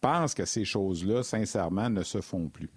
pense 0.02 0.34
que 0.34 0.46
ces 0.46 0.66
choses-là, 0.66 1.24
sincèrement, 1.24 1.90
ne 1.90 2.04
se 2.04 2.22
font 2.22 2.50
plus. 2.50 2.70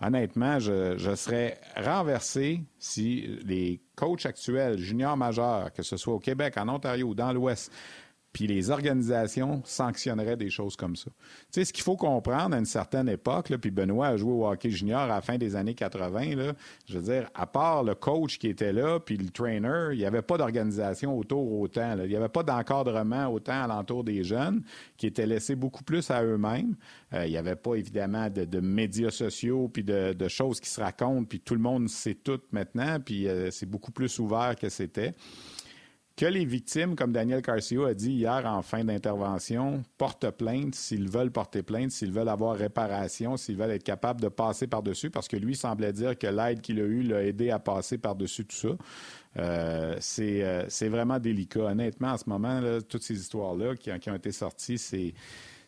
Honnêtement, 0.00 0.58
je, 0.58 0.96
je, 0.98 1.14
serais 1.14 1.58
renversé 1.76 2.62
si 2.78 3.38
les 3.44 3.80
coachs 3.94 4.26
actuels, 4.26 4.78
juniors 4.78 5.16
majeurs, 5.16 5.72
que 5.72 5.82
ce 5.82 5.96
soit 5.96 6.14
au 6.14 6.18
Québec, 6.18 6.54
en 6.58 6.68
Ontario 6.68 7.08
ou 7.08 7.14
dans 7.14 7.32
l'Ouest, 7.32 7.72
puis 8.36 8.46
les 8.46 8.68
organisations 8.68 9.62
sanctionneraient 9.64 10.36
des 10.36 10.50
choses 10.50 10.76
comme 10.76 10.94
ça. 10.94 11.10
Tu 11.10 11.14
sais, 11.52 11.64
ce 11.64 11.72
qu'il 11.72 11.82
faut 11.82 11.96
comprendre 11.96 12.54
à 12.54 12.58
une 12.58 12.66
certaine 12.66 13.08
époque, 13.08 13.48
là, 13.48 13.56
puis 13.56 13.70
Benoît 13.70 14.08
a 14.08 14.18
joué 14.18 14.30
au 14.30 14.46
hockey 14.46 14.68
junior 14.68 15.00
à 15.00 15.06
la 15.06 15.22
fin 15.22 15.38
des 15.38 15.56
années 15.56 15.72
80, 15.72 16.36
là, 16.36 16.52
je 16.86 16.98
veux 16.98 17.14
dire, 17.14 17.30
à 17.34 17.46
part 17.46 17.82
le 17.82 17.94
coach 17.94 18.38
qui 18.38 18.48
était 18.48 18.74
là, 18.74 19.00
puis 19.00 19.16
le 19.16 19.30
trainer, 19.30 19.88
il 19.92 19.98
n'y 20.00 20.04
avait 20.04 20.20
pas 20.20 20.36
d'organisation 20.36 21.16
autour 21.16 21.50
autant. 21.50 21.94
Là. 21.94 22.04
Il 22.04 22.10
n'y 22.10 22.16
avait 22.16 22.28
pas 22.28 22.42
d'encadrement 22.42 23.28
autant 23.28 23.64
alentour 23.64 24.04
des 24.04 24.22
jeunes, 24.22 24.62
qui 24.98 25.06
étaient 25.06 25.24
laissés 25.24 25.56
beaucoup 25.56 25.82
plus 25.82 26.10
à 26.10 26.22
eux-mêmes. 26.22 26.76
Euh, 27.14 27.24
il 27.24 27.30
n'y 27.30 27.38
avait 27.38 27.56
pas, 27.56 27.76
évidemment, 27.76 28.28
de, 28.28 28.60
médias 28.60 29.12
sociaux, 29.12 29.70
puis 29.72 29.82
de, 29.82 30.28
choses 30.28 30.60
qui 30.60 30.68
se 30.68 30.82
racontent, 30.82 31.24
puis 31.24 31.40
tout 31.40 31.54
le 31.54 31.60
monde 31.62 31.88
sait 31.88 32.16
tout 32.16 32.40
maintenant, 32.52 33.00
puis 33.00 33.28
euh, 33.28 33.50
c'est 33.50 33.64
beaucoup 33.64 33.92
plus 33.92 34.18
ouvert 34.18 34.56
que 34.60 34.68
c'était 34.68 35.14
que 36.16 36.24
les 36.24 36.46
victimes, 36.46 36.96
comme 36.96 37.12
Daniel 37.12 37.42
Carcio 37.42 37.84
a 37.84 37.92
dit 37.92 38.12
hier 38.12 38.46
en 38.46 38.62
fin 38.62 38.82
d'intervention, 38.84 39.82
portent 39.98 40.30
plainte 40.30 40.74
s'ils 40.74 41.10
veulent 41.10 41.30
porter 41.30 41.62
plainte, 41.62 41.90
s'ils 41.90 42.10
veulent 42.12 42.30
avoir 42.30 42.56
réparation, 42.56 43.36
s'ils 43.36 43.56
veulent 43.56 43.72
être 43.72 43.84
capables 43.84 44.22
de 44.22 44.28
passer 44.28 44.66
par-dessus, 44.66 45.10
parce 45.10 45.28
que 45.28 45.36
lui 45.36 45.54
semblait 45.54 45.92
dire 45.92 46.18
que 46.18 46.26
l'aide 46.26 46.62
qu'il 46.62 46.80
a 46.80 46.84
eue 46.84 47.02
l'a 47.02 47.22
aidé 47.22 47.50
à 47.50 47.58
passer 47.58 47.98
par-dessus 47.98 48.46
tout 48.46 48.56
ça. 48.56 48.68
Euh, 49.38 49.98
euh, 50.18 50.64
c'est 50.68 50.88
vraiment 50.88 51.18
délicat. 51.18 51.64
Honnêtement, 51.64 52.12
en 52.12 52.16
ce 52.16 52.28
moment, 52.28 52.62
toutes 52.88 53.02
ces 53.02 53.20
histoires-là 53.20 53.74
qui, 53.76 53.90
ont 54.10 54.14
été 54.14 54.32
sorties, 54.32 54.78
c'est 54.78 55.12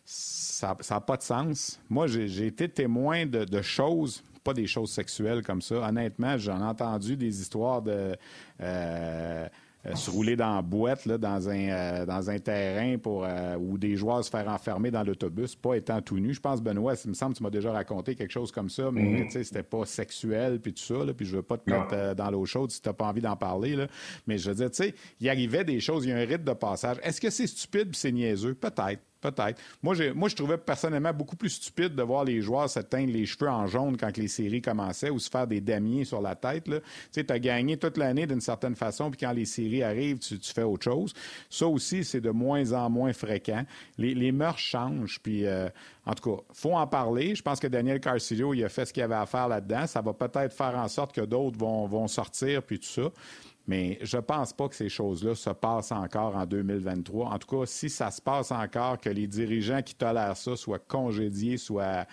ça 0.03 0.75
n'a 0.89 1.01
pas 1.01 1.17
de 1.17 1.21
sens. 1.21 1.79
Moi, 1.87 2.07
j'ai 2.07 2.47
été 2.47 2.67
témoin 2.67 3.27
de, 3.27 3.61
choses, 3.61 4.23
pas 4.43 4.53
des 4.53 4.65
choses 4.65 4.89
sexuelles 4.89 5.43
comme 5.43 5.61
ça. 5.61 5.87
Honnêtement, 5.87 6.35
j'en 6.39 6.59
ai 6.59 6.65
entendu 6.65 7.15
des 7.15 7.39
histoires 7.39 7.83
de... 7.83 8.15
Euh, 8.59 9.47
euh, 9.85 9.95
se 9.95 10.11
rouler 10.11 10.35
dans 10.35 10.55
la 10.55 10.61
boîte 10.61 11.05
là, 11.05 11.17
dans, 11.17 11.49
un, 11.49 11.69
euh, 11.69 12.05
dans 12.05 12.29
un 12.29 12.37
terrain 12.39 12.97
pour 12.97 13.23
euh, 13.23 13.55
où 13.57 13.77
des 13.77 13.95
joueurs 13.95 14.23
se 14.23 14.29
faire 14.29 14.47
enfermer 14.49 14.91
dans 14.91 15.03
l'autobus, 15.03 15.55
pas 15.55 15.75
étant 15.75 16.01
tout 16.01 16.19
nu. 16.19 16.33
Je 16.33 16.41
pense, 16.41 16.61
Benoît, 16.61 16.95
il 17.05 17.09
me 17.09 17.13
semble 17.13 17.33
que 17.33 17.37
tu 17.37 17.43
m'as 17.43 17.49
déjà 17.49 17.71
raconté 17.71 18.15
quelque 18.15 18.31
chose 18.31 18.51
comme 18.51 18.69
ça, 18.69 18.91
mais 18.91 19.03
mm-hmm. 19.03 19.25
tu 19.25 19.31
sais, 19.31 19.43
c'était 19.45 19.63
pas 19.63 19.85
sexuel 19.85 20.59
puis 20.59 20.73
tout 20.73 20.83
ça. 20.83 21.05
Là, 21.05 21.13
puis 21.13 21.25
je 21.25 21.37
veux 21.37 21.43
pas 21.43 21.57
te 21.57 21.69
mettre 21.69 22.15
dans 22.15 22.29
l'eau 22.29 22.45
chaude 22.45 22.71
si 22.71 22.81
tu 22.81 22.89
n'as 22.89 22.93
pas 22.93 23.05
envie 23.05 23.21
d'en 23.21 23.37
parler. 23.37 23.75
Là. 23.75 23.87
Mais 24.27 24.37
je 24.37 24.49
veux 24.49 24.55
dire, 24.55 24.69
tu 24.69 24.83
sais, 24.83 24.95
il 25.21 25.29
arrivait 25.29 25.63
des 25.63 25.79
choses, 25.79 26.05
il 26.05 26.09
y 26.09 26.11
a 26.11 26.17
un 26.17 26.25
rythme 26.25 26.43
de 26.43 26.53
passage. 26.53 26.97
Est-ce 27.03 27.21
que 27.21 27.29
c'est 27.29 27.47
stupide 27.47 27.95
c'est 27.95 28.11
niaiseux? 28.11 28.55
Peut-être. 28.55 29.01
Peut-être. 29.21 29.61
Moi, 29.83 29.95
moi, 30.15 30.29
je 30.29 30.35
trouvais 30.35 30.57
personnellement 30.57 31.13
beaucoup 31.13 31.35
plus 31.35 31.49
stupide 31.49 31.93
de 31.93 32.03
voir 32.03 32.23
les 32.23 32.41
joueurs 32.41 32.69
se 32.69 32.79
teindre 32.79 33.11
les 33.11 33.25
cheveux 33.25 33.49
en 33.49 33.67
jaune 33.67 33.97
quand 33.97 34.15
les 34.15 34.29
séries 34.29 34.61
commençaient 34.61 35.09
ou 35.09 35.19
se 35.19 35.29
faire 35.29 35.45
des 35.45 35.59
damiers 35.59 36.05
sur 36.05 36.21
la 36.21 36.35
tête. 36.35 36.63
Tu 36.63 36.71
sais, 37.11 37.29
as 37.31 37.39
gagné 37.39 37.75
toute 37.75 37.97
l'année 37.97 38.25
d'une 38.27 38.39
certaine 38.39 38.75
façon, 38.75 39.11
puis 39.11 39.19
quand 39.19 39.33
les 39.33 39.45
séries 39.45 39.83
arrivent, 39.83 40.19
tu, 40.19 40.37
fais 40.41 40.63
autre 40.63 40.83
chose. 40.85 41.13
Ça 41.49 41.67
aussi, 41.67 42.05
c'est 42.05 42.21
de 42.21 42.29
moins 42.29 42.71
en 42.71 42.89
moins 42.89 43.11
fréquent. 43.11 43.65
Les, 43.97 44.13
les 44.13 44.31
mœurs 44.31 44.57
changent, 44.57 45.19
puis 45.21 45.45
euh, 45.45 45.67
en 46.05 46.13
tout 46.13 46.35
cas, 46.35 46.41
faut 46.53 46.73
en 46.73 46.87
parler. 46.87 47.35
Je 47.35 47.41
pense 47.41 47.59
que 47.59 47.67
Daniel 47.67 47.99
Carcillo, 47.99 48.53
il 48.53 48.63
a 48.63 48.69
fait 48.69 48.85
ce 48.85 48.93
qu'il 48.93 49.03
avait 49.03 49.15
à 49.15 49.25
faire 49.25 49.47
là-dedans. 49.47 49.85
Ça 49.85 50.01
va 50.01 50.13
peut-être 50.13 50.53
faire 50.53 50.75
en 50.75 50.87
sorte 50.87 51.13
que 51.13 51.21
d'autres 51.21 51.59
vont, 51.59 51.87
vont 51.87 52.07
sortir, 52.07 52.63
puis 52.63 52.79
tout 52.79 52.87
ça. 52.87 53.11
Mais 53.69 53.99
je 54.01 54.17
ne 54.17 54.21
pense 54.21 54.51
pas 54.51 54.67
que 54.67 54.73
ces 54.73 54.89
choses-là 54.89 55.35
se 55.35 55.51
passent 55.51 55.91
encore 55.91 56.35
en 56.35 56.47
2023. 56.47 57.29
En 57.29 57.37
tout 57.37 57.55
cas, 57.55 57.67
si 57.67 57.87
ça 57.87 58.09
se 58.09 58.19
passe 58.19 58.51
encore, 58.51 58.99
que 58.99 59.11
les 59.11 59.27
dirigeants 59.27 59.83
qui 59.83 59.93
tolèrent 59.93 60.35
ça 60.35 60.55
soient 60.55 60.79
congédiés, 60.79 61.57
soient. 61.57 62.05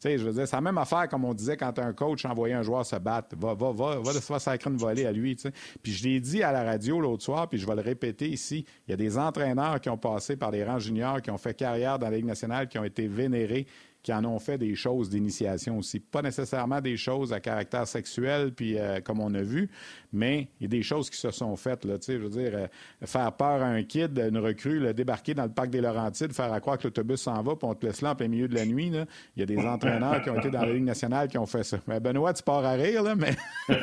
Tu 0.00 0.08
sais, 0.08 0.16
je 0.16 0.24
veux 0.24 0.32
dire, 0.32 0.48
c'est 0.48 0.56
la 0.56 0.62
même 0.62 0.78
affaire 0.78 1.10
comme 1.10 1.26
on 1.26 1.34
disait 1.34 1.58
quand 1.58 1.78
un 1.78 1.92
coach 1.92 2.24
envoyait 2.24 2.54
un 2.54 2.62
joueur 2.62 2.86
se 2.86 2.96
battre. 2.96 3.36
Va, 3.36 3.52
va, 3.52 3.72
va, 3.72 3.98
va, 3.98 4.12
va 4.12 4.38
sacrer 4.38 4.70
une 4.70 4.78
volée 4.78 5.04
à 5.04 5.12
lui. 5.12 5.36
Puis 5.82 5.92
je 5.92 6.02
l'ai 6.02 6.18
dit 6.18 6.42
à 6.42 6.50
la 6.50 6.64
radio 6.64 6.98
l'autre 6.98 7.24
soir, 7.24 7.46
puis 7.46 7.58
je 7.58 7.66
vais 7.66 7.76
le 7.76 7.82
répéter 7.82 8.30
ici. 8.30 8.64
Il 8.88 8.92
y 8.92 8.94
a 8.94 8.96
des 8.96 9.18
entraîneurs 9.18 9.82
qui 9.82 9.90
ont 9.90 9.98
passé 9.98 10.36
par 10.36 10.50
les 10.50 10.64
rangs 10.64 10.78
juniors, 10.78 11.20
qui 11.20 11.30
ont 11.30 11.36
fait 11.36 11.52
carrière 11.52 11.98
dans 11.98 12.08
la 12.08 12.16
Ligue 12.16 12.24
nationale, 12.24 12.68
qui 12.68 12.78
ont 12.78 12.84
été 12.84 13.06
vénérés 13.06 13.66
qui 14.02 14.12
en 14.12 14.24
ont 14.24 14.38
fait 14.38 14.58
des 14.58 14.74
choses 14.74 15.08
d'initiation 15.08 15.78
aussi. 15.78 16.00
Pas 16.00 16.22
nécessairement 16.22 16.80
des 16.80 16.96
choses 16.96 17.32
à 17.32 17.40
caractère 17.40 17.86
sexuel, 17.86 18.52
puis 18.52 18.78
euh, 18.78 19.00
comme 19.00 19.20
on 19.20 19.32
a 19.34 19.42
vu, 19.42 19.70
mais 20.12 20.48
il 20.60 20.64
y 20.64 20.66
a 20.66 20.68
des 20.68 20.82
choses 20.82 21.08
qui 21.08 21.16
se 21.16 21.30
sont 21.30 21.54
faites. 21.56 21.84
Là, 21.84 21.94
je 22.06 22.14
veux 22.14 22.28
dire, 22.28 22.50
euh, 22.54 22.66
faire 23.04 23.32
peur 23.32 23.62
à 23.62 23.66
un 23.66 23.82
kid, 23.84 24.18
une 24.18 24.38
recrue, 24.38 24.80
le 24.80 24.92
débarquer 24.92 25.34
dans 25.34 25.44
le 25.44 25.52
parc 25.52 25.70
des 25.70 25.80
Laurentides, 25.80 26.32
faire 26.32 26.52
à 26.52 26.60
croire 26.60 26.78
que 26.78 26.84
l'autobus 26.84 27.20
s'en 27.20 27.42
va, 27.42 27.54
puis 27.54 27.68
on 27.68 27.74
te 27.74 27.86
laisse 27.86 28.02
là 28.02 28.10
en 28.10 28.14
plein 28.14 28.28
milieu 28.28 28.48
de 28.48 28.54
la 28.54 28.66
nuit. 28.66 28.90
Là. 28.90 29.06
Il 29.36 29.40
y 29.40 29.42
a 29.42 29.46
des 29.46 29.58
entraîneurs 29.58 30.20
qui 30.22 30.30
ont 30.30 30.38
été 30.38 30.50
dans 30.50 30.62
la 30.62 30.72
Ligue 30.72 30.84
nationale 30.84 31.28
qui 31.28 31.38
ont 31.38 31.46
fait 31.46 31.62
ça. 31.62 31.78
Mais 31.86 32.00
Benoît, 32.00 32.32
tu 32.32 32.42
pars 32.42 32.64
à 32.64 32.72
rire, 32.72 33.02
là, 33.02 33.14
mais... 33.14 33.36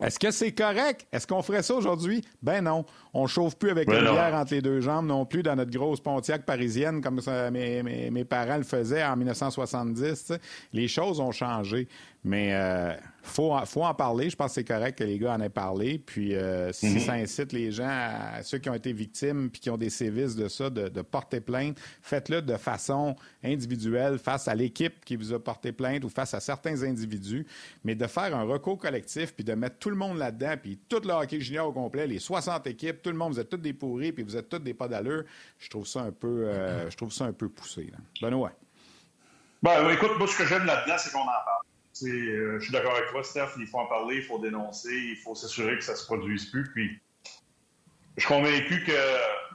Est-ce 0.00 0.18
que 0.18 0.30
c'est 0.30 0.52
correct? 0.52 1.06
Est-ce 1.12 1.26
qu'on 1.26 1.42
ferait 1.42 1.62
ça 1.62 1.74
aujourd'hui? 1.74 2.22
Ben 2.42 2.62
non. 2.62 2.84
On 3.12 3.26
chauffe 3.26 3.56
plus 3.56 3.70
avec 3.70 3.88
une 3.88 4.00
bière 4.00 4.34
entre 4.34 4.54
les 4.54 4.62
deux 4.62 4.80
jambes 4.80 5.06
non 5.06 5.26
plus 5.26 5.42
dans 5.42 5.56
notre 5.56 5.70
grosse 5.70 6.00
Pontiac 6.00 6.46
parisienne 6.46 7.00
comme 7.00 7.20
ça, 7.20 7.50
mais 7.50 7.82
mes, 8.10 8.24
parents 8.24 8.56
le 8.56 8.62
faisaient 8.62 9.04
en 9.04 9.16
1970. 9.16 10.32
Les 10.72 10.88
choses 10.88 11.20
ont 11.20 11.32
changé. 11.32 11.88
Mais 12.22 12.52
euh, 12.52 12.92
faut, 13.22 13.56
faut 13.64 13.84
en 13.84 13.94
parler. 13.94 14.28
Je 14.28 14.36
pense 14.36 14.48
que 14.48 14.54
c'est 14.54 14.64
correct 14.64 14.98
que 14.98 15.04
les 15.04 15.18
gars 15.18 15.32
en 15.32 15.40
aient 15.40 15.48
parlé. 15.48 15.98
Puis 15.98 16.34
euh, 16.34 16.70
si 16.70 16.90
mhm. 16.90 17.00
ça 17.00 17.12
incite 17.14 17.52
les 17.52 17.72
gens, 17.72 17.88
à, 17.88 18.42
ceux 18.42 18.58
qui 18.58 18.68
ont 18.68 18.74
été 18.74 18.92
victimes 18.92 19.48
puis 19.50 19.60
qui 19.60 19.70
ont 19.70 19.78
des 19.78 19.88
sévices 19.88 20.36
de 20.36 20.48
ça, 20.48 20.68
de, 20.68 21.02
porter 21.02 21.40
plainte, 21.40 21.78
faites-le 22.02 22.42
de 22.42 22.56
façon 22.56 23.16
individuelle 23.42 24.18
face 24.18 24.48
à 24.48 24.54
l'équipe 24.54 25.02
qui 25.04 25.16
vous 25.16 25.32
a 25.32 25.42
porté 25.42 25.72
plainte 25.72 26.04
ou 26.04 26.10
face 26.10 26.34
à 26.34 26.40
certains 26.40 26.82
individus. 26.82 27.46
Mais 27.84 27.94
de 27.94 28.06
faire 28.06 28.36
un 28.36 28.42
recours 28.42 28.78
collectif 28.78 29.34
puis 29.34 29.44
de 29.44 29.54
mettre 29.54 29.78
tout 29.78 29.90
le 29.90 29.96
monde 29.96 30.18
là-dedans, 30.18 30.56
puis 30.62 30.78
tout 30.88 31.00
le 31.02 31.12
hockey 31.12 31.40
junior 31.40 31.68
au 31.68 31.72
complet, 31.72 32.06
les 32.06 32.18
60 32.18 32.66
équipes, 32.66 33.00
tout 33.00 33.10
le 33.10 33.16
monde, 33.16 33.32
vous 33.32 33.40
êtes 33.40 33.48
tous 33.48 33.56
des 33.56 33.72
pourris 33.72 34.12
puis 34.12 34.24
vous 34.24 34.36
êtes 34.36 34.48
tous 34.50 34.58
des 34.58 34.74
pas 34.74 34.88
d'allure. 34.88 35.24
Je 35.58 35.70
trouve 35.70 35.86
ça 35.86 36.02
un 36.02 36.12
peu, 36.12 36.48
euh, 36.48 36.90
je 36.90 36.96
trouve 36.98 37.12
ça 37.12 37.24
un 37.24 37.32
peu 37.32 37.48
poussé. 37.48 37.90
Là. 37.90 37.98
Benoît? 38.20 38.52
Ben, 39.62 39.90
écoute, 39.90 40.12
moi, 40.18 40.26
ce 40.26 40.36
que 40.36 40.46
j'aime 40.46 40.64
là-dedans, 40.64 40.96
c'est 40.98 41.12
qu'on 41.12 41.20
en 41.20 41.24
parle. 41.24 41.69
Euh, 42.02 42.58
je 42.58 42.64
suis 42.64 42.72
d'accord 42.72 42.94
avec 42.94 43.10
toi, 43.10 43.22
Steph. 43.22 43.50
Il 43.58 43.66
faut 43.66 43.78
en 43.78 43.86
parler, 43.86 44.16
il 44.16 44.22
faut 44.22 44.38
dénoncer, 44.38 44.94
il 44.94 45.16
faut 45.16 45.34
s'assurer 45.34 45.76
que 45.76 45.84
ça 45.84 45.92
ne 45.92 45.96
se 45.98 46.06
produise 46.06 46.46
plus. 46.46 46.70
Puis, 46.72 47.00
je 48.16 48.22
suis 48.22 48.28
convaincu 48.28 48.82
que, 48.84 48.92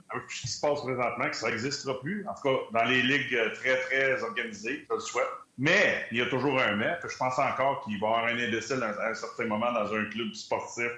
avec 0.09 0.27
tout 0.27 0.35
ce 0.35 0.41
qui 0.41 0.47
se 0.47 0.61
passe 0.61 0.81
présentement, 0.81 1.29
que 1.29 1.35
ça 1.35 1.49
n'existera 1.49 1.99
plus. 2.01 2.25
En 2.27 2.33
tout 2.33 2.49
cas, 2.49 2.79
dans 2.79 2.85
les 2.85 3.01
ligues 3.01 3.37
très, 3.53 3.79
très 3.81 4.23
organisées, 4.23 4.85
je 4.89 4.93
le 4.93 4.99
souhaite. 4.99 5.27
Mais 5.57 6.05
il 6.11 6.17
y 6.17 6.21
a 6.21 6.25
toujours 6.25 6.59
un 6.59 6.75
mais, 6.75 6.97
je 7.01 7.17
pense 7.17 7.39
encore 7.39 7.83
qu'il 7.83 7.99
va 7.99 8.07
y 8.07 8.09
avoir 8.11 8.25
un 8.25 8.37
imbécile 8.37 8.83
à 8.83 9.09
un 9.09 9.13
certain 9.13 9.45
moment 9.45 9.71
dans 9.71 9.93
un 9.93 10.05
club 10.05 10.33
sportif, 10.33 10.91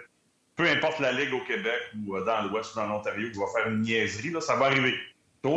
peu 0.55 0.67
importe 0.67 0.99
la 0.99 1.11
ligue 1.11 1.33
au 1.33 1.41
Québec 1.41 1.79
ou 1.95 2.15
euh, 2.15 2.25
dans 2.25 2.41
l'Ouest 2.43 2.73
ou 2.73 2.79
dans 2.79 2.87
l'Ontario, 2.87 3.29
qui 3.31 3.37
va 3.37 3.45
faire 3.55 3.67
une 3.67 3.81
niaiserie. 3.81 4.33
Ça 4.41 4.55
va 4.55 4.65
arriver 4.65 4.95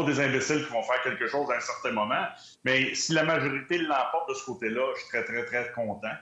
des 0.05 0.21
imbéciles 0.21 0.65
qui 0.65 0.73
vont 0.73 0.83
faire 0.83 1.03
quelque 1.03 1.27
chose 1.27 1.51
à 1.51 1.57
un 1.57 1.61
certain 1.61 1.93
moment. 1.93 2.25
Mais 2.65 2.95
si 2.95 3.13
la 3.13 3.25
majorité 3.25 3.79
l'emporte 3.79 4.29
de 4.29 4.35
ce 4.35 4.45
côté-là, 4.45 4.83
je 4.95 5.01
suis 5.01 5.09
très, 5.09 5.25
très, 5.25 5.45
très 5.45 5.73
content. 5.73 6.13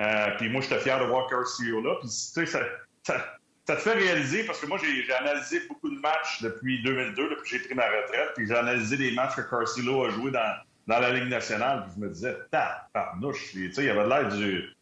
Euh, 0.00 0.26
puis 0.38 0.48
moi, 0.48 0.60
j'étais 0.60 0.80
fier 0.80 0.98
de 1.00 1.06
voir 1.06 1.26
Curcio 1.28 1.80
là. 1.80 1.94
Puis, 2.00 2.08
tu 2.08 2.14
sais, 2.14 2.46
ça, 2.46 2.60
ça, 3.02 3.36
te 3.66 3.76
fait 3.76 3.94
réaliser, 3.94 4.44
parce 4.44 4.60
que 4.60 4.66
moi, 4.66 4.78
j'ai 4.78 5.12
analysé 5.12 5.62
beaucoup 5.68 5.88
de 5.88 5.98
matchs 6.00 6.42
depuis 6.42 6.82
2002, 6.82 7.30
depuis 7.30 7.42
que 7.42 7.48
j'ai 7.48 7.58
pris 7.64 7.74
ma 7.74 7.86
retraite, 7.86 8.32
puis 8.36 8.46
j'ai 8.46 8.54
analysé 8.54 8.96
des 8.96 9.12
matchs 9.12 9.36
que 9.36 9.42
Carcillo 9.42 10.04
a 10.04 10.10
joué 10.10 10.30
dans, 10.30 10.56
dans 10.86 10.98
la 11.00 11.10
Ligue 11.10 11.28
nationale, 11.28 11.84
puis 11.84 11.92
je 11.96 12.00
me 12.00 12.12
disais, 12.12 12.36
tabarnouche, 12.50 13.50
tu 13.52 13.72
sais, 13.72 13.84
il 13.84 13.90
avait 13.90 14.06
l'air 14.06 14.28
du... 14.28 14.76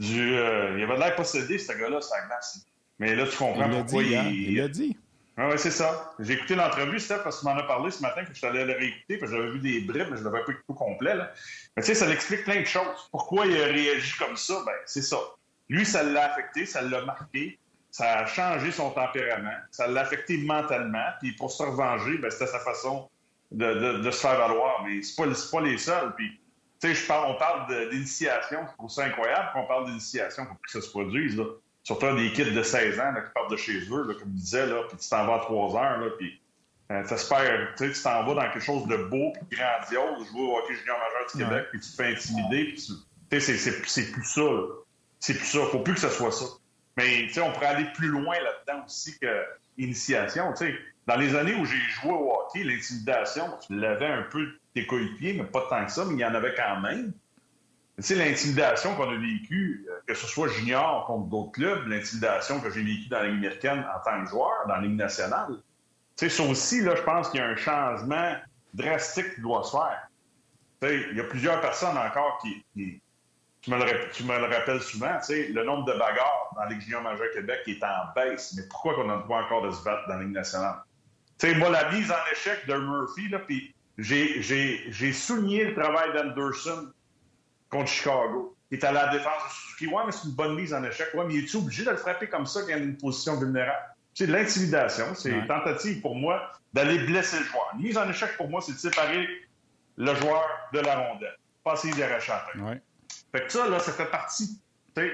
du 0.00 0.36
euh, 0.36 0.76
il 0.76 0.82
avait 0.82 0.98
l'air 0.98 1.14
possédé, 1.14 1.58
ce 1.58 1.72
gars-là, 1.72 2.00
ça 2.00 2.16
glace. 2.26 2.66
Mais 2.98 3.14
là, 3.14 3.26
tu 3.26 3.36
comprends 3.36 3.68
pourquoi 3.68 4.02
il... 4.02 4.16
Hein? 4.16 4.30
Il 4.30 4.56
l'a 4.56 4.68
dit. 4.68 4.96
Ah 5.36 5.48
oui, 5.50 5.58
c'est 5.58 5.72
ça. 5.72 6.14
J'ai 6.20 6.34
écouté 6.34 6.54
l'entrevue, 6.54 7.00
Steph, 7.00 7.18
parce 7.24 7.36
que 7.36 7.40
tu 7.40 7.46
m'en 7.46 7.58
as 7.58 7.64
parlé 7.64 7.90
ce 7.90 8.00
matin, 8.00 8.24
que 8.24 8.32
je 8.32 8.40
t'allais 8.40 8.64
le 8.64 8.74
réécouter, 8.74 9.18
parce 9.18 9.32
que 9.32 9.36
j'avais 9.36 9.50
vu 9.50 9.58
des 9.58 9.80
bribes, 9.80 10.06
mais 10.10 10.16
je 10.16 10.22
l'avais 10.22 10.44
pas 10.44 10.52
écouté 10.52 10.64
au 10.68 10.74
complet. 10.74 11.14
Là. 11.16 11.32
Mais 11.76 11.82
tu 11.82 11.88
sais, 11.88 11.94
ça 11.94 12.06
l'explique 12.06 12.44
plein 12.44 12.60
de 12.60 12.66
choses. 12.66 13.08
Pourquoi 13.10 13.46
il 13.46 13.60
a 13.60 13.66
réagi 13.66 14.16
comme 14.16 14.36
ça? 14.36 14.62
Ben, 14.64 14.74
c'est 14.86 15.02
ça. 15.02 15.18
Lui, 15.68 15.84
ça 15.84 16.04
l'a 16.04 16.32
affecté, 16.32 16.66
ça 16.66 16.82
l'a 16.82 17.04
marqué, 17.04 17.58
ça 17.90 18.18
a 18.20 18.26
changé 18.26 18.70
son 18.70 18.90
tempérament, 18.90 19.56
ça 19.72 19.88
l'a 19.88 20.02
affecté 20.02 20.36
mentalement, 20.38 21.08
puis 21.20 21.32
pour 21.32 21.50
se 21.50 21.64
revenger, 21.64 22.18
ben, 22.18 22.30
c'était 22.30 22.46
sa 22.46 22.60
façon 22.60 23.10
de, 23.50 24.02
de, 24.02 24.10
se 24.12 24.20
faire 24.20 24.38
valoir. 24.38 24.84
Mais 24.86 25.02
c'est 25.02 25.16
pas, 25.16 25.28
pas 25.50 25.60
les 25.62 25.78
seuls. 25.78 26.14
Puis, 26.14 26.40
tu 26.80 26.94
sais, 26.94 27.12
on 27.12 27.34
parle 27.34 27.90
d'initiation, 27.90 28.60
je 28.70 28.72
trouve 28.74 28.90
ça 28.90 29.04
incroyable 29.04 29.50
qu'on 29.52 29.66
parle 29.66 29.86
d'initiation 29.86 30.46
pour 30.46 30.60
que 30.60 30.70
ça 30.70 30.80
se 30.80 30.90
produise. 30.90 31.36
Là 31.36 31.44
surtout 31.84 32.16
des 32.16 32.32
kids 32.32 32.50
de 32.50 32.62
16 32.62 32.98
ans 32.98 33.14
qui 33.14 33.32
partent 33.32 33.50
de 33.50 33.56
chez 33.56 33.78
eux, 33.78 34.04
comme 34.18 34.32
je 34.34 34.40
disais, 34.40 34.66
là, 34.66 34.82
puis 34.88 34.96
tu 34.98 35.08
t'en 35.08 35.26
vas 35.26 35.36
à 35.36 35.38
3 35.40 35.76
heures, 35.76 36.00
là, 36.00 36.06
puis 36.18 36.40
euh, 36.90 37.02
tu 37.04 38.02
t'en 38.02 38.24
vas 38.24 38.34
dans 38.34 38.52
quelque 38.52 38.64
chose 38.64 38.86
de 38.88 38.96
beau 38.96 39.32
puis 39.32 39.58
grandiose, 39.58 40.28
jouer 40.28 40.42
au 40.42 40.58
hockey 40.58 40.74
junior 40.74 40.98
majeur 40.98 41.30
du 41.32 41.38
Québec, 41.38 41.66
puis 41.70 41.80
tu 41.80 41.90
te 41.90 41.96
fais 41.96 42.12
intimider, 42.12 42.64
puis 42.64 42.74
tu 43.30 43.40
sais, 43.40 43.56
c'est 43.56 44.12
plus 44.12 44.24
ça, 44.24 44.42
C'est 45.20 45.34
plus 45.34 45.46
ça. 45.46 45.60
Faut 45.70 45.80
plus 45.80 45.94
que 45.94 46.00
ce 46.00 46.10
soit 46.10 46.32
ça. 46.32 46.44
Mais, 46.96 47.26
tu 47.26 47.34
sais, 47.34 47.40
on 47.40 47.52
pourrait 47.52 47.66
aller 47.66 47.86
plus 47.94 48.08
loin 48.08 48.34
là-dedans 48.34 48.84
aussi 48.84 49.18
que 49.18 49.44
l'initiation, 49.76 50.52
tu 50.52 50.66
sais. 50.66 50.78
Dans 51.06 51.16
les 51.16 51.34
années 51.34 51.54
où 51.54 51.66
j'ai 51.66 51.76
joué 52.00 52.12
au 52.12 52.32
hockey, 52.32 52.64
l'intimidation, 52.64 53.44
tu 53.66 53.78
l'avais 53.78 54.06
un 54.06 54.22
peu 54.22 54.46
tes 54.74 54.86
coéquipiers, 54.86 55.34
mais 55.34 55.44
pas 55.44 55.66
tant 55.68 55.84
que 55.84 55.92
ça, 55.92 56.04
mais 56.04 56.14
il 56.14 56.20
y 56.20 56.24
en 56.24 56.34
avait 56.34 56.54
quand 56.54 56.80
même. 56.80 57.12
Tu 57.96 58.02
sais, 58.02 58.14
l'intimidation 58.16 58.96
qu'on 58.96 59.08
a 59.08 59.16
vécue, 59.16 59.86
euh, 59.88 60.00
que 60.06 60.14
ce 60.14 60.26
soit 60.26 60.48
junior 60.48 61.06
contre 61.06 61.28
d'autres 61.28 61.52
clubs, 61.52 61.86
l'intimidation 61.86 62.60
que 62.60 62.68
j'ai 62.70 62.82
vécue 62.82 63.08
dans 63.08 63.20
la 63.20 63.28
Ligue 63.28 63.38
américaine 63.38 63.86
en 63.94 64.02
tant 64.04 64.24
que 64.24 64.30
joueur, 64.30 64.66
dans 64.66 64.74
la 64.74 64.80
Ligue 64.80 64.96
nationale, 64.96 65.62
tu 66.16 66.28
sais, 66.28 66.28
ça 66.28 66.42
aussi, 66.48 66.80
là, 66.80 66.96
je 66.96 67.02
pense 67.02 67.30
qu'il 67.30 67.40
y 67.40 67.42
a 67.42 67.46
un 67.46 67.56
changement 67.56 68.34
drastique 68.72 69.34
qui 69.36 69.40
doit 69.40 69.62
se 69.62 69.72
faire. 69.72 70.08
Tu 70.80 70.88
sais, 70.88 71.06
il 71.10 71.16
y 71.16 71.20
a 71.20 71.24
plusieurs 71.24 71.60
personnes 71.60 71.96
encore 71.96 72.38
qui, 72.42 72.64
tu, 72.74 73.70
me 73.70 73.76
le, 73.76 74.54
rappelles 74.54 74.80
souvent, 74.80 75.16
tu 75.18 75.26
sais, 75.26 75.48
le 75.48 75.64
nombre 75.64 75.84
de 75.84 75.92
bagarres 75.92 76.50
dans 76.56 76.62
la 76.62 76.70
Ligue 76.70 76.80
junior 76.80 77.02
majeure 77.02 77.30
Québec 77.32 77.60
est 77.66 77.82
en 77.82 78.12
baisse. 78.14 78.54
Mais 78.56 78.64
pourquoi 78.70 78.94
qu'on 78.94 79.04
n'a 79.04 79.18
pas 79.18 79.42
encore 79.42 79.62
de 79.62 79.70
se 79.70 79.82
battre 79.84 80.06
dans 80.08 80.16
la 80.16 80.22
Ligue 80.22 80.34
nationale? 80.34 80.82
Tu 81.38 81.48
sais, 81.48 81.54
moi, 81.54 81.70
la 81.70 81.90
mise 81.92 82.10
en 82.10 82.32
échec 82.32 82.66
de 82.66 82.74
Murphy, 82.74 83.28
là, 83.28 83.38
puis 83.38 83.74
j'ai 83.98 85.12
souligné 85.12 85.64
le 85.64 85.74
travail 85.74 86.12
d'Anderson 86.12 86.92
contre 87.74 87.90
Chicago. 87.90 88.56
Il 88.70 88.78
est 88.78 88.84
à 88.84 88.92
la 88.92 89.08
défense 89.08 89.42
de 89.44 89.52
Suzuki. 89.52 89.86
Ouais, 89.88 90.02
mais 90.06 90.12
c'est 90.12 90.28
une 90.28 90.34
bonne 90.34 90.54
mise 90.54 90.72
en 90.72 90.82
échec. 90.84 91.08
Ouais, 91.14 91.24
mais 91.26 91.34
il 91.34 91.44
est 91.44 91.54
obligé 91.54 91.84
de 91.84 91.90
le 91.90 91.96
frapper 91.96 92.28
comme 92.28 92.46
ça 92.46 92.60
quand 92.60 92.68
il 92.68 92.70
y 92.70 92.74
a 92.74 92.78
une 92.78 92.96
position 92.96 93.36
vulnérable? 93.36 93.94
C'est 94.14 94.28
de 94.28 94.32
l'intimidation. 94.32 95.06
C'est 95.14 95.30
une 95.30 95.46
tentative 95.46 96.00
pour 96.00 96.14
moi 96.14 96.52
d'aller 96.72 96.98
blesser 96.98 97.38
le 97.40 97.44
joueur. 97.44 97.70
Une 97.74 97.82
mise 97.82 97.98
en 97.98 98.08
échec 98.08 98.36
pour 98.36 98.48
moi, 98.48 98.60
c'est 98.60 98.72
de 98.72 98.78
séparer 98.78 99.26
le 99.96 100.14
joueur 100.14 100.44
de 100.72 100.78
la 100.78 100.96
rondelle. 100.96 101.36
Pas 101.64 101.74
essayer 101.74 101.94
d'arracher 101.94 102.32
la 102.32 102.76
Fait 103.32 103.46
que 103.46 103.52
ça, 103.52 103.68
là, 103.68 103.80
ça 103.80 103.92
fait 103.92 104.10
partie. 104.10 104.60
Le, 104.96 105.10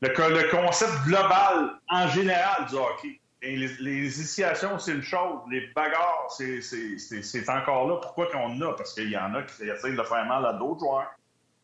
le 0.00 0.50
concept 0.50 0.92
global 1.04 1.78
en 1.88 2.08
général 2.08 2.66
du 2.68 2.74
hockey. 2.74 3.20
Et 3.40 3.56
les, 3.56 4.18
initiations, 4.18 4.78
c'est 4.80 4.92
une 4.92 5.02
chose. 5.02 5.40
Les 5.48 5.68
bagarres, 5.68 6.26
c'est 6.30 7.48
encore 7.48 7.88
là. 7.88 7.96
Pourquoi 8.02 8.26
qu'on 8.26 8.60
a? 8.60 8.72
Parce 8.74 8.94
qu'il 8.94 9.10
y 9.10 9.16
en 9.16 9.32
a 9.34 9.42
qui 9.42 9.68
essayent 9.68 9.96
de 9.96 10.02
faire 10.02 10.26
mal 10.26 10.44
à 10.44 10.54
d'autres 10.54 10.80
joueurs 10.80 11.17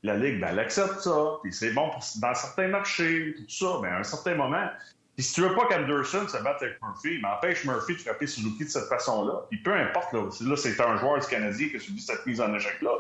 la 0.05 0.17
Ligue, 0.17 0.41
ben, 0.41 0.49
elle 0.51 0.59
accepte 0.59 1.01
ça, 1.01 1.39
puis 1.43 1.53
c'est 1.53 1.73
bon 1.73 1.91
dans 2.21 2.35
certains 2.35 2.69
marchés, 2.69 3.35
tout 3.37 3.45
ça, 3.49 3.79
mais 3.83 3.89
à 3.89 3.99
un 3.99 4.03
certain 4.05 4.35
moment, 4.35 4.69
puis 5.17 5.25
si 5.25 5.35
tu 5.35 5.41
veux 5.41 5.55
pas 5.55 5.67
qu'Anderson 5.67 6.29
se 6.29 6.37
batte 6.43 6.63
avec 6.63 6.81
Murphy, 6.83 7.19
mais 7.23 7.29
empêche 7.29 7.65
Murphy 7.65 7.95
de 7.95 8.01
frapper 8.01 8.27
Suzuki 8.27 8.65
de 8.65 8.69
cette 8.69 8.89
façon-là, 8.89 9.47
puis 9.49 9.63
peu 9.63 9.73
importe, 9.73 10.13
là, 10.13 10.29
là 10.43 10.57
c'est 10.57 10.79
un 10.79 10.97
joueur 10.99 11.21
du 11.21 11.27
Canadien 11.27 11.69
qui 11.71 11.77
a 11.77 11.81
subi 11.81 12.01
cette 12.01 12.25
mise 12.27 12.41
en 12.41 12.55
échec-là, 12.55 12.91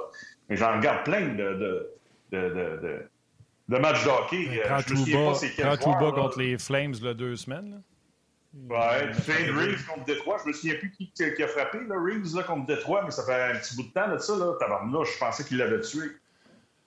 mais 0.48 0.56
j'en 0.56 0.76
regarde 0.76 1.04
plein 1.04 1.28
de, 1.28 1.36
de, 1.36 1.90
de, 2.32 2.38
de, 2.48 3.08
de 3.68 3.78
matchs 3.78 4.02
de 4.04 4.08
hockey. 4.08 4.62
Prends 4.64 5.76
tout 5.76 5.92
bas, 5.92 6.12
contre 6.12 6.38
les 6.38 6.56
Flames, 6.56 6.94
là, 7.02 7.12
deux 7.12 7.36
semaines, 7.36 7.70
là. 7.70 7.76
Ouais, 8.70 9.12
Fane 9.14 9.50
Reeves 9.50 9.84
contre 9.84 10.04
Détroit. 10.04 10.36
Je 10.44 10.48
me 10.48 10.52
souviens 10.52 10.76
plus 10.76 10.92
qui, 10.92 11.10
qui 11.10 11.42
a 11.42 11.48
frappé, 11.48 11.78
là, 11.88 11.96
Reeves, 11.98 12.36
là, 12.36 12.44
contre 12.44 12.66
Détroit, 12.66 13.02
mais 13.04 13.10
ça 13.10 13.24
fait 13.24 13.34
un 13.34 13.58
petit 13.58 13.74
bout 13.74 13.82
de 13.82 13.92
temps 13.92 14.08
de 14.08 14.16
ça, 14.18 14.36
là. 14.36 14.54
Tabarnouche, 14.60 15.14
je 15.14 15.18
pensais 15.18 15.44
qu'il 15.44 15.58
l'avait 15.58 15.80
tué 15.80 16.02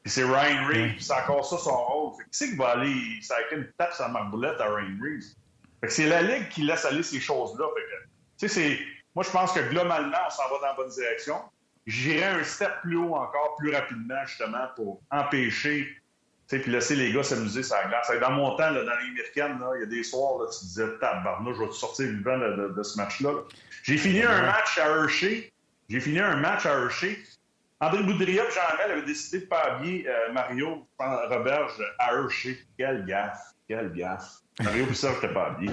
c'est 0.07 0.23
Ryan 0.23 0.67
Reeves, 0.67 0.99
c'est 0.99 1.13
encore 1.13 1.45
ça 1.45 1.57
son 1.57 1.75
rôle. 1.75 2.17
Fait 2.17 2.23
qui 2.23 2.29
c'est 2.31 2.49
qui 2.49 2.55
va 2.55 2.69
aller 2.69 3.19
ça 3.21 3.35
une 3.51 3.71
tape 3.77 3.93
sur 3.93 4.03
la 4.03 4.09
marboulette 4.09 4.59
à 4.59 4.65
Ryan 4.73 4.97
Reeves? 5.01 5.33
Fait 5.81 5.87
que 5.87 5.93
c'est 5.93 6.07
la 6.07 6.21
Ligue 6.21 6.49
qui 6.49 6.63
laisse 6.63 6.85
aller 6.85 7.03
ces 7.03 7.19
choses-là. 7.19 7.65
Fait 7.75 8.47
que, 8.47 8.53
c'est, 8.53 8.79
moi, 9.15 9.23
je 9.23 9.31
pense 9.31 9.51
que 9.51 9.59
globalement, 9.69 10.17
on 10.25 10.29
s'en 10.29 10.43
va 10.49 10.59
dans 10.61 10.67
la 10.67 10.73
bonne 10.73 10.89
direction. 10.89 11.35
J'irai 11.85 12.25
un 12.25 12.43
step 12.43 12.71
plus 12.81 12.97
haut 12.97 13.15
encore, 13.15 13.55
plus 13.57 13.73
rapidement, 13.73 14.25
justement, 14.25 14.67
pour 14.75 15.01
empêcher, 15.11 15.87
puis 16.47 16.71
laisser 16.71 16.95
les 16.95 17.11
gars 17.11 17.23
s'amuser 17.23 17.63
sur 17.63 17.75
la 17.75 17.87
glace. 17.87 18.11
Dans 18.19 18.31
mon 18.31 18.51
temps, 18.57 18.71
là, 18.71 18.83
dans 18.83 18.91
les 18.99 19.09
américaines, 19.09 19.59
il 19.75 19.79
y 19.81 19.83
a 19.83 19.85
des 19.85 20.03
soirs, 20.03 20.39
là, 20.39 20.45
tu 20.47 20.65
disais, 20.65 20.85
tabarnou, 20.99 21.53
je 21.53 21.59
vais 21.61 21.67
te 21.67 21.73
sortir 21.73 22.07
vivant 22.07 22.37
de, 22.37 22.73
de, 22.75 22.83
ce 22.83 22.97
match-là. 22.97 23.31
J'ai 23.83 23.97
fini 23.97 24.23
un 24.23 24.41
match 24.43 24.77
à 24.77 24.87
Hershey. 24.87 25.51
J'ai 25.89 25.99
fini 25.99 26.19
un 26.19 26.35
match 26.37 26.65
à 26.65 26.73
Hershey. 26.73 27.17
André 27.79 28.03
Boudria 28.03 28.43
Jean-Amel 28.49 28.91
avaient 28.91 29.05
décidé 29.05 29.41
de 29.41 29.45
pas 29.45 29.61
habiller 29.61 30.07
euh, 30.07 30.33
Mario 30.33 30.87
Roberge 30.99 31.73
à 31.99 32.13
Hershey. 32.13 32.57
Quelle 32.77 33.05
gaffe, 33.05 33.53
quelle 33.67 33.93
gaffe. 33.93 34.41
Mario 34.59 34.87
Bissard 34.87 35.13
n'était 35.15 35.33
pas 35.33 35.47
habillé. 35.47 35.71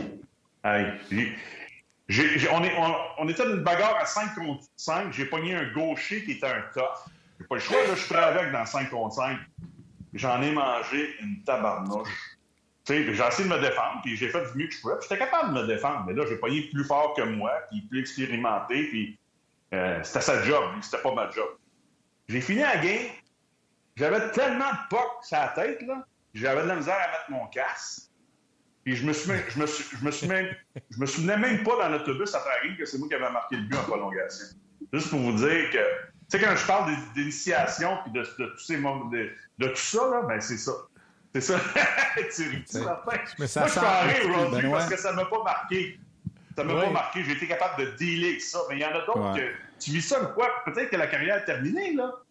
on, 0.64 2.64
est, 2.64 2.72
on, 3.18 3.28
était 3.28 3.44
dans 3.44 3.54
une 3.54 3.62
bagarre 3.62 3.96
à 3.96 4.04
5 4.04 4.34
contre 4.34 4.64
5. 4.76 5.12
J'ai 5.14 5.24
pogné 5.24 5.54
un 5.54 5.72
gaucher 5.72 6.22
qui 6.24 6.32
était 6.32 6.46
un 6.46 6.62
tough. 6.74 7.08
J'ai 7.40 7.46
pas 7.46 7.54
le 7.54 7.60
choix, 7.60 7.78
je 7.88 7.94
suis 7.94 8.14
avec 8.14 8.52
dans 8.52 8.66
5 8.66 8.90
contre 8.90 9.14
5. 9.14 9.38
J'en 10.12 10.42
ai 10.42 10.52
mangé 10.52 11.16
une 11.22 11.42
tabarnouche. 11.42 12.36
J'ai 12.86 13.08
essayé 13.08 13.48
de 13.48 13.54
me 13.54 13.60
défendre, 13.60 14.02
puis 14.02 14.14
j'ai 14.14 14.28
fait 14.28 14.44
du 14.52 14.58
mieux 14.58 14.66
que 14.66 14.74
je 14.74 14.80
pouvais. 14.82 14.94
J'étais 15.00 15.16
capable 15.16 15.54
de 15.54 15.62
me 15.62 15.66
défendre, 15.66 16.04
mais 16.06 16.12
là, 16.12 16.26
j'ai 16.28 16.36
pogné 16.36 16.68
plus 16.70 16.84
fort 16.84 17.14
que 17.14 17.22
moi, 17.22 17.50
puis 17.70 17.80
plus 17.80 18.00
expérimenté, 18.00 18.88
puis 18.88 19.18
euh, 19.72 20.02
c'était 20.02 20.20
sa 20.20 20.42
job, 20.42 20.64
c'était 20.82 21.02
pas 21.02 21.14
ma 21.14 21.30
job. 21.30 21.48
J'ai 22.28 22.40
fini 22.40 22.60
la 22.60 22.76
game. 22.78 23.08
J'avais 23.96 24.30
tellement 24.32 24.70
de 24.70 24.88
poc 24.90 25.08
sur 25.22 25.38
la 25.38 25.48
tête, 25.48 25.82
là. 25.82 26.04
J'avais 26.34 26.62
de 26.62 26.68
la 26.68 26.76
misère 26.76 26.96
à 26.96 27.12
mettre 27.12 27.30
mon 27.30 27.46
casque. 27.46 28.10
Puis 28.84 28.96
je 28.96 29.06
me 29.06 29.12
je 29.12 29.32
me 29.32 29.66
je 29.66 30.04
me 30.04 30.10
je 30.10 31.06
souvenais 31.06 31.36
même 31.38 31.62
pas 31.62 31.76
dans 31.78 31.88
l'autobus 31.88 32.32
la 32.32 32.40
game 32.62 32.76
que 32.76 32.84
c'est 32.84 32.98
moi 32.98 33.08
qui 33.08 33.14
avais 33.14 33.30
marqué 33.30 33.56
le 33.56 33.62
but 33.62 33.76
en 33.76 33.82
prolongation. 33.84 34.46
Juste 34.92 35.10
pour 35.10 35.20
vous 35.20 35.32
dire 35.32 35.70
que, 35.70 35.78
tu 35.78 36.38
sais, 36.38 36.40
quand 36.40 36.54
je 36.54 36.66
parle 36.66 36.94
d'initiation 37.14 37.98
puis 38.02 38.12
de, 38.12 38.20
de, 38.20 38.46
tous 38.46 38.58
ces 38.58 38.76
de, 38.76 39.30
de 39.58 39.68
tout 39.68 39.76
ça, 39.76 40.10
là, 40.10 40.22
ben 40.28 40.40
c'est 40.40 40.58
ça. 40.58 40.72
C'est 41.34 41.40
ça. 41.40 41.60
tu 42.36 42.48
ris, 42.48 42.64
Mais 43.38 43.46
ça 43.46 43.60
Moi, 43.60 43.68
je 44.08 44.14
suis 44.14 44.30
aujourd'hui 44.30 44.70
parce 44.70 44.88
que 44.88 44.96
ça 44.98 45.12
ne 45.12 45.16
m'a 45.16 45.24
pas 45.24 45.42
marqué. 45.42 45.98
Ça 46.56 46.62
ne 46.62 46.72
m'a 46.72 46.82
pas 46.82 46.90
marqué. 46.90 47.24
J'ai 47.24 47.32
été 47.32 47.48
capable 47.48 47.84
de 47.84 47.90
dealer 47.96 48.28
avec 48.28 48.42
ça. 48.42 48.60
Mais 48.68 48.76
il 48.76 48.82
y 48.82 48.84
en 48.84 48.90
a 48.90 49.04
d'autres 49.06 49.34
que 49.34 49.50
tu 49.84 49.90
vis 49.90 50.02
ça 50.02 50.20
quoi? 50.34 50.48
Peut-être 50.64 50.90
que 50.90 50.96
la 50.96 51.06
carrière 51.06 51.36
est 51.36 51.44
terminée, 51.44 51.92
là. 51.94 52.23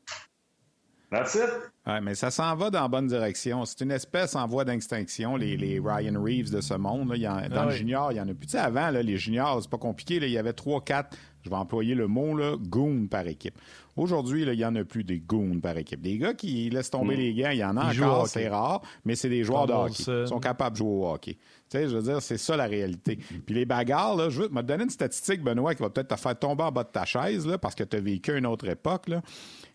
That's 1.14 1.36
it. 1.36 1.50
Ouais, 1.86 2.02
mais 2.02 2.16
ça 2.16 2.32
s'en 2.32 2.56
va 2.56 2.72
dans 2.72 2.82
la 2.82 2.88
bonne 2.88 3.06
direction. 3.06 3.66
C'est 3.66 3.82
une 3.82 3.92
espèce 3.92 4.36
en 4.36 4.48
voie 4.48 4.66
d'extinction, 4.66 5.36
les, 5.36 5.58
les, 5.58 5.80
Ryan 5.80 6.20
Reeves 6.20 6.50
de 6.50 6.60
ce 6.60 6.74
monde. 6.74 7.10
Là. 7.10 7.16
Il 7.16 7.22
y 7.22 7.28
en, 7.28 7.36
dans 7.50 7.62
ah 7.62 7.66
le 7.66 7.72
junior, 7.72 8.12
il 8.12 8.16
y 8.16 8.22
en 8.22 8.28
a 8.28 8.34
plus. 8.34 8.48
Tu 8.48 8.54
sais, 8.54 8.58
avant, 8.58 8.90
là, 8.90 9.04
les 9.04 9.18
juniors, 9.18 9.62
c'est 9.62 9.70
pas 9.70 9.78
compliqué. 9.78 10.20
Là. 10.20 10.26
Il 10.26 10.34
y 10.34 10.40
avait 10.40 10.54
trois, 10.54 10.82
quatre, 10.82 11.16
je 11.44 11.52
vais 11.52 11.56
employer 11.56 11.94
le 11.94 12.08
mot, 12.08 12.36
là, 12.36 12.56
goons 12.58 13.06
par 13.08 13.28
équipe. 13.28 13.54
Aujourd'hui, 13.96 14.42
il 14.42 14.54
y 14.56 14.66
en 14.66 14.76
a 14.76 14.84
plus 14.84 15.04
des 15.04 15.20
goons 15.20 15.60
par 15.60 15.78
équipe. 15.78 16.02
Des 16.02 16.18
gars 16.18 16.34
qui 16.34 16.68
laissent 16.72 16.90
tomber 16.90 17.16
hmm. 17.16 17.20
les 17.20 17.34
gars, 17.36 17.54
il 17.54 17.60
y 17.60 17.64
en 17.64 17.78
a 17.78 17.92
encore, 17.92 18.28
c'est 18.28 18.48
rare, 18.48 18.82
mais 19.06 19.16
c'est 19.16 19.30
des 19.30 19.44
joueurs 19.44 19.68
de 19.68 19.74
hockey. 19.74 20.04
Ils 20.08 20.28
sont 20.28 20.40
capables 20.40 20.74
de 20.74 20.78
jouer 20.78 20.90
au 20.90 21.08
hockey. 21.12 21.34
Tu 21.34 21.78
sais, 21.78 21.90
je 21.90 21.96
veux 21.96 22.02
dire, 22.02 22.22
c'est 22.24 22.38
ça 22.38 22.58
la 22.58 22.66
réalité. 22.66 23.18
Puis 23.46 23.54
les 23.54 23.66
bagarres, 23.66 24.16
là, 24.16 24.30
je 24.30 24.42
veux 24.42 24.50
te 24.50 24.62
donner 24.62 24.86
une 24.86 24.90
statistique, 24.90 25.44
Benoît, 25.44 25.76
qui 25.76 25.84
va 25.84 25.92
peut-être 25.92 26.16
te 26.16 26.20
faire 26.20 26.40
tomber 26.40 26.64
en 26.64 26.72
bas 26.72 26.84
de 26.84 26.90
ta 26.90 27.06
chaise, 27.06 27.46
là, 27.46 27.60
parce 27.60 27.76
que 27.76 27.84
tu 27.84 27.98
as 27.98 28.00
vécu 28.00 28.36
une 28.36 28.48
autre 28.48 28.68
époque. 28.68 29.10
Là. 29.10 29.22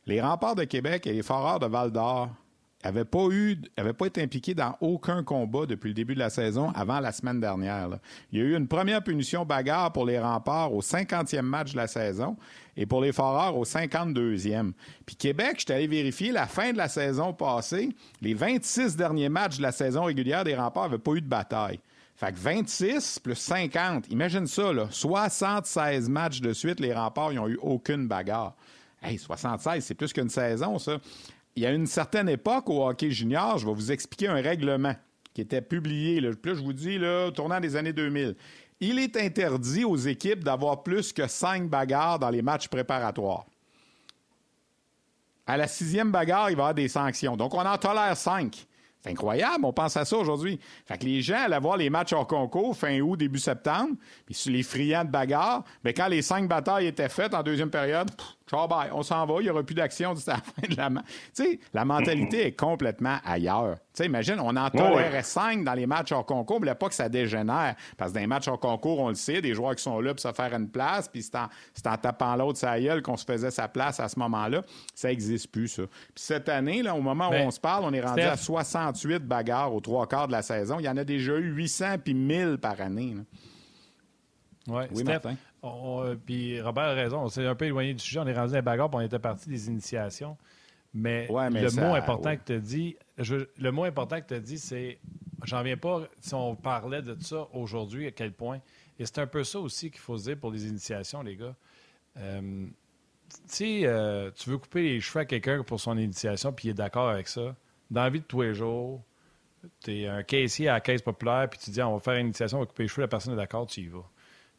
Les 0.08 0.22
remparts 0.22 0.54
de 0.54 0.64
Québec 0.64 1.06
et 1.06 1.12
les 1.12 1.22
foreurs 1.22 1.58
de 1.58 1.66
Val 1.66 1.92
d'Or 1.92 2.30
n'avaient 2.82 3.04
pas 3.04 4.06
été 4.06 4.22
impliqués 4.22 4.54
dans 4.54 4.74
aucun 4.80 5.22
combat 5.22 5.66
depuis 5.66 5.88
le 5.88 5.94
début 5.94 6.14
de 6.14 6.18
la 6.18 6.30
saison 6.30 6.70
avant 6.70 6.98
la 6.98 7.12
semaine 7.12 7.40
dernière. 7.40 7.90
Il 8.32 8.38
y 8.38 8.42
a 8.42 8.44
eu 8.46 8.56
une 8.56 8.68
première 8.68 9.04
punition 9.04 9.44
bagarre 9.44 9.92
pour 9.92 10.06
les 10.06 10.18
remparts 10.18 10.72
au 10.72 10.80
50e 10.80 11.42
match 11.42 11.72
de 11.72 11.76
la 11.76 11.88
saison 11.88 12.38
et 12.74 12.86
pour 12.86 13.02
les 13.02 13.12
foreurs 13.12 13.54
au 13.54 13.66
52e. 13.66 14.72
Puis 15.04 15.16
Québec, 15.16 15.56
je 15.56 15.64
suis 15.64 15.72
allé 15.74 15.86
vérifier 15.86 16.32
la 16.32 16.46
fin 16.46 16.72
de 16.72 16.78
la 16.78 16.88
saison 16.88 17.34
passée, 17.34 17.90
les 18.22 18.32
26 18.32 18.96
derniers 18.96 19.28
matchs 19.28 19.58
de 19.58 19.62
la 19.62 19.72
saison 19.72 20.04
régulière 20.04 20.44
des 20.44 20.56
remparts 20.56 20.84
n'avaient 20.84 21.02
pas 21.02 21.12
eu 21.12 21.20
de 21.20 21.28
bataille. 21.28 21.80
Fait 22.16 22.32
que 22.32 22.38
26 22.38 23.18
plus 23.18 23.34
50, 23.34 24.10
imagine 24.10 24.46
ça, 24.46 24.72
là, 24.72 24.88
76 24.90 26.08
matchs 26.08 26.40
de 26.40 26.54
suite, 26.54 26.80
les 26.80 26.94
remparts, 26.94 27.34
n'ont 27.34 27.46
eu 27.46 27.58
aucune 27.60 28.08
bagarre. 28.08 28.56
Hey, 29.02 29.18
76, 29.18 29.84
c'est 29.84 29.94
plus 29.94 30.12
qu'une 30.12 30.28
saison, 30.28 30.78
ça. 30.78 30.98
Il 31.56 31.62
y 31.62 31.66
a 31.66 31.72
une 31.72 31.86
certaine 31.86 32.28
époque 32.28 32.68
au 32.70 32.86
hockey 32.86 33.10
junior, 33.10 33.58
je 33.58 33.66
vais 33.66 33.72
vous 33.72 33.92
expliquer 33.92 34.28
un 34.28 34.40
règlement 34.40 34.94
qui 35.34 35.40
était 35.40 35.62
publié, 35.62 36.20
là, 36.20 36.34
plus 36.34 36.56
je 36.56 36.62
vous 36.62 36.72
dis, 36.72 36.98
là, 36.98 37.30
tournant 37.30 37.60
des 37.60 37.76
années 37.76 37.92
2000. 37.92 38.36
il 38.80 38.98
est 38.98 39.16
interdit 39.16 39.84
aux 39.84 39.96
équipes 39.96 40.42
d'avoir 40.44 40.82
plus 40.82 41.12
que 41.12 41.26
cinq 41.26 41.68
bagarres 41.68 42.18
dans 42.18 42.30
les 42.30 42.42
matchs 42.42 42.68
préparatoires. 42.68 43.46
À 45.46 45.56
la 45.56 45.66
sixième 45.66 46.12
bagarre, 46.12 46.50
il 46.50 46.56
va 46.56 46.60
y 46.60 46.64
avoir 46.64 46.74
des 46.74 46.88
sanctions. 46.88 47.36
Donc, 47.36 47.54
on 47.54 47.64
en 47.64 47.78
tolère 47.78 48.16
cinq. 48.16 48.66
C'est 49.00 49.10
incroyable, 49.10 49.64
on 49.64 49.72
pense 49.72 49.96
à 49.96 50.04
ça 50.04 50.16
aujourd'hui. 50.16 50.58
Fait 50.84 50.98
que 50.98 51.04
les 51.04 51.22
gens 51.22 51.38
allaient 51.38 51.60
voir 51.60 51.76
les 51.76 51.88
matchs 51.88 52.12
hors 52.12 52.26
concours 52.26 52.76
fin 52.76 53.00
août, 53.00 53.16
début 53.16 53.38
septembre, 53.38 53.94
puis 54.26 54.34
sur 54.34 54.52
les 54.52 54.62
friands 54.62 55.04
de 55.04 55.10
bagarre, 55.10 55.64
mais 55.84 55.94
quand 55.94 56.08
les 56.08 56.20
cinq 56.20 56.48
batailles 56.48 56.86
étaient 56.86 57.08
faites 57.08 57.32
en 57.32 57.42
deuxième 57.42 57.70
période, 57.70 58.10
ciao 58.48 58.66
bye, 58.66 58.90
on 58.92 59.02
s'en 59.02 59.26
va, 59.26 59.34
il 59.40 59.44
n'y 59.44 59.50
aura 59.50 59.62
plus 59.62 59.74
d'action 59.74 60.14
jusqu'à 60.14 60.32
la 60.32 60.38
fin 60.38 60.68
de 60.68 60.76
la 60.76 61.02
Tu 61.34 61.44
sais, 61.44 61.60
la 61.72 61.84
mentalité 61.84 62.46
est 62.46 62.52
complètement 62.52 63.18
ailleurs. 63.24 63.76
Tu 63.76 64.02
sais, 64.02 64.06
imagine, 64.06 64.36
on 64.40 64.56
en 64.56 64.70
tolérait 64.70 65.22
cinq 65.22 65.64
dans 65.64 65.74
les 65.74 65.86
matchs 65.86 66.12
hors 66.12 66.24
concours, 66.24 66.60
mais 66.60 66.74
pas 66.74 66.88
que 66.88 66.94
ça 66.94 67.08
dégénère. 67.08 67.74
Parce 67.96 68.10
que 68.10 68.14
dans 68.14 68.20
les 68.20 68.26
matchs 68.26 68.48
hors 68.48 68.60
concours, 68.60 69.00
on 69.00 69.08
le 69.08 69.14
sait, 69.14 69.40
des 69.40 69.54
joueurs 69.54 69.74
qui 69.74 69.82
sont 69.82 70.00
là 70.00 70.14
pour 70.14 70.20
se 70.20 70.32
faire 70.32 70.54
une 70.54 70.68
place, 70.68 71.08
puis 71.08 71.22
c'est 71.22 71.36
en, 71.36 71.96
tapant 71.96 72.36
l'autre 72.36 72.58
sa 72.58 72.80
gueule 72.80 73.02
qu'on 73.02 73.16
se 73.16 73.24
faisait 73.24 73.50
sa 73.50 73.68
place 73.68 74.00
à 74.00 74.08
ce 74.08 74.18
moment-là. 74.18 74.62
Ça 74.94 75.08
n'existe 75.08 75.50
plus, 75.50 75.68
ça. 75.68 75.82
Puis 75.86 76.24
cette 76.24 76.48
année, 76.48 76.82
là, 76.82 76.94
au 76.94 77.00
moment 77.00 77.28
où 77.28 77.34
on 77.34 77.50
se 77.50 77.60
parle, 77.60 77.84
on 77.84 77.92
est 77.92 78.00
rendu 78.00 78.22
à 78.22 78.36
68 78.36 79.24
bagarres 79.24 79.74
aux 79.74 79.80
trois 79.80 80.06
quarts 80.06 80.26
de 80.26 80.32
la 80.32 80.42
saison. 80.42 80.78
Il 80.78 80.84
y 80.84 80.88
en 80.88 80.96
a 80.96 81.04
déjà 81.04 81.36
eu 81.36 81.52
800 81.52 81.98
puis 82.04 82.14
1000 82.14 82.58
par 82.60 82.80
année. 82.80 83.16
Ouais, 84.68 84.86
oui, 84.92 85.02
Steph, 85.02 85.20
puis 86.26 86.60
Robert 86.60 86.84
a 86.84 86.94
raison, 86.94 87.22
on 87.22 87.28
s'est 87.28 87.46
un 87.46 87.54
peu 87.54 87.66
éloigné 87.66 87.94
du 87.94 88.02
sujet, 88.02 88.20
on 88.20 88.26
est 88.26 88.36
rendu 88.36 88.54
à 88.54 88.62
bagarre, 88.62 88.90
on 88.92 89.00
était 89.00 89.18
parti 89.18 89.48
des 89.48 89.68
initiations. 89.68 90.36
Mais, 90.94 91.26
le, 91.28 91.80
mot 91.80 91.94
important 91.94 92.36
que 92.36 92.42
tu 92.44 92.60
dit, 92.60 92.96
le 93.18 93.70
mot 93.70 93.84
important 93.84 94.20
que 94.20 94.26
tu 94.26 94.34
as 94.34 94.40
dit, 94.40 94.58
c'est 94.58 94.98
j'en 95.44 95.62
viens 95.62 95.76
pas 95.76 96.02
si 96.20 96.34
on 96.34 96.56
parlait 96.56 97.02
de 97.02 97.16
ça 97.22 97.46
aujourd'hui, 97.52 98.06
à 98.06 98.10
quel 98.10 98.32
point. 98.32 98.60
Et 98.98 99.06
c'est 99.06 99.18
un 99.18 99.26
peu 99.26 99.44
ça 99.44 99.60
aussi 99.60 99.90
qu'il 99.90 100.00
faut 100.00 100.16
se 100.16 100.24
dire 100.24 100.38
pour 100.38 100.50
les 100.50 100.66
initiations, 100.66 101.22
les 101.22 101.36
gars. 101.36 101.54
Euh, 102.16 102.66
tu 103.52 103.86
euh, 103.86 104.30
tu 104.34 104.50
veux 104.50 104.58
couper 104.58 104.82
les 104.82 105.00
cheveux 105.00 105.20
à 105.20 105.24
quelqu'un 105.24 105.62
pour 105.62 105.78
son 105.78 105.96
initiation, 105.98 106.52
puis 106.52 106.68
il 106.68 106.70
est 106.72 106.74
d'accord 106.74 107.10
avec 107.10 107.28
ça. 107.28 107.54
Dans 107.90 108.02
la 108.02 108.10
vie 108.10 108.20
de 108.20 108.24
tous 108.24 108.42
les 108.42 108.54
jours, 108.54 109.02
tu 109.84 110.00
es 110.00 110.06
un 110.06 110.22
caissier 110.22 110.68
à 110.68 110.74
la 110.74 110.80
caisse 110.80 111.02
populaire, 111.02 111.48
puis 111.50 111.60
tu 111.60 111.70
dis 111.70 111.82
on 111.82 111.94
va 111.94 112.00
faire 112.00 112.14
une 112.14 112.26
initiation, 112.26 112.58
on 112.58 112.60
va 112.62 112.66
couper 112.66 112.84
les 112.84 112.88
cheveux, 112.88 113.02
la 113.02 113.08
personne 113.08 113.34
est 113.34 113.36
d'accord, 113.36 113.66
tu 113.66 113.82
y 113.82 113.86
vas. 113.86 114.08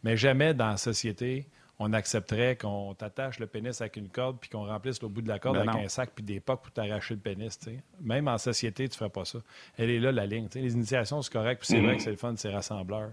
Mais 0.04 0.18
jamais 0.18 0.54
dans 0.54 0.70
la 0.70 0.78
société, 0.78 1.48
on 1.78 1.94
accepterait 1.94 2.58
qu'on 2.58 2.94
t'attache 2.94 3.40
le 3.40 3.48
pénis 3.48 3.80
avec 3.82 3.96
une 3.96 4.10
corde 4.10 4.38
puis 4.40 4.50
qu'on 4.50 4.66
remplisse 4.66 5.02
le 5.02 5.08
bout 5.08 5.22
de 5.22 5.30
la 5.30 5.40
corde 5.40 5.58
ben 5.58 5.68
avec 5.68 5.86
un 5.86 5.88
sac 5.88 6.12
puis 6.14 6.24
des 6.24 6.40
pocs 6.40 6.62
pour 6.62 6.72
t'arracher 6.72 7.14
le 7.14 7.20
pénis. 7.22 7.58
Même 8.02 8.28
en 8.28 8.38
société, 8.38 8.88
tu 8.88 8.94
ne 8.94 8.98
ferais 8.98 9.10
pas 9.10 9.26
ça. 9.26 9.40
Elle 9.78 9.90
est 9.90 10.00
là, 10.00 10.12
la 10.12 10.26
ligne. 10.26 10.48
Les 10.56 10.74
initiations, 10.74 11.22
c'est 11.22 11.32
correct, 11.32 11.60
puis 11.60 11.68
c'est 11.68 11.80
vrai 11.82 11.92
mhm. 11.92 11.98
que 11.98 12.04
c'est 12.04 12.12
le 12.12 12.18
fun, 12.18 12.34
c'est 12.36 12.52
rassembleur. 12.52 13.12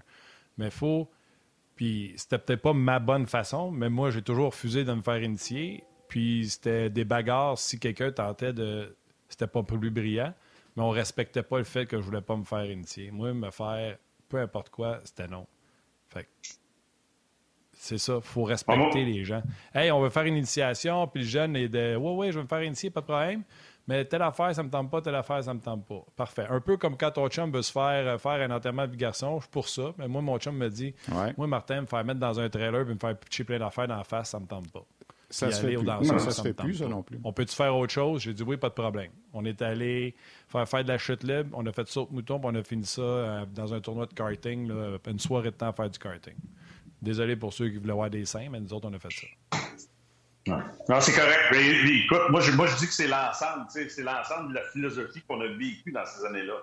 Mais 0.59 0.71
faut. 0.71 1.09
Puis 1.77 2.15
c'était 2.17 2.39
peut-être 2.39 2.63
pas 2.63 2.73
ma 2.73 2.99
bonne 2.99 3.27
façon, 3.27 3.71
mais 3.71 3.91
moi, 3.91 4.11
j'ai 4.11 4.23
toujours 4.23 4.47
refusé 4.47 4.85
de 4.85 4.93
me 4.93 5.03
faire 5.03 5.23
initier. 5.23 5.85
Puis 6.09 6.49
c'était 6.49 6.89
des 6.89 7.05
bagarres 7.05 7.59
si 7.59 7.79
quelqu'un 7.79 8.11
tentait 8.11 8.53
de. 8.53 8.97
C'était 9.29 9.47
pas 9.47 9.63
plus 9.63 9.91
brillant, 9.91 10.33
mais 10.77 10.83
on 10.83 10.91
respectait 10.91 11.43
pas 11.43 11.59
le 11.59 11.65
fait 11.65 11.87
que 11.87 11.99
je 11.99 12.03
voulais 12.03 12.21
pas 12.21 12.37
me 12.37 12.45
faire 12.45 12.65
initier. 12.65 13.11
Moi, 13.11 13.35
me 13.35 13.51
faire 13.51 13.99
peu 14.29 14.39
importe 14.39 14.71
quoi, 14.71 15.01
c'était 15.05 15.29
non. 15.29 15.47
Fait 16.09 16.29
c'est 17.79 17.99
ça, 17.99 18.17
il 18.17 18.23
faut 18.23 18.45
respecter 18.45 19.05
les 19.05 19.25
gens. 19.25 19.43
Hey, 19.75 19.91
on 19.91 20.01
veut 20.01 20.11
faire 20.11 20.25
une 20.25 20.37
initiation, 20.37 21.07
puis 21.07 21.23
le 21.23 21.29
jeune 21.29 21.57
est 21.57 21.69
de 21.69 21.97
Ouais, 21.97 22.15
ouais, 22.15 22.33
je 22.33 22.39
vais 22.39 22.43
me 22.43 22.49
faire 22.49 22.63
initier, 22.63 22.91
pas 22.91 23.01
de 23.01 23.07
problème. 23.07 23.43
Mais 23.89 24.05
telle 24.05 24.23
affaire, 24.23 24.53
ça 24.53 24.63
me 24.63 24.71
tente 24.71 24.91
pas, 24.91 25.01
telle 25.01 25.15
affaire, 25.15 25.43
ça 25.45 25.55
me 25.55 25.61
tente 25.61 25.87
pas. 25.87 26.05
Parfait. 26.17 26.47
Un 26.51 26.61
peu 26.61 26.77
comme 26.77 26.97
quand 26.97 27.13
ton 27.13 27.29
chum 27.29 27.53
veut 27.53 27.63
se 27.63 27.71
faire 27.71 28.07
euh, 28.07 28.19
faire 28.19 28.33
un 28.33 28.51
enterrement 28.51 28.87
de 28.89 28.97
garçon, 28.97 29.37
je 29.37 29.43
suis 29.43 29.51
pour 29.51 29.69
ça. 29.69 29.95
Mais 29.99 30.09
moi, 30.09 30.23
mon 30.23 30.39
chum 30.39 30.57
me 30.57 30.69
dit 30.69 30.95
Moi, 31.37 31.47
Martin, 31.47 31.83
me 31.83 31.87
faire 31.87 32.05
mettre 32.05 32.19
dans 32.19 32.41
un 32.41 32.49
trailer 32.49 32.85
puis 32.85 32.95
me 32.95 32.99
faire 32.99 33.17
pitcher 33.17 33.45
plein 33.45 33.59
d'affaires 33.59 33.87
dans 33.87 33.97
la 33.97 34.05
face, 34.05 34.31
ça 34.31 34.41
me 34.41 34.47
tente 34.47 34.71
pas. 34.73 34.85
Ça 35.29 35.51
se 35.51 35.61
fait 35.61 35.75
plus. 35.75 35.87
ça, 35.87 36.19
ça, 36.19 36.31
se 36.31 36.43
fait 36.43 36.53
plus, 36.53 36.75
ça 36.75 36.89
non 36.89 37.03
plus. 37.03 37.19
On 37.23 37.33
peut-tu 37.33 37.55
faire 37.55 37.77
autre 37.77 37.93
chose? 37.93 38.23
J'ai 38.23 38.33
dit 38.33 38.43
oui, 38.43 38.57
pas 38.57 38.69
de 38.69 38.75
problème. 38.75 39.11
On 39.33 39.45
est 39.45 39.61
allé 39.61 40.15
faire, 40.49 40.69
faire 40.69 40.83
de 40.85 40.89
la 40.89 40.99
chute 40.99 41.25
libre, 41.25 41.51
on 41.53 41.67
a 41.67 41.73
fait 41.73 41.87
saut 41.89 42.09
mouton, 42.11 42.39
puis 42.39 42.49
on 42.53 42.55
a 42.55 42.63
fini 42.63 42.85
ça 42.85 43.03
euh, 43.03 43.47
dans 43.53 43.75
un 43.75 43.81
tournoi 43.81 44.07
de 44.07 44.15
karting, 44.15 44.71
une 45.07 45.19
soirée 45.19 45.51
de 45.51 45.57
temps 45.57 45.69
à 45.69 45.73
faire 45.73 45.91
du 45.91 45.99
karting. 45.99 46.37
Désolé 47.03 47.37
pour 47.37 47.53
ceux 47.53 47.69
qui 47.69 47.77
voulaient 47.77 47.93
voir 47.93 48.11
des 48.11 48.25
seins, 48.25 48.49
mais 48.51 48.61
nous 48.61 48.73
autres, 48.73 48.89
on 48.89 48.95
a 48.95 48.99
fait 48.99 49.13
ça. 49.13 49.27
Non, 50.89 51.01
c'est 51.01 51.13
correct. 51.13 51.53
écoute, 51.53 52.31
moi 52.31 52.41
je, 52.41 52.53
moi, 52.53 52.67
je 52.67 52.77
dis 52.77 52.87
que 52.87 52.93
c'est 52.93 53.09
l'ensemble, 53.09 53.67
c'est 53.69 54.03
l'ensemble 54.03 54.51
de 54.51 54.55
la 54.55 54.63
philosophie 54.73 55.21
qu'on 55.29 55.41
a 55.41 55.49
vécue 55.49 55.91
dans 55.93 56.07
ces 56.07 56.25
années-là. 56.25 56.55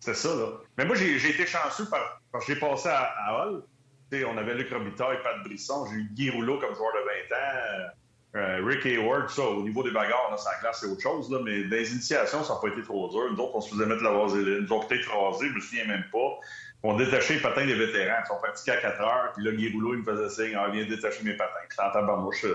C'est 0.00 0.14
ça, 0.14 0.28
là. 0.28 0.46
Mais 0.76 0.84
moi, 0.84 0.94
j'ai 0.94 1.16
été 1.16 1.44
chanceux 1.44 1.86
par, 1.86 2.20
parce 2.30 2.46
que 2.46 2.54
j'ai 2.54 2.60
passé 2.60 2.88
à, 2.88 3.34
Hall. 3.34 3.64
on 4.12 4.38
avait 4.38 4.54
Luc 4.54 4.70
Robitaille, 4.70 5.18
Pat 5.24 5.42
Brisson, 5.44 5.86
j'ai 5.86 5.96
eu 5.96 6.10
Guy 6.12 6.30
Rouleau 6.30 6.58
comme 6.60 6.74
joueur 6.76 6.92
de 6.92 7.32
20 7.32 7.36
ans, 7.36 7.90
euh, 8.36 8.60
Rick 8.64 8.86
Hayward, 8.86 9.28
ça, 9.30 9.42
au 9.42 9.62
niveau 9.62 9.82
des 9.82 9.90
bagarres, 9.90 10.30
là, 10.30 10.36
ça 10.36 10.50
classe, 10.60 10.80
c'est 10.80 10.86
autre 10.86 11.00
chose, 11.00 11.30
là, 11.30 11.40
mais 11.42 11.64
des 11.64 11.92
initiations, 11.92 12.44
ça 12.44 12.54
n'a 12.54 12.60
pas 12.60 12.68
été 12.68 12.82
trop 12.82 13.08
dur. 13.08 13.32
Nous 13.32 13.42
autres, 13.42 13.56
on 13.56 13.60
se 13.60 13.74
faisait 13.74 13.86
mettre 13.86 14.04
la 14.04 14.12
vaseline, 14.12 14.60
nous 14.60 14.72
autres 14.72 14.86
peut-être 14.86 15.10
rasé, 15.10 15.48
je 15.48 15.54
me 15.54 15.60
souviens 15.60 15.86
même 15.86 16.04
pas 16.12 16.38
on 16.82 16.96
détachait 16.96 17.34
les 17.34 17.40
patins 17.40 17.66
des 17.66 17.74
vétérans. 17.74 18.20
Ils 18.24 18.28
sont 18.28 18.38
pratiqués 18.38 18.72
à 18.72 18.76
4 18.76 19.00
heures, 19.00 19.32
puis 19.34 19.44
là, 19.44 19.52
Guy 19.52 19.72
Rouleau, 19.72 19.94
il 19.94 20.00
me 20.00 20.04
faisait 20.04 20.28
signe, 20.28 20.56
ah, 20.56 20.68
viens 20.70 20.86
détacher 20.86 21.24
mes 21.24 21.36
patins. 21.36 21.54
J'étais 21.70 21.82
en 21.82 21.90
tabarnouche. 21.92 22.46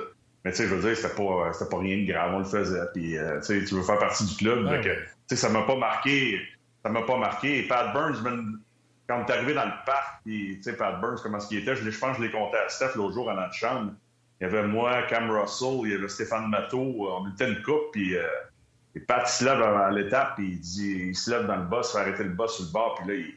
Mais 0.45 0.51
tu 0.51 0.57
sais, 0.57 0.67
je 0.67 0.75
veux 0.75 0.81
dire, 0.81 0.95
c'était 0.95 1.15
pas, 1.15 1.53
c'était 1.53 1.69
pas 1.69 1.79
rien 1.79 1.97
de 1.97 2.11
grave, 2.11 2.33
on 2.35 2.39
le 2.39 2.45
faisait. 2.45 2.85
Puis, 2.93 3.17
euh, 3.17 3.39
tu 3.39 3.59
sais, 3.59 3.65
tu 3.65 3.75
veux 3.75 3.83
faire 3.83 3.99
partie 3.99 4.25
du 4.25 4.35
club. 4.35 4.65
donc, 4.65 4.81
tu 4.81 4.89
sais, 5.27 5.35
ça 5.35 5.49
m'a 5.49 5.63
pas 5.63 5.75
marqué. 5.75 6.41
Ça 6.83 6.89
m'a 6.89 7.03
pas 7.03 7.17
marqué. 7.17 7.59
Et 7.59 7.67
Pat 7.67 7.93
Burns, 7.93 8.17
quand 9.07 9.25
est 9.25 9.31
arrivé 9.31 9.53
dans 9.53 9.65
le 9.65 9.85
parc, 9.85 10.21
puis, 10.25 10.57
tu 10.57 10.63
sais, 10.63 10.77
Pat 10.77 10.99
Burns, 10.99 11.19
comment 11.21 11.39
ce 11.39 11.47
qu'il 11.47 11.59
était, 11.59 11.75
je, 11.75 11.89
je 11.89 11.99
pense 11.99 12.17
que 12.17 12.23
je 12.23 12.27
l'ai 12.27 12.31
compté 12.31 12.57
à 12.57 12.67
Steph 12.69 12.95
l'autre 12.95 13.13
jour 13.13 13.29
à 13.29 13.35
notre 13.35 13.53
chambre. 13.53 13.93
Il 14.41 14.45
y 14.45 14.47
avait 14.47 14.67
moi, 14.67 15.03
Cam 15.03 15.31
Russell, 15.31 15.79
il 15.85 15.91
y 15.91 15.95
avait 15.95 16.09
Stéphane 16.09 16.49
Matteau, 16.49 17.07
on 17.09 17.29
était 17.31 17.47
une 17.47 17.61
coupe, 17.61 17.91
puis, 17.93 18.17
euh, 18.17 18.23
et 18.95 18.99
Pat 18.99 19.27
se 19.27 19.45
lève 19.45 19.61
à 19.61 19.89
l'étape, 19.91 20.35
puis 20.35 20.51
il 20.51 20.59
dit, 20.59 21.07
il 21.07 21.15
se 21.15 21.31
lève 21.31 21.47
dans 21.47 21.55
le 21.55 21.63
boss, 21.63 21.91
il 21.91 21.93
fait 21.93 21.99
arrêter 21.99 22.23
le 22.25 22.31
boss 22.31 22.57
sur 22.57 22.65
le 22.65 22.71
bord, 22.71 22.95
puis 22.95 23.07
là, 23.07 23.13
il, 23.13 23.33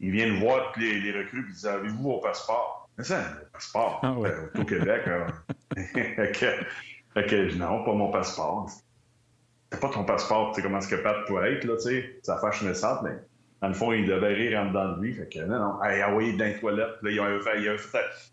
ils 0.00 0.10
viennent 0.10 0.38
voir 0.38 0.72
les, 0.76 1.00
les 1.00 1.18
recrues 1.18 1.46
et 1.48 1.52
disent 1.52 1.66
Avez-vous 1.66 2.02
vos 2.02 2.18
passeports? 2.18 2.88
Mais 2.98 3.04
ça, 3.04 3.20
un 3.20 3.44
passeport 3.52 4.00
ah 4.02 4.14
euh, 4.18 4.48
au 4.58 4.64
Québec. 4.64 5.02
fait, 5.94 7.26
que, 7.26 7.54
non, 7.56 7.84
pas 7.84 7.92
mon 7.92 8.10
passeport. 8.10 8.70
C'est 9.70 9.80
pas 9.80 9.90
ton 9.90 10.04
passeport, 10.04 10.50
tu 10.50 10.56
sais 10.56 10.62
comment 10.62 10.78
est-ce 10.78 10.88
que 10.88 10.96
Pat 10.96 11.26
peut 11.26 11.44
être, 11.44 11.64
là, 11.64 11.76
tu 11.76 11.82
sais. 11.82 12.18
Ça 12.22 12.38
fâche 12.38 12.62
naissante, 12.62 13.02
mais 13.02 13.18
dans 13.60 13.68
le 13.68 13.74
fond, 13.74 13.92
il 13.92 14.06
devait 14.06 14.34
rire 14.34 14.60
en 14.60 14.66
dedans 14.66 14.96
de 14.96 15.02
lui. 15.02 15.14
Fait 15.14 15.28
que 15.28 15.40
non, 15.40 15.58
non. 15.58 15.82
Hey, 15.82 16.00
ah 16.00 16.14
oui, 16.14 16.36
dans 16.36 16.44
les 16.44 16.58
toilettes. 16.58 17.02
Là, 17.02 17.10
il, 17.10 17.18
avait 17.18 17.40
fait, 17.40 17.58
il, 17.58 17.68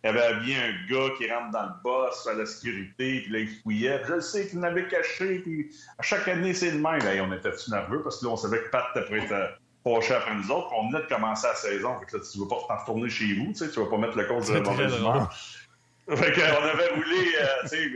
avait 0.07 0.21
avait 0.21 0.39
bien 0.41 0.57
un 0.59 0.91
gars 0.91 1.13
qui 1.17 1.31
rentre 1.31 1.51
dans 1.51 1.63
le 1.63 1.73
boss, 1.83 2.27
à 2.27 2.35
la 2.35 2.45
sécurité, 2.45 3.21
puis 3.21 3.29
là, 3.31 3.39
il 3.39 3.47
fouillait. 3.47 4.01
je 4.07 4.13
le 4.13 4.21
sais 4.21 4.47
qu'il 4.47 4.59
l'avait 4.59 4.87
caché, 4.87 5.39
puis 5.39 5.71
à 5.97 6.03
chaque 6.03 6.27
année, 6.27 6.53
c'est 6.53 6.71
le 6.71 6.77
même. 6.77 7.01
Hey, 7.01 7.19
on 7.19 7.33
était-tu 7.33 7.71
nerveux? 7.71 8.03
Parce 8.03 8.19
que 8.19 8.25
là, 8.25 8.31
on 8.31 8.37
savait 8.37 8.59
que 8.59 8.69
Pat 8.69 8.85
était 8.95 9.17
être 9.17 9.59
fâchés 9.83 10.13
après 10.13 10.35
nous 10.35 10.51
autres. 10.51 10.69
On 10.73 10.89
venait 10.89 11.03
de 11.03 11.07
commencer 11.07 11.47
la 11.47 11.55
saison. 11.55 11.99
Fait 11.99 12.05
que 12.05 12.17
là, 12.17 12.23
tu 12.31 12.39
ne 12.39 12.43
vas 12.43 12.49
pas 12.55 12.61
t'en 12.67 12.81
retourner 12.81 13.09
chez 13.09 13.33
vous. 13.35 13.47
Tu 13.47 13.55
sais, 13.55 13.69
tu 13.69 13.79
vas 13.79 13.89
pas 13.89 13.97
mettre 13.97 14.17
le 14.17 14.25
coach 14.25 14.47
de 14.47 14.53
la 14.53 14.61
mauvaise 14.61 14.97
humeur. 14.97 15.33
Fait 16.09 16.33
qu'on 16.33 16.41
avait 16.41 16.89
roulé, 16.89 17.31
euh, 17.39 17.47
tu 17.61 17.67
sais, 17.69 17.89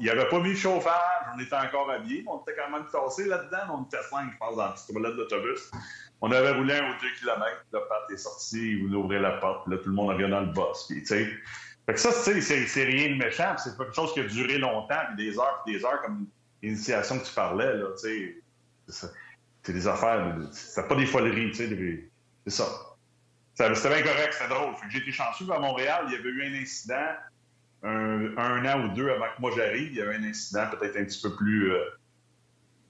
il 0.00 0.10
avait 0.10 0.28
pas 0.28 0.40
mis 0.40 0.50
le 0.50 0.56
chauffage, 0.56 1.26
on 1.34 1.38
était 1.38 1.54
encore 1.54 1.90
habillés, 1.90 2.24
on 2.26 2.40
était 2.40 2.54
quand 2.56 2.70
même 2.70 2.86
tassés 2.90 3.26
là-dedans, 3.26 3.78
on 3.78 3.82
était 3.84 4.02
cinq, 4.08 4.32
je 4.32 4.38
pense, 4.38 4.56
dans 4.56 4.66
la 4.66 4.72
petite 4.72 4.90
toilette 4.90 5.16
d'autobus. 5.16 5.70
On 6.22 6.30
avait 6.30 6.52
roulé 6.52 6.74
un 6.74 6.90
ou 6.90 6.94
deux 7.02 7.12
kilomètres, 7.18 7.64
le 7.72 7.80
Pat 7.80 8.10
est 8.10 8.16
sorti, 8.16 8.70
il 8.70 8.82
voulait 8.84 8.96
ouvrir 8.96 9.20
la 9.20 9.32
porte, 9.32 9.66
là, 9.68 9.76
tout 9.76 9.88
le 9.90 9.94
monde 9.94 10.10
revient 10.10 10.30
dans 10.30 10.40
le 10.40 10.52
boss, 10.52 10.86
puis 10.88 11.04
sais. 11.04 11.28
Fait 11.84 11.94
que 11.94 12.00
ça, 12.00 12.10
tu 12.10 12.40
sais, 12.40 12.66
c'est 12.66 12.84
rien 12.84 13.10
de 13.10 13.16
méchant, 13.16 13.54
c'est 13.58 13.76
quelque 13.76 13.94
chose 13.94 14.14
qui 14.14 14.20
a 14.20 14.24
duré 14.24 14.56
longtemps, 14.56 15.00
puis 15.14 15.26
des 15.26 15.38
heures, 15.38 15.62
puis 15.66 15.74
des 15.74 15.84
heures, 15.84 16.00
comme 16.00 16.26
l'initiation 16.62 17.18
que 17.18 17.26
tu 17.26 17.34
parlais, 17.34 17.74
là, 17.74 17.88
tu 18.00 18.42
sais 18.88 19.08
c'est 19.62 19.72
des 19.72 19.86
affaires, 19.86 20.36
c'est 20.52 20.88
pas 20.88 20.94
des 20.94 21.06
foleries, 21.06 21.50
tu 21.50 21.68
sais, 21.68 22.10
c'est 22.46 22.50
ça. 22.50 22.66
C'était 23.54 23.88
bien 23.88 24.02
correct, 24.02 24.32
c'était 24.32 24.48
drôle. 24.48 24.74
J'ai 24.88 24.98
été 24.98 25.12
chanceux 25.12 25.44
à 25.52 25.58
Montréal, 25.58 26.04
il 26.08 26.14
y 26.14 26.16
avait 26.16 26.28
eu 26.28 26.42
un 26.44 26.62
incident 26.62 27.14
un, 27.82 28.64
an 28.64 28.84
ou 28.84 28.94
deux 28.94 29.10
avant 29.10 29.26
que 29.36 29.40
moi 29.40 29.50
j'arrive, 29.56 29.92
il 29.92 29.96
y 29.96 30.00
avait 30.00 30.16
un 30.16 30.24
incident 30.24 30.66
peut-être 30.70 30.96
un 30.96 31.04
petit 31.04 31.20
peu 31.20 31.34
plus 31.34 31.72
euh, 31.72 31.80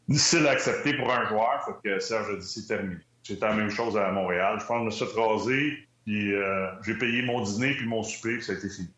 difficile 0.08 0.46
à 0.46 0.52
accepter 0.52 0.94
pour 0.94 1.10
un 1.12 1.26
joueur. 1.28 1.64
Fait 1.64 1.88
que 1.88 2.00
Serge 2.00 2.30
a 2.30 2.36
dit 2.36 2.46
c'est 2.46 2.66
terminé. 2.66 3.00
C'était 3.22 3.46
la 3.46 3.54
même 3.54 3.70
chose 3.70 3.96
à 3.96 4.10
Montréal. 4.10 4.58
Je 4.60 4.66
pense 4.66 4.76
que 4.76 4.96
je 4.96 5.04
me 5.04 5.10
suis 5.10 5.20
rasé, 5.20 5.88
puis 6.04 6.34
euh, 6.34 6.66
j'ai 6.82 6.94
payé 6.94 7.22
mon 7.22 7.42
dîner 7.42 7.74
puis 7.74 7.86
mon 7.86 8.02
souper, 8.02 8.36
puis 8.36 8.42
ça 8.42 8.52
a 8.52 8.56
été 8.56 8.68
fini. 8.68 8.90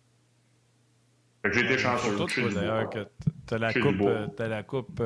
Fait 1.43 1.51
que 1.51 1.59
j'ai 1.59 1.65
été 1.67 1.79
chanceux. 1.79 2.17
d'ailleurs, 2.55 2.91
que 2.91 3.07
t'as 3.47 3.59
la, 3.59 3.73
coupe, 3.73 4.01
euh, 4.01 4.27
as 4.39 4.49
la 4.49 4.63
coupe 4.63 5.03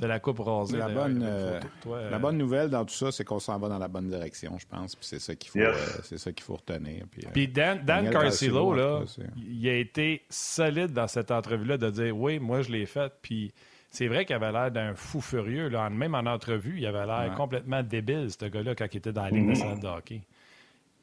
de 0.00 0.06
la 0.06 0.20
coupe 0.20 0.40
rasée. 0.40 0.76
La, 0.76 0.88
bonne, 0.88 1.22
euh, 1.24 1.60
la 1.86 1.92
euh, 1.92 2.18
bonne 2.18 2.38
nouvelle 2.38 2.70
dans 2.70 2.84
tout 2.84 2.94
ça, 2.94 3.12
c'est 3.12 3.24
qu'on 3.24 3.38
s'en 3.38 3.58
va 3.58 3.68
dans 3.68 3.78
la 3.78 3.88
bonne 3.88 4.08
direction, 4.08 4.56
je 4.58 4.66
pense. 4.66 4.94
Puis 4.96 5.06
c'est 5.06 5.18
ça 5.18 5.34
qu'il 5.34 5.50
faut, 5.50 5.58
euh, 5.58 5.74
c'est 6.04 6.18
ça 6.18 6.32
qu'il 6.32 6.44
faut 6.44 6.56
retenir. 6.56 7.04
Puis, 7.32 7.48
Dan, 7.48 7.84
Dan 7.84 8.10
Carcillo, 8.10 8.74
là, 8.74 9.02
il 9.36 9.68
a 9.68 9.74
été 9.74 10.22
solide 10.28 10.92
dans 10.92 11.08
cette 11.08 11.30
entrevue-là 11.30 11.78
de 11.78 11.90
dire 11.90 12.16
oui, 12.16 12.38
moi 12.38 12.62
je 12.62 12.70
l'ai 12.70 12.86
fait. 12.86 13.12
Puis 13.22 13.52
c'est 13.90 14.08
vrai 14.08 14.24
qu'il 14.24 14.36
avait 14.36 14.52
l'air 14.52 14.70
d'un 14.70 14.94
fou 14.94 15.20
furieux. 15.20 15.68
Là. 15.68 15.90
Même 15.90 16.14
en 16.14 16.26
entrevue, 16.26 16.78
il 16.78 16.86
avait 16.86 17.06
l'air 17.06 17.34
complètement 17.36 17.82
débile, 17.82 18.28
ce 18.30 18.46
gars-là, 18.46 18.74
quand 18.74 18.86
il 18.92 18.98
était 18.98 19.12
dans 19.12 19.24
la 19.24 19.30
Ligue 19.30 19.44
mm-hmm. 19.44 19.48
nationale 19.48 19.80
de 19.80 19.86
hockey. 19.86 20.22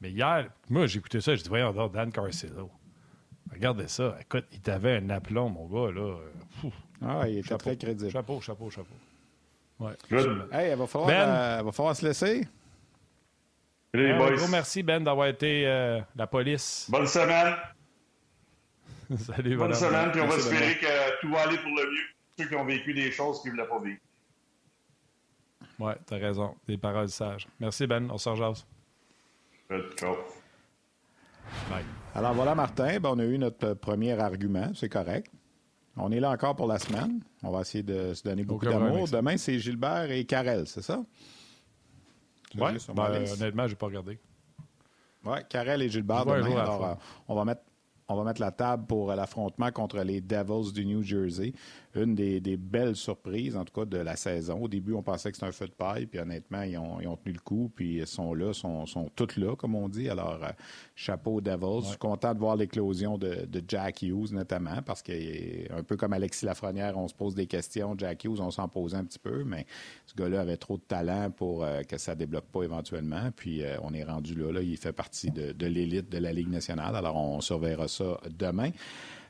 Mais 0.02 0.12
hier, 0.12 0.50
moi, 0.70 0.88
j'ai 0.88 1.00
écouté 1.00 1.22
ça, 1.22 1.36
j'ai 1.36 1.44
dit, 1.44 1.50
voyons 1.50 1.72
Dan 1.88 2.12
Carcillo. 2.12 2.70
Regardez 3.52 3.88
ça. 3.88 4.16
Écoute, 4.20 4.46
il 4.52 4.60
t'avait 4.62 4.98
un 4.98 5.10
aplomb, 5.10 5.50
mon 5.50 5.68
gars, 5.68 5.92
là. 5.92 6.18
ah, 7.02 7.28
il 7.28 7.40
était 7.40 7.58
très 7.58 7.78
crédible. 7.78 8.12
Chapeau, 8.12 8.42
chapeau, 8.42 8.70
chapeau. 8.70 8.96
Ouais. 9.80 9.92
Hey, 10.52 10.72
il 10.72 10.78
va 10.78 10.88
falloir, 10.88 11.08
ben, 11.10 11.30
euh, 11.30 11.62
va 11.64 11.72
falloir 11.72 11.96
se 11.96 12.06
laisser. 12.06 12.48
Salut, 13.94 14.08
les 14.08 14.18
boys. 14.18 14.32
Gros 14.36 14.48
merci, 14.48 14.84
Ben, 14.84 15.04
d'avoir 15.04 15.28
été 15.28 15.68
euh, 15.68 16.02
la 16.16 16.28
police. 16.28 16.88
Bonne 16.90 17.08
semaine. 17.08 17.56
Salut, 19.18 19.58
Bonne 19.58 19.74
semaine, 19.74 20.12
puis 20.12 20.22
on 20.22 20.28
va 20.28 20.36
espérer 20.36 20.78
que 20.80 21.22
tout 21.22 21.30
va 21.32 21.42
aller 21.42 21.58
pour 21.58 21.72
le 21.72 21.92
mieux. 21.92 22.06
Ceux 22.38 22.48
qui 22.48 22.56
ont 22.56 22.66
vécu 22.66 22.94
des 22.94 23.12
choses 23.12 23.42
qu'ils 23.42 23.52
ne 23.52 23.58
voulaient 23.58 23.70
pas 23.70 23.80
vivre. 23.80 24.00
Oui, 25.80 25.94
t'as 26.06 26.18
raison. 26.18 26.56
Des 26.68 26.78
paroles 26.78 27.10
sages. 27.10 27.48
Merci, 27.60 27.86
Ben. 27.86 28.10
On 28.12 28.18
se 28.18 28.30
rejase. 28.30 28.66
Ciao. 29.98 30.16
Bye. 31.70 31.86
Alors 32.16 32.34
voilà, 32.34 32.56
Martin. 32.56 32.98
Ben, 33.00 33.10
on 33.10 33.20
a 33.20 33.26
eu 33.26 33.38
notre 33.38 33.74
premier 33.74 34.18
argument. 34.18 34.72
C'est 34.74 34.88
correct. 34.88 35.30
On 35.98 36.12
est 36.12 36.22
là 36.22 36.32
encore 36.32 36.56
pour 36.56 36.68
la 36.68 36.80
semaine. 36.80 37.22
On 37.44 37.52
va 37.52 37.62
essayer 37.62 37.84
de 37.84 38.14
se 38.14 38.24
donner 38.24 38.46
beaucoup 38.46 38.66
d'amour. 38.66 39.08
Demain, 39.10 39.36
c'est 39.38 39.60
Gilbert 39.60 40.10
et 40.12 40.24
Karel, 40.24 40.66
c'est 40.66 40.82
ça? 40.82 41.04
Oui, 42.58 42.72
ben, 42.94 43.26
honnêtement, 43.34 43.68
je 43.68 43.72
n'ai 43.72 43.76
pas 43.76 43.86
regardé. 43.86 44.18
Oui, 45.26 45.40
Karel 45.50 45.82
et 45.82 45.90
Gilbert 45.90 46.26
demain. 46.26 46.58
Alors, 46.58 46.86
euh, 46.86 46.94
on 47.28 47.36
va 47.36 47.44
mettre 47.44 47.62
on 48.08 48.16
va 48.16 48.24
mettre 48.24 48.40
la 48.40 48.52
table 48.52 48.86
pour 48.86 49.14
l'affrontement 49.14 49.72
contre 49.72 50.00
les 50.02 50.22
Devils 50.22 50.72
du 50.72 50.86
New 50.86 51.02
Jersey 51.02 51.54
une 51.96 52.14
des, 52.14 52.58
belles 52.58 52.96
surprises, 52.96 53.56
en 53.56 53.64
tout 53.64 53.74
cas, 53.74 53.86
de 53.86 53.98
la 53.98 54.16
saison. 54.16 54.62
Au 54.62 54.68
début, 54.68 54.94
on 54.94 55.02
pensait 55.02 55.32
que 55.32 55.38
c'était 55.38 55.48
un 55.48 55.52
feu 55.52 55.68
de 55.68 55.72
paille, 55.72 56.06
puis 56.06 56.20
honnêtement, 56.20 56.62
ils 56.62 56.78
ont, 56.78 57.18
tenu 57.18 57.34
le 57.34 57.40
coup, 57.40 57.72
puis 57.74 57.98
ils 57.98 58.08
sont 58.08 58.34
là, 58.34 58.54
sont, 58.54 58.86
sont 58.86 59.10
toutes 59.16 59.38
là, 59.38 59.56
comme 59.56 59.76
on 59.76 59.88
dit. 59.88 60.10
Alors, 60.10 60.44
euh, 60.44 60.50
chapeau 60.96 61.42
Devils. 61.42 61.84
Je 61.84 61.90
suis 61.90 61.98
content 61.98 62.34
de 62.34 62.40
voir 62.40 62.56
l'éclosion 62.56 63.18
de, 63.18 63.48
Jack 63.68 64.02
Hughes, 64.02 64.32
notamment, 64.32 64.82
parce 64.86 65.02
qu'un 65.02 65.84
peu 65.88 65.96
comme 65.96 66.14
Alexis 66.14 66.46
Lafrenière, 66.46 66.98
on 66.98 67.08
se 67.08 67.14
pose 67.14 67.34
des 67.34 67.48
questions. 67.48 67.96
Jack 67.98 68.26
Hughes, 68.26 68.42
on 68.42 68.52
s'en 68.52 68.68
pose 68.68 68.94
un 68.94 69.06
petit 69.06 69.20
peu, 69.20 69.44
mais 69.44 69.66
ce 70.06 70.14
gars-là 70.16 70.42
avait 70.42 70.58
trop 70.58 70.78
de 70.78 70.84
talent 70.84 71.32
pour 71.32 71.64
euh, 71.64 71.82
que 71.84 71.98
ça 71.98 72.16
débloque 72.16 72.48
pas 72.48 72.64
éventuellement. 72.64 73.32
Puis, 73.36 73.64
euh, 73.64 73.78
on 73.82 73.94
est 73.94 74.04
rendu 74.04 74.36
là, 74.36 74.52
là. 74.52 74.62
Il 74.62 74.78
fait 74.78 74.94
partie 74.94 75.32
de, 75.32 75.54
de 75.54 75.66
l'élite 75.66 76.10
de 76.10 76.18
la 76.18 76.34
Ligue 76.34 76.50
nationale. 76.50 76.96
Alors, 76.96 77.16
on 77.16 77.40
surveillera 77.42 77.88
ça 77.88 78.20
demain. 78.30 78.72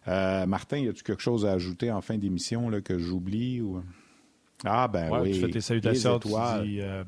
Euh, 0.07 0.45
Martin, 0.45 0.77
y 0.77 0.87
a-tu 0.87 1.03
quelque 1.03 1.21
chose 1.21 1.45
à 1.45 1.53
ajouter 1.53 1.91
en 1.91 2.01
fin 2.01 2.17
d'émission 2.17 2.69
que 2.81 2.97
j'oublie? 2.97 3.61
Ou... 3.61 3.83
Ah, 4.63 4.87
ben 4.87 5.09
oui. 5.21 5.33
Tu 5.33 5.41
fais 5.41 5.49
tes 5.49 5.61
salutations, 5.61 6.19
tu 6.19 6.27
dis, 6.27 6.81
euh, 6.81 7.03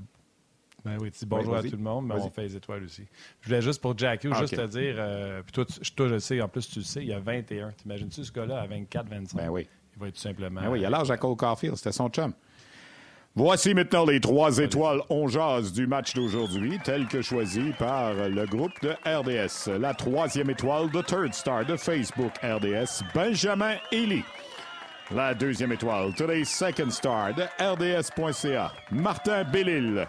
ben 0.83 0.97
oui, 1.01 1.11
tu 1.11 1.19
dis 1.19 1.25
bonjour 1.25 1.55
à 1.55 1.61
tout 1.61 1.71
le 1.71 1.77
monde, 1.77 2.07
mais 2.07 2.15
on 2.15 2.29
fait 2.29 2.43
les 2.43 2.55
étoiles 2.55 2.83
aussi. 2.83 3.03
Je 3.41 3.47
voulais 3.47 3.61
juste 3.61 3.81
pour 3.81 3.97
Jackie, 3.97 4.29
ah, 4.31 4.39
juste 4.39 4.55
te 4.55 4.67
dire, 4.67 4.95
euh, 4.97 5.41
puis 5.43 5.51
toi, 5.51 5.65
toi, 5.65 6.07
je 6.07 6.13
le 6.13 6.19
sais, 6.19 6.41
en 6.41 6.47
plus, 6.47 6.67
tu 6.67 6.79
le 6.79 6.85
sais, 6.85 7.01
il 7.01 7.07
y 7.07 7.13
a 7.13 7.19
21. 7.19 7.71
T'imagines-tu 7.71 8.23
ce 8.23 8.31
gars-là 8.31 8.61
à 8.61 8.67
24, 8.67 9.09
25? 9.09 9.37
Ben 9.37 9.49
oui. 9.49 9.67
Il 9.95 9.99
va 9.99 10.07
être 10.07 10.15
tout 10.15 10.21
simplement. 10.21 10.61
Ben 10.61 10.69
oui, 10.69 10.79
il 10.79 10.85
a 10.85 10.89
l'âge 10.89 11.11
à 11.11 11.17
Cole 11.17 11.35
Caulfield, 11.35 11.75
c'était 11.75 11.91
son 11.91 12.09
chum. 12.09 12.33
Voici 13.37 13.75
maintenant 13.75 14.03
les 14.03 14.19
trois 14.19 14.57
étoiles 14.57 14.99
on 15.09 15.27
du 15.27 15.85
match 15.85 16.15
d'aujourd'hui, 16.15 16.79
telles 16.83 17.05
que 17.05 17.21
choisies 17.21 17.71
par 17.77 18.15
le 18.15 18.47
groupe 18.47 18.71
de 18.81 18.95
RDS. 19.05 19.79
La 19.79 19.93
troisième 19.93 20.49
étoile 20.49 20.89
de 20.89 21.03
Third 21.03 21.35
Star 21.35 21.63
de 21.63 21.77
Facebook 21.77 22.31
RDS, 22.41 23.03
Benjamin 23.13 23.75
Ely. 23.91 24.23
La 25.11 25.35
deuxième 25.35 25.71
étoile, 25.71 26.15
Today's 26.15 26.49
Second 26.49 26.89
Star 26.89 27.35
de 27.35 27.43
RDS.ca, 27.59 28.71
Martin 28.89 29.43
Bellil. 29.43 30.07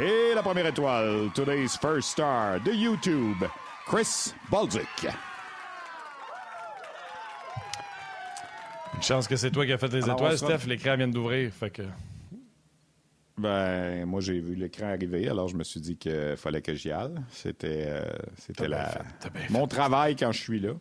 Et 0.00 0.34
la 0.34 0.42
première 0.42 0.68
étoile, 0.68 1.28
Today's 1.34 1.76
First 1.76 2.12
Star 2.12 2.60
de 2.60 2.72
YouTube, 2.72 3.44
Chris 3.86 4.32
Baldzic. 4.50 5.06
Une 8.94 9.02
chance 9.02 9.28
que 9.28 9.36
c'est 9.36 9.50
toi 9.50 9.66
qui 9.66 9.72
as 9.74 9.76
fait 9.76 9.92
les 9.92 10.08
étoiles, 10.08 10.38
Steph. 10.38 10.66
L'écran 10.66 10.96
vient 10.96 11.08
d'ouvrir, 11.08 11.52
fait 11.52 11.68
que... 11.68 11.82
Ben, 13.38 14.04
moi, 14.04 14.20
j'ai 14.20 14.40
vu 14.40 14.54
l'écran 14.54 14.86
arriver, 14.86 15.28
alors 15.28 15.48
je 15.48 15.56
me 15.56 15.64
suis 15.64 15.80
dit 15.80 15.96
qu'il 15.96 16.36
fallait 16.36 16.62
que 16.62 16.74
j'y 16.74 16.90
aille. 16.90 17.14
C'était, 17.30 17.84
euh, 17.86 18.02
c'était 18.36 18.68
la... 18.68 19.02
mon 19.50 19.66
travail 19.66 20.16
quand 20.16 20.32
je 20.32 20.40
suis 20.40 20.60
là. 20.60 20.72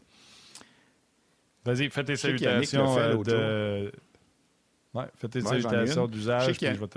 Vas-y, 1.63 1.89
fais 1.89 2.03
tes 2.03 2.15
salutations 2.15 2.97
euh, 2.97 3.23
de... 3.23 3.91
Ouais, 4.93 5.05
fais 5.15 5.27
tes 5.27 5.41
salutations 5.41 6.07
d'usage, 6.07 6.57
puis 6.57 6.65
je 6.65 6.79
vais 6.79 6.87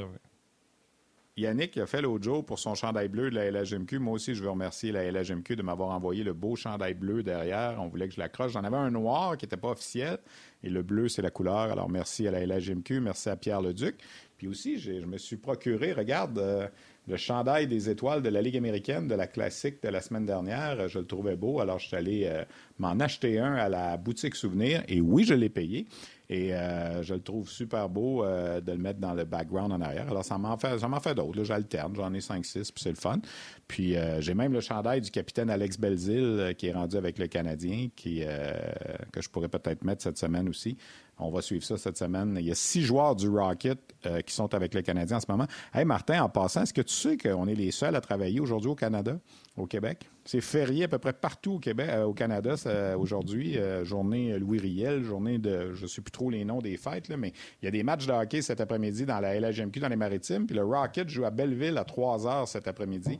Yannick 1.37 1.79
a 1.79 1.87
fait 1.87 2.03
l'autre 2.03 2.25
jour 2.25 2.45
pour 2.45 2.59
son 2.59 2.75
chandail 2.75 3.09
bleu 3.09 3.31
de 3.31 3.37
la 3.37 3.51
LHMQ. 3.51 3.99
Moi 3.99 4.15
aussi, 4.15 4.35
je 4.35 4.43
veux 4.43 4.51
remercier 4.51 4.93
la 4.93 5.11
LHMQ 5.11 5.57
de 5.57 5.63
m'avoir 5.63 5.91
envoyé 5.91 6.23
le 6.23 6.33
beau 6.33 6.55
chandail 6.57 6.95
bleu 6.95 7.23
derrière. 7.23 7.77
On 7.79 7.89
voulait 7.89 8.09
que 8.09 8.15
je 8.15 8.21
l'accroche. 8.21 8.53
J'en 8.53 8.65
avais 8.65 8.77
un 8.77 8.91
noir 8.91 9.37
qui 9.37 9.47
n'était 9.47 9.57
pas 9.57 9.71
officiel 9.71 10.19
et 10.63 10.69
le 10.69 10.83
bleu, 10.83 11.09
c'est 11.09 11.23
la 11.23 11.31
couleur. 11.31 11.71
Alors, 11.73 11.89
merci 11.89 12.29
à 12.29 12.31
la 12.31 12.45
LHMQ, 12.45 13.01
merci 13.01 13.29
à 13.29 13.37
Pierre 13.37 13.63
Leduc. 13.63 13.97
Puis 14.41 14.49
aussi, 14.49 14.79
je 14.79 14.93
me 15.05 15.19
suis 15.19 15.37
procuré, 15.37 15.93
regarde, 15.93 16.39
euh, 16.39 16.67
le 17.07 17.19
chandail 17.19 17.67
des 17.67 17.91
étoiles 17.91 18.23
de 18.23 18.31
la 18.31 18.41
Ligue 18.41 18.57
américaine 18.57 19.07
de 19.07 19.15
la 19.15 19.27
classique 19.27 19.83
de 19.83 19.89
la 19.91 20.01
semaine 20.01 20.25
dernière. 20.25 20.89
Je 20.89 20.99
le 20.99 21.05
trouvais 21.05 21.37
beau, 21.37 21.61
alors 21.61 21.79
je 21.79 21.89
suis 21.89 21.97
allé 21.97 22.23
euh, 22.25 22.43
m'en 22.79 22.99
acheter 23.01 23.39
un 23.39 23.53
à 23.53 23.69
la 23.69 23.99
boutique 23.99 24.35
souvenir. 24.35 24.83
Et 24.89 25.03
oui, 25.03 25.25
je 25.25 25.35
l'ai 25.35 25.51
payé. 25.51 25.87
Et 26.31 26.55
euh, 26.55 27.03
je 27.03 27.13
le 27.13 27.21
trouve 27.21 27.51
super 27.51 27.91
beau 27.91 28.25
de 28.25 28.73
le 28.73 28.79
mettre 28.79 28.99
dans 28.99 29.13
le 29.13 29.25
background 29.25 29.73
en 29.73 29.81
arrière. 29.83 30.09
Alors, 30.09 30.25
ça 30.25 30.39
m'en 30.39 30.57
fait, 30.57 30.79
ça 30.79 30.89
m'en 30.89 31.01
fait 31.01 31.15
d'autres. 31.15 31.45
J'alterne. 31.45 31.95
J'en 31.95 32.15
ai 32.15 32.21
5-6, 32.21 32.73
puis 32.73 32.83
c'est 32.83 32.91
le 32.91 32.95
fun. 32.95 33.19
Puis 33.69 33.97
j'ai 34.21 34.33
même 34.33 34.55
le 34.55 34.61
chandail 34.61 35.03
du 35.03 35.11
capitaine 35.11 35.51
Alex 35.51 35.77
Belzil 35.77 36.55
qui 36.57 36.69
est 36.69 36.73
rendu 36.73 36.97
avec 36.97 37.19
le 37.19 37.27
Canadien, 37.27 37.89
que 37.97 39.21
je 39.21 39.29
pourrais 39.29 39.49
peut-être 39.49 39.85
mettre 39.85 40.03
cette 40.03 40.19
semaine 40.19 40.49
aussi. 40.49 40.79
On 41.21 41.31
va 41.31 41.43
suivre 41.43 41.63
ça 41.63 41.77
cette 41.77 41.99
semaine. 41.99 42.37
Il 42.41 42.47
y 42.47 42.51
a 42.51 42.55
six 42.55 42.83
joueurs 42.83 43.15
du 43.15 43.29
Rocket 43.29 43.79
euh, 44.07 44.21
qui 44.23 44.35
sont 44.35 44.55
avec 44.55 44.73
le 44.75 44.81
Canadien 44.81 45.19
en 45.19 45.21
ce 45.21 45.27
moment. 45.29 45.47
Hey 45.75 45.85
Martin, 45.85 46.23
en 46.23 46.29
passant, 46.31 46.63
est-ce 46.63 46.73
que 46.73 46.81
tu 46.81 46.95
sais 46.95 47.19
qu'on 47.19 47.47
est 47.47 47.55
les 47.55 47.71
seuls 47.71 47.95
à 47.95 48.01
travailler 48.01 48.41
aujourd'hui 48.41 48.71
au 48.71 48.75
Canada, 48.75 49.19
au 49.59 49.67
Québec? 49.67 50.09
C'est 50.25 50.41
férié 50.41 50.85
à 50.85 50.89
peu 50.89 50.99
près 50.99 51.13
partout 51.13 51.61
au 51.65 51.81
euh, 51.81 52.13
Canada 52.15 52.55
aujourd'hui. 52.97 53.59
Euh, 53.59 53.85
journée 53.85 54.39
Louis 54.39 54.59
Riel, 54.59 55.03
journée 55.03 55.39
de, 55.39 55.75
je 55.75 55.83
ne 55.83 55.89
sais 55.89 56.01
plus 56.01 56.13
trop 56.13 56.31
les 56.31 56.45
noms 56.45 56.61
des 56.61 56.79
fêtes, 56.79 57.11
mais 57.11 57.33
il 57.61 57.67
y 57.67 57.69
a 57.69 57.71
des 57.71 57.83
matchs 57.83 58.07
de 58.07 58.13
hockey 58.13 58.41
cet 58.41 58.61
après-midi 58.61 59.05
dans 59.05 59.21
la 59.21 59.39
LHMQ 59.39 59.81
dans 59.81 59.89
les 59.89 59.97
Maritimes. 59.97 60.47
Puis 60.47 60.57
le 60.57 60.65
Rocket 60.65 61.09
joue 61.11 61.27
à 61.27 61.31
Belleville 61.31 61.77
à 61.77 61.85
3 61.85 62.27
heures 62.27 62.49
cet 62.49 62.69
après-midi. 62.69 63.19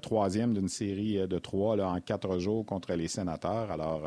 troisième 0.00 0.54
d'une 0.54 0.68
série 0.68 1.26
de 1.28 1.38
trois 1.38 1.76
en 1.78 2.00
quatre 2.00 2.38
jours 2.38 2.64
contre 2.64 2.94
les 2.94 3.08
sénateurs. 3.08 3.70
Alors, 3.70 4.02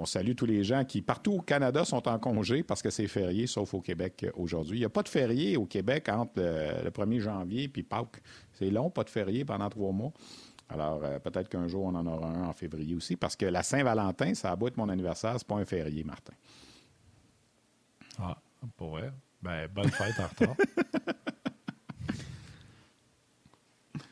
on 0.00 0.06
salue 0.06 0.32
tous 0.34 0.46
les 0.46 0.64
gens 0.64 0.84
qui, 0.84 1.02
partout 1.02 1.32
au 1.32 1.40
Canada, 1.42 1.84
sont 1.84 2.08
en 2.08 2.18
congé 2.18 2.62
parce 2.62 2.80
que 2.80 2.88
c'est 2.88 3.06
férié, 3.06 3.46
sauf 3.46 3.74
au 3.74 3.82
Québec 3.82 4.24
euh, 4.24 4.30
aujourd'hui. 4.34 4.78
Il 4.78 4.80
n'y 4.80 4.86
a 4.86 4.90
pas 4.90 5.02
de 5.02 5.08
férié 5.08 5.58
au 5.58 5.66
Québec 5.66 6.08
entre 6.08 6.40
le, 6.40 6.90
1er 6.90 7.20
janvier 7.20 7.70
et 7.74 7.82
Pâques. 7.82 8.22
C'est 8.54 8.70
long, 8.70 8.88
pas 8.88 9.04
de 9.04 9.10
férié 9.10 9.44
pendant 9.44 9.68
trois 9.68 9.92
mois. 9.92 10.12
Alors, 10.70 11.04
euh, 11.04 11.18
peut-être 11.18 11.50
qu'un 11.50 11.68
jour, 11.68 11.84
on 11.84 11.94
en 11.94 12.06
aura 12.06 12.28
un 12.28 12.48
en 12.48 12.52
février 12.54 12.94
aussi, 12.94 13.16
parce 13.16 13.36
que 13.36 13.44
la 13.44 13.62
Saint-Valentin, 13.62 14.32
ça 14.34 14.52
a 14.52 14.56
beau 14.56 14.68
être 14.68 14.78
mon 14.78 14.88
anniversaire, 14.88 15.34
c'est 15.36 15.46
pas 15.46 15.56
un 15.56 15.66
férié, 15.66 16.02
Martin. 16.02 16.32
Ah, 18.18 18.38
pour 18.76 18.90
vrai? 18.90 19.12
Ben, 19.42 19.68
bonne 19.68 19.90
fête 19.90 20.14
en 20.18 20.28
retard. 20.28 20.56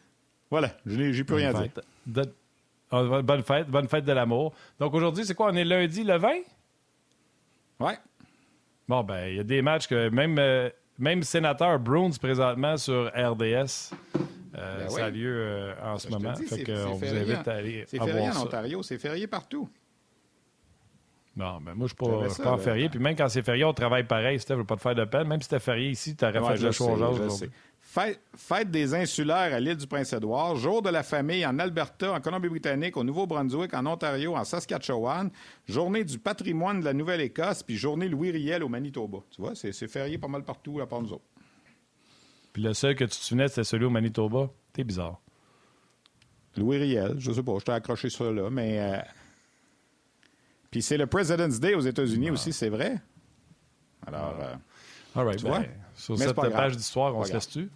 voilà, 0.51 0.77
j'ai 0.85 1.24
plus 1.24 1.36
rien 1.36 1.55
à 1.55 1.62
dire. 1.62 1.73
Ah, 2.90 3.23
bonne 3.23 3.43
fête, 3.43 3.69
bonne 3.69 3.89
fête 3.89 4.05
de 4.05 4.12
l'amour. 4.12 4.55
Donc 4.78 4.94
aujourd'hui, 4.94 5.24
c'est 5.24 5.35
quoi? 5.35 5.51
On 5.51 5.56
est 5.56 5.65
lundi 5.65 6.05
le 6.05 6.16
20? 6.16 6.28
Ouais. 7.81 7.98
Bon, 8.89 9.05
ben, 9.05 9.27
il 9.28 9.36
y 9.36 9.40
a 9.40 9.44
des 9.44 9.60
matchs 9.60 9.86
que 9.86 10.09
même, 10.09 10.39
euh, 10.39 10.70
même 10.98 11.23
sénateur 11.23 11.78
Bruins 11.78 12.10
présentement 12.20 12.77
sur 12.77 13.06
RDS. 13.15 13.93
Euh, 14.55 14.78
ben 14.78 14.89
ça 14.89 15.05
a 15.05 15.10
lieu 15.10 15.35
euh, 15.36 15.74
en 15.85 15.98
ce 15.98 16.09
moment. 16.09 16.35
fait 16.35 16.69
on 16.86 16.94
vous 16.94 17.05
invite 17.05 17.47
à 17.47 17.52
aller 17.52 17.85
C'est 17.86 17.98
férié 17.98 18.31
en 18.31 18.43
Ontario, 18.43 18.82
c'est 18.82 18.98
férié 18.98 19.27
partout. 19.27 19.69
Non, 21.36 21.60
ben 21.60 21.74
moi, 21.74 21.86
je 21.86 21.94
ne 22.05 22.28
suis 22.28 22.43
pas, 22.43 22.51
en 22.51 22.59
férié. 22.59 22.89
Puis 22.89 22.98
même 22.98 23.15
quand 23.15 23.28
c'est 23.28 23.43
férié, 23.43 23.65
on 23.65 23.73
travaille 23.73 24.02
pareil. 24.02 24.40
Steph, 24.40 24.55
je 24.55 24.59
veux 24.59 24.66
pas 24.66 24.74
te 24.74 24.81
faire 24.81 24.97
de 24.97 25.05
peine. 25.05 25.28
Même 25.28 25.40
si 25.40 25.44
c'était 25.44 25.60
férié 25.60 25.90
ici, 25.90 26.16
tu 26.16 26.24
aurais 26.24 26.56
fait 26.56 26.60
le 26.60 26.73
choix 26.73 26.93
aujourd'hui. 26.93 27.48
Fête, 28.37 28.70
des 28.70 28.95
insulaires 28.95 29.55
à 29.55 29.61
l'île 29.61 29.77
du 29.77 29.87
Prince-Édouard, 29.87 30.57
jour 30.57 30.83
de 30.83 30.91
la 30.91 31.03
famille 31.03 31.45
en 31.45 31.59
Alberta, 31.59 32.12
en 32.12 32.20
Colombie-Britannique, 32.20 32.97
au 32.97 33.05
Nouveau-Brunswick, 33.05 33.75
en 33.75 33.87
Ontario, 33.87 34.37
en 34.37 34.45
Saskatchewan, 34.45 35.31
journée 35.66 36.05
du 36.05 36.19
patrimoine 36.19 36.81
de 36.81 36.85
la 36.85 36.93
Nouvelle-Écosse, 36.93 37.62
puis 37.62 37.77
journée 37.77 38.09
Louis 38.09 38.31
Riel 38.31 38.62
au 38.62 38.69
Manitoba. 38.69 39.19
Tu 39.31 39.41
vois, 39.41 39.55
c'est 39.55 39.73
férié 39.89 40.19
pas 40.19 40.29
mal 40.29 40.45
partout 40.45 40.81
à 40.81 40.87
part 40.87 41.03
nous 41.03 41.12
autres. 41.12 41.25
Puis 42.53 42.62
le 42.62 42.75
seul 42.75 42.95
que 42.95 43.05
tu 43.05 43.11
te 43.11 43.16
souvenais, 43.16 43.49
c'était 43.49 43.65
celui 43.65 43.85
au 43.85 43.91
Manitoba? 43.91 44.51
T'es 44.73 44.85
bizarre. 44.85 45.20
Louis 46.57 46.79
Riel, 46.79 47.16
je 47.19 47.33
sais 47.33 47.43
pas, 47.43 47.59
je 47.59 47.65
t'ai 47.65 47.73
accroché 47.73 48.11
ça 48.11 48.31
là, 48.31 48.51
mais. 48.51 48.79
Euh, 48.81 49.01
puis 50.70 50.83
c'est 50.83 50.97
le 50.97 51.07
President's 51.07 51.61
Day 51.61 51.75
aux 51.75 51.81
États-Unis 51.81 52.29
ah. 52.31 52.33
aussi, 52.33 52.53
c'est 52.53 52.69
vrai? 52.69 53.01
Alors. 54.07 54.37
Euh, 54.41 54.55
All 55.15 55.25
right, 55.25 55.39
tu 55.39 55.45
ben, 55.45 55.51
vois? 55.51 55.65
Sur 55.95 56.19
cette 56.19 56.35
page 56.35 56.77
d'histoire, 56.77 57.16
on 57.16 57.25
se 57.25 57.33
laisse-tu? 57.33 57.70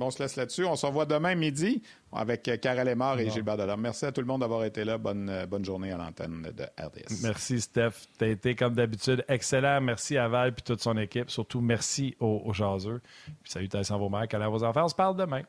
Bon, 0.00 0.06
on 0.06 0.10
se 0.10 0.22
laisse 0.22 0.36
là-dessus. 0.36 0.64
On 0.64 0.76
se 0.76 0.86
revoit 0.86 1.04
demain 1.04 1.34
midi 1.34 1.82
avec 2.10 2.50
Karel 2.62 2.88
Lemar 2.88 3.20
et 3.20 3.28
Gilbert 3.28 3.58
Delorme. 3.58 3.82
Merci 3.82 4.06
à 4.06 4.12
tout 4.12 4.22
le 4.22 4.26
monde 4.26 4.40
d'avoir 4.40 4.64
été 4.64 4.82
là. 4.82 4.96
Bonne, 4.96 5.44
bonne 5.46 5.62
journée 5.62 5.92
à 5.92 5.98
l'antenne 5.98 6.50
de 6.56 6.64
RDS. 6.82 7.22
Merci, 7.22 7.60
Steph. 7.60 8.06
Tu 8.18 8.24
as 8.24 8.28
été, 8.28 8.54
comme 8.54 8.72
d'habitude, 8.72 9.22
excellent. 9.28 9.78
Merci 9.82 10.16
à 10.16 10.26
Val 10.26 10.54
et 10.56 10.62
toute 10.62 10.80
son 10.80 10.96
équipe. 10.96 11.28
Surtout, 11.28 11.60
merci 11.60 12.16
aux, 12.18 12.40
aux 12.46 12.54
jaseux. 12.54 13.02
Puis 13.42 13.52
salutations 13.52 13.96
à 13.96 13.98
vos 13.98 14.08
mères, 14.08 14.26
à 14.32 14.48
vos 14.48 14.64
enfants. 14.64 14.84
On 14.86 14.88
se 14.88 14.94
parle 14.94 15.16
demain. 15.16 15.42